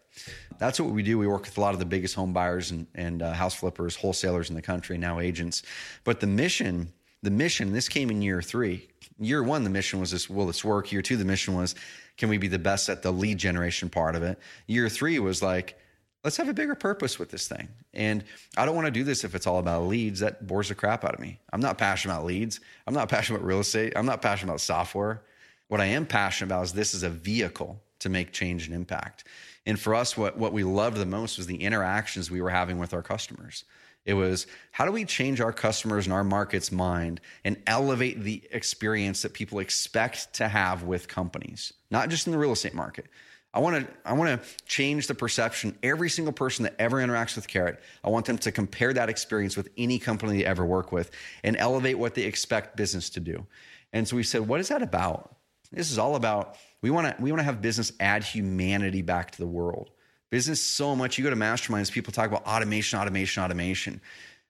That's 0.60 0.80
what 0.80 0.90
we 0.90 1.02
do. 1.02 1.18
We 1.18 1.28
work 1.28 1.46
with 1.46 1.58
a 1.58 1.62
lot 1.62 1.74
of 1.74 1.80
the 1.80 1.86
biggest 1.86 2.16
home 2.16 2.34
buyers 2.34 2.70
and, 2.70 2.88
and 2.94 3.22
uh, 3.22 3.34
house 3.34 3.56
flippers, 3.56 3.96
wholesalers 3.96 4.50
in 4.50 4.56
the 4.56 4.62
country, 4.62 4.98
now 4.98 5.20
agents. 5.20 5.64
But 6.04 6.20
the 6.20 6.28
mission, 6.28 6.94
the 7.24 7.32
mission, 7.32 7.74
this 7.74 7.90
came 7.90 8.12
in 8.12 8.22
year 8.22 8.42
three. 8.42 8.88
Year 9.20 9.44
one, 9.44 9.64
the 9.64 9.70
mission 9.70 10.00
was 10.00 10.12
this, 10.12 10.30
will 10.30 10.48
this 10.48 10.64
work? 10.64 10.92
Year 10.92 11.02
two, 11.02 11.18
the 11.18 11.26
mission 11.26 11.56
was, 11.56 11.74
can 12.18 12.30
we 12.30 12.38
be 12.38 12.48
the 12.48 12.60
best 12.60 12.90
at 12.90 13.02
the 13.02 13.12
lead 13.12 13.40
generation 13.40 13.90
part 13.90 14.16
of 14.16 14.22
it? 14.22 14.40
Year 14.68 14.90
three 14.90 15.18
was 15.20 15.42
like, 15.42 15.78
let's 16.24 16.38
have 16.38 16.50
a 16.50 16.54
bigger 16.54 16.76
purpose 16.76 17.18
with 17.18 17.30
this 17.30 17.48
thing. 17.48 17.68
And 17.94 18.24
I 18.58 18.66
don't 18.66 18.76
want 18.76 18.86
to 18.86 18.92
do 18.92 19.04
this 19.04 19.24
if 19.24 19.36
it's 19.36 19.48
all 19.48 19.60
about 19.60 19.88
leads. 19.88 20.20
That 20.20 20.46
bores 20.48 20.70
the 20.70 20.76
crap 20.76 21.04
out 21.04 21.14
of 21.14 21.20
me. 21.20 21.40
I'm 21.52 21.62
not 21.62 21.78
passionate 21.78 22.16
about 22.16 22.26
leads. 22.26 22.60
I'm 22.88 22.94
not 22.94 23.10
passionate 23.10 23.40
about 23.40 23.48
real 23.48 23.60
estate. 23.60 23.94
I'm 23.96 24.06
not 24.06 24.22
passionate 24.22 24.52
about 24.52 24.62
software. 24.62 25.24
What 25.68 25.82
I 25.82 25.86
am 25.86 26.06
passionate 26.06 26.50
about 26.50 26.64
is 26.64 26.74
this 26.74 26.94
is 26.94 27.04
a 27.04 27.10
vehicle 27.10 27.82
to 28.00 28.10
make 28.10 28.32
change 28.32 28.66
and 28.66 28.76
impact. 28.76 29.26
And 29.66 29.80
for 29.80 29.96
us, 29.96 30.18
what, 30.18 30.38
what 30.38 30.54
we 30.54 30.64
loved 30.64 30.98
the 30.98 31.06
most 31.06 31.38
was 31.38 31.48
the 31.48 31.64
interactions 31.64 32.32
we 32.32 32.42
were 32.42 32.50
having 32.50 32.80
with 32.80 32.94
our 32.94 33.04
customers. 33.04 33.64
It 34.06 34.16
was 34.16 34.48
how 34.72 34.86
do 34.86 34.92
we 34.92 35.06
change 35.06 35.40
our 35.40 35.54
customers 35.54 36.08
and 36.08 36.14
our 36.14 36.24
market's 36.24 36.72
mind 36.72 37.22
and 37.46 37.58
elevate 37.68 38.24
the 38.24 38.42
experience 38.52 39.22
that 39.22 39.34
people 39.34 39.60
expect 39.60 40.34
to 40.34 40.48
have 40.48 40.84
with 40.84 41.08
companies, 41.08 41.72
not 41.92 42.10
just 42.10 42.26
in 42.26 42.34
the 42.34 42.40
real 42.40 42.54
estate 42.54 42.74
market, 42.74 43.06
I 43.54 43.60
want 43.60 43.86
to 43.86 43.94
I 44.06 44.14
want 44.14 44.42
to 44.42 44.48
change 44.66 45.08
the 45.08 45.16
perception. 45.16 45.78
Every 45.84 46.10
single 46.10 46.34
person 46.34 46.64
that 46.64 46.76
ever 46.80 46.98
interacts 46.98 47.36
with 47.36 47.48
Carrot, 47.48 47.82
I 48.04 48.10
want 48.10 48.26
them 48.26 48.38
to 48.40 48.52
compare 48.52 48.94
that 48.94 49.10
experience 49.10 49.58
with 49.58 49.70
any 49.78 50.00
company 50.00 50.38
they 50.38 50.46
ever 50.46 50.66
work 50.66 50.92
with 50.92 51.12
and 51.44 51.58
elevate 51.58 51.98
what 51.98 52.16
they 52.16 52.24
expect 52.24 52.78
business 52.78 53.10
to 53.12 53.20
do. 53.20 53.46
And 53.92 54.08
so 54.08 54.16
we 54.16 54.24
said, 54.24 54.48
what 54.48 54.62
is 54.62 54.70
that 54.70 54.82
about? 54.82 55.36
This 55.72 55.92
is 55.92 55.98
all 55.98 56.16
about 56.16 56.56
we 56.82 56.90
want 56.90 57.16
to 57.16 57.22
we 57.22 57.32
want 57.32 57.40
to 57.40 57.46
have 57.46 57.62
business 57.62 57.92
add 58.00 58.24
humanity 58.24 59.02
back 59.02 59.32
to 59.32 59.38
the 59.38 59.48
world. 59.48 59.92
Business 60.30 60.62
so 60.62 60.96
much. 60.96 61.18
You 61.18 61.26
go 61.26 61.30
to 61.30 61.36
masterminds, 61.36 61.92
people 61.92 62.14
talk 62.14 62.28
about 62.28 62.46
automation, 62.48 63.00
automation, 63.00 63.44
automation. 63.44 64.02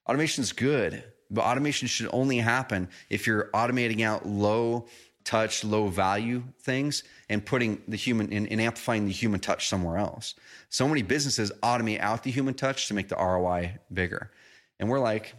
Automation 0.07 0.43
is 0.43 0.53
good, 0.53 1.03
but 1.29 1.41
automation 1.41 1.87
should 1.87 2.09
only 2.13 2.37
happen 2.37 2.87
if 3.09 3.25
you're 3.25 3.49
automating 3.53 4.01
out 4.01 4.27
low 4.27 4.87
touch, 5.23 5.63
low 5.63 5.87
value 5.87 6.43
things 6.61 7.03
and 7.29 7.45
putting 7.45 7.81
the 7.87 7.97
human 7.97 8.31
and, 8.31 8.51
and, 8.51 8.61
amplifying 8.61 9.05
the 9.05 9.11
human 9.11 9.39
touch 9.39 9.67
somewhere 9.69 9.97
else. 9.97 10.35
So 10.69 10.87
many 10.87 11.01
businesses 11.01 11.51
automate 11.63 11.99
out 11.99 12.23
the 12.23 12.31
human 12.31 12.53
touch 12.53 12.87
to 12.87 12.93
make 12.93 13.07
the 13.07 13.15
ROI 13.15 13.79
bigger. 13.93 14.31
And 14.79 14.89
we're 14.89 14.99
like, 14.99 15.35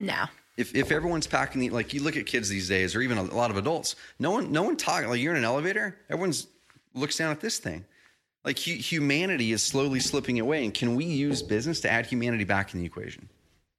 no. 0.00 0.24
If, 0.56 0.74
if 0.74 0.92
everyone's 0.92 1.26
packing 1.26 1.60
the, 1.60 1.70
like 1.70 1.92
you 1.92 2.02
look 2.02 2.16
at 2.16 2.26
kids 2.26 2.48
these 2.48 2.68
days 2.68 2.94
or 2.94 3.00
even 3.00 3.18
a, 3.18 3.22
a 3.22 3.34
lot 3.34 3.50
of 3.50 3.56
adults, 3.56 3.96
no 4.18 4.30
one 4.30 4.52
no 4.52 4.62
one 4.62 4.76
talking 4.76 5.08
like 5.08 5.20
you're 5.20 5.32
in 5.32 5.38
an 5.38 5.44
elevator, 5.44 5.98
everyone's 6.08 6.46
looks 6.94 7.18
down 7.18 7.32
at 7.32 7.40
this 7.40 7.58
thing. 7.58 7.84
Like 8.44 8.58
hu- 8.60 8.74
humanity 8.74 9.52
is 9.52 9.62
slowly 9.62 9.98
slipping 9.98 10.38
away 10.38 10.64
and 10.64 10.72
can 10.72 10.94
we 10.94 11.04
use 11.04 11.42
business 11.42 11.80
to 11.80 11.90
add 11.90 12.06
humanity 12.06 12.44
back 12.44 12.72
in 12.72 12.80
the 12.80 12.86
equation? 12.86 13.28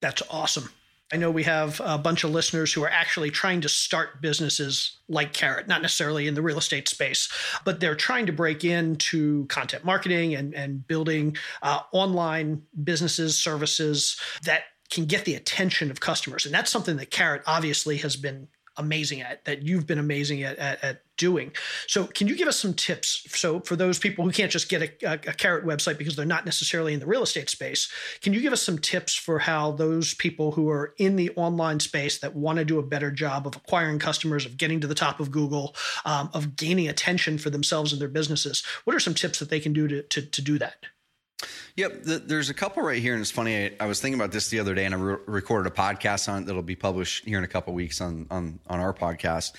That's 0.01 0.22
awesome. 0.30 0.70
I 1.14 1.18
know 1.18 1.30
we 1.30 1.43
have 1.43 1.80
a 1.84 1.99
bunch 1.99 2.24
of 2.24 2.32
listeners 2.32 2.74
who 2.74 2.84
are 2.84 2.89
actually 2.89 3.30
trying 3.30 3.62
to 3.62 3.70
start 3.70 4.22
businesses 4.22 4.99
like 5.08 5.34
Carrot, 5.34 5.68
not 5.68 5.84
necessarily 5.84 6.28
in 6.28 6.34
the 6.34 6.41
real 6.41 6.58
estate 6.58 6.88
space, 6.88 7.32
but 7.64 7.80
they're 7.80 7.95
trying 7.95 8.26
to 8.26 8.34
break 8.34 8.64
into 8.64 9.45
content 9.45 9.86
marketing 9.86 10.34
and, 10.34 10.56
and 10.56 10.88
building 10.88 11.38
uh, 11.62 11.82
online 11.91 12.64
businesses, 12.84 13.38
services 13.38 14.20
that 14.43 14.64
can 14.89 15.06
get 15.06 15.26
the 15.26 15.36
attention 15.36 15.91
of 15.91 15.99
customers. 15.99 16.45
And 16.45 16.53
that's 16.53 16.72
something 16.72 16.97
that 16.97 17.12
Carrot 17.12 17.43
obviously 17.45 17.97
has 17.97 18.16
been 18.16 18.47
amazing 18.78 19.21
at, 19.21 19.45
that 19.45 19.63
you've 19.63 19.88
been 19.88 19.99
amazing 19.99 20.43
at, 20.43 20.57
at, 20.57 20.84
at 20.84 21.01
doing. 21.17 21.51
So, 21.88 22.05
can 22.07 22.28
you 22.28 22.36
give 22.36 22.47
us 22.47 22.59
some 22.59 22.73
tips? 22.73 23.26
So, 23.39 23.59
for 23.61 23.76
those 23.76 23.99
people 23.99 24.26
who 24.26 24.32
can't 24.32 24.51
just 24.51 24.69
get 24.69 24.82
a, 24.82 25.07
a, 25.07 25.13
a, 25.13 25.34
carrot 25.34 25.65
website 25.65 25.97
because 25.97 26.15
they're 26.15 26.26
not 26.26 26.45
necessarily 26.45 26.93
in 26.93 26.99
the 26.99 27.05
real 27.05 27.23
estate 27.23 27.49
space, 27.49 27.91
can 28.21 28.34
you 28.34 28.41
give 28.41 28.53
us 28.53 28.61
some 28.61 28.78
tips 28.78 29.15
for 29.15 29.39
how 29.39 29.71
those 29.71 30.13
people 30.13 30.51
who 30.51 30.69
are 30.69 30.93
in 30.97 31.15
the 31.15 31.32
online 31.36 31.80
space 31.80 32.19
that 32.19 32.36
want 32.36 32.59
to 32.59 32.65
do 32.65 32.80
a 32.80 32.84
better 32.84 33.11
job 33.11 33.47
of 33.47 33.55
acquiring 33.55 33.99
customers, 33.99 34.45
of 34.45 34.57
getting 34.57 34.80
to 34.82 34.88
the 34.88 34.95
top 34.95 35.19
of 35.19 35.32
Google, 35.32 35.76
um, 36.05 36.30
of 36.34 36.55
gaining 36.55 36.88
attention 36.88 37.38
for 37.38 37.49
themselves 37.49 37.91
and 37.91 38.01
their 38.01 38.07
businesses? 38.09 38.63
What 38.84 38.95
are 38.95 38.99
some 38.99 39.13
tips 39.13 39.39
that 39.39 39.49
they 39.49 39.59
can 39.59 39.73
do 39.73 39.88
to, 39.88 40.01
to, 40.03 40.21
to 40.21 40.41
do 40.41 40.59
that? 40.59 40.86
Yep, 41.78 42.03
the, 42.03 42.19
there's 42.19 42.49
a 42.49 42.53
couple 42.53 42.84
right 42.84 43.01
here, 43.01 43.13
and 43.13 43.21
it's 43.21 43.32
funny. 43.32 43.65
I, 43.65 43.71
I, 43.82 43.86
was 43.86 43.99
thinking 43.99 44.19
about 44.19 44.32
this 44.32 44.49
the 44.49 44.59
other 44.59 44.73
day, 44.73 44.86
and 44.86 44.95
I 44.95 44.97
re- 44.97 45.17
recorded 45.26 45.69
a 45.69 45.76
podcast 45.76 46.30
on 46.30 46.43
it 46.43 46.45
that'll 46.45 46.61
be 46.61 46.76
published 46.76 47.26
here 47.26 47.38
in 47.38 47.43
a 47.43 47.49
couple 47.49 47.73
weeks 47.73 47.99
on 47.99 48.28
on 48.32 48.59
on 48.67 48.80
our 48.80 48.93
podcast. 48.93 49.53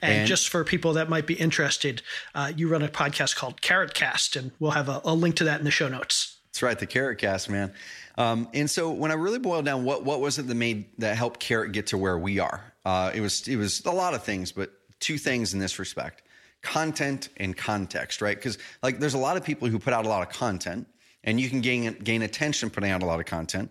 And, 0.00 0.12
and, 0.12 0.28
just 0.28 0.48
for 0.48 0.64
people 0.64 0.94
that 0.94 1.08
might 1.08 1.28
be 1.28 1.34
interested, 1.34 2.02
uh, 2.34 2.52
you 2.56 2.68
run 2.68 2.82
a 2.82 2.88
podcast 2.88 3.36
called 3.36 3.60
Carrot 3.60 3.94
Cast, 3.94 4.34
and 4.34 4.50
we'll 4.58 4.72
have 4.72 4.88
a, 4.88 5.00
a, 5.04 5.14
link 5.14 5.36
to 5.36 5.44
that 5.44 5.60
in 5.60 5.64
the 5.64 5.70
show 5.70 5.88
notes. 5.88 6.36
That's 6.48 6.62
right, 6.62 6.76
the 6.76 6.86
Carrot 6.86 7.18
Cast, 7.18 7.48
man. 7.48 7.72
Um, 8.18 8.48
and 8.52 8.68
so 8.68 8.90
when 8.90 9.12
I 9.12 9.14
really 9.14 9.38
boiled 9.38 9.64
down, 9.64 9.84
what 9.84 10.04
what 10.04 10.20
was 10.20 10.40
it 10.40 10.48
that 10.48 10.54
made 10.56 10.86
that 10.98 11.16
helped 11.16 11.38
Carrot 11.38 11.70
get 11.70 11.86
to 11.88 11.98
where 11.98 12.18
we 12.18 12.40
are? 12.40 12.72
Uh, 12.84 13.12
it 13.14 13.20
was 13.20 13.46
it 13.46 13.56
was 13.56 13.84
a 13.84 13.92
lot 13.92 14.14
of 14.14 14.24
things, 14.24 14.50
but 14.50 14.72
two 14.98 15.16
things 15.16 15.54
in 15.54 15.60
this 15.60 15.78
respect: 15.78 16.22
content 16.60 17.28
and 17.36 17.56
context, 17.56 18.20
right? 18.20 18.36
Because 18.36 18.58
like 18.82 18.98
there's 18.98 19.14
a 19.14 19.18
lot 19.18 19.36
of 19.36 19.44
people 19.44 19.68
who 19.68 19.78
put 19.78 19.92
out 19.92 20.04
a 20.04 20.08
lot 20.08 20.26
of 20.26 20.34
content 20.34 20.88
and 21.24 21.40
you 21.40 21.48
can 21.48 21.60
gain 21.60 21.92
gain 22.04 22.22
attention 22.22 22.70
putting 22.70 22.90
out 22.90 23.02
a 23.02 23.06
lot 23.06 23.20
of 23.20 23.26
content. 23.26 23.70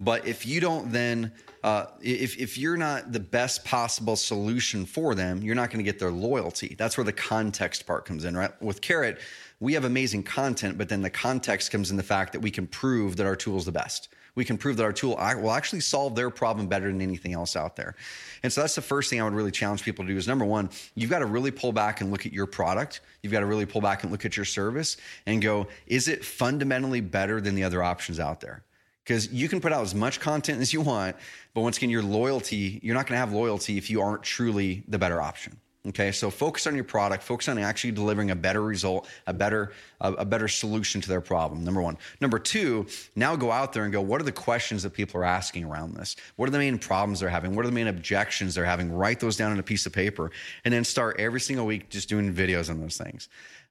But 0.00 0.26
if 0.26 0.46
you 0.46 0.60
don't 0.60 0.92
then, 0.92 1.32
uh, 1.64 1.86
if, 2.00 2.38
if 2.38 2.56
you're 2.56 2.76
not 2.76 3.12
the 3.12 3.20
best 3.20 3.64
possible 3.64 4.14
solution 4.14 4.86
for 4.86 5.16
them, 5.16 5.42
you're 5.42 5.56
not 5.56 5.70
going 5.70 5.84
to 5.84 5.90
get 5.90 5.98
their 5.98 6.12
loyalty. 6.12 6.76
That's 6.78 6.96
where 6.96 7.04
the 7.04 7.12
context 7.12 7.84
part 7.84 8.04
comes 8.04 8.24
in, 8.24 8.36
right? 8.36 8.50
With 8.62 8.80
Carrot, 8.80 9.18
we 9.58 9.74
have 9.74 9.84
amazing 9.84 10.22
content, 10.22 10.78
but 10.78 10.88
then 10.88 11.02
the 11.02 11.10
context 11.10 11.72
comes 11.72 11.90
in 11.90 11.96
the 11.96 12.02
fact 12.04 12.32
that 12.32 12.40
we 12.40 12.50
can 12.52 12.68
prove 12.68 13.16
that 13.16 13.26
our 13.26 13.34
tool 13.34 13.58
is 13.58 13.64
the 13.64 13.72
best. 13.72 14.08
We 14.38 14.44
can 14.44 14.56
prove 14.56 14.76
that 14.76 14.84
our 14.84 14.92
tool 14.92 15.16
will 15.16 15.50
actually 15.50 15.80
solve 15.80 16.14
their 16.14 16.30
problem 16.30 16.68
better 16.68 16.86
than 16.86 17.00
anything 17.00 17.34
else 17.34 17.56
out 17.56 17.74
there. 17.74 17.96
And 18.44 18.52
so 18.52 18.60
that's 18.60 18.76
the 18.76 18.82
first 18.82 19.10
thing 19.10 19.20
I 19.20 19.24
would 19.24 19.34
really 19.34 19.50
challenge 19.50 19.82
people 19.82 20.04
to 20.04 20.12
do 20.12 20.16
is 20.16 20.28
number 20.28 20.44
one, 20.44 20.70
you've 20.94 21.10
got 21.10 21.18
to 21.18 21.26
really 21.26 21.50
pull 21.50 21.72
back 21.72 22.00
and 22.00 22.12
look 22.12 22.24
at 22.24 22.32
your 22.32 22.46
product. 22.46 23.00
You've 23.24 23.32
got 23.32 23.40
to 23.40 23.46
really 23.46 23.66
pull 23.66 23.80
back 23.80 24.04
and 24.04 24.12
look 24.12 24.24
at 24.24 24.36
your 24.36 24.44
service 24.44 24.96
and 25.26 25.42
go, 25.42 25.66
is 25.88 26.06
it 26.06 26.24
fundamentally 26.24 27.00
better 27.00 27.40
than 27.40 27.56
the 27.56 27.64
other 27.64 27.82
options 27.82 28.20
out 28.20 28.40
there? 28.40 28.62
because 29.02 29.32
you 29.32 29.48
can 29.48 29.58
put 29.58 29.72
out 29.72 29.82
as 29.82 29.94
much 29.94 30.20
content 30.20 30.60
as 30.60 30.74
you 30.74 30.82
want, 30.82 31.16
but 31.54 31.62
once 31.62 31.78
again, 31.78 31.88
your 31.88 32.02
loyalty, 32.02 32.78
you're 32.82 32.94
not 32.94 33.06
going 33.06 33.14
to 33.14 33.20
have 33.20 33.32
loyalty 33.32 33.78
if 33.78 33.88
you 33.88 34.02
aren't 34.02 34.22
truly 34.22 34.84
the 34.86 34.98
better 34.98 35.18
option. 35.22 35.58
Okay, 35.88 36.12
so 36.12 36.28
focus 36.28 36.66
on 36.66 36.74
your 36.74 36.84
product, 36.84 37.22
focus 37.22 37.48
on 37.48 37.58
actually 37.58 37.92
delivering 37.92 38.30
a 38.30 38.36
better 38.36 38.62
result, 38.62 39.08
a 39.26 39.32
better 39.32 39.72
a, 40.00 40.12
a, 40.12 40.24
better 40.24 40.46
solution 40.46 41.00
to 41.00 41.08
their 41.08 41.22
problem. 41.22 41.64
Number 41.64 41.80
one. 41.80 41.96
Number 42.20 42.38
two, 42.38 42.86
now 43.16 43.36
go 43.36 43.50
out 43.50 43.72
there 43.72 43.84
and 43.84 43.92
go, 43.92 44.02
what 44.02 44.20
are 44.20 44.24
the 44.24 44.30
questions 44.32 44.82
that 44.82 44.90
people 44.90 45.20
are 45.20 45.24
asking 45.24 45.64
around 45.64 45.94
this? 45.94 46.14
What 46.36 46.46
are 46.46 46.52
the 46.52 46.58
main 46.58 46.78
problems 46.78 47.20
they're 47.20 47.28
having? 47.30 47.56
What 47.56 47.64
are 47.64 47.68
the 47.68 47.74
main 47.74 47.86
objections 47.86 48.54
they're 48.54 48.66
having? 48.66 48.92
Write 48.92 49.18
those 49.18 49.36
down 49.36 49.50
on 49.50 49.58
a 49.58 49.62
piece 49.62 49.86
of 49.86 49.92
paper, 49.92 50.30
and 50.64 50.74
then 50.74 50.84
start 50.84 51.18
every 51.18 51.40
single 51.40 51.64
week 51.64 51.88
just 51.88 52.08
doing 52.08 52.34
videos 52.34 52.68
on 52.68 52.80
those 52.80 52.98
things. 52.98 53.28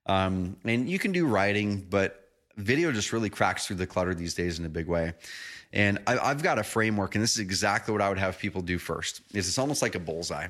Um, 0.08 0.58
and 0.64 0.90
you 0.90 0.98
can 0.98 1.12
do 1.12 1.28
writing, 1.28 1.86
but 1.88 2.30
video 2.56 2.92
just 2.92 3.14
really 3.14 3.30
cracks 3.30 3.68
through 3.68 3.76
the 3.76 3.88
clutter 3.88 4.16
these 4.16 4.34
days 4.34 4.58
in 4.58 4.66
a 4.66 4.70
big 4.70 4.88
way. 4.88 5.14
And 5.72 6.00
I, 6.08 6.30
have 6.30 6.42
got 6.42 6.58
a 6.58 6.64
framework, 6.64 7.14
and 7.14 7.24
this 7.24 7.34
is 7.34 7.40
exactly 7.40 7.92
what 7.92 8.02
I 8.02 8.10
would 8.10 8.18
have 8.18 8.40
people 8.40 8.62
do 8.62 8.80
first. 8.80 9.22
Is 9.34 9.48
it's 9.48 9.60
almost 9.60 9.82
like 9.82 9.96
a 9.96 10.00
bullseye. 10.00 10.48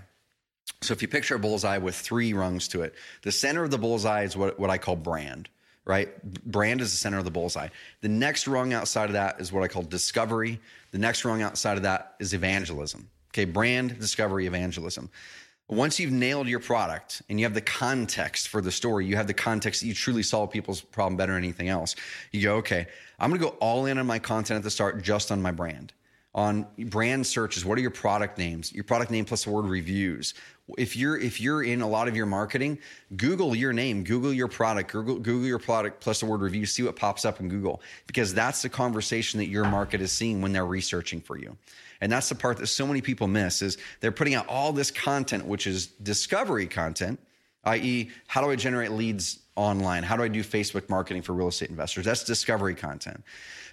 So 0.81 0.93
if 0.93 1.01
you 1.01 1.07
picture 1.07 1.35
a 1.35 1.39
bullseye 1.39 1.77
with 1.77 1.95
three 1.95 2.33
rungs 2.33 2.67
to 2.69 2.83
it, 2.83 2.93
the 3.23 3.31
center 3.31 3.63
of 3.63 3.71
the 3.71 3.77
bullseye 3.77 4.23
is 4.23 4.37
what, 4.37 4.59
what 4.59 4.69
I 4.69 4.77
call 4.77 4.95
brand, 4.95 5.49
right? 5.85 6.09
Brand 6.45 6.81
is 6.81 6.91
the 6.91 6.97
center 6.97 7.17
of 7.17 7.25
the 7.25 7.31
bullseye. 7.31 7.69
The 8.01 8.09
next 8.09 8.47
rung 8.47 8.73
outside 8.73 9.05
of 9.05 9.13
that 9.13 9.39
is 9.39 9.51
what 9.51 9.63
I 9.63 9.67
call 9.67 9.83
discovery. 9.83 10.59
The 10.91 10.99
next 10.99 11.25
rung 11.25 11.41
outside 11.41 11.77
of 11.77 11.83
that 11.83 12.15
is 12.19 12.33
evangelism. 12.33 13.09
Okay, 13.31 13.45
brand, 13.45 13.99
discovery, 13.99 14.45
evangelism. 14.45 15.09
Once 15.69 15.99
you've 15.99 16.13
nailed 16.13 16.47
your 16.47 16.61
product 16.61 17.21
and 17.27 17.39
you 17.39 17.45
have 17.45 17.53
the 17.53 17.59
context 17.59 18.47
for 18.47 18.61
the 18.61 18.71
story, 18.71 19.05
you 19.05 19.17
have 19.17 19.27
the 19.27 19.33
context 19.33 19.81
that 19.81 19.87
you 19.87 19.93
truly 19.93 20.23
solve 20.23 20.49
people's 20.49 20.79
problem 20.79 21.17
better 21.17 21.33
than 21.33 21.43
anything 21.43 21.67
else. 21.67 21.95
You 22.31 22.41
go, 22.41 22.55
okay, 22.57 22.87
I'm 23.19 23.29
going 23.29 23.41
to 23.41 23.47
go 23.47 23.55
all 23.59 23.85
in 23.85 23.97
on 23.97 24.07
my 24.07 24.19
content 24.19 24.57
at 24.57 24.63
the 24.63 24.71
start, 24.71 25.01
just 25.01 25.29
on 25.29 25.41
my 25.41 25.51
brand. 25.51 25.91
On 26.33 26.67
brand 26.77 27.27
searches, 27.27 27.65
what 27.65 27.77
are 27.77 27.81
your 27.81 27.91
product 27.91 28.37
names? 28.37 28.71
Your 28.71 28.85
product 28.85 29.11
name 29.11 29.25
plus 29.25 29.43
the 29.43 29.49
word 29.49 29.65
reviews. 29.65 30.35
If 30.77 30.97
you're 30.97 31.17
if 31.17 31.39
you're 31.39 31.63
in 31.63 31.81
a 31.81 31.87
lot 31.87 32.07
of 32.07 32.15
your 32.15 32.25
marketing, 32.25 32.79
Google 33.15 33.55
your 33.55 33.71
name, 33.71 34.03
Google 34.03 34.33
your 34.33 34.49
product, 34.49 34.91
Google 34.91 35.17
Google 35.17 35.47
your 35.47 35.59
product 35.59 36.01
plus 36.01 36.19
the 36.19 36.25
word 36.25 36.41
review, 36.41 36.65
see 36.65 36.83
what 36.83 36.95
pops 36.95 37.23
up 37.23 37.39
in 37.39 37.47
Google 37.47 37.81
because 38.05 38.33
that's 38.33 38.61
the 38.61 38.69
conversation 38.69 39.37
that 39.39 39.47
your 39.47 39.63
market 39.65 40.01
is 40.01 40.11
seeing 40.11 40.41
when 40.41 40.51
they're 40.51 40.65
researching 40.65 41.21
for 41.21 41.37
you. 41.37 41.55
And 42.01 42.11
that's 42.11 42.29
the 42.29 42.35
part 42.35 42.57
that 42.57 42.67
so 42.67 42.85
many 42.85 43.01
people 43.01 43.27
miss 43.27 43.61
is 43.61 43.77
they're 44.01 44.11
putting 44.11 44.35
out 44.35 44.47
all 44.47 44.73
this 44.73 44.91
content, 44.91 45.45
which 45.45 45.67
is 45.67 45.87
discovery 45.87 46.67
content, 46.67 47.19
i.e., 47.63 48.11
how 48.27 48.41
do 48.41 48.51
I 48.51 48.55
generate 48.55 48.91
leads 48.91 49.39
online? 49.55 50.03
How 50.03 50.15
do 50.15 50.23
I 50.23 50.27
do 50.27 50.43
Facebook 50.43 50.89
marketing 50.89 51.21
for 51.21 51.33
real 51.33 51.47
estate 51.47 51.69
investors? 51.69 52.05
That's 52.05 52.23
discovery 52.23 52.75
content. 52.75 53.23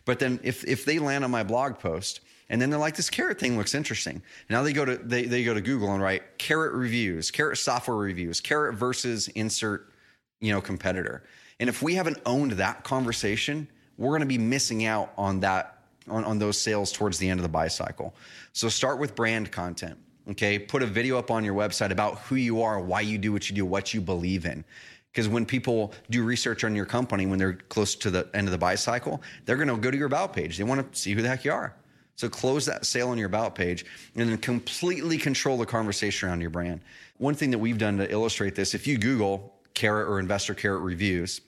But 0.04 0.18
then 0.18 0.40
if, 0.42 0.64
if 0.64 0.84
they 0.84 0.98
land 0.98 1.24
on 1.24 1.30
my 1.30 1.42
blog 1.42 1.78
post 1.78 2.20
and 2.50 2.60
then 2.60 2.70
they're 2.70 2.78
like, 2.78 2.96
this 2.96 3.10
carrot 3.10 3.38
thing 3.38 3.56
looks 3.56 3.74
interesting. 3.74 4.22
Now 4.50 4.62
they 4.62 4.72
go 4.72 4.84
to 4.84 4.96
they, 4.96 5.24
they 5.24 5.44
go 5.44 5.54
to 5.54 5.60
Google 5.60 5.92
and 5.92 6.02
write 6.02 6.38
carrot 6.38 6.74
reviews, 6.74 7.30
carrot 7.30 7.58
software 7.58 7.96
reviews, 7.96 8.40
carrot 8.40 8.74
versus 8.74 9.28
insert, 9.28 9.92
you 10.40 10.52
know, 10.52 10.60
competitor. 10.60 11.24
And 11.60 11.68
if 11.68 11.82
we 11.82 11.94
haven't 11.94 12.18
owned 12.26 12.52
that 12.52 12.84
conversation, 12.84 13.68
we're 13.96 14.10
going 14.10 14.20
to 14.20 14.26
be 14.26 14.38
missing 14.38 14.84
out 14.84 15.12
on 15.16 15.40
that 15.40 15.78
on, 16.08 16.24
on 16.24 16.38
those 16.38 16.58
sales 16.58 16.92
towards 16.92 17.18
the 17.18 17.28
end 17.28 17.40
of 17.40 17.42
the 17.42 17.48
buy 17.48 17.68
cycle. 17.68 18.14
So 18.52 18.68
start 18.68 18.98
with 18.98 19.14
brand 19.14 19.50
content. 19.50 19.98
Okay. 20.30 20.58
Put 20.58 20.82
a 20.82 20.86
video 20.86 21.18
up 21.18 21.30
on 21.30 21.44
your 21.44 21.54
website 21.54 21.90
about 21.90 22.18
who 22.20 22.36
you 22.36 22.62
are, 22.62 22.80
why 22.80 23.00
you 23.00 23.18
do 23.18 23.32
what 23.32 23.48
you 23.48 23.56
do, 23.56 23.64
what 23.64 23.94
you 23.94 24.00
believe 24.00 24.46
in. 24.46 24.64
Because 25.12 25.28
when 25.28 25.46
people 25.46 25.94
do 26.10 26.24
research 26.24 26.64
on 26.64 26.74
your 26.74 26.86
company, 26.86 27.24
when 27.24 27.38
they're 27.38 27.54
close 27.54 27.94
to 27.94 28.10
the 28.10 28.28
end 28.34 28.48
of 28.48 28.52
the 28.52 28.58
buy 28.58 28.74
cycle, 28.74 29.22
they're 29.44 29.56
going 29.56 29.68
to 29.68 29.76
go 29.76 29.90
to 29.90 29.96
your 29.96 30.06
about 30.08 30.32
page. 30.32 30.58
They 30.58 30.64
want 30.64 30.92
to 30.92 30.98
see 30.98 31.12
who 31.12 31.22
the 31.22 31.28
heck 31.28 31.44
you 31.44 31.52
are. 31.52 31.74
So 32.16 32.28
close 32.28 32.66
that 32.66 32.86
sale 32.86 33.08
on 33.08 33.18
your 33.18 33.26
about 33.26 33.54
page 33.54 33.84
and 34.14 34.28
then 34.28 34.38
completely 34.38 35.18
control 35.18 35.56
the 35.56 35.66
conversation 35.66 36.28
around 36.28 36.40
your 36.40 36.50
brand. 36.50 36.80
One 37.18 37.34
thing 37.34 37.50
that 37.50 37.58
we've 37.58 37.78
done 37.78 37.98
to 37.98 38.10
illustrate 38.10 38.54
this, 38.54 38.74
if 38.74 38.86
you 38.86 38.98
Google 38.98 39.54
carrot 39.74 40.08
or 40.08 40.20
investor 40.20 40.54
carrot 40.54 40.82
reviews, 40.82 41.40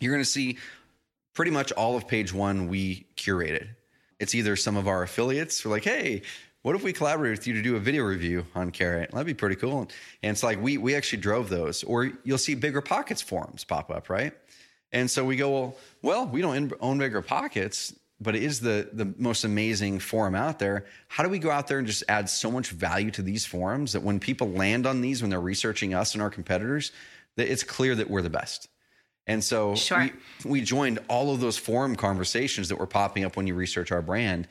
you're 0.00 0.12
going 0.12 0.24
to 0.24 0.30
see 0.30 0.58
pretty 1.34 1.50
much 1.50 1.72
all 1.72 1.96
of 1.96 2.06
page 2.06 2.32
one 2.32 2.68
we 2.68 3.06
curated. 3.16 3.68
It's 4.20 4.34
either 4.34 4.56
some 4.56 4.76
of 4.76 4.88
our 4.88 5.02
affiliates 5.02 5.60
who 5.60 5.70
are 5.70 5.72
like, 5.72 5.84
hey, 5.84 6.22
what 6.62 6.74
if 6.74 6.82
we 6.82 6.92
collaborate 6.92 7.30
with 7.30 7.46
you 7.46 7.54
to 7.54 7.62
do 7.62 7.76
a 7.76 7.80
video 7.80 8.02
review 8.02 8.44
on 8.54 8.72
Carrot? 8.72 9.10
That'd 9.12 9.26
be 9.26 9.34
pretty 9.34 9.56
cool. 9.56 9.88
And 10.22 10.32
it's 10.32 10.42
like 10.42 10.60
we 10.60 10.76
we 10.76 10.96
actually 10.96 11.22
drove 11.22 11.48
those. 11.48 11.84
Or 11.84 12.10
you'll 12.24 12.36
see 12.36 12.56
BiggerPockets 12.56 13.22
forums 13.22 13.64
pop 13.64 13.90
up, 13.90 14.10
right? 14.10 14.34
And 14.92 15.10
so 15.10 15.24
we 15.24 15.36
go, 15.36 15.50
well, 15.50 15.76
well, 16.02 16.26
we 16.26 16.40
don't 16.40 16.72
own 16.80 16.98
BiggerPockets, 16.98 17.94
but 18.20 18.34
it 18.34 18.42
is 18.42 18.60
the 18.60 18.88
the 18.92 19.12
most 19.16 19.44
amazing 19.44 19.98
forum 19.98 20.34
out 20.34 20.58
there. 20.58 20.86
How 21.08 21.22
do 21.22 21.28
we 21.28 21.38
go 21.38 21.50
out 21.50 21.68
there 21.68 21.78
and 21.78 21.86
just 21.86 22.04
add 22.08 22.28
so 22.28 22.50
much 22.50 22.70
value 22.70 23.10
to 23.12 23.22
these 23.22 23.46
forums 23.46 23.92
that 23.92 24.02
when 24.02 24.18
people 24.20 24.50
land 24.50 24.86
on 24.86 25.00
these, 25.00 25.22
when 25.22 25.30
they're 25.30 25.40
researching 25.40 25.94
us 25.94 26.14
and 26.14 26.22
our 26.22 26.30
competitors, 26.30 26.92
that 27.36 27.50
it's 27.50 27.62
clear 27.62 27.94
that 27.94 28.10
we're 28.10 28.22
the 28.22 28.30
best. 28.30 28.68
And 29.26 29.44
so 29.44 29.74
sure. 29.74 30.10
we, 30.44 30.50
we 30.50 30.60
joined 30.62 31.00
all 31.08 31.32
of 31.32 31.40
those 31.40 31.58
forum 31.58 31.96
conversations 31.96 32.70
that 32.70 32.76
were 32.76 32.86
popping 32.86 33.24
up 33.24 33.36
when 33.36 33.46
you 33.46 33.54
research 33.54 33.92
our 33.92 34.00
brand, 34.00 34.48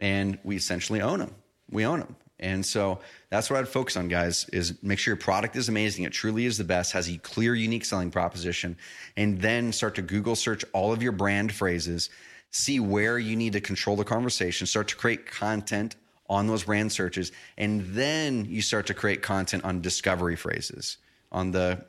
and 0.00 0.38
we 0.44 0.54
essentially 0.54 1.00
own 1.00 1.18
them. 1.18 1.34
We 1.70 1.86
own 1.86 2.00
them. 2.00 2.14
And 2.40 2.64
so 2.64 3.00
that's 3.30 3.50
what 3.50 3.58
I'd 3.58 3.68
focus 3.68 3.96
on, 3.96 4.06
guys, 4.08 4.48
is 4.52 4.80
make 4.82 4.98
sure 4.98 5.12
your 5.12 5.20
product 5.20 5.56
is 5.56 5.68
amazing. 5.68 6.04
It 6.04 6.12
truly 6.12 6.44
is 6.44 6.56
the 6.56 6.64
best, 6.64 6.92
has 6.92 7.08
a 7.08 7.18
clear, 7.18 7.54
unique 7.54 7.84
selling 7.84 8.10
proposition, 8.10 8.76
and 9.16 9.40
then 9.40 9.72
start 9.72 9.96
to 9.96 10.02
Google 10.02 10.36
search 10.36 10.64
all 10.72 10.92
of 10.92 11.02
your 11.02 11.12
brand 11.12 11.52
phrases, 11.52 12.10
see 12.50 12.80
where 12.80 13.18
you 13.18 13.36
need 13.36 13.52
to 13.52 13.60
control 13.60 13.96
the 13.96 14.04
conversation, 14.04 14.66
start 14.66 14.88
to 14.88 14.96
create 14.96 15.26
content 15.26 15.96
on 16.28 16.46
those 16.46 16.64
brand 16.64 16.92
searches, 16.92 17.32
and 17.56 17.82
then 17.94 18.44
you 18.44 18.60
start 18.60 18.86
to 18.86 18.94
create 18.94 19.22
content 19.22 19.64
on 19.64 19.80
discovery 19.80 20.36
phrases, 20.36 20.98
on 21.32 21.50
the 21.50 21.84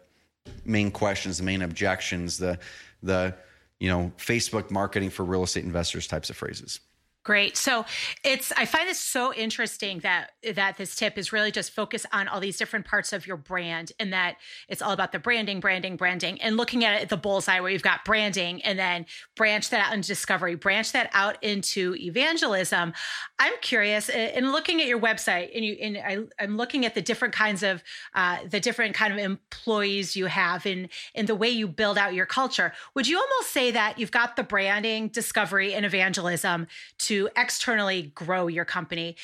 main 0.66 0.92
questions, 0.92 1.38
the 1.38 1.44
main 1.44 1.62
objections, 1.62 2.38
the 2.38 2.58
the 3.04 3.34
you 3.80 3.90
know 3.90 4.12
Facebook 4.18 4.72
marketing 4.72 5.10
for 5.10 5.24
real 5.24 5.44
estate 5.44 5.64
investors 5.64 6.08
types 6.08 6.30
of 6.30 6.38
phrases. 6.38 6.80
Great. 7.26 7.58
So 7.58 7.86
it's 8.24 8.54
I 8.54 8.66
find 8.66 8.88
this 8.88 9.00
so 9.00 9.34
interesting 9.34 10.00
that 10.00 10.32
that 10.56 10.78
this 10.78 10.96
tip 10.96 11.18
is 11.18 11.34
really 11.34 11.52
just 11.52 11.72
focus 11.72 12.06
on 12.14 12.30
all 12.30 12.40
these 12.40 12.58
different 12.58 12.86
parts 12.86 13.12
of 13.12 13.28
your 13.28 13.36
brand 13.36 13.92
and 14.00 14.14
that 14.14 14.38
it's 14.70 14.82
all 14.82 14.94
about 14.94 15.12
the 15.12 15.20
branding, 15.20 15.60
branding, 15.60 15.98
branding, 15.98 16.42
and 16.42 16.56
looking 16.56 16.86
at 16.86 17.02
it 17.02 17.10
the 17.10 17.18
bullseye 17.18 17.60
where 17.60 17.72
you've 17.72 17.84
got 17.84 18.06
branding 18.06 18.62
and 18.62 18.80
then 18.80 19.06
branch 19.36 19.70
that 19.70 19.86
out 19.86 19.94
into 19.94 20.08
discovery, 20.08 20.56
branch 20.56 20.94
that 20.94 21.10
out 21.14 21.44
into 21.44 21.94
evangelism. 22.00 22.94
I'm 23.38 23.54
curious 23.62 24.08
in 24.08 24.54
looking 24.54 24.80
at 24.80 24.88
your 24.88 25.00
website 25.00 25.50
and 25.54 25.66
you 25.66 25.74
and 25.74 25.98
I, 25.98 26.44
am 26.44 26.56
looking 26.56 26.86
at 26.86 26.96
the 26.96 27.02
different 27.02 27.34
kinds 27.34 27.64
of 27.64 27.84
uh, 28.16 28.38
the 28.50 28.62
different 28.62 28.96
kind 28.96 29.12
of 29.12 29.20
employees 29.20 30.16
you 30.16 30.28
have 30.28 30.66
in 30.66 30.88
in 31.14 31.26
the 31.26 31.36
way 31.36 31.50
you 31.50 31.68
build 31.68 31.98
out 31.98 32.14
your 32.14 32.26
culture. 32.26 32.72
Would 32.96 33.10
you 33.10 33.18
almost 33.18 33.52
say 33.52 33.72
that 33.72 34.00
you've 34.00 34.12
got 34.12 34.38
the 34.38 34.44
branding, 34.44 35.10
discovery, 35.10 35.74
and 35.74 35.86
evangelism 35.86 36.68
to 37.00 37.09
externally 37.36 38.12
grow 38.16 38.48
your 38.48 38.66
company. 38.66 39.16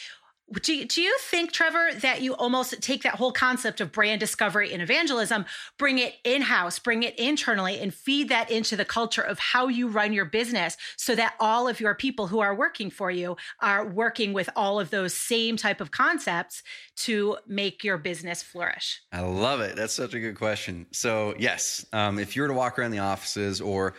Do, 0.62 0.86
do 0.86 1.02
you 1.02 1.18
think, 1.22 1.52
Trevor, 1.52 1.90
that 2.02 2.22
you 2.22 2.36
almost 2.36 2.80
take 2.80 3.02
that 3.02 3.16
whole 3.16 3.32
concept 3.32 3.82
of 3.82 3.92
brand 3.92 4.20
discovery 4.20 4.72
and 4.72 4.80
evangelism, 4.80 5.44
bring 5.80 5.98
it 5.98 6.14
in 6.24 6.44
house, 6.44 6.78
bring 6.78 7.02
it 7.02 7.18
internally, 7.18 7.80
and 7.80 7.92
feed 7.92 8.30
that 8.30 8.52
into 8.52 8.76
the 8.76 8.86
culture 8.86 9.24
of 9.24 9.40
how 9.40 9.70
you 9.70 9.88
run 9.88 10.14
your 10.14 10.26
business 10.26 10.78
so 10.98 11.16
that 11.16 11.34
all 11.40 11.68
of 11.68 11.80
your 11.80 11.96
people 11.96 12.28
who 12.28 12.42
are 12.42 12.54
working 12.54 12.92
for 12.92 13.10
you 13.10 13.36
are 13.60 13.88
working 13.88 14.34
with 14.34 14.48
all 14.56 14.80
of 14.80 14.92
those 14.92 15.16
same 15.16 15.58
type 15.58 15.82
of 15.82 15.90
concepts 15.90 16.62
to 16.98 17.38
make 17.48 17.84
your 17.84 17.98
business 17.98 18.44
flourish? 18.44 19.02
I 19.12 19.22
love 19.22 19.62
it. 19.62 19.76
That's 19.76 19.94
such 19.94 20.14
a 20.14 20.20
good 20.20 20.36
question. 20.36 20.86
So, 20.92 21.34
yes, 21.40 21.88
um, 21.92 22.20
if 22.20 22.36
you 22.36 22.44
were 22.44 22.50
to 22.50 22.54
walk 22.54 22.78
around 22.78 22.92
the 22.92 23.00
offices 23.00 23.62
or 23.62 23.96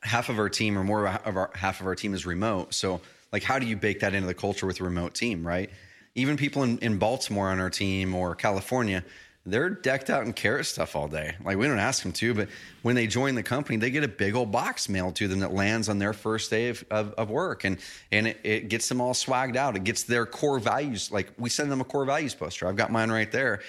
half 0.00 0.30
of 0.30 0.38
our 0.38 0.48
team 0.48 0.78
or 0.78 0.84
more 0.84 1.06
of 1.06 1.36
our 1.36 1.50
half 1.54 1.82
of 1.82 1.86
our 1.86 1.94
team 1.94 2.14
is 2.14 2.24
remote. 2.24 2.72
So, 2.72 3.02
like 3.32 3.42
how 3.42 3.58
do 3.58 3.66
you 3.66 3.76
bake 3.76 4.00
that 4.00 4.14
into 4.14 4.26
the 4.26 4.34
culture 4.34 4.66
with 4.66 4.80
a 4.80 4.84
remote 4.84 5.14
team 5.14 5.46
right 5.46 5.70
even 6.14 6.36
people 6.36 6.62
in, 6.62 6.78
in 6.78 6.98
baltimore 6.98 7.48
on 7.48 7.58
our 7.58 7.70
team 7.70 8.14
or 8.14 8.34
california 8.34 9.04
they're 9.44 9.70
decked 9.70 10.08
out 10.08 10.24
in 10.24 10.32
carrot 10.32 10.66
stuff 10.66 10.94
all 10.94 11.08
day. 11.08 11.34
Like 11.44 11.56
we 11.56 11.66
don't 11.66 11.78
ask 11.78 12.02
them 12.02 12.12
to, 12.12 12.32
but 12.32 12.48
when 12.82 12.94
they 12.94 13.08
join 13.08 13.34
the 13.34 13.42
company, 13.42 13.76
they 13.76 13.90
get 13.90 14.04
a 14.04 14.08
big 14.08 14.36
old 14.36 14.52
box 14.52 14.88
mailed 14.88 15.16
to 15.16 15.26
them 15.26 15.40
that 15.40 15.52
lands 15.52 15.88
on 15.88 15.98
their 15.98 16.12
first 16.12 16.48
day 16.50 16.68
of, 16.68 16.84
of, 16.90 17.12
of 17.14 17.30
work, 17.30 17.64
and 17.64 17.78
and 18.12 18.28
it, 18.28 18.40
it, 18.44 18.68
gets 18.68 18.88
them 18.88 19.00
all 19.00 19.14
swagged 19.14 19.56
out. 19.56 19.74
It 19.74 19.82
gets 19.82 20.04
their 20.04 20.26
core 20.26 20.60
values. 20.60 21.10
Like 21.10 21.32
we 21.38 21.50
send 21.50 21.72
them 21.72 21.80
a 21.80 21.84
core 21.84 22.04
values 22.04 22.34
poster. 22.34 22.68
I've 22.68 22.76
got 22.76 22.92
mine 22.92 23.10
right 23.10 23.30
there. 23.32 23.62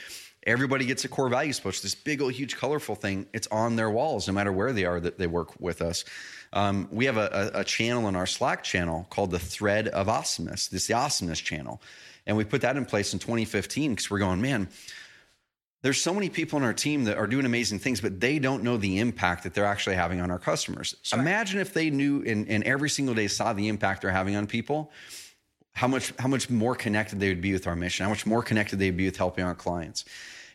Everybody 0.45 0.85
gets 0.85 1.05
a 1.05 1.07
core 1.07 1.29
values 1.29 1.59
poster. 1.59 1.83
This 1.83 1.95
big 1.95 2.21
old 2.21 2.33
huge 2.33 2.57
colorful 2.57 2.95
thing. 2.95 3.27
It's 3.33 3.47
on 3.47 3.75
their 3.75 3.89
walls, 3.89 4.27
no 4.27 4.33
matter 4.33 4.51
where 4.51 4.73
they 4.73 4.85
are 4.85 4.99
that 4.99 5.17
they 5.17 5.27
work 5.27 5.59
with 5.59 5.81
us. 5.81 6.05
Um, 6.51 6.87
we 6.91 7.05
have 7.05 7.17
a, 7.17 7.51
a, 7.53 7.63
channel 7.63 8.07
in 8.07 8.15
our 8.15 8.27
Slack 8.27 8.63
channel 8.63 9.07
called 9.09 9.31
the 9.31 9.39
Thread 9.39 9.87
of 9.87 10.07
Awesomeness. 10.07 10.67
This 10.67 10.83
is 10.83 10.87
the 10.87 10.93
Awesomeness 10.93 11.39
channel, 11.39 11.81
and 12.27 12.37
we 12.37 12.43
put 12.43 12.61
that 12.61 12.77
in 12.77 12.85
place 12.85 13.13
in 13.13 13.19
2015 13.19 13.91
because 13.91 14.11
we're 14.11 14.19
going, 14.19 14.39
man 14.39 14.67
there's 15.83 16.01
so 16.01 16.13
many 16.13 16.29
people 16.29 16.57
on 16.57 16.63
our 16.63 16.73
team 16.73 17.03
that 17.03 17.17
are 17.17 17.27
doing 17.27 17.45
amazing 17.45 17.77
things, 17.77 17.99
but 17.99 18.21
they 18.21 18.39
don't 18.39 18.63
know 18.63 18.77
the 18.77 18.99
impact 18.99 19.43
that 19.43 19.53
they're 19.53 19.65
actually 19.65 19.97
having 19.97 20.21
on 20.21 20.31
our 20.31 20.39
customers. 20.39 20.95
Sorry. 21.03 21.21
Imagine 21.21 21.59
if 21.59 21.73
they 21.73 21.89
knew 21.89 22.23
and, 22.25 22.47
and 22.47 22.63
every 22.63 22.89
single 22.89 23.13
day 23.13 23.27
saw 23.27 23.51
the 23.51 23.67
impact 23.67 24.01
they're 24.01 24.11
having 24.11 24.37
on 24.37 24.47
people, 24.47 24.91
how 25.73 25.87
much 25.87 26.13
how 26.17 26.27
much 26.27 26.49
more 26.49 26.75
connected 26.75 27.19
they 27.19 27.29
would 27.29 27.41
be 27.41 27.53
with 27.53 27.67
our 27.67 27.75
mission, 27.75 28.03
how 28.03 28.09
much 28.09 28.25
more 28.25 28.43
connected 28.43 28.79
they'd 28.79 28.97
be 28.97 29.05
with 29.05 29.17
helping 29.17 29.43
our 29.43 29.55
clients. 29.55 30.05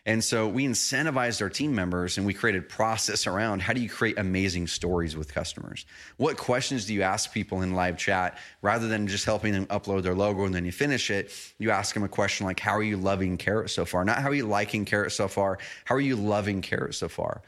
And 0.05 0.23
so 0.23 0.47
we 0.47 0.65
incentivized 0.65 1.41
our 1.41 1.49
team 1.49 1.75
members 1.75 2.17
and 2.17 2.25
we 2.25 2.33
created 2.33 2.69
process 2.69 3.27
around 3.27 3.61
how 3.61 3.73
do 3.73 3.81
you 3.81 3.89
create 3.89 4.17
amazing 4.17 4.67
stories 4.67 5.15
with 5.15 5.33
customers? 5.33 5.85
What 6.17 6.37
questions 6.37 6.85
do 6.85 6.93
you 6.93 7.01
ask 7.01 7.33
people 7.33 7.61
in 7.61 7.75
live 7.75 7.97
chat 7.97 8.37
rather 8.61 8.87
than 8.87 9.07
just 9.07 9.25
helping 9.25 9.53
them 9.53 9.65
upload 9.67 10.03
their 10.03 10.15
logo 10.15 10.45
and 10.45 10.55
then 10.55 10.65
you 10.65 10.71
finish 10.71 11.11
it? 11.11 11.31
You 11.59 11.71
ask 11.71 11.93
them 11.93 12.03
a 12.03 12.07
question 12.07 12.45
like, 12.45 12.59
How 12.59 12.75
are 12.75 12.83
you 12.83 12.97
loving 12.97 13.37
Carrot 13.37 13.69
so 13.69 13.85
far? 13.85 14.05
Not 14.05 14.19
how 14.19 14.29
are 14.29 14.33
you 14.33 14.47
liking 14.47 14.85
Carrot 14.85 15.11
so 15.11 15.27
far? 15.27 15.59
How 15.85 15.95
are 15.95 16.01
you 16.01 16.15
loving 16.15 16.61
Carrot 16.61 16.95
so 16.95 17.09
far? 17.09 17.41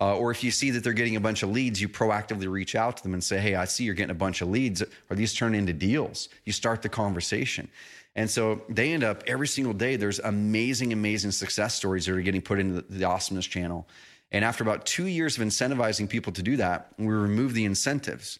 Uh, 0.00 0.16
or 0.16 0.30
if 0.30 0.44
you 0.44 0.50
see 0.50 0.70
that 0.70 0.84
they're 0.84 0.92
getting 0.92 1.16
a 1.16 1.20
bunch 1.20 1.42
of 1.42 1.50
leads, 1.50 1.80
you 1.80 1.88
proactively 1.88 2.48
reach 2.48 2.76
out 2.76 2.96
to 2.96 3.02
them 3.02 3.14
and 3.14 3.24
say, 3.24 3.38
Hey, 3.38 3.56
I 3.56 3.64
see 3.64 3.84
you're 3.84 3.94
getting 3.94 4.12
a 4.12 4.14
bunch 4.14 4.42
of 4.42 4.48
leads. 4.48 4.82
Are 5.10 5.16
these 5.16 5.34
turning 5.34 5.60
into 5.60 5.72
deals? 5.72 6.28
You 6.44 6.52
start 6.52 6.82
the 6.82 6.88
conversation. 6.88 7.68
And 8.14 8.28
so 8.28 8.62
they 8.68 8.92
end 8.92 9.04
up 9.04 9.22
every 9.26 9.48
single 9.48 9.72
day, 9.72 9.96
there's 9.96 10.18
amazing, 10.18 10.92
amazing 10.92 11.30
success 11.32 11.74
stories 11.74 12.06
that 12.06 12.14
are 12.14 12.20
getting 12.20 12.42
put 12.42 12.58
into 12.58 12.82
the, 12.82 12.98
the 12.98 13.04
Awesomeness 13.04 13.46
channel. 13.46 13.88
And 14.30 14.44
after 14.44 14.62
about 14.62 14.86
two 14.86 15.06
years 15.06 15.38
of 15.38 15.44
incentivizing 15.44 16.08
people 16.08 16.32
to 16.32 16.42
do 16.42 16.56
that, 16.56 16.88
we 16.98 17.06
remove 17.06 17.54
the 17.54 17.64
incentives 17.64 18.38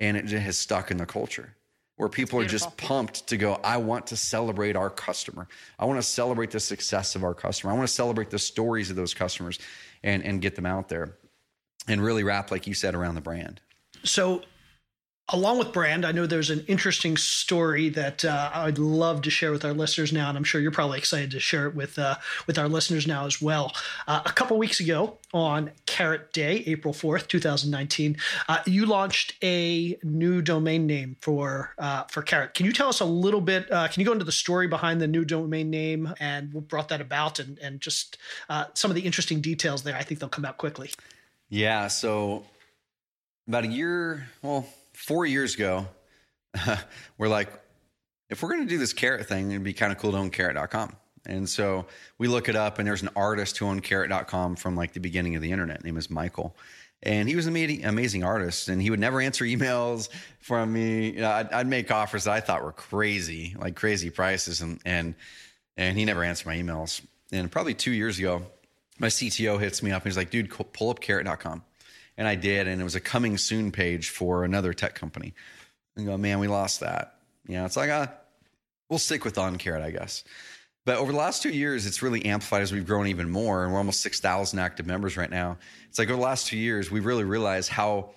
and 0.00 0.16
it 0.16 0.28
has 0.28 0.58
stuck 0.58 0.90
in 0.90 0.98
the 0.98 1.06
culture 1.06 1.54
where 1.96 2.08
people 2.10 2.38
are 2.38 2.44
just 2.44 2.76
pumped 2.76 3.26
to 3.26 3.38
go, 3.38 3.58
I 3.64 3.78
want 3.78 4.06
to 4.08 4.16
celebrate 4.16 4.76
our 4.76 4.90
customer. 4.90 5.48
I 5.78 5.86
want 5.86 5.98
to 5.98 6.06
celebrate 6.06 6.50
the 6.50 6.60
success 6.60 7.14
of 7.14 7.24
our 7.24 7.32
customer. 7.32 7.72
I 7.72 7.76
want 7.76 7.88
to 7.88 7.94
celebrate 7.94 8.28
the 8.28 8.38
stories 8.38 8.90
of 8.90 8.96
those 8.96 9.14
customers 9.14 9.58
and, 10.06 10.24
and 10.24 10.40
get 10.40 10.54
them 10.54 10.64
out 10.64 10.88
there 10.88 11.18
and 11.86 12.02
really 12.02 12.24
wrap, 12.24 12.50
like 12.50 12.66
you 12.66 12.72
said, 12.72 12.94
around 12.94 13.16
the 13.16 13.20
brand. 13.20 13.60
So 14.04 14.42
along 15.30 15.58
with 15.58 15.72
brand, 15.72 16.04
I 16.04 16.12
know 16.12 16.26
there's 16.26 16.50
an 16.50 16.64
interesting 16.68 17.16
story 17.16 17.88
that 17.90 18.24
uh, 18.24 18.50
I'd 18.54 18.78
love 18.78 19.22
to 19.22 19.30
share 19.30 19.50
with 19.50 19.64
our 19.64 19.72
listeners 19.72 20.12
now, 20.12 20.28
and 20.28 20.38
I'm 20.38 20.44
sure 20.44 20.60
you're 20.60 20.70
probably 20.70 20.98
excited 20.98 21.32
to 21.32 21.40
share 21.40 21.66
it 21.66 21.74
with 21.74 21.98
uh, 21.98 22.16
with 22.46 22.58
our 22.58 22.68
listeners 22.68 23.06
now 23.06 23.26
as 23.26 23.42
well. 23.42 23.74
Uh, 24.06 24.22
a 24.24 24.32
couple 24.32 24.56
weeks 24.56 24.78
ago 24.78 25.18
on 25.34 25.72
Carrot 25.86 26.32
Day, 26.32 26.62
April 26.66 26.94
4th, 26.94 27.26
2019, 27.26 28.16
uh, 28.48 28.58
you 28.66 28.86
launched 28.86 29.34
a 29.42 29.98
new 30.04 30.40
domain 30.40 30.86
name 30.86 31.16
for 31.20 31.74
uh, 31.78 32.04
for 32.04 32.22
Carrot. 32.22 32.54
Can 32.54 32.64
you 32.64 32.72
tell 32.72 32.88
us 32.88 33.00
a 33.00 33.04
little 33.04 33.40
bit? 33.40 33.70
Uh, 33.70 33.88
can 33.88 34.00
you 34.00 34.06
go 34.06 34.12
into 34.12 34.24
the 34.24 34.32
story 34.32 34.68
behind 34.68 35.00
the 35.00 35.08
new 35.08 35.24
domain 35.24 35.70
name 35.70 36.14
and 36.20 36.52
what 36.54 36.68
brought 36.68 36.88
that 36.88 37.00
about, 37.00 37.40
and 37.40 37.58
and 37.58 37.80
just 37.80 38.16
some 38.74 38.90
of 38.90 38.94
the 38.94 39.02
interesting 39.02 39.40
details 39.40 39.82
there? 39.82 39.96
I 39.96 40.02
think 40.02 40.20
they'll 40.20 40.28
come 40.28 40.44
out 40.44 40.56
quickly. 40.56 40.90
Yeah. 41.48 41.88
So 41.88 42.44
about 43.48 43.64
a 43.64 43.68
year, 43.68 44.28
well 44.42 44.66
four 44.96 45.26
years 45.26 45.54
ago, 45.54 45.86
we're 47.18 47.28
like, 47.28 47.50
if 48.30 48.42
we're 48.42 48.48
going 48.48 48.62
to 48.62 48.68
do 48.68 48.78
this 48.78 48.92
carrot 48.92 49.26
thing, 49.26 49.50
it'd 49.50 49.62
be 49.62 49.72
kind 49.72 49.92
of 49.92 49.98
cool 49.98 50.12
to 50.12 50.16
own 50.16 50.30
carrot.com. 50.30 50.96
And 51.26 51.48
so 51.48 51.86
we 52.18 52.28
look 52.28 52.48
it 52.48 52.56
up, 52.56 52.78
and 52.78 52.88
there's 52.88 53.02
an 53.02 53.10
artist 53.14 53.58
who 53.58 53.66
owned 53.66 53.82
carrot.com 53.82 54.56
from 54.56 54.74
like 54.74 54.92
the 54.92 55.00
beginning 55.00 55.36
of 55.36 55.42
the 55.42 55.52
internet. 55.52 55.78
His 55.78 55.84
name 55.84 55.96
is 55.96 56.10
Michael. 56.10 56.56
And 57.02 57.28
he 57.28 57.36
was 57.36 57.46
an 57.46 57.52
amazing, 57.52 57.84
amazing 57.84 58.24
artist, 58.24 58.68
and 58.68 58.80
he 58.80 58.90
would 58.90 58.98
never 58.98 59.20
answer 59.20 59.44
emails 59.44 60.08
from 60.40 60.72
me. 60.72 61.10
You 61.10 61.20
know, 61.20 61.30
I'd, 61.30 61.52
I'd, 61.52 61.66
make 61.66 61.90
offers 61.90 62.24
that 62.24 62.32
I 62.32 62.40
thought 62.40 62.64
were 62.64 62.72
crazy, 62.72 63.54
like 63.58 63.76
crazy 63.76 64.08
prices, 64.08 64.62
and 64.62 64.80
and 64.86 65.14
and 65.76 65.98
he 65.98 66.06
never 66.06 66.24
answered 66.24 66.46
my 66.46 66.56
emails. 66.56 67.02
And 67.32 67.52
probably 67.52 67.74
two 67.74 67.92
years 67.92 68.18
ago, 68.18 68.42
my 68.98 69.08
CTO 69.08 69.60
hits 69.60 69.82
me 69.82 69.90
up 69.92 70.02
and 70.02 70.10
he's 70.10 70.16
like, 70.16 70.30
"Dude, 70.30 70.50
pull 70.50 70.88
up 70.88 71.00
carrot.com." 71.00 71.62
And 72.18 72.26
I 72.26 72.34
did, 72.34 72.66
and 72.66 72.80
it 72.80 72.84
was 72.84 72.94
a 72.94 73.00
coming 73.00 73.36
soon 73.36 73.72
page 73.72 74.10
for 74.10 74.44
another 74.44 74.72
tech 74.72 74.94
company. 74.94 75.34
And 75.96 76.06
go, 76.06 76.16
man, 76.16 76.38
we 76.38 76.48
lost 76.48 76.80
that. 76.80 77.18
You 77.46 77.56
know, 77.56 77.64
it's 77.64 77.76
like, 77.76 77.90
uh, 77.90 78.06
we'll 78.88 78.98
stick 78.98 79.24
with 79.24 79.38
on 79.38 79.56
carrot, 79.56 79.82
I 79.82 79.90
guess. 79.90 80.24
But 80.84 80.98
over 80.98 81.10
the 81.10 81.18
last 81.18 81.42
two 81.42 81.50
years, 81.50 81.84
it's 81.84 82.00
really 82.00 82.24
amplified 82.24 82.62
as 82.62 82.72
we've 82.72 82.86
grown 82.86 83.08
even 83.08 83.28
more. 83.28 83.64
And 83.64 83.72
we're 83.72 83.78
almost 83.78 84.00
6,000 84.00 84.58
active 84.58 84.86
members 84.86 85.16
right 85.16 85.30
now. 85.30 85.58
It's 85.88 85.98
like 85.98 86.08
over 86.08 86.16
the 86.16 86.22
last 86.22 86.46
two 86.46 86.56
years, 86.56 86.90
we've 86.90 87.04
really 87.04 87.24
realized 87.24 87.68
how 87.68 88.10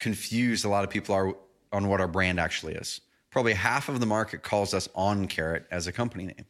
confused 0.00 0.64
a 0.64 0.68
lot 0.68 0.84
of 0.84 0.90
people 0.90 1.14
are 1.14 1.34
on 1.72 1.88
what 1.88 2.00
our 2.00 2.08
brand 2.08 2.40
actually 2.40 2.74
is. 2.74 3.00
Probably 3.30 3.52
half 3.52 3.88
of 3.88 4.00
the 4.00 4.06
market 4.06 4.42
calls 4.42 4.74
us 4.74 4.88
on 4.94 5.28
carrot 5.28 5.66
as 5.70 5.86
a 5.86 5.92
company 5.92 6.26
name. 6.26 6.46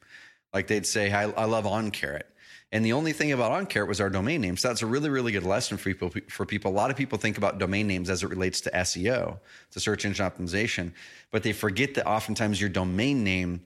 Like 0.54 0.66
they'd 0.66 0.86
say, 0.86 1.12
I, 1.12 1.24
I 1.32 1.44
love 1.44 1.66
on 1.66 1.90
carrot. 1.90 2.26
And 2.72 2.84
the 2.84 2.92
only 2.92 3.12
thing 3.12 3.30
about 3.30 3.52
OnCarrot 3.52 3.86
was 3.86 4.00
our 4.00 4.10
domain 4.10 4.40
name. 4.40 4.56
So 4.56 4.68
that's 4.68 4.82
a 4.82 4.86
really, 4.86 5.08
really 5.08 5.32
good 5.32 5.44
lesson 5.44 5.76
for 5.76 5.84
people. 5.84 6.10
For 6.28 6.44
people, 6.44 6.70
a 6.70 6.74
lot 6.74 6.90
of 6.90 6.96
people 6.96 7.16
think 7.16 7.38
about 7.38 7.58
domain 7.58 7.86
names 7.86 8.10
as 8.10 8.22
it 8.22 8.28
relates 8.28 8.60
to 8.62 8.70
SEO, 8.70 9.38
to 9.70 9.80
search 9.80 10.04
engine 10.04 10.26
optimization, 10.26 10.92
but 11.30 11.42
they 11.42 11.52
forget 11.52 11.94
that 11.94 12.06
oftentimes 12.06 12.60
your 12.60 12.70
domain 12.70 13.22
name 13.22 13.62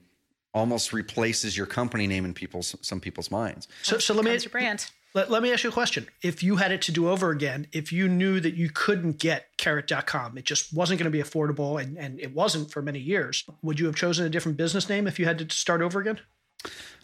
almost 0.53 0.93
replaces 0.93 1.57
your 1.57 1.65
company 1.65 2.07
name 2.07 2.25
in 2.25 2.33
people's 2.33 2.75
some 2.81 2.99
people's 2.99 3.31
minds. 3.31 3.67
So, 3.83 3.97
so 3.97 4.13
let 4.13 4.25
me 4.25 4.31
your 4.31 4.49
brand. 4.49 4.85
Let, 5.13 5.29
let 5.29 5.43
me 5.43 5.51
ask 5.51 5.63
you 5.63 5.69
a 5.69 5.73
question. 5.73 6.07
If 6.21 6.41
you 6.41 6.55
had 6.55 6.71
it 6.71 6.81
to 6.83 6.91
do 6.91 7.09
over 7.09 7.31
again, 7.31 7.67
if 7.73 7.91
you 7.91 8.07
knew 8.07 8.39
that 8.39 8.53
you 8.53 8.69
couldn't 8.69 9.19
get 9.19 9.57
carrot.com, 9.57 10.37
it 10.37 10.45
just 10.45 10.73
wasn't 10.73 10.99
going 10.99 11.11
to 11.11 11.17
be 11.17 11.21
affordable 11.21 11.81
and, 11.81 11.97
and 11.97 12.19
it 12.19 12.33
wasn't 12.33 12.71
for 12.71 12.81
many 12.81 12.99
years, 12.99 13.43
would 13.61 13.79
you 13.79 13.87
have 13.87 13.95
chosen 13.95 14.25
a 14.25 14.29
different 14.29 14.57
business 14.57 14.87
name 14.87 15.07
if 15.07 15.19
you 15.19 15.25
had 15.25 15.37
to 15.39 15.53
start 15.53 15.81
over 15.81 15.99
again? 15.99 16.19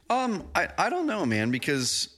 Um, 0.10 0.47
I, 0.55 0.70
I 0.78 0.89
don't 0.89 1.05
know, 1.05 1.26
man, 1.26 1.51
because 1.51 2.10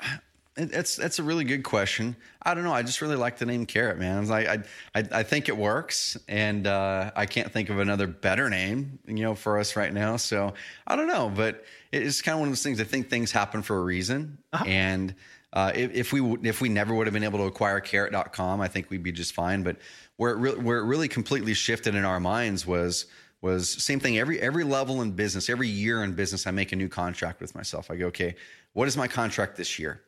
it's 0.56 0.96
that's 0.96 1.18
a 1.18 1.22
really 1.22 1.44
good 1.44 1.64
question. 1.64 2.16
I 2.42 2.54
don't 2.54 2.64
know. 2.64 2.72
I 2.72 2.82
just 2.82 3.00
really 3.00 3.16
like 3.16 3.38
the 3.38 3.46
name 3.46 3.66
Carrot, 3.66 3.98
man. 3.98 4.30
I 4.30 4.38
I 4.46 4.58
I, 4.94 5.04
I 5.12 5.22
think 5.22 5.48
it 5.48 5.56
works, 5.56 6.16
and 6.28 6.66
uh, 6.66 7.10
I 7.14 7.26
can't 7.26 7.50
think 7.50 7.70
of 7.70 7.78
another 7.78 8.06
better 8.06 8.48
name, 8.50 8.98
you 9.06 9.22
know, 9.22 9.34
for 9.34 9.58
us 9.58 9.76
right 9.76 9.92
now. 9.92 10.16
So 10.16 10.54
I 10.86 10.96
don't 10.96 11.08
know, 11.08 11.30
but 11.34 11.64
it's 11.92 12.22
kind 12.22 12.34
of 12.34 12.40
one 12.40 12.48
of 12.48 12.52
those 12.52 12.62
things. 12.62 12.80
I 12.80 12.84
think 12.84 13.10
things 13.10 13.32
happen 13.32 13.62
for 13.62 13.76
a 13.78 13.82
reason, 13.82 14.38
uh-huh. 14.52 14.64
and 14.66 15.14
uh, 15.54 15.70
if, 15.74 15.92
if, 15.92 16.12
we 16.12 16.20
if 16.42 16.60
we 16.60 16.68
never 16.68 16.94
would 16.94 17.06
have 17.06 17.14
been 17.14 17.24
able 17.24 17.38
to 17.38 17.44
acquire 17.44 17.78
Carrot.com, 17.78 18.60
I 18.60 18.66
think 18.66 18.90
we'd 18.90 19.04
be 19.04 19.12
just 19.12 19.34
fine. 19.34 19.62
But 19.62 19.76
where 20.16 20.32
it 20.32 20.38
re- 20.38 20.56
where 20.56 20.78
it 20.78 20.84
really 20.84 21.08
completely 21.08 21.54
shifted 21.54 21.94
in 21.94 22.04
our 22.04 22.18
minds 22.18 22.66
was 22.66 23.06
was 23.44 23.68
same 23.68 24.00
thing 24.00 24.18
every 24.18 24.40
every 24.40 24.64
level 24.64 25.02
in 25.02 25.10
business 25.10 25.50
every 25.50 25.68
year 25.68 26.02
in 26.02 26.14
business 26.14 26.46
i 26.46 26.50
make 26.50 26.72
a 26.72 26.76
new 26.76 26.88
contract 26.88 27.42
with 27.42 27.54
myself 27.54 27.90
i 27.90 27.94
go 27.96 28.06
okay 28.06 28.34
what 28.72 28.88
is 28.88 28.96
my 28.96 29.06
contract 29.06 29.54
this 29.54 29.78
year 29.78 30.00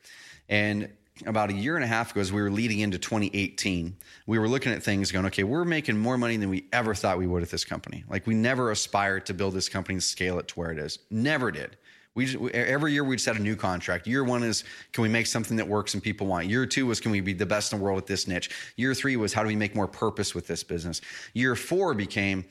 and 0.49 0.89
about 1.27 1.51
a 1.51 1.53
year 1.53 1.75
and 1.75 1.83
a 1.83 1.87
half 1.87 2.11
ago 2.11 2.19
as 2.19 2.33
we 2.33 2.41
were 2.41 2.49
leading 2.49 2.79
into 2.79 2.97
2018 2.97 3.95
we 4.25 4.39
were 4.39 4.49
looking 4.49 4.73
at 4.73 4.81
things 4.81 5.11
going 5.11 5.23
okay 5.23 5.43
we're 5.43 5.63
making 5.63 5.95
more 5.95 6.17
money 6.17 6.35
than 6.35 6.49
we 6.49 6.65
ever 6.73 6.95
thought 6.95 7.19
we 7.19 7.27
would 7.27 7.43
at 7.43 7.49
this 7.51 7.63
company 7.63 8.03
like 8.09 8.25
we 8.25 8.33
never 8.33 8.71
aspired 8.71 9.23
to 9.23 9.35
build 9.35 9.53
this 9.53 9.69
company 9.69 9.93
and 9.93 10.03
scale 10.03 10.39
it 10.39 10.47
to 10.47 10.55
where 10.55 10.71
it 10.71 10.79
is 10.79 10.97
never 11.11 11.51
did 11.51 11.77
we 12.15 12.25
just, 12.25 12.43
every 12.55 12.93
year 12.93 13.03
we'd 13.03 13.21
set 13.21 13.35
a 13.35 13.39
new 13.39 13.55
contract. 13.55 14.07
Year 14.07 14.23
one 14.23 14.41
is 14.41 14.63
can 14.91 15.03
we 15.03 15.07
make 15.07 15.27
something 15.27 15.55
that 15.57 15.67
works 15.67 15.93
and 15.93 16.01
people 16.01 16.25
want. 16.25 16.47
Year 16.47 16.65
two 16.65 16.87
was 16.87 16.99
can 16.99 17.11
we 17.11 17.21
be 17.21 17.31
the 17.31 17.45
best 17.45 17.71
in 17.71 17.77
the 17.77 17.85
world 17.85 17.99
at 17.99 18.07
this 18.07 18.27
niche. 18.27 18.49
Year 18.75 18.95
three 18.95 19.17
was 19.17 19.33
how 19.33 19.43
do 19.43 19.47
we 19.47 19.55
make 19.55 19.75
more 19.75 19.87
purpose 19.87 20.33
with 20.33 20.47
this 20.47 20.63
business. 20.63 20.99
Year 21.35 21.55
four 21.55 21.93
became 21.93 22.43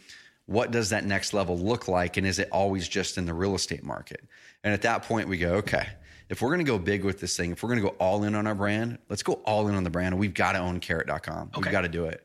what 0.46 0.70
does 0.70 0.90
that 0.90 1.04
next 1.04 1.34
level 1.34 1.58
look 1.58 1.88
like? 1.88 2.16
And 2.16 2.26
is 2.26 2.38
it 2.38 2.48
always 2.50 2.88
just 2.88 3.18
in 3.18 3.26
the 3.26 3.34
real 3.34 3.54
estate 3.54 3.84
market? 3.84 4.24
And 4.64 4.72
at 4.72 4.82
that 4.82 5.02
point, 5.02 5.28
we 5.28 5.38
go, 5.38 5.54
okay, 5.54 5.88
if 6.28 6.40
we're 6.40 6.48
going 6.48 6.64
to 6.64 6.64
go 6.64 6.78
big 6.78 7.04
with 7.04 7.20
this 7.20 7.36
thing, 7.36 7.52
if 7.52 7.62
we're 7.62 7.68
going 7.68 7.82
to 7.82 7.88
go 7.88 7.96
all 7.98 8.24
in 8.24 8.34
on 8.34 8.46
our 8.46 8.54
brand, 8.54 8.98
let's 9.08 9.22
go 9.22 9.34
all 9.44 9.68
in 9.68 9.74
on 9.74 9.84
the 9.84 9.90
brand. 9.90 10.16
We've 10.16 10.34
got 10.34 10.52
to 10.52 10.58
own 10.58 10.80
carrot.com. 10.80 11.50
Okay. 11.54 11.60
We've 11.60 11.72
got 11.72 11.82
to 11.82 11.88
do 11.88 12.06
it. 12.06 12.24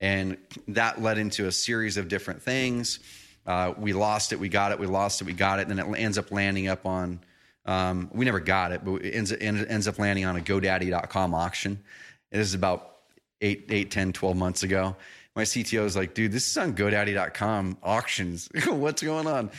And 0.00 0.36
that 0.68 1.00
led 1.00 1.18
into 1.18 1.46
a 1.46 1.52
series 1.52 1.96
of 1.96 2.08
different 2.08 2.42
things. 2.42 3.00
Uh, 3.46 3.74
we 3.76 3.92
lost 3.92 4.32
it, 4.32 4.40
we 4.40 4.48
got 4.48 4.72
it, 4.72 4.78
we 4.78 4.86
lost 4.86 5.20
it, 5.20 5.24
we 5.24 5.32
got 5.32 5.58
it. 5.58 5.68
And 5.68 5.78
then 5.78 5.94
it 5.94 5.98
ends 5.98 6.18
up 6.18 6.30
landing 6.30 6.68
up 6.68 6.86
on, 6.86 7.20
um, 7.66 8.10
we 8.12 8.24
never 8.24 8.40
got 8.40 8.72
it, 8.72 8.84
but 8.84 8.96
it 8.96 9.10
ends, 9.10 9.32
it 9.32 9.42
ends 9.42 9.88
up 9.88 9.98
landing 9.98 10.24
on 10.24 10.36
a 10.36 10.40
GoDaddy.com 10.40 11.34
auction. 11.34 11.82
It 12.30 12.40
is 12.40 12.54
about 12.54 12.96
eight, 13.40 13.66
eight, 13.70 13.90
10, 13.90 14.12
12 14.12 14.36
months 14.36 14.62
ago 14.62 14.96
my 15.36 15.42
CTO 15.42 15.84
is 15.84 15.96
like, 15.96 16.14
dude, 16.14 16.32
this 16.32 16.48
is 16.48 16.56
on 16.56 16.74
GoDaddy.com 16.74 17.78
auctions. 17.82 18.48
What's 18.66 19.02
going 19.02 19.26
on? 19.26 19.50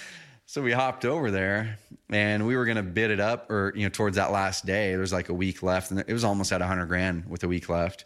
So 0.45 0.61
we 0.61 0.73
hopped 0.73 1.05
over 1.05 1.31
there 1.31 1.77
and 2.09 2.45
we 2.45 2.57
were 2.57 2.65
going 2.65 2.77
to 2.77 2.83
bid 2.83 3.09
it 3.09 3.21
up 3.21 3.49
or, 3.49 3.71
you 3.73 3.83
know, 3.83 3.89
towards 3.89 4.17
that 4.17 4.31
last 4.31 4.65
day, 4.65 4.89
there 4.89 4.99
was 4.99 5.13
like 5.13 5.29
a 5.29 5.33
week 5.33 5.63
left 5.63 5.91
and 5.91 5.99
it 6.01 6.11
was 6.11 6.25
almost 6.25 6.51
at 6.51 6.61
a 6.61 6.67
hundred 6.67 6.87
grand 6.87 7.29
with 7.29 7.43
a 7.43 7.47
week 7.47 7.69
left. 7.69 8.03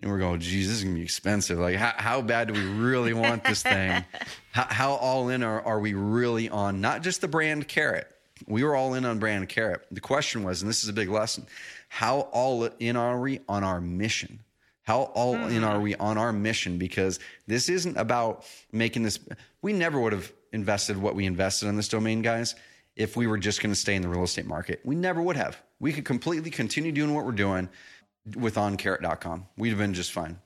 And 0.00 0.10
we're 0.10 0.18
going, 0.18 0.40
geez, 0.40 0.68
this 0.68 0.76
is 0.76 0.84
going 0.84 0.94
to 0.94 0.98
be 1.00 1.04
expensive. 1.04 1.58
Like, 1.58 1.76
how, 1.76 1.94
how 1.96 2.20
bad 2.20 2.48
do 2.48 2.54
we 2.54 2.64
really 2.64 3.14
want 3.14 3.42
this 3.42 3.62
thing? 3.62 4.04
how, 4.52 4.66
how 4.68 4.92
all 4.92 5.28
in 5.30 5.42
are, 5.42 5.60
are 5.62 5.80
we 5.80 5.94
really 5.94 6.48
on 6.48 6.80
not 6.80 7.02
just 7.02 7.20
the 7.20 7.28
brand 7.28 7.66
carrot? 7.66 8.06
We 8.46 8.62
were 8.62 8.76
all 8.76 8.94
in 8.94 9.04
on 9.04 9.18
brand 9.18 9.48
carrot. 9.48 9.86
The 9.90 10.00
question 10.00 10.44
was, 10.44 10.62
and 10.62 10.68
this 10.68 10.84
is 10.84 10.88
a 10.88 10.92
big 10.92 11.08
lesson, 11.08 11.46
how 11.88 12.20
all 12.32 12.68
in 12.78 12.96
are 12.96 13.18
we 13.18 13.40
on 13.48 13.64
our 13.64 13.80
mission? 13.80 14.40
How 14.86 15.02
all 15.14 15.34
in 15.34 15.62
hmm. 15.62 15.64
are 15.64 15.80
we 15.80 15.96
on 15.96 16.16
our 16.16 16.32
mission? 16.32 16.78
Because 16.78 17.18
this 17.46 17.68
isn't 17.68 17.96
about 17.96 18.44
making 18.72 19.02
this. 19.02 19.18
We 19.60 19.72
never 19.72 20.00
would 20.00 20.12
have 20.12 20.32
invested 20.52 20.96
what 20.96 21.14
we 21.14 21.26
invested 21.26 21.68
in 21.68 21.76
this 21.76 21.88
domain, 21.88 22.22
guys, 22.22 22.54
if 22.94 23.16
we 23.16 23.26
were 23.26 23.36
just 23.36 23.60
going 23.60 23.72
to 23.72 23.78
stay 23.78 23.96
in 23.96 24.02
the 24.02 24.08
real 24.08 24.22
estate 24.22 24.46
market. 24.46 24.80
We 24.84 24.94
never 24.94 25.20
would 25.20 25.36
have. 25.36 25.60
We 25.80 25.92
could 25.92 26.04
completely 26.04 26.50
continue 26.50 26.92
doing 26.92 27.14
what 27.14 27.24
we're 27.24 27.32
doing 27.32 27.68
with 28.36 28.54
oncarrot.com. 28.54 29.46
We'd 29.56 29.70
have 29.70 29.78
been 29.78 29.92
just 29.92 30.12
fine. 30.12 30.38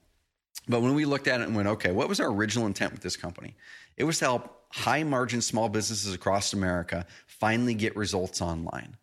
But 0.68 0.80
when 0.80 0.94
we 0.94 1.04
looked 1.04 1.28
at 1.28 1.40
it 1.40 1.46
and 1.46 1.54
went, 1.54 1.68
okay, 1.68 1.92
what 1.92 2.08
was 2.08 2.18
our 2.18 2.28
original 2.28 2.66
intent 2.66 2.92
with 2.92 3.02
this 3.02 3.16
company? 3.16 3.56
It 3.96 4.04
was 4.04 4.18
to 4.20 4.24
help 4.24 4.64
high 4.70 5.02
margin 5.02 5.42
small 5.42 5.68
businesses 5.68 6.14
across 6.14 6.52
America 6.52 7.06
finally 7.26 7.74
get 7.74 7.94
results 7.96 8.40
online. 8.40 8.96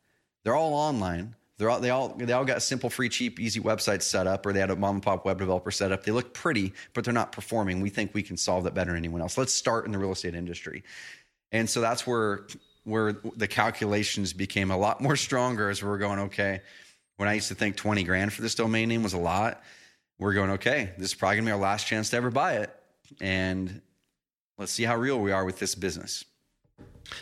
They're 0.43 0.55
all 0.55 0.73
online. 0.73 1.35
They're 1.57 1.71
all, 1.71 1.79
they 1.79 1.89
all 1.89 2.09
they 2.09 2.33
all 2.33 2.45
got 2.45 2.61
simple, 2.61 2.89
free, 2.89 3.09
cheap, 3.09 3.39
easy 3.39 3.59
websites 3.59 4.03
set 4.03 4.27
up, 4.27 4.45
or 4.45 4.53
they 4.53 4.59
had 4.59 4.69
a 4.69 4.75
mom 4.75 4.97
and 4.97 5.03
pop 5.03 5.25
web 5.25 5.39
developer 5.39 5.71
set 5.71 5.91
up. 5.91 6.03
They 6.03 6.11
look 6.11 6.31
pretty, 6.33 6.71
but 6.93 7.03
they're 7.03 7.13
not 7.13 7.31
performing. 7.31 7.81
We 7.81 7.89
think 7.89 8.13
we 8.13 8.21
can 8.21 8.37
solve 8.37 8.63
that 8.65 8.75
better 8.75 8.91
than 8.91 8.97
anyone 8.97 9.21
else. 9.21 9.39
Let's 9.39 9.53
start 9.53 9.85
in 9.85 9.91
the 9.91 9.97
real 9.97 10.11
estate 10.11 10.35
industry, 10.35 10.83
and 11.51 11.67
so 11.67 11.81
that's 11.81 12.05
where 12.05 12.45
where 12.83 13.13
the 13.35 13.47
calculations 13.47 14.33
became 14.33 14.69
a 14.69 14.77
lot 14.77 15.01
more 15.01 15.15
stronger 15.15 15.69
as 15.71 15.81
we 15.81 15.89
were 15.89 15.97
going. 15.97 16.19
Okay, 16.19 16.61
when 17.15 17.27
I 17.27 17.33
used 17.33 17.47
to 17.47 17.55
think 17.55 17.75
twenty 17.75 18.03
grand 18.03 18.33
for 18.33 18.43
this 18.43 18.53
domain 18.53 18.89
name 18.89 19.01
was 19.01 19.13
a 19.13 19.17
lot, 19.17 19.63
we're 20.19 20.33
going 20.33 20.51
okay. 20.51 20.91
This 20.99 21.07
is 21.07 21.15
probably 21.15 21.37
gonna 21.37 21.47
be 21.47 21.51
our 21.53 21.57
last 21.57 21.87
chance 21.87 22.11
to 22.11 22.17
ever 22.17 22.29
buy 22.29 22.57
it, 22.57 22.69
and 23.19 23.81
let's 24.59 24.71
see 24.71 24.83
how 24.83 24.95
real 24.95 25.19
we 25.19 25.31
are 25.31 25.43
with 25.43 25.57
this 25.57 25.73
business. 25.73 26.23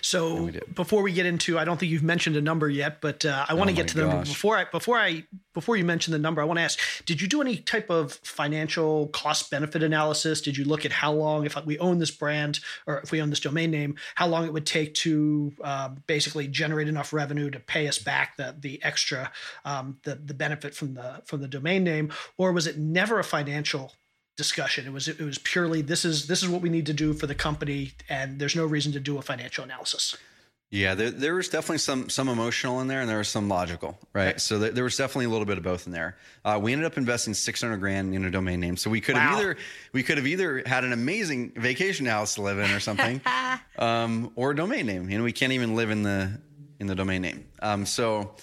So 0.02 0.52
before 0.74 1.02
we 1.02 1.12
get 1.12 1.26
into, 1.26 1.58
I 1.58 1.66
don't 1.66 1.80
think 1.80 1.92
you've 1.92 2.04
mentioned 2.04 2.36
a 2.36 2.42
number 2.42 2.70
yet, 2.70 3.02
but 3.02 3.26
uh, 3.26 3.46
I 3.48 3.54
want 3.54 3.70
to 3.70 3.74
Oh 3.74 3.78
get 3.78 3.88
to 3.90 3.96
the 3.96 4.08
number 4.08 4.26
before 4.26 4.58
I 4.58 4.66
before 4.66 4.98
I 4.98 5.26
before 5.54 5.76
you 5.76 5.86
mention 5.86 6.12
the 6.12 6.20
number. 6.20 6.42
I 6.42 6.46
want 6.46 6.60
to 6.60 6.64
ask: 6.64 6.80
Did 7.06 7.22
you 7.22 7.28
do 7.28 7.42
any 7.42 7.58
type 7.58 7.90
of 7.90 8.14
financial 8.14 9.08
cost 9.08 9.50
benefit 9.50 9.84
analysis? 9.84 10.42
Did 10.42 10.58
you 10.58 10.66
look 10.66 10.86
at 10.86 10.92
how 10.92 11.14
long, 11.14 11.46
if 11.46 11.56
we 11.66 11.78
own 11.80 12.00
this 12.00 12.12
brand 12.12 12.60
or 12.86 13.00
if 13.00 13.12
we 13.12 13.22
own 13.22 13.30
this 13.30 13.40
domain 13.40 13.72
name, 13.72 13.96
how 14.16 14.28
long 14.28 14.46
it 14.46 14.54
would 14.54 14.66
take 14.66 14.94
to 14.96 15.54
uh, 15.64 15.90
basically 16.08 16.48
generate 16.48 16.88
enough 16.88 17.14
revenue 17.14 17.50
to 17.50 17.60
pay 17.60 17.88
us 17.88 18.00
back 18.00 18.38
the 18.38 18.56
the 18.60 18.84
extra 18.84 19.32
um, 19.64 19.98
the 20.04 20.16
the 20.16 20.34
benefit 20.34 20.76
from 20.76 20.94
the 20.94 21.22
from 21.26 21.42
the 21.42 21.48
domain 21.48 21.84
name, 21.84 22.12
or 22.38 22.52
was 22.52 22.68
it 22.68 22.78
never 22.78 23.20
a 23.20 23.24
financial 23.24 23.94
discussion. 24.36 24.86
It 24.86 24.94
was 24.94 25.08
it 25.08 25.20
was 25.20 25.38
purely 25.38 25.82
this 25.82 26.06
is 26.06 26.28
this 26.28 26.44
is 26.44 26.50
what 26.50 26.62
we 26.62 26.70
need 26.70 26.86
to 26.88 26.94
do 26.94 27.14
for 27.14 27.28
the 27.28 27.36
company, 27.36 27.94
and 28.10 28.40
there's 28.40 28.56
no 28.56 28.66
reason 28.66 28.92
to 28.94 29.00
do 29.00 29.18
a 29.18 29.22
financial 29.22 29.64
analysis. 29.64 30.16
Yeah, 30.72 30.96
there, 30.96 31.12
there 31.12 31.36
was 31.36 31.48
definitely 31.48 31.78
some 31.78 32.10
some 32.10 32.28
emotional 32.28 32.82
in 32.82 32.88
there, 32.88 33.00
and 33.00 33.10
there 33.10 33.20
was 33.20 33.30
some 33.30 33.48
logical, 33.48 33.98
right? 34.14 34.42
So 34.42 34.58
there, 34.60 34.72
there 34.72 34.84
was 34.84 34.98
definitely 34.98 35.26
a 35.26 35.30
little 35.30 35.46
bit 35.46 35.58
of 35.58 35.64
both 35.64 35.86
in 35.86 35.94
there. 35.94 36.18
Uh, 36.44 36.60
we 36.62 36.74
ended 36.74 36.86
up 36.86 36.98
investing 36.98 37.34
six 37.34 37.62
hundred 37.62 37.78
grand 37.78 38.14
in 38.14 38.26
a 38.26 38.32
domain 38.32 38.60
name, 38.60 38.76
so 38.76 38.90
we 38.90 39.00
could 39.00 39.16
have 39.16 39.40
either 39.40 39.58
we 39.94 40.04
could 40.04 40.18
have 40.18 40.28
either 40.28 40.64
had 40.66 40.84
an 40.84 40.92
amazing 40.92 41.52
vacation 41.56 42.06
house 42.08 42.36
to 42.36 42.42
live 42.42 42.60
in 42.60 42.72
or 42.72 42.80
something, 42.80 43.22
um, 43.80 44.32
or 44.36 44.52
a 44.52 44.56
domain 44.56 44.86
name. 44.88 45.10
You 45.10 45.20
know, 45.20 45.24
we 45.24 45.32
can't 45.32 45.54
even 45.54 45.76
live 45.76 45.92
in 45.92 46.04
the 46.04 46.32
in 46.80 46.88
the 46.88 46.96
domain 46.96 47.22
name. 47.22 47.46
Um, 47.62 47.86
so 47.86 48.36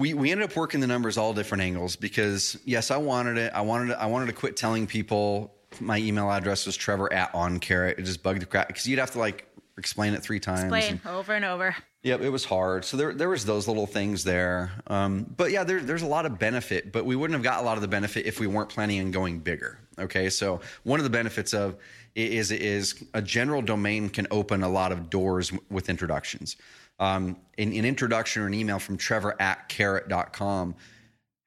we 0.00 0.14
we 0.14 0.30
ended 0.32 0.48
up 0.50 0.56
working 0.56 0.80
the 0.80 0.86
numbers 0.86 1.18
all 1.18 1.34
different 1.34 1.62
angles 1.62 1.94
because 1.94 2.58
yes, 2.64 2.90
I 2.90 2.96
wanted 2.96 3.36
it. 3.36 3.52
I 3.54 3.60
wanted 3.60 3.88
to, 3.88 4.00
I 4.02 4.06
wanted 4.06 4.26
to 4.26 4.32
quit 4.32 4.56
telling 4.56 4.86
people 4.86 5.54
my 5.78 5.98
email 5.98 6.30
address 6.30 6.66
was 6.66 6.76
Trevor 6.76 7.12
at 7.12 7.32
on 7.34 7.60
carrot. 7.60 7.98
It 7.98 8.02
just 8.04 8.22
bugged 8.22 8.40
the 8.40 8.46
crap 8.46 8.68
because 8.68 8.86
you'd 8.86 8.98
have 8.98 9.10
to 9.12 9.18
like 9.18 9.46
explain 9.76 10.14
it 10.14 10.22
three 10.22 10.40
times. 10.40 10.62
and- 10.62 10.74
Explain 10.74 11.14
over 11.14 11.34
and 11.34 11.44
over. 11.44 11.76
Yep, 12.02 12.22
it 12.22 12.30
was 12.30 12.46
hard. 12.46 12.86
So 12.86 12.96
there, 12.96 13.12
there 13.12 13.28
was 13.28 13.44
those 13.44 13.68
little 13.68 13.86
things 13.86 14.24
there. 14.24 14.72
Um, 14.86 15.26
but 15.36 15.50
yeah, 15.50 15.64
there, 15.64 15.80
there's 15.82 16.00
a 16.00 16.06
lot 16.06 16.24
of 16.24 16.38
benefit. 16.38 16.92
But 16.92 17.04
we 17.04 17.14
wouldn't 17.14 17.34
have 17.34 17.42
got 17.42 17.60
a 17.60 17.62
lot 17.62 17.76
of 17.76 17.82
the 17.82 17.88
benefit 17.88 18.24
if 18.24 18.40
we 18.40 18.46
weren't 18.46 18.70
planning 18.70 19.02
on 19.02 19.10
going 19.10 19.38
bigger. 19.40 19.78
Okay, 19.98 20.30
so 20.30 20.62
one 20.84 20.98
of 20.98 21.04
the 21.04 21.10
benefits 21.10 21.52
of 21.52 21.76
is 22.14 22.50
is 22.52 23.04
a 23.12 23.20
general 23.20 23.60
domain 23.60 24.08
can 24.08 24.26
open 24.30 24.62
a 24.62 24.68
lot 24.68 24.92
of 24.92 25.10
doors 25.10 25.52
with 25.70 25.90
introductions. 25.90 26.56
Um, 27.00 27.36
an, 27.58 27.72
an 27.72 27.84
introduction 27.84 28.42
or 28.42 28.46
an 28.46 28.54
email 28.54 28.78
from 28.78 28.96
Trevor 28.96 29.34
at 29.40 29.68
carrot.com 29.68 30.76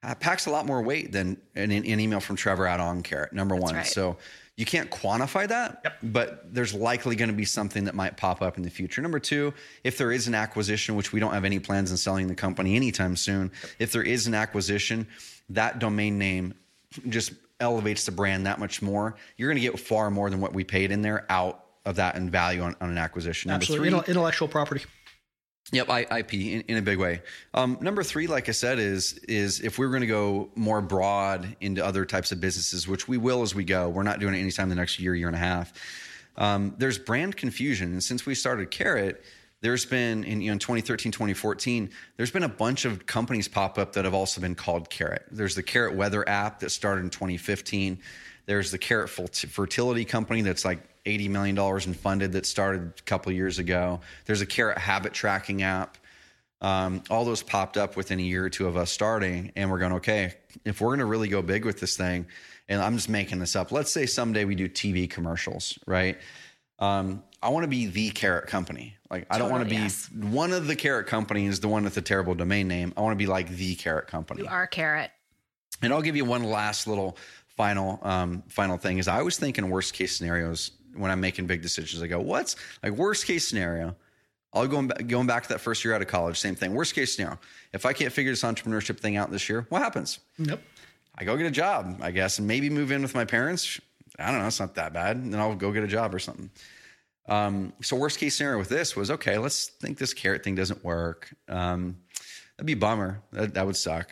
uh, 0.03 0.15
packs 0.15 0.47
a 0.47 0.49
lot 0.49 0.65
more 0.65 0.81
weight 0.81 1.11
than 1.11 1.37
an, 1.55 1.71
an 1.71 1.99
email 1.99 2.19
from 2.19 2.35
Trevor 2.35 2.67
at 2.67 2.79
on 2.79 3.01
carrot. 3.01 3.33
Number 3.33 3.55
one, 3.55 3.75
right. 3.75 3.85
so 3.85 4.17
you 4.57 4.65
can't 4.65 4.91
quantify 4.91 5.47
that, 5.47 5.97
but 6.03 6.53
there's 6.53 6.73
likely 6.73 7.15
going 7.15 7.29
to 7.29 7.35
be 7.35 7.45
something 7.45 7.85
that 7.85 7.95
might 7.95 8.17
pop 8.17 8.41
up 8.41 8.57
in 8.57 8.63
the 8.63 8.69
future. 8.69 9.01
Number 9.01 9.19
two, 9.19 9.53
if 9.83 9.97
there 9.97 10.11
is 10.11 10.27
an 10.27 10.35
acquisition, 10.35 10.95
which 10.95 11.11
we 11.13 11.19
don't 11.19 11.33
have 11.33 11.45
any 11.45 11.59
plans 11.59 11.89
on 11.89 11.97
selling 11.97 12.27
the 12.27 12.35
company 12.35 12.75
anytime 12.75 13.15
soon, 13.15 13.51
if 13.79 13.91
there 13.91 14.03
is 14.03 14.27
an 14.27 14.35
acquisition, 14.35 15.07
that 15.49 15.79
domain 15.79 16.17
name 16.17 16.53
just 17.09 17.33
elevates 17.59 18.05
the 18.05 18.11
brand 18.11 18.45
that 18.45 18.59
much 18.59 18.81
more. 18.81 19.15
You're 19.37 19.49
going 19.49 19.61
to 19.61 19.71
get 19.71 19.79
far 19.79 20.11
more 20.11 20.29
than 20.29 20.41
what 20.41 20.53
we 20.53 20.63
paid 20.63 20.91
in 20.91 21.01
there 21.01 21.25
out 21.29 21.63
of 21.85 21.95
that 21.95 22.15
in 22.15 22.29
value 22.29 22.61
on, 22.61 22.75
on 22.79 22.89
an 22.89 22.97
acquisition. 22.97 23.49
Number 23.49 23.63
Absolutely, 23.63 23.89
three, 23.89 23.99
intellectual 24.07 24.47
property. 24.47 24.83
Yep, 25.71 25.89
I, 25.89 26.19
IP 26.19 26.33
in, 26.33 26.61
in 26.61 26.77
a 26.77 26.81
big 26.81 26.99
way. 26.99 27.21
Um, 27.53 27.77
number 27.81 28.03
three, 28.03 28.27
like 28.27 28.49
I 28.49 28.51
said, 28.51 28.79
is 28.79 29.13
is 29.29 29.61
if 29.61 29.79
we're 29.79 29.89
going 29.89 30.01
to 30.01 30.07
go 30.07 30.49
more 30.55 30.81
broad 30.81 31.55
into 31.61 31.83
other 31.83 32.05
types 32.05 32.31
of 32.31 32.41
businesses, 32.41 32.87
which 32.87 33.07
we 33.07 33.17
will 33.17 33.41
as 33.41 33.55
we 33.55 33.63
go. 33.63 33.89
We're 33.89 34.03
not 34.03 34.19
doing 34.19 34.35
it 34.35 34.39
anytime 34.39 34.69
the 34.69 34.75
next 34.75 34.99
year, 34.99 35.15
year 35.15 35.27
and 35.27 35.35
a 35.35 35.39
half. 35.39 35.73
Um, 36.35 36.75
there's 36.77 36.97
brand 36.97 37.37
confusion, 37.37 37.93
and 37.93 38.03
since 38.03 38.25
we 38.25 38.35
started 38.35 38.71
Carrot, 38.71 39.23
there's 39.61 39.85
been 39.85 40.25
in 40.25 40.41
you 40.41 40.51
know 40.51 40.57
2013, 40.57 41.11
2014, 41.11 41.89
there's 42.17 42.31
been 42.31 42.43
a 42.43 42.49
bunch 42.49 42.83
of 42.83 43.05
companies 43.05 43.47
pop 43.47 43.77
up 43.77 43.93
that 43.93 44.03
have 44.03 44.13
also 44.13 44.41
been 44.41 44.55
called 44.55 44.89
Carrot. 44.89 45.25
There's 45.31 45.55
the 45.55 45.63
Carrot 45.63 45.95
Weather 45.95 46.27
app 46.27 46.59
that 46.59 46.71
started 46.71 47.05
in 47.05 47.09
2015. 47.09 47.99
There's 48.45 48.71
the 48.71 48.77
Carrot 48.77 49.09
Fertility 49.09 50.03
Company 50.03 50.41
that's 50.41 50.65
like 50.65 50.79
$80 51.05 51.29
million 51.29 51.57
in 51.57 51.93
funded 51.93 52.31
that 52.33 52.45
started 52.45 52.93
a 52.97 53.01
couple 53.03 53.31
years 53.31 53.59
ago. 53.59 53.99
There's 54.25 54.41
a 54.41 54.45
Carrot 54.45 54.77
Habit 54.77 55.13
Tracking 55.13 55.63
app. 55.63 55.97
Um, 56.61 57.03
all 57.09 57.25
those 57.25 57.43
popped 57.43 57.75
up 57.75 57.97
within 57.97 58.19
a 58.19 58.23
year 58.23 58.45
or 58.45 58.49
two 58.49 58.67
of 58.67 58.77
us 58.77 58.89
starting. 58.89 59.51
And 59.55 59.69
we're 59.69 59.79
going, 59.79 59.93
okay, 59.93 60.33
if 60.63 60.79
we're 60.79 60.89
going 60.89 60.99
to 60.99 61.05
really 61.05 61.27
go 61.27 61.41
big 61.41 61.65
with 61.65 61.79
this 61.79 61.97
thing, 61.97 62.25
and 62.69 62.81
I'm 62.81 62.95
just 62.95 63.09
making 63.09 63.39
this 63.39 63.55
up, 63.55 63.73
let's 63.73 63.91
say 63.91 64.05
someday 64.05 64.45
we 64.45 64.55
do 64.55 64.69
TV 64.69 65.09
commercials, 65.09 65.77
right? 65.85 66.17
Um, 66.79 67.21
I 67.41 67.49
want 67.49 67.65
to 67.65 67.67
be 67.67 67.87
the 67.87 68.09
carrot 68.11 68.47
company. 68.47 68.95
Like, 69.11 69.27
I 69.29 69.37
don't 69.37 69.51
want 69.51 69.63
to 69.63 69.69
be 69.69 69.81
yes. 69.81 70.09
one 70.11 70.53
of 70.53 70.65
the 70.65 70.75
carrot 70.77 71.07
companies, 71.07 71.59
the 71.59 71.67
one 71.67 71.83
with 71.83 71.95
the 71.95 72.01
terrible 72.01 72.33
domain 72.33 72.69
name. 72.69 72.93
I 72.95 73.01
want 73.01 73.11
to 73.11 73.17
be 73.17 73.27
like 73.27 73.49
the 73.49 73.75
carrot 73.75 74.07
company. 74.07 74.43
You 74.43 74.47
are 74.47 74.65
carrot. 74.65 75.11
And 75.81 75.91
I'll 75.91 76.01
give 76.01 76.15
you 76.15 76.23
one 76.23 76.43
last 76.43 76.87
little 76.87 77.17
final 77.57 77.99
um, 78.01 78.43
final 78.47 78.77
thing 78.77 78.97
is 78.97 79.07
I 79.07 79.21
was 79.21 79.37
thinking 79.37 79.69
worst 79.69 79.93
case 79.93 80.15
scenarios 80.17 80.71
when 80.95 81.11
I'm 81.11 81.21
making 81.21 81.47
big 81.47 81.61
decisions. 81.61 82.01
I 82.01 82.07
go, 82.07 82.19
what's 82.19 82.55
like 82.81 82.93
worst 82.93 83.25
case 83.25 83.47
scenario? 83.47 83.95
I'll 84.53 84.67
go 84.67 84.83
going 84.83 85.27
back 85.27 85.43
to 85.43 85.49
that 85.49 85.61
first 85.61 85.83
year 85.83 85.95
out 85.95 86.01
of 86.01 86.07
college. 86.07 86.39
Same 86.39 86.55
thing. 86.55 86.73
Worst 86.75 86.93
case 86.93 87.15
scenario. 87.15 87.39
If 87.73 87.85
I 87.85 87.93
can't 87.93 88.13
figure 88.13 88.31
this 88.31 88.43
entrepreneurship 88.43 88.99
thing 88.99 89.17
out 89.17 89.31
this 89.31 89.49
year, 89.49 89.65
what 89.69 89.81
happens? 89.81 90.19
Nope. 90.37 90.61
I 91.15 91.23
go 91.23 91.35
get 91.37 91.47
a 91.47 91.51
job, 91.51 91.99
I 92.01 92.11
guess, 92.11 92.39
and 92.39 92.47
maybe 92.47 92.69
move 92.69 92.91
in 92.91 93.01
with 93.01 93.15
my 93.15 93.25
parents. 93.25 93.79
I 94.19 94.31
don't 94.31 94.41
know. 94.41 94.47
It's 94.47 94.59
not 94.59 94.75
that 94.75 94.93
bad. 94.93 95.17
And 95.17 95.33
then 95.33 95.39
I'll 95.39 95.55
go 95.55 95.71
get 95.71 95.83
a 95.83 95.87
job 95.87 96.13
or 96.13 96.19
something. 96.19 96.51
Um, 97.27 97.73
so 97.81 97.95
worst 97.95 98.19
case 98.19 98.35
scenario 98.35 98.59
with 98.59 98.69
this 98.69 98.95
was 98.95 99.09
okay. 99.09 99.37
Let's 99.37 99.67
think 99.67 99.97
this 99.97 100.13
carrot 100.13 100.43
thing 100.43 100.55
doesn't 100.55 100.83
work. 100.83 101.33
Um, 101.47 101.97
that'd 102.57 102.67
be 102.67 102.73
a 102.73 102.77
bummer. 102.77 103.21
That, 103.31 103.53
that 103.55 103.65
would 103.65 103.77
suck. 103.77 104.11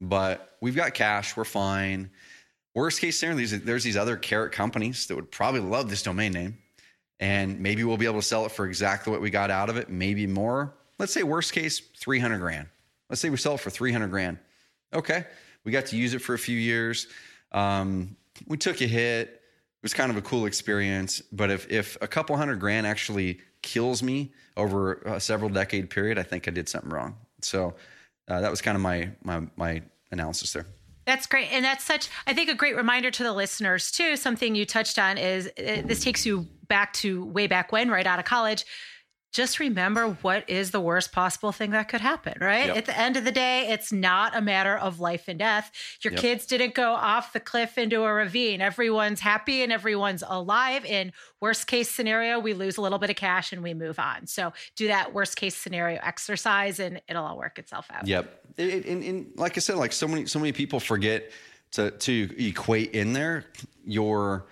But 0.00 0.56
we've 0.60 0.76
got 0.76 0.94
cash. 0.94 1.36
We're 1.36 1.44
fine. 1.44 2.10
Worst 2.74 3.00
case 3.00 3.18
scenario, 3.18 3.38
there's, 3.38 3.62
there's 3.62 3.84
these 3.84 3.96
other 3.96 4.16
carrot 4.16 4.52
companies 4.52 5.06
that 5.06 5.16
would 5.16 5.30
probably 5.30 5.60
love 5.60 5.90
this 5.90 6.02
domain 6.02 6.32
name, 6.32 6.58
and 7.18 7.58
maybe 7.60 7.82
we'll 7.82 7.96
be 7.96 8.06
able 8.06 8.20
to 8.20 8.26
sell 8.26 8.46
it 8.46 8.52
for 8.52 8.66
exactly 8.66 9.10
what 9.10 9.20
we 9.20 9.28
got 9.30 9.50
out 9.50 9.68
of 9.68 9.76
it, 9.76 9.88
maybe 9.88 10.26
more. 10.26 10.74
Let's 10.98 11.12
say 11.12 11.22
worst 11.22 11.52
case, 11.52 11.80
three 11.98 12.20
hundred 12.20 12.38
grand. 12.38 12.68
Let's 13.08 13.20
say 13.20 13.30
we 13.30 13.36
sell 13.38 13.54
it 13.54 13.60
for 13.60 13.70
three 13.70 13.90
hundred 13.90 14.08
grand. 14.08 14.38
Okay, 14.92 15.24
we 15.64 15.72
got 15.72 15.86
to 15.86 15.96
use 15.96 16.14
it 16.14 16.20
for 16.20 16.34
a 16.34 16.38
few 16.38 16.56
years. 16.56 17.08
Um, 17.52 18.16
we 18.46 18.56
took 18.56 18.80
a 18.80 18.86
hit. 18.86 19.28
It 19.28 19.82
was 19.82 19.94
kind 19.94 20.10
of 20.10 20.16
a 20.16 20.22
cool 20.22 20.46
experience. 20.46 21.20
But 21.32 21.50
if 21.50 21.70
if 21.70 21.96
a 22.00 22.06
couple 22.06 22.36
hundred 22.36 22.60
grand 22.60 22.86
actually 22.86 23.40
kills 23.62 24.02
me 24.02 24.32
over 24.56 24.94
a 25.02 25.18
several 25.18 25.50
decade 25.50 25.90
period, 25.90 26.18
I 26.18 26.22
think 26.22 26.46
I 26.46 26.50
did 26.50 26.68
something 26.68 26.90
wrong. 26.90 27.16
So 27.40 27.74
uh, 28.28 28.40
that 28.42 28.50
was 28.50 28.60
kind 28.62 28.76
of 28.76 28.82
my 28.82 29.10
my 29.24 29.42
my 29.56 29.82
analysis 30.12 30.52
there. 30.52 30.66
That's 31.10 31.26
great. 31.26 31.48
And 31.50 31.64
that's 31.64 31.82
such, 31.82 32.08
I 32.24 32.34
think, 32.34 32.48
a 32.48 32.54
great 32.54 32.76
reminder 32.76 33.10
to 33.10 33.24
the 33.24 33.32
listeners, 33.32 33.90
too. 33.90 34.14
Something 34.14 34.54
you 34.54 34.64
touched 34.64 34.96
on 34.96 35.18
is 35.18 35.48
uh, 35.48 35.82
this 35.84 36.04
takes 36.04 36.24
you 36.24 36.46
back 36.68 36.92
to 36.92 37.24
way 37.24 37.48
back 37.48 37.72
when, 37.72 37.90
right 37.90 38.06
out 38.06 38.20
of 38.20 38.24
college. 38.24 38.64
Just 39.32 39.60
remember 39.60 40.18
what 40.22 40.48
is 40.50 40.72
the 40.72 40.80
worst 40.80 41.12
possible 41.12 41.52
thing 41.52 41.70
that 41.70 41.88
could 41.88 42.00
happen, 42.00 42.34
right? 42.40 42.66
Yep. 42.66 42.76
At 42.76 42.86
the 42.86 42.98
end 42.98 43.16
of 43.16 43.24
the 43.24 43.30
day, 43.30 43.68
it's 43.68 43.92
not 43.92 44.36
a 44.36 44.40
matter 44.40 44.76
of 44.76 44.98
life 44.98 45.28
and 45.28 45.38
death. 45.38 45.70
Your 46.02 46.12
Yep. 46.12 46.20
kids 46.20 46.46
didn't 46.46 46.74
go 46.74 46.92
off 46.94 47.32
the 47.32 47.38
cliff 47.38 47.78
into 47.78 48.02
a 48.02 48.12
ravine. 48.12 48.60
Everyone's 48.60 49.20
happy 49.20 49.62
and 49.62 49.72
everyone's 49.72 50.24
alive. 50.26 50.84
In 50.84 51.12
worst 51.40 51.68
case 51.68 51.88
scenario, 51.88 52.40
we 52.40 52.54
lose 52.54 52.76
a 52.76 52.80
little 52.80 52.98
bit 52.98 53.10
of 53.10 53.16
cash 53.16 53.52
and 53.52 53.62
we 53.62 53.72
move 53.72 54.00
on. 54.00 54.26
So 54.26 54.52
do 54.74 54.88
that 54.88 55.14
worst 55.14 55.36
case 55.36 55.56
scenario 55.56 56.00
exercise 56.02 56.80
and 56.80 57.00
it'll 57.08 57.24
all 57.24 57.38
work 57.38 57.58
itself 57.58 57.86
out. 57.92 58.08
Yep. 58.08 58.44
It, 58.56 58.84
and, 58.86 59.04
and 59.04 59.26
like 59.36 59.56
I 59.56 59.60
said, 59.60 59.76
like 59.76 59.92
so 59.92 60.08
many 60.08 60.26
so 60.26 60.40
many 60.40 60.50
people 60.52 60.80
forget 60.80 61.30
to 61.72 61.92
to 61.92 62.34
equate 62.36 62.90
in 62.92 63.12
there 63.12 63.44
your 63.84 64.46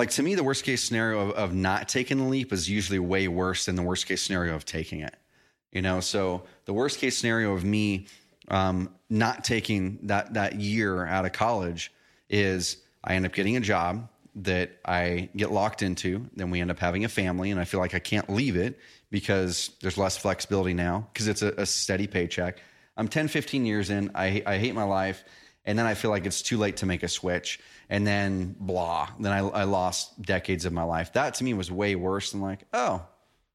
like 0.00 0.10
to 0.10 0.22
me 0.22 0.34
the 0.34 0.42
worst 0.42 0.64
case 0.64 0.82
scenario 0.82 1.28
of, 1.28 1.30
of 1.32 1.54
not 1.54 1.86
taking 1.86 2.16
the 2.16 2.24
leap 2.24 2.54
is 2.54 2.70
usually 2.70 2.98
way 2.98 3.28
worse 3.28 3.66
than 3.66 3.76
the 3.76 3.82
worst 3.82 4.06
case 4.06 4.22
scenario 4.22 4.54
of 4.54 4.64
taking 4.64 5.00
it. 5.00 5.14
You 5.72 5.82
know, 5.82 6.00
so 6.00 6.44
the 6.64 6.72
worst 6.72 6.98
case 6.98 7.18
scenario 7.18 7.52
of 7.52 7.64
me 7.64 8.06
um, 8.48 8.94
not 9.10 9.44
taking 9.44 9.98
that 10.04 10.32
that 10.34 10.54
year 10.54 11.06
out 11.06 11.26
of 11.26 11.32
college 11.32 11.92
is 12.30 12.78
I 13.04 13.14
end 13.14 13.26
up 13.26 13.34
getting 13.34 13.58
a 13.58 13.60
job 13.60 14.08
that 14.36 14.70
I 14.86 15.28
get 15.36 15.52
locked 15.52 15.82
into. 15.82 16.26
Then 16.34 16.50
we 16.50 16.62
end 16.62 16.70
up 16.70 16.78
having 16.78 17.04
a 17.04 17.08
family, 17.08 17.50
and 17.50 17.60
I 17.60 17.64
feel 17.64 17.80
like 17.80 17.94
I 17.94 17.98
can't 17.98 18.30
leave 18.30 18.56
it 18.56 18.78
because 19.10 19.70
there's 19.82 19.98
less 19.98 20.16
flexibility 20.16 20.72
now 20.72 21.08
because 21.12 21.28
it's 21.28 21.42
a, 21.42 21.52
a 21.58 21.66
steady 21.66 22.06
paycheck. 22.06 22.58
I'm 22.96 23.06
10, 23.06 23.28
15 23.28 23.66
years 23.66 23.90
in. 23.90 24.12
I, 24.14 24.42
I 24.46 24.56
hate 24.56 24.74
my 24.74 24.84
life. 24.84 25.24
And 25.70 25.78
then 25.78 25.86
I 25.86 25.94
feel 25.94 26.10
like 26.10 26.26
it's 26.26 26.42
too 26.42 26.58
late 26.58 26.76
to 26.78 26.86
make 26.86 27.02
a 27.02 27.08
switch. 27.08 27.58
And 27.88 28.06
then 28.06 28.54
blah. 28.60 29.08
Then 29.18 29.32
I, 29.32 29.38
I 29.38 29.64
lost 29.64 30.20
decades 30.22 30.64
of 30.64 30.72
my 30.72 30.82
life. 30.84 31.12
That 31.14 31.34
to 31.34 31.44
me 31.44 31.54
was 31.54 31.70
way 31.72 31.94
worse 31.96 32.32
than 32.32 32.40
like, 32.40 32.60
oh, 32.72 33.02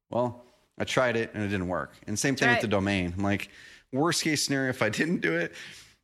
well, 0.10 0.44
I 0.78 0.84
tried 0.84 1.16
it 1.16 1.32
and 1.34 1.44
it 1.44 1.48
didn't 1.48 1.68
work. 1.68 1.94
And 2.08 2.18
same 2.18 2.36
thing 2.36 2.48
Right. 2.48 2.56
with 2.56 2.62
the 2.62 2.68
domain. 2.68 3.14
I'm 3.18 3.24
like, 3.24 3.50
worst 3.94 4.24
case 4.24 4.44
scenario 4.44 4.70
if 4.72 4.82
I 4.82 4.90
didn't 5.00 5.22
do 5.22 5.36
it 5.36 5.54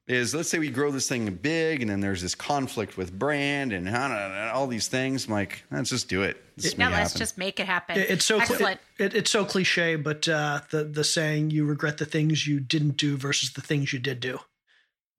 is 0.07 0.33
let's 0.33 0.49
say 0.49 0.59
we 0.59 0.69
grow 0.69 0.91
this 0.91 1.07
thing 1.07 1.29
big 1.35 1.81
and 1.81 1.89
then 1.89 1.99
there's 2.01 2.21
this 2.21 2.35
conflict 2.35 2.97
with 2.97 3.11
brand 3.17 3.71
and 3.73 3.85
know, 3.85 4.51
all 4.53 4.67
these 4.67 4.87
things. 4.87 5.25
I'm 5.27 5.33
like, 5.33 5.63
let's 5.71 5.89
just 5.89 6.09
do 6.09 6.23
it. 6.23 6.41
Let's 6.57 6.77
Now 6.77 6.89
let's 6.89 7.11
happen. 7.11 7.19
just 7.19 7.37
make 7.37 7.59
it 7.59 7.65
happen. 7.67 7.97
It- 7.97 8.09
It's 8.09 8.25
so 8.25 8.37
cli- 8.39 8.53
excellent. 8.55 8.79
it, 8.97 9.13
it's 9.13 9.31
so 9.31 9.45
cliche, 9.45 9.95
but 9.97 10.27
uh, 10.27 10.61
the 10.71 10.83
the 10.85 11.03
saying 11.03 11.51
"you 11.51 11.65
regret 11.65 11.97
the 11.97 12.05
things 12.05 12.47
you 12.47 12.59
didn't 12.59 12.97
do 12.97 13.15
versus 13.17 13.53
the 13.53 13.61
things 13.61 13.93
you 13.93 13.99
did 13.99 14.19
do." 14.19 14.39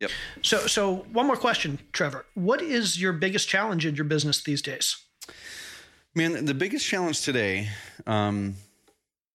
Yep. 0.02 0.10
So, 0.42 0.66
so 0.66 0.94
one 1.12 1.28
more 1.28 1.36
question, 1.36 1.78
Trevor. 1.92 2.26
What 2.34 2.60
is 2.60 3.00
your 3.00 3.12
biggest 3.12 3.48
challenge 3.48 3.86
in 3.86 3.94
your 3.94 4.04
business 4.04 4.42
these 4.42 4.60
days? 4.60 4.96
Man, 6.12 6.44
the 6.44 6.54
biggest 6.54 6.84
challenge 6.84 7.20
today, 7.20 7.68
um, 8.04 8.56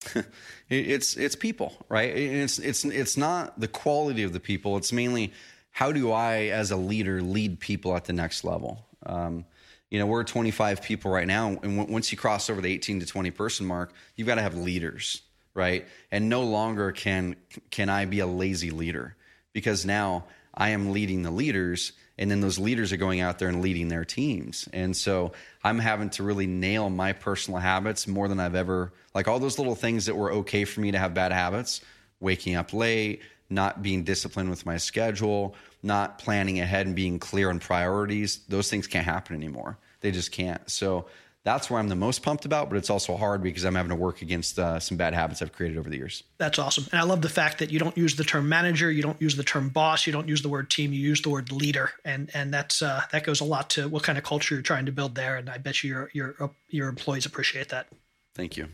it's 0.69 1.15
it's 1.15 1.35
people, 1.37 1.73
right? 1.87 2.09
It's 2.09 2.59
it's 2.59 2.83
it's 2.83 3.15
not 3.15 3.57
the 3.57 3.69
quality 3.69 4.23
of 4.23 4.33
the 4.33 4.41
people. 4.41 4.75
It's 4.75 4.91
mainly 4.91 5.31
how 5.71 5.93
do 5.93 6.11
I, 6.11 6.47
as 6.47 6.69
a 6.71 6.75
leader, 6.75 7.21
lead 7.21 7.61
people 7.61 7.95
at 7.95 8.03
the 8.03 8.13
next 8.13 8.43
level. 8.43 8.85
Um, 9.05 9.45
you 9.89 9.99
know, 9.99 10.05
we're 10.05 10.25
25 10.25 10.81
people 10.81 11.11
right 11.11 11.27
now, 11.27 11.47
and 11.47 11.77
w- 11.77 11.93
once 11.93 12.11
you 12.11 12.17
cross 12.17 12.49
over 12.49 12.59
the 12.59 12.73
18 12.73 12.99
to 12.99 13.05
20 13.05 13.31
person 13.31 13.65
mark, 13.65 13.93
you've 14.17 14.27
got 14.27 14.35
to 14.35 14.41
have 14.41 14.55
leaders, 14.55 15.21
right? 15.53 15.87
And 16.11 16.27
no 16.27 16.43
longer 16.43 16.91
can 16.91 17.37
can 17.69 17.87
I 17.87 18.03
be 18.03 18.19
a 18.19 18.27
lazy 18.27 18.69
leader 18.69 19.15
because 19.53 19.85
now 19.85 20.25
I 20.57 20.69
am 20.69 20.91
leading 20.91 21.21
the 21.21 21.31
leaders, 21.31 21.93
and 22.17 22.29
then 22.29 22.41
those 22.41 22.57
leaders 22.57 22.91
are 22.91 22.97
going 22.97 23.21
out 23.21 23.37
there 23.37 23.47
and 23.47 23.61
leading 23.61 23.87
their 23.87 24.03
teams. 24.03 24.67
And 24.73 24.97
so 24.97 25.33
I'm 25.63 25.77
having 25.77 26.09
to 26.11 26.23
really 26.23 26.47
nail 26.47 26.89
my 26.89 27.13
personal 27.13 27.59
habits 27.59 28.07
more 28.07 28.27
than 28.27 28.39
I've 28.39 28.55
ever 28.55 28.91
like 29.13 29.27
all 29.27 29.39
those 29.39 29.59
little 29.59 29.75
things 29.75 30.07
that 30.07 30.15
were 30.15 30.31
okay 30.31 30.65
for 30.65 30.81
me 30.81 30.91
to 30.91 30.97
have 30.97 31.13
bad 31.13 31.31
habits, 31.31 31.81
waking 32.19 32.55
up 32.55 32.73
late, 32.73 33.21
not 33.49 33.81
being 33.81 34.03
disciplined 34.03 34.49
with 34.49 34.65
my 34.65 34.77
schedule, 34.77 35.55
not 35.83 36.17
planning 36.17 36.59
ahead 36.59 36.87
and 36.87 36.95
being 36.95 37.19
clear 37.19 37.49
on 37.49 37.59
priorities. 37.59 38.39
Those 38.49 38.69
things 38.69 38.87
can't 38.87 39.05
happen 39.05 39.35
anymore. 39.35 39.77
They 40.01 40.11
just 40.11 40.31
can't. 40.31 40.67
So 40.69 41.05
that's 41.47 41.69
where 41.69 41.79
I'm 41.79 41.87
the 41.87 41.95
most 41.95 42.23
pumped 42.23 42.43
about, 42.43 42.69
but 42.69 42.75
it's 42.75 42.89
also 42.89 43.15
hard 43.15 43.41
because 43.41 43.63
I'm 43.63 43.75
having 43.75 43.91
to 43.91 43.95
work 43.95 44.21
against 44.21 44.59
uh, 44.59 44.81
some 44.81 44.97
bad 44.97 45.13
habits 45.13 45.41
I've 45.41 45.53
created 45.53 45.77
over 45.77 45.89
the 45.89 45.95
years. 45.95 46.23
That's 46.39 46.59
awesome, 46.59 46.87
and 46.91 46.99
I 46.99 47.05
love 47.05 47.21
the 47.21 47.29
fact 47.29 47.59
that 47.59 47.71
you 47.71 47.79
don't 47.79 47.95
use 47.95 48.17
the 48.17 48.25
term 48.25 48.49
manager, 48.49 48.91
you 48.91 49.01
don't 49.01 49.21
use 49.21 49.37
the 49.37 49.45
term 49.45 49.69
boss, 49.69 50.05
you 50.05 50.11
don't 50.11 50.27
use 50.27 50.41
the 50.41 50.49
word 50.49 50.69
team, 50.69 50.91
you 50.91 50.99
use 50.99 51.21
the 51.21 51.29
word 51.29 51.49
leader, 51.53 51.91
and 52.03 52.29
and 52.33 52.53
that's 52.53 52.81
uh, 52.81 53.01
that 53.13 53.23
goes 53.23 53.39
a 53.39 53.45
lot 53.45 53.69
to 53.71 53.87
what 53.87 54.03
kind 54.03 54.17
of 54.17 54.25
culture 54.25 54.55
you're 54.55 54.61
trying 54.61 54.87
to 54.87 54.91
build 54.91 55.15
there. 55.15 55.37
And 55.37 55.49
I 55.49 55.57
bet 55.57 55.85
you 55.85 55.89
your 55.89 56.09
your 56.13 56.51
your 56.67 56.89
employees 56.89 57.25
appreciate 57.25 57.69
that. 57.69 57.87
Thank 58.35 58.57
you. 58.57 58.67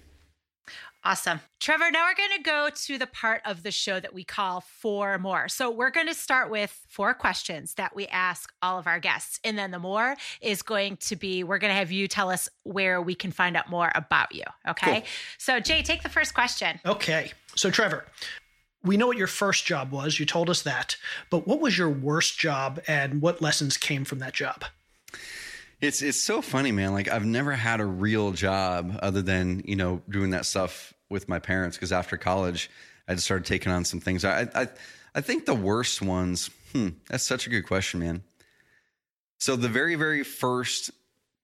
Awesome. 1.05 1.41
Trevor, 1.59 1.91
now 1.91 2.05
we're 2.05 2.15
going 2.15 2.37
to 2.37 2.43
go 2.43 2.69
to 2.73 2.97
the 2.97 3.07
part 3.07 3.41
of 3.43 3.63
the 3.63 3.71
show 3.71 3.99
that 3.99 4.13
we 4.13 4.23
call 4.23 4.61
Four 4.61 5.17
More. 5.19 5.49
So 5.49 5.69
we're 5.69 5.89
going 5.89 6.07
to 6.07 6.13
start 6.13 6.49
with 6.49 6.79
four 6.87 7.13
questions 7.13 7.73
that 7.73 7.93
we 7.93 8.07
ask 8.07 8.53
all 8.61 8.79
of 8.79 8.87
our 8.87 8.99
guests. 8.99 9.37
And 9.43 9.57
then 9.57 9.71
the 9.71 9.79
more 9.79 10.15
is 10.39 10.61
going 10.61 10.95
to 10.97 11.17
be 11.17 11.43
we're 11.43 11.57
going 11.57 11.71
to 11.71 11.77
have 11.77 11.91
you 11.91 12.07
tell 12.07 12.29
us 12.29 12.47
where 12.63 13.01
we 13.01 13.15
can 13.15 13.31
find 13.31 13.57
out 13.57 13.69
more 13.69 13.91
about 13.95 14.33
you. 14.33 14.43
Okay. 14.65 15.01
Cool. 15.01 15.09
So, 15.37 15.59
Jay, 15.59 15.83
take 15.83 16.03
the 16.03 16.09
first 16.09 16.33
question. 16.33 16.79
Okay, 16.85 17.33
so 17.55 17.69
Trevor, 17.69 18.05
we 18.81 18.95
know 18.95 19.07
what 19.07 19.17
your 19.17 19.27
first 19.27 19.65
job 19.65 19.91
was. 19.91 20.19
You 20.19 20.25
told 20.25 20.49
us 20.49 20.61
that, 20.61 20.95
but 21.29 21.45
what 21.45 21.59
was 21.59 21.77
your 21.77 21.89
worst 21.89 22.39
job, 22.39 22.81
and 22.87 23.21
what 23.21 23.41
lessons 23.41 23.75
came 23.75 24.05
from 24.05 24.19
that 24.19 24.33
job? 24.33 24.63
It's 25.83 26.01
it's 26.01 26.19
so 26.19 26.41
funny, 26.41 26.71
man. 26.71 26.93
Like 26.93 27.09
I've 27.09 27.25
never 27.25 27.51
had 27.51 27.81
a 27.81 27.85
real 27.85 28.31
job 28.31 28.97
other 29.01 29.21
than 29.21 29.63
you 29.65 29.75
know 29.75 30.01
doing 30.09 30.29
that 30.29 30.45
stuff 30.45 30.92
with 31.13 31.29
my 31.29 31.39
parents. 31.39 31.77
Because 31.77 31.93
after 31.93 32.17
college, 32.17 32.69
I 33.07 33.13
just 33.13 33.25
started 33.25 33.45
taking 33.45 33.71
on 33.71 33.85
some 33.85 34.01
things. 34.01 34.25
I 34.25 34.49
I 34.53 34.67
I 35.15 35.21
think 35.21 35.45
the 35.45 35.55
worst 35.55 36.01
ones. 36.01 36.49
Hmm, 36.73 36.89
that's 37.07 37.23
such 37.23 37.47
a 37.47 37.49
good 37.49 37.61
question, 37.63 38.01
man. 38.01 38.23
So 39.39 39.55
the 39.55 39.69
very 39.69 39.95
very 39.95 40.23
first 40.23 40.91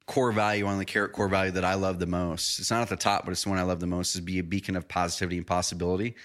core 0.07 0.31
value 0.31 0.65
on 0.65 0.79
the 0.79 0.85
carrot 0.85 1.13
core 1.13 1.29
value 1.29 1.51
that 1.51 1.63
I 1.63 1.75
love 1.75 1.99
the 1.99 2.07
most. 2.07 2.59
It's 2.59 2.71
not 2.71 2.81
at 2.81 2.89
the 2.89 2.95
top, 2.95 3.25
but 3.25 3.31
it's 3.31 3.43
the 3.43 3.49
one 3.49 3.59
I 3.59 3.63
love 3.63 3.79
the 3.79 3.87
most. 3.87 4.15
Is 4.15 4.21
be 4.21 4.39
a 4.39 4.43
beacon 4.43 4.75
of 4.75 4.87
positivity 4.87 5.37
and 5.37 5.47
possibility. 5.47 6.15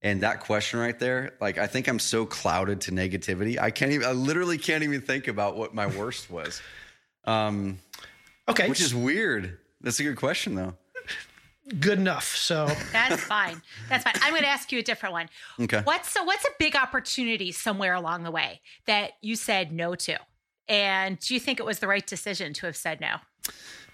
And 0.00 0.20
that 0.22 0.40
question 0.40 0.80
right 0.80 0.98
there, 0.98 1.34
like 1.40 1.58
I 1.58 1.66
think 1.66 1.88
I'm 1.88 1.98
so 1.98 2.24
clouded 2.24 2.80
to 2.82 2.92
negativity. 2.92 3.58
I 3.58 3.70
can't 3.70 3.92
even. 3.92 4.06
I 4.08 4.12
literally 4.12 4.56
can't 4.58 4.82
even 4.82 5.00
think 5.02 5.28
about 5.28 5.56
what 5.56 5.74
my 5.74 5.86
worst 5.86 6.30
was. 6.30 6.62
Um, 7.24 7.78
Okay, 8.48 8.68
which 8.68 8.80
is 8.80 8.94
weird. 8.94 9.58
That's 9.80 10.00
a 10.00 10.04
good 10.04 10.16
question, 10.16 10.54
though. 10.54 10.74
Good 11.80 11.98
enough. 11.98 12.36
So 12.36 12.66
That's 12.92 13.22
fine. 13.22 13.62
That's 13.88 14.04
fine. 14.04 14.14
I'm 14.22 14.30
going 14.30 14.42
to 14.42 14.48
ask 14.48 14.72
you 14.72 14.78
a 14.78 14.82
different 14.82 15.12
one. 15.12 15.28
Okay. 15.60 15.80
What's 15.84 16.10
so 16.10 16.24
what's 16.24 16.44
a 16.44 16.50
big 16.58 16.76
opportunity 16.76 17.52
somewhere 17.52 17.94
along 17.94 18.24
the 18.24 18.30
way 18.30 18.60
that 18.86 19.12
you 19.20 19.36
said 19.36 19.72
no 19.72 19.94
to? 19.94 20.18
And 20.68 21.18
do 21.18 21.34
you 21.34 21.40
think 21.40 21.60
it 21.60 21.66
was 21.66 21.78
the 21.78 21.88
right 21.88 22.06
decision 22.06 22.52
to 22.54 22.66
have 22.66 22.76
said 22.76 23.00
no? 23.00 23.16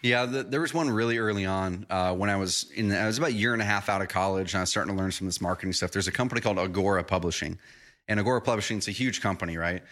Yeah, 0.02 0.26
the, 0.26 0.42
there 0.42 0.60
was 0.60 0.74
one 0.74 0.90
really 0.90 1.16
early 1.16 1.46
on 1.46 1.86
uh, 1.88 2.14
when 2.14 2.28
I 2.28 2.36
was 2.36 2.70
in. 2.74 2.92
I 2.92 3.06
was 3.06 3.16
about 3.16 3.30
a 3.30 3.34
year 3.34 3.54
and 3.54 3.62
a 3.62 3.64
half 3.64 3.88
out 3.88 4.02
of 4.02 4.08
college, 4.08 4.52
and 4.52 4.58
I 4.58 4.62
was 4.62 4.70
starting 4.70 4.94
to 4.94 5.00
learn 5.00 5.10
some 5.10 5.26
of 5.26 5.32
this 5.32 5.40
marketing 5.40 5.72
stuff. 5.72 5.92
There's 5.92 6.08
a 6.08 6.12
company 6.12 6.40
called 6.42 6.58
Agora 6.58 7.02
Publishing, 7.04 7.58
and 8.06 8.20
Agora 8.20 8.42
Publishing 8.42 8.78
is 8.78 8.88
a 8.88 8.90
huge 8.90 9.22
company, 9.22 9.56
right? 9.56 9.82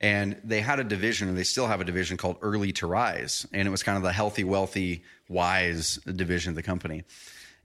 And 0.00 0.40
they 0.42 0.60
had 0.60 0.80
a 0.80 0.84
division, 0.84 1.28
and 1.28 1.36
they 1.36 1.44
still 1.44 1.66
have 1.66 1.80
a 1.80 1.84
division 1.84 2.16
called 2.16 2.38
Early 2.40 2.72
to 2.72 2.86
Rise, 2.86 3.46
and 3.52 3.68
it 3.68 3.70
was 3.70 3.82
kind 3.82 3.96
of 3.96 4.02
the 4.02 4.12
healthy, 4.12 4.44
wealthy, 4.44 5.04
wise 5.28 5.96
division 5.96 6.50
of 6.50 6.56
the 6.56 6.62
company. 6.62 7.04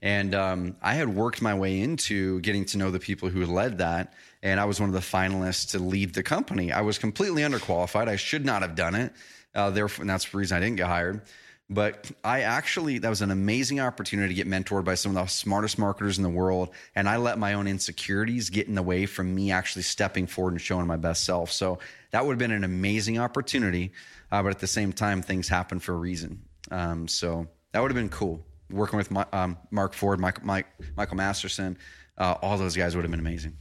And 0.02 0.34
um, 0.34 0.76
I 0.82 0.94
had 0.94 1.08
worked 1.08 1.40
my 1.40 1.54
way 1.54 1.80
into 1.80 2.40
getting 2.40 2.64
to 2.66 2.78
know 2.78 2.90
the 2.90 3.00
people 3.00 3.28
who 3.28 3.44
led 3.46 3.78
that. 3.78 4.12
And 4.42 4.60
I 4.60 4.64
was 4.66 4.78
one 4.78 4.88
of 4.88 4.94
the 4.94 5.00
finalists 5.00 5.70
to 5.70 5.78
lead 5.78 6.14
the 6.14 6.22
company. 6.22 6.70
I 6.70 6.82
was 6.82 6.98
completely 6.98 7.42
underqualified. 7.42 8.08
I 8.08 8.16
should 8.16 8.44
not 8.44 8.62
have 8.62 8.74
done 8.74 8.94
it. 8.94 9.12
Uh, 9.54 9.70
therefore, 9.70 10.02
and 10.02 10.10
that's 10.10 10.30
the 10.30 10.36
reason 10.36 10.56
I 10.56 10.60
didn't 10.60 10.76
get 10.76 10.86
hired. 10.86 11.22
But 11.68 12.12
I 12.22 12.42
actually, 12.42 12.98
that 12.98 13.08
was 13.08 13.22
an 13.22 13.32
amazing 13.32 13.80
opportunity 13.80 14.34
to 14.34 14.44
get 14.44 14.46
mentored 14.46 14.84
by 14.84 14.94
some 14.94 15.16
of 15.16 15.20
the 15.20 15.26
smartest 15.26 15.78
marketers 15.78 16.16
in 16.16 16.22
the 16.22 16.30
world. 16.30 16.68
And 16.94 17.08
I 17.08 17.16
let 17.16 17.38
my 17.38 17.54
own 17.54 17.66
insecurities 17.66 18.50
get 18.50 18.68
in 18.68 18.76
the 18.76 18.84
way 18.84 19.06
from 19.06 19.34
me 19.34 19.50
actually 19.50 19.82
stepping 19.82 20.28
forward 20.28 20.52
and 20.52 20.60
showing 20.60 20.86
my 20.86 20.96
best 20.96 21.24
self. 21.24 21.50
So 21.50 21.80
that 22.16 22.24
would 22.24 22.32
have 22.32 22.38
been 22.38 22.50
an 22.50 22.64
amazing 22.64 23.18
opportunity. 23.18 23.92
Uh, 24.32 24.42
but 24.42 24.48
at 24.48 24.58
the 24.58 24.66
same 24.66 24.90
time, 24.90 25.20
things 25.20 25.48
happen 25.48 25.78
for 25.78 25.92
a 25.92 25.98
reason. 25.98 26.40
Um, 26.70 27.06
so 27.06 27.46
that 27.72 27.82
would 27.82 27.90
have 27.90 27.94
been 27.94 28.08
cool. 28.08 28.42
Working 28.70 28.96
with 28.96 29.10
my, 29.10 29.26
um, 29.34 29.58
Mark 29.70 29.92
Ford, 29.92 30.18
Mike, 30.18 30.42
Mike, 30.42 30.66
Michael 30.96 31.18
Masterson, 31.18 31.76
uh, 32.16 32.36
all 32.40 32.56
those 32.56 32.74
guys 32.74 32.96
would 32.96 33.04
have 33.04 33.10
been 33.10 33.20
amazing. 33.20 33.54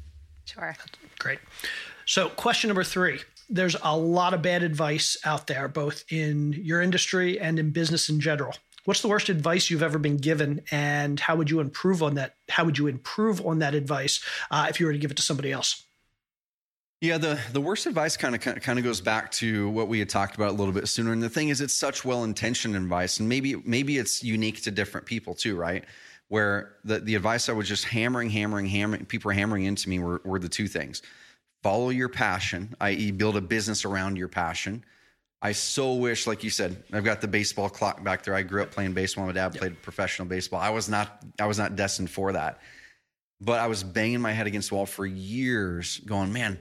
Sure. 0.45 0.73
Great. 1.19 1.39
So, 2.05 2.29
question 2.29 2.69
number 2.69 2.85
three 2.85 3.19
there's 3.49 3.75
a 3.83 3.95
lot 3.97 4.33
of 4.33 4.41
bad 4.41 4.63
advice 4.63 5.17
out 5.25 5.47
there, 5.47 5.67
both 5.67 6.05
in 6.09 6.53
your 6.53 6.81
industry 6.81 7.37
and 7.37 7.59
in 7.59 7.71
business 7.71 8.07
in 8.07 8.21
general. 8.21 8.55
What's 8.85 9.01
the 9.01 9.09
worst 9.09 9.27
advice 9.27 9.69
you've 9.69 9.83
ever 9.83 9.99
been 9.99 10.17
given, 10.17 10.61
and 10.71 11.19
how 11.19 11.35
would 11.35 11.49
you 11.49 11.59
improve 11.59 12.01
on 12.01 12.15
that? 12.15 12.35
How 12.47 12.63
would 12.63 12.77
you 12.77 12.87
improve 12.87 13.45
on 13.45 13.59
that 13.59 13.75
advice 13.75 14.23
uh, 14.49 14.67
if 14.69 14.79
you 14.79 14.85
were 14.85 14.93
to 14.93 14.97
give 14.97 15.11
it 15.11 15.17
to 15.17 15.23
somebody 15.23 15.51
else? 15.51 15.84
Yeah, 17.01 17.17
the 17.17 17.39
the 17.51 17.61
worst 17.61 17.85
advice 17.85 18.17
kind 18.17 18.35
of 18.35 18.41
kind 18.41 18.79
of 18.79 18.85
goes 18.85 19.01
back 19.01 19.31
to 19.33 19.69
what 19.69 19.87
we 19.87 19.99
had 19.99 20.09
talked 20.09 20.35
about 20.35 20.49
a 20.49 20.53
little 20.53 20.73
bit 20.73 20.87
sooner. 20.87 21.11
And 21.11 21.21
the 21.21 21.29
thing 21.29 21.49
is, 21.49 21.61
it's 21.61 21.73
such 21.73 22.05
well 22.05 22.23
intentioned 22.23 22.75
advice, 22.75 23.19
and 23.19 23.29
maybe 23.29 23.55
maybe 23.55 23.97
it's 23.97 24.23
unique 24.23 24.63
to 24.63 24.71
different 24.71 25.05
people 25.05 25.35
too, 25.35 25.55
right? 25.55 25.83
where 26.27 26.75
the, 26.83 26.99
the 26.99 27.15
advice 27.15 27.49
I 27.49 27.53
was 27.53 27.67
just 27.67 27.85
hammering, 27.85 28.29
hammering, 28.29 28.65
hammering, 28.65 29.05
people 29.05 29.29
were 29.29 29.33
hammering 29.33 29.65
into 29.65 29.89
me 29.89 29.99
were, 29.99 30.21
were 30.23 30.39
the 30.39 30.49
two 30.49 30.67
things 30.67 31.01
follow 31.63 31.89
your 31.89 32.09
passion, 32.09 32.75
i.e., 32.79 33.09
build 33.09 33.35
a 33.35 33.41
business 33.41 33.85
around 33.85 34.17
your 34.17 34.27
passion. 34.27 34.85
I 35.41 35.51
so 35.51 35.95
wish, 35.95 36.27
like 36.27 36.43
you 36.43 36.51
said, 36.51 36.83
I've 36.93 37.03
got 37.03 37.21
the 37.21 37.27
baseball 37.27 37.69
clock 37.69 38.03
back 38.03 38.23
there. 38.23 38.35
I 38.35 38.43
grew 38.43 38.61
up 38.61 38.69
playing 38.69 38.93
baseball. 38.93 39.25
My 39.25 39.31
dad 39.31 39.53
yep. 39.53 39.61
played 39.61 39.81
professional 39.81 40.27
baseball. 40.27 40.59
I 40.59 40.69
was 40.69 40.87
not, 40.87 41.23
I 41.39 41.47
was 41.47 41.57
not 41.57 41.75
destined 41.75 42.11
for 42.11 42.33
that. 42.33 42.59
But 43.41 43.59
I 43.59 43.65
was 43.65 43.83
banging 43.83 44.21
my 44.21 44.31
head 44.31 44.45
against 44.45 44.69
the 44.69 44.75
wall 44.75 44.85
for 44.85 45.07
years, 45.07 45.97
going, 46.05 46.31
man, 46.31 46.59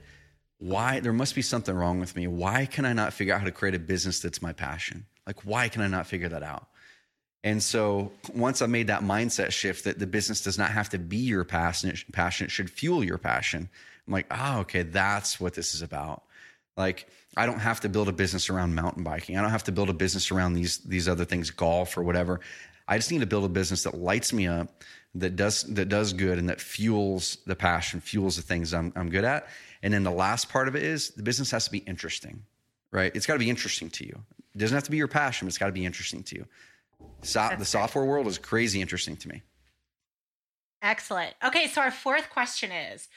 why? 0.59 0.99
There 0.99 1.13
must 1.13 1.35
be 1.35 1.41
something 1.41 1.75
wrong 1.75 1.99
with 1.99 2.15
me. 2.15 2.27
Why 2.27 2.65
can 2.65 2.85
I 2.85 2.93
not 2.93 3.13
figure 3.13 3.33
out 3.33 3.39
how 3.39 3.45
to 3.45 3.51
create 3.51 3.75
a 3.75 3.79
business 3.79 4.19
that's 4.19 4.41
my 4.41 4.53
passion? 4.53 5.05
Like, 5.27 5.41
why 5.41 5.69
can 5.69 5.81
I 5.81 5.87
not 5.87 6.07
figure 6.07 6.29
that 6.29 6.43
out? 6.43 6.67
And 7.43 7.61
so 7.61 8.11
once 8.33 8.61
I 8.61 8.65
made 8.65 8.87
that 8.87 9.01
mindset 9.01 9.51
shift 9.51 9.83
that 9.83 9.99
the 9.99 10.07
business 10.07 10.41
does 10.41 10.57
not 10.57 10.71
have 10.71 10.89
to 10.89 10.97
be 10.97 11.17
your 11.17 11.43
passion, 11.43 11.93
passion, 12.11 12.45
it 12.45 12.51
should 12.51 12.69
fuel 12.71 13.03
your 13.03 13.19
passion. 13.19 13.69
I'm 14.07 14.13
like, 14.13 14.25
oh, 14.31 14.59
okay, 14.61 14.81
that's 14.81 15.39
what 15.39 15.53
this 15.53 15.75
is 15.75 15.81
about. 15.81 16.23
Like, 16.77 17.07
I 17.37 17.45
don't 17.45 17.59
have 17.59 17.81
to 17.81 17.89
build 17.89 18.09
a 18.09 18.13
business 18.13 18.49
around 18.49 18.75
mountain 18.75 19.03
biking. 19.03 19.37
I 19.37 19.41
don't 19.41 19.51
have 19.51 19.63
to 19.65 19.71
build 19.71 19.89
a 19.89 19.93
business 19.93 20.31
around 20.31 20.53
these 20.53 20.79
these 20.79 21.07
other 21.07 21.25
things, 21.25 21.49
golf 21.51 21.97
or 21.97 22.03
whatever. 22.03 22.39
I 22.87 22.97
just 22.97 23.11
need 23.11 23.19
to 23.19 23.25
build 23.25 23.45
a 23.45 23.49
business 23.49 23.83
that 23.83 23.95
lights 23.95 24.31
me 24.31 24.47
up, 24.47 24.83
that 25.15 25.35
does 25.35 25.63
that 25.63 25.89
does 25.89 26.13
good, 26.13 26.37
and 26.37 26.49
that 26.49 26.61
fuels 26.61 27.37
the 27.45 27.55
passion, 27.55 27.99
fuels 27.99 28.37
the 28.37 28.41
things 28.41 28.73
I'm, 28.73 28.93
I'm 28.95 29.09
good 29.09 29.23
at. 29.23 29.47
And 29.85 29.93
then 29.93 30.01
the 30.01 30.11
last 30.11 30.49
part 30.49 30.67
of 30.67 30.75
it 30.75 30.81
is 30.81 31.11
the 31.11 31.21
business 31.21 31.51
has 31.51 31.65
to 31.65 31.71
be 31.71 31.77
interesting, 31.77 32.41
right? 32.89 33.11
It's 33.15 33.27
got 33.27 33.33
to 33.33 33.39
be 33.39 33.51
interesting 33.51 33.91
to 33.91 34.03
you. 34.03 34.19
It 34.55 34.57
doesn't 34.57 34.73
have 34.73 34.83
to 34.85 34.89
be 34.89 34.97
your 34.97 35.07
passion, 35.07 35.45
but 35.45 35.49
it's 35.49 35.59
got 35.59 35.67
to 35.67 35.71
be 35.71 35.85
interesting 35.85 36.23
to 36.23 36.37
you. 36.37 36.45
So, 37.21 37.47
the 37.55 37.65
software 37.65 38.03
world 38.03 38.25
is 38.25 38.39
crazy 38.39 38.81
interesting 38.81 39.15
to 39.17 39.29
me. 39.29 39.43
Excellent. 40.81 41.35
Okay, 41.45 41.67
so 41.67 41.81
our 41.81 41.91
fourth 41.91 42.31
question 42.31 42.71
is 42.71 43.09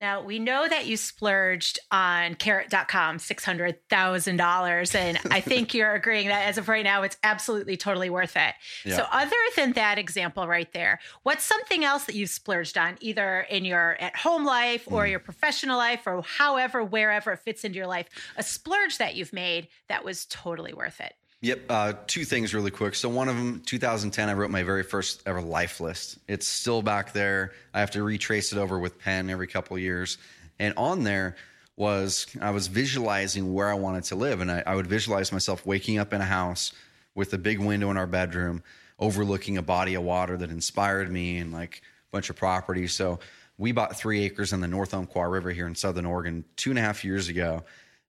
now 0.00 0.22
we 0.22 0.38
know 0.38 0.68
that 0.68 0.86
you 0.86 0.96
splurged 0.96 1.78
on 1.90 2.34
carrot.com 2.34 3.18
$600,000. 3.18 4.94
And 4.94 5.18
I 5.30 5.40
think 5.42 5.74
you're 5.74 5.94
agreeing 5.94 6.28
that 6.28 6.46
as 6.46 6.58
of 6.58 6.68
right 6.68 6.84
now, 6.84 7.02
it's 7.02 7.16
absolutely 7.22 7.76
totally 7.76 8.10
worth 8.10 8.36
it. 8.36 8.54
Yeah. 8.84 8.96
So, 8.96 9.06
other 9.10 9.36
than 9.56 9.72
that 9.72 9.98
example 9.98 10.46
right 10.46 10.72
there, 10.72 11.00
what's 11.22 11.44
something 11.44 11.84
else 11.84 12.04
that 12.04 12.14
you've 12.14 12.30
splurged 12.30 12.76
on, 12.76 12.96
either 13.00 13.46
in 13.50 13.64
your 13.64 13.96
at 14.00 14.16
home 14.16 14.44
life 14.44 14.86
or 14.86 15.04
mm. 15.04 15.10
your 15.10 15.20
professional 15.20 15.78
life 15.78 16.02
or 16.06 16.22
however, 16.22 16.84
wherever 16.84 17.32
it 17.32 17.38
fits 17.38 17.64
into 17.64 17.76
your 17.76 17.86
life, 17.86 18.08
a 18.36 18.42
splurge 18.42 18.98
that 18.98 19.14
you've 19.14 19.32
made 19.32 19.68
that 19.88 20.04
was 20.04 20.26
totally 20.26 20.74
worth 20.74 21.00
it? 21.00 21.14
Yep. 21.44 21.60
Uh, 21.68 21.92
two 22.06 22.24
things 22.24 22.54
really 22.54 22.70
quick. 22.70 22.94
So, 22.94 23.10
one 23.10 23.28
of 23.28 23.36
them, 23.36 23.60
2010, 23.66 24.30
I 24.30 24.32
wrote 24.32 24.50
my 24.50 24.62
very 24.62 24.82
first 24.82 25.22
ever 25.26 25.42
life 25.42 25.78
list. 25.78 26.16
It's 26.26 26.48
still 26.48 26.80
back 26.80 27.12
there. 27.12 27.52
I 27.74 27.80
have 27.80 27.90
to 27.90 28.02
retrace 28.02 28.50
it 28.52 28.56
over 28.56 28.78
with 28.78 28.98
pen 28.98 29.28
every 29.28 29.46
couple 29.46 29.78
years. 29.78 30.16
And 30.58 30.72
on 30.78 31.04
there 31.04 31.36
was, 31.76 32.26
I 32.40 32.50
was 32.50 32.68
visualizing 32.68 33.52
where 33.52 33.68
I 33.68 33.74
wanted 33.74 34.04
to 34.04 34.14
live. 34.14 34.40
And 34.40 34.50
I, 34.50 34.62
I 34.66 34.74
would 34.74 34.86
visualize 34.86 35.32
myself 35.32 35.66
waking 35.66 35.98
up 35.98 36.14
in 36.14 36.22
a 36.22 36.24
house 36.24 36.72
with 37.14 37.34
a 37.34 37.38
big 37.38 37.58
window 37.58 37.90
in 37.90 37.98
our 37.98 38.06
bedroom, 38.06 38.62
overlooking 38.98 39.58
a 39.58 39.62
body 39.62 39.96
of 39.96 40.02
water 40.02 40.38
that 40.38 40.48
inspired 40.48 41.12
me 41.12 41.36
and 41.36 41.52
like 41.52 41.82
a 41.84 42.10
bunch 42.10 42.30
of 42.30 42.36
property. 42.36 42.86
So, 42.86 43.20
we 43.58 43.72
bought 43.72 43.94
three 43.98 44.24
acres 44.24 44.54
on 44.54 44.62
the 44.62 44.68
North 44.68 44.94
Umpqua 44.94 45.28
River 45.28 45.50
here 45.50 45.66
in 45.66 45.74
Southern 45.74 46.06
Oregon 46.06 46.46
two 46.56 46.70
and 46.70 46.78
a 46.78 46.82
half 46.82 47.04
years 47.04 47.28
ago. 47.28 47.64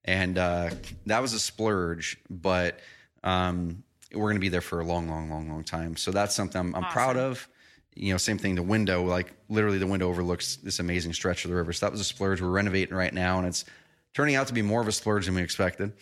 And 0.06 0.38
uh, 0.38 0.70
that 1.08 1.22
was 1.22 1.34
a 1.34 1.40
splurge, 1.40 2.18
but 2.30 2.80
um, 3.26 3.84
we're 4.14 4.30
going 4.30 4.36
to 4.36 4.42
be 4.42 4.50
there 4.50 4.62
for 4.62 4.80
a 4.80 4.86
long, 4.86 5.10
long, 5.10 5.30
long, 5.30 5.50
long 5.50 5.64
time. 5.64 5.98
So 5.98 6.12
that's 6.12 6.34
something 6.34 6.60
I'm, 6.60 6.76
I'm 6.76 6.84
awesome. 6.86 6.94
proud 6.94 7.18
of. 7.18 7.50
You 7.96 8.14
know, 8.14 8.18
same 8.18 8.38
thing. 8.38 8.56
The 8.56 8.64
window, 8.64 9.04
like 9.04 9.34
literally, 9.50 9.78
the 9.78 9.88
window 9.88 10.08
overlooks 10.08 10.58
this 10.58 10.80
amazing 10.80 11.14
stretch 11.14 11.44
of 11.44 11.50
the 11.50 11.56
river. 11.56 11.74
So 11.74 11.86
that 11.86 11.92
was 11.92 12.02
a 12.02 12.06
splurge. 12.06 12.42
We're 12.42 12.50
renovating 12.50 12.96
right 12.96 13.14
now, 13.14 13.40
and 13.40 13.48
it's 13.48 13.66
turning 14.14 14.36
out 14.36 14.48
to 14.48 14.54
be 14.54 14.62
more 14.62 14.82
of 14.82 14.88
a 14.88 14.92
splurge 14.92 15.26
than 15.26 15.36
we 15.36 15.42
expected 15.42 15.94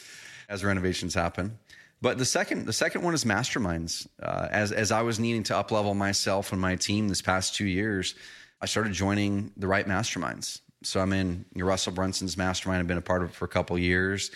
as 0.49 0.63
renovations 0.63 1.13
happen. 1.13 1.57
But 2.01 2.17
the 2.17 2.25
second, 2.25 2.65
the 2.65 2.73
second 2.73 3.03
one 3.03 3.13
is 3.13 3.23
masterminds. 3.23 4.07
Uh, 4.21 4.47
as 4.51 4.71
as 4.71 4.91
I 4.91 5.03
was 5.03 5.19
needing 5.19 5.43
to 5.43 5.57
up 5.57 5.71
level 5.71 5.93
myself 5.93 6.51
and 6.51 6.59
my 6.59 6.75
team 6.75 7.07
this 7.07 7.21
past 7.21 7.55
two 7.55 7.65
years, 7.65 8.15
I 8.59 8.65
started 8.65 8.91
joining 8.93 9.51
the 9.55 9.67
right 9.67 9.87
masterminds. 9.87 10.61
So 10.81 10.99
I'm 10.99 11.13
in 11.13 11.45
Russell 11.55 11.93
Brunson's 11.93 12.35
mastermind. 12.35 12.81
I've 12.81 12.87
been 12.87 12.97
a 12.97 13.01
part 13.01 13.23
of 13.23 13.29
it 13.29 13.35
for 13.35 13.45
a 13.45 13.49
couple 13.49 13.77
years 13.79 14.31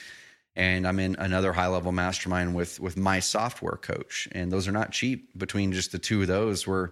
and 0.58 0.88
I'm 0.88 1.00
in 1.00 1.16
another 1.20 1.54
high 1.54 1.68
level 1.68 1.92
mastermind 1.92 2.56
with 2.56 2.80
with 2.80 2.98
my 2.98 3.20
software 3.20 3.78
coach, 3.78 4.28
and 4.34 4.52
those 4.52 4.68
are 4.68 4.72
not 4.72 4.92
cheap. 4.92 5.30
Between 5.38 5.72
just 5.72 5.92
the 5.92 6.00
two 6.00 6.22
of 6.22 6.28
those, 6.28 6.68
we're 6.68 6.90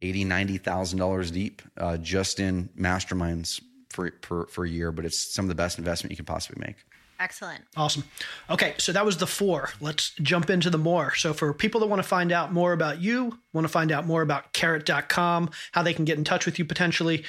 eighty, 0.00 0.24
ninety 0.24 0.56
thousand 0.56 1.00
dollars 1.00 1.30
deep 1.30 1.60
uh, 1.76 1.96
just 1.98 2.38
in 2.38 2.70
masterminds 2.78 3.60
for, 3.90 4.12
for 4.22 4.46
for 4.46 4.64
a 4.64 4.68
year. 4.68 4.92
But 4.92 5.04
it's 5.04 5.18
some 5.18 5.44
of 5.44 5.48
the 5.48 5.56
best 5.56 5.76
investment 5.78 6.12
you 6.12 6.16
can 6.16 6.24
possibly 6.24 6.64
make. 6.64 6.76
Excellent. 7.18 7.62
Awesome. 7.76 8.04
Okay, 8.48 8.74
so 8.78 8.92
that 8.92 9.04
was 9.04 9.16
the 9.16 9.26
four. 9.26 9.70
Let's 9.80 10.10
jump 10.22 10.50
into 10.50 10.70
the 10.70 10.78
more. 10.78 11.14
So, 11.14 11.32
for 11.32 11.52
people 11.52 11.80
that 11.80 11.86
want 11.86 12.00
to 12.00 12.08
find 12.08 12.30
out 12.30 12.52
more 12.52 12.72
about 12.72 13.00
you, 13.00 13.38
want 13.52 13.64
to 13.64 13.68
find 13.68 13.90
out 13.90 14.06
more 14.06 14.22
about 14.22 14.52
carrot.com, 14.52 15.50
how 15.72 15.82
they 15.82 15.94
can 15.94 16.04
get 16.04 16.18
in 16.18 16.24
touch 16.24 16.46
with 16.46 16.58
you 16.58 16.64
potentially, 16.64 17.24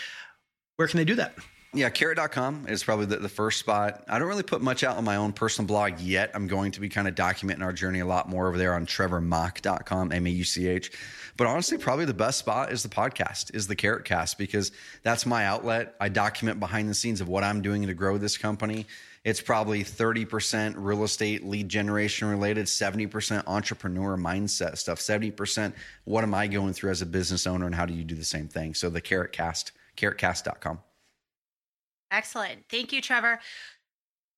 where 0.76 0.88
can 0.88 0.98
they 0.98 1.06
do 1.06 1.16
that? 1.16 1.36
Yeah, 1.76 1.90
carrot.com 1.90 2.68
is 2.70 2.86
probably 2.86 3.06
the, 3.06 3.18
the, 3.18 3.28
first 3.28 3.60
spot. 3.60 4.06
I 4.08 4.18
don't 4.18 4.30
really 4.30 4.44
put 4.44 4.62
much 4.62 4.86
out 4.86 4.96
on 4.96 5.04
my 5.04 5.18
own 5.18 5.34
personal 5.34 5.68
blog 5.68 6.00
yet. 6.00 6.32
I'm 6.34 6.48
going 6.48 6.72
to 6.72 6.80
be 6.80 6.88
kind 6.88 7.06
of 7.06 7.16
documenting 7.16 7.64
our 7.64 7.74
journey 7.74 8.00
a 8.00 8.06
lot 8.06 8.30
more 8.30 8.48
over 8.48 8.58
there 8.58 8.74
on 8.76 8.86
trevormauch.com, 8.86 10.14
M 10.14 10.26
A 10.26 10.30
U 10.30 10.44
C 10.46 10.70
H. 10.70 10.94
But 11.36 11.48
honestly, 11.48 11.78
probably 11.78 12.06
the 12.06 12.14
best 12.14 12.40
spot 12.40 12.72
is 12.72 12.82
the 12.82 12.88
podcast, 12.88 13.54
is 13.54 13.68
the 13.68 13.76
Carrot 13.76 14.06
Cast, 14.06 14.38
because 14.38 14.72
that's 15.04 15.26
my 15.26 15.44
outlet. 15.46 15.96
I 16.00 16.08
document 16.08 16.62
behind 16.62 16.90
the 16.90 16.94
scenes 16.94 17.20
of 17.20 17.28
what 17.28 17.44
I'm 17.44 17.62
doing 17.62 17.86
to 17.88 17.94
grow 17.94 18.18
this 18.18 18.38
company. 18.38 18.86
It's 19.26 19.42
probably 19.42 19.84
30% 19.84 20.76
real 20.78 21.04
estate 21.04 21.44
lead 21.44 21.68
generation 21.68 22.30
related, 22.30 22.68
70% 22.68 23.44
entrepreneur 23.48 24.16
mindset 24.16 24.78
stuff, 24.78 25.00
70% 25.00 25.74
what 26.06 26.24
am 26.24 26.34
I 26.34 26.48
going 26.48 26.72
through 26.72 26.92
as 26.92 27.02
a 27.02 27.06
business 27.06 27.46
owner 27.46 27.66
and 27.66 27.76
how 27.76 27.86
do 27.86 27.94
you 27.94 28.06
do 28.06 28.16
the 28.16 28.24
same 28.24 28.48
thing? 28.48 28.76
So 28.76 28.90
the 28.90 29.02
Carrot 29.02 29.34
Cast, 29.34 29.74
carrotcast.com. 29.98 30.85
Excellent. 32.12 32.66
Thank 32.70 32.94
you, 32.94 33.02
Trevor. 33.02 33.40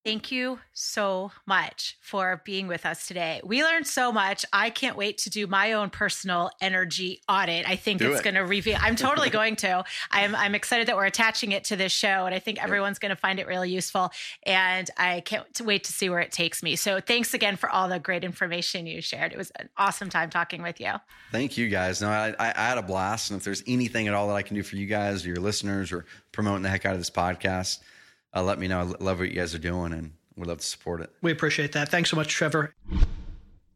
Thank 0.08 0.32
you 0.32 0.60
so 0.72 1.34
much 1.46 1.98
for 2.00 2.42
being 2.46 2.70
with 2.70 2.86
us 2.86 3.10
today. 3.10 3.42
We 3.44 3.62
learned 3.62 3.88
so 3.88 4.10
much. 4.14 4.46
I 4.54 4.70
can't 4.70 4.96
wait 4.96 5.18
to 5.18 5.30
do 5.30 5.48
my 5.48 5.74
own 5.74 5.90
personal 5.90 6.50
energy 6.62 7.22
audit. 7.28 7.68
I 7.68 7.76
think 7.76 8.00
do 8.00 8.12
it's 8.12 8.22
it. 8.22 8.24
going 8.24 8.36
to 8.36 8.46
reveal. 8.46 8.78
I'm 8.80 8.96
totally 8.96 9.30
going 9.42 9.58
to. 9.58 9.84
I'm 10.10 10.34
I'm 10.34 10.56
excited 10.56 10.88
that 10.88 10.96
we're 10.96 11.08
attaching 11.08 11.52
it 11.52 11.66
to 11.66 11.76
this 11.76 11.92
show, 11.92 12.26
and 12.26 12.34
I 12.34 12.40
think 12.40 12.64
everyone's 12.64 13.00
going 13.00 13.10
to 13.10 13.18
find 13.18 13.38
it 13.38 13.48
really 13.48 13.70
useful. 13.70 14.12
And 14.44 14.90
I 14.96 15.20
can't 15.20 15.46
wait 15.60 15.84
to 15.84 15.92
see 15.92 16.10
where 16.10 16.22
it 16.22 16.32
takes 16.32 16.64
me. 16.64 16.78
So 16.78 17.02
thanks 17.02 17.34
again 17.34 17.58
for 17.58 17.70
all 17.70 17.90
the 17.90 18.00
great 18.00 18.24
information 18.24 18.88
you 18.88 19.02
shared. 19.02 19.34
It 19.34 19.38
was 19.38 19.52
an 19.60 19.68
awesome 19.76 20.10
time 20.10 20.30
talking 20.30 20.62
with 20.62 20.80
you. 20.80 20.94
Thank 21.34 21.58
you, 21.58 21.68
guys. 21.68 22.02
No, 22.02 22.08
I, 22.08 22.34
I 22.40 22.54
had 22.54 22.78
a 22.78 22.82
blast, 22.82 23.30
and 23.30 23.40
if 23.40 23.44
there's 23.44 23.62
anything 23.68 24.08
at 24.08 24.14
all 24.14 24.30
that 24.30 24.36
I 24.36 24.42
can 24.42 24.56
do 24.56 24.64
for 24.64 24.78
you 24.78 24.86
guys 24.86 25.26
or 25.26 25.28
your 25.28 25.42
listeners 25.42 25.92
or 25.92 26.06
promoting 26.32 26.62
the 26.64 26.70
heck 26.70 26.86
out 26.86 26.94
of 26.94 27.00
this 27.02 27.10
podcast 27.10 27.80
uh, 28.38 28.44
let 28.44 28.60
me 28.60 28.68
know. 28.68 28.80
I 28.80 29.04
love 29.04 29.20
what 29.20 29.30
you 29.30 29.36
guys 29.36 29.56
are 29.56 29.60
doing 29.60 29.94
and 29.94 30.12
we'd 30.36 30.48
love 30.48 30.60
to 30.60 30.66
support 30.66 31.02
it. 31.02 31.10
We 31.22 31.32
appreciate 31.32 31.72
that. 31.74 31.90
Thanks 31.90 32.12
so 32.12 32.16
much, 32.16 32.30
Trevor. 32.30 32.74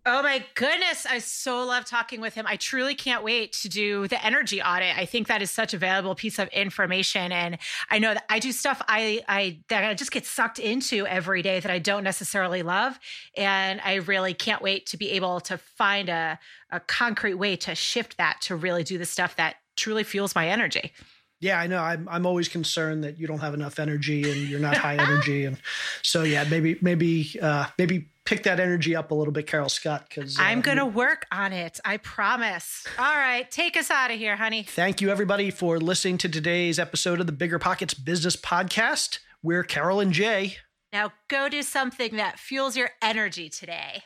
Oh 0.04 0.24
my 0.24 0.44
goodness. 0.56 1.06
I 1.06 1.20
so 1.20 1.64
love 1.64 1.86
talking 1.86 2.22
with 2.22 2.34
him. 2.34 2.48
I 2.48 2.56
truly 2.56 2.96
can't 2.96 3.24
wait 3.24 3.54
to 3.54 3.70
do 3.70 4.08
the 4.08 4.24
energy 4.24 4.60
audit. 4.60 4.98
I 4.98 5.06
think 5.06 5.28
that 5.28 5.44
is 5.44 5.52
such 5.52 5.76
a 5.76 5.78
valuable 5.78 6.16
piece 6.16 6.40
of 6.40 6.48
information. 6.50 7.32
And 7.32 7.60
I 7.90 8.00
know 8.00 8.16
that 8.16 8.26
I 8.28 8.40
do 8.40 8.52
stuff 8.52 8.82
I, 8.88 9.22
I 9.28 9.60
that 9.70 9.84
I 9.84 9.94
just 9.94 10.12
get 10.12 10.26
sucked 10.26 10.58
into 10.58 11.06
every 11.06 11.44
day 11.44 11.60
that 11.60 11.72
I 11.72 11.78
don't 11.78 12.04
necessarily 12.04 12.64
love. 12.64 13.00
And 13.38 13.80
I 13.84 13.96
really 13.96 14.34
can't 14.34 14.64
wait 14.64 14.88
to 14.88 14.98
be 14.98 15.12
able 15.12 15.40
to 15.42 15.58
find 15.58 16.10
a, 16.10 16.40
a 16.72 16.80
concrete 16.80 17.36
way 17.36 17.56
to 17.58 17.76
shift 17.76 18.18
that 18.18 18.42
to 18.42 18.56
really 18.56 18.84
do 18.84 18.98
the 18.98 19.06
stuff 19.06 19.36
that 19.36 19.58
truly 19.76 20.04
fuels 20.04 20.34
my 20.34 20.50
energy. 20.50 20.94
Yeah, 21.42 21.60
I 21.60 21.66
know. 21.66 21.80
I'm 21.80 22.08
I'm 22.08 22.26
always 22.26 22.48
concerned 22.48 23.04
that 23.04 23.20
you 23.20 23.26
don't 23.28 23.40
have 23.40 23.56
enough 23.56 23.80
energy 23.80 24.32
and 24.32 24.42
you're 24.48 24.60
not 24.60 24.78
high 24.78 24.96
energy, 24.96 25.46
and 25.46 25.58
so 26.04 26.22
yeah, 26.22 26.46
maybe 26.46 26.78
maybe 26.82 27.38
uh, 27.42 27.66
maybe 27.80 28.10
pick 28.26 28.44
that 28.44 28.60
energy 28.60 28.96
up 28.96 29.10
a 29.10 29.16
little 29.16 29.34
bit, 29.34 29.48
Carol 29.48 29.68
Scott. 29.68 30.06
Because 30.08 30.38
uh, 30.38 30.44
I'm 30.44 30.62
gonna 30.62 30.86
work 30.86 31.26
on 31.32 31.52
it. 31.52 31.80
I 31.84 31.98
promise. 31.98 32.86
All 33.00 33.16
right, 33.16 33.50
take 33.50 33.76
us 33.76 33.90
out 33.90 34.12
of 34.12 34.20
here, 34.20 34.36
honey. 34.36 34.64
Thank 34.64 35.02
you, 35.02 35.10
everybody, 35.10 35.50
for 35.50 35.80
listening 35.80 36.20
to 36.20 36.30
today's 36.30 36.78
episode 36.78 37.20
of 37.20 37.26
the 37.26 37.34
BiggerPockets 37.34 38.06
Business 38.06 38.36
Podcast. 38.36 39.18
We're 39.42 39.64
Carol 39.64 40.00
and 40.00 40.14
Jay. 40.14 40.58
Now 40.94 41.12
go 41.28 41.50
do 41.50 41.64
something 41.64 42.18
that 42.18 42.38
fuels 42.38 42.78
your 42.78 42.92
energy 43.02 43.50
today. 43.50 44.04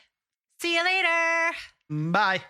See 0.62 0.74
you 0.74 0.82
later. 0.82 1.54
Bye. 1.90 2.40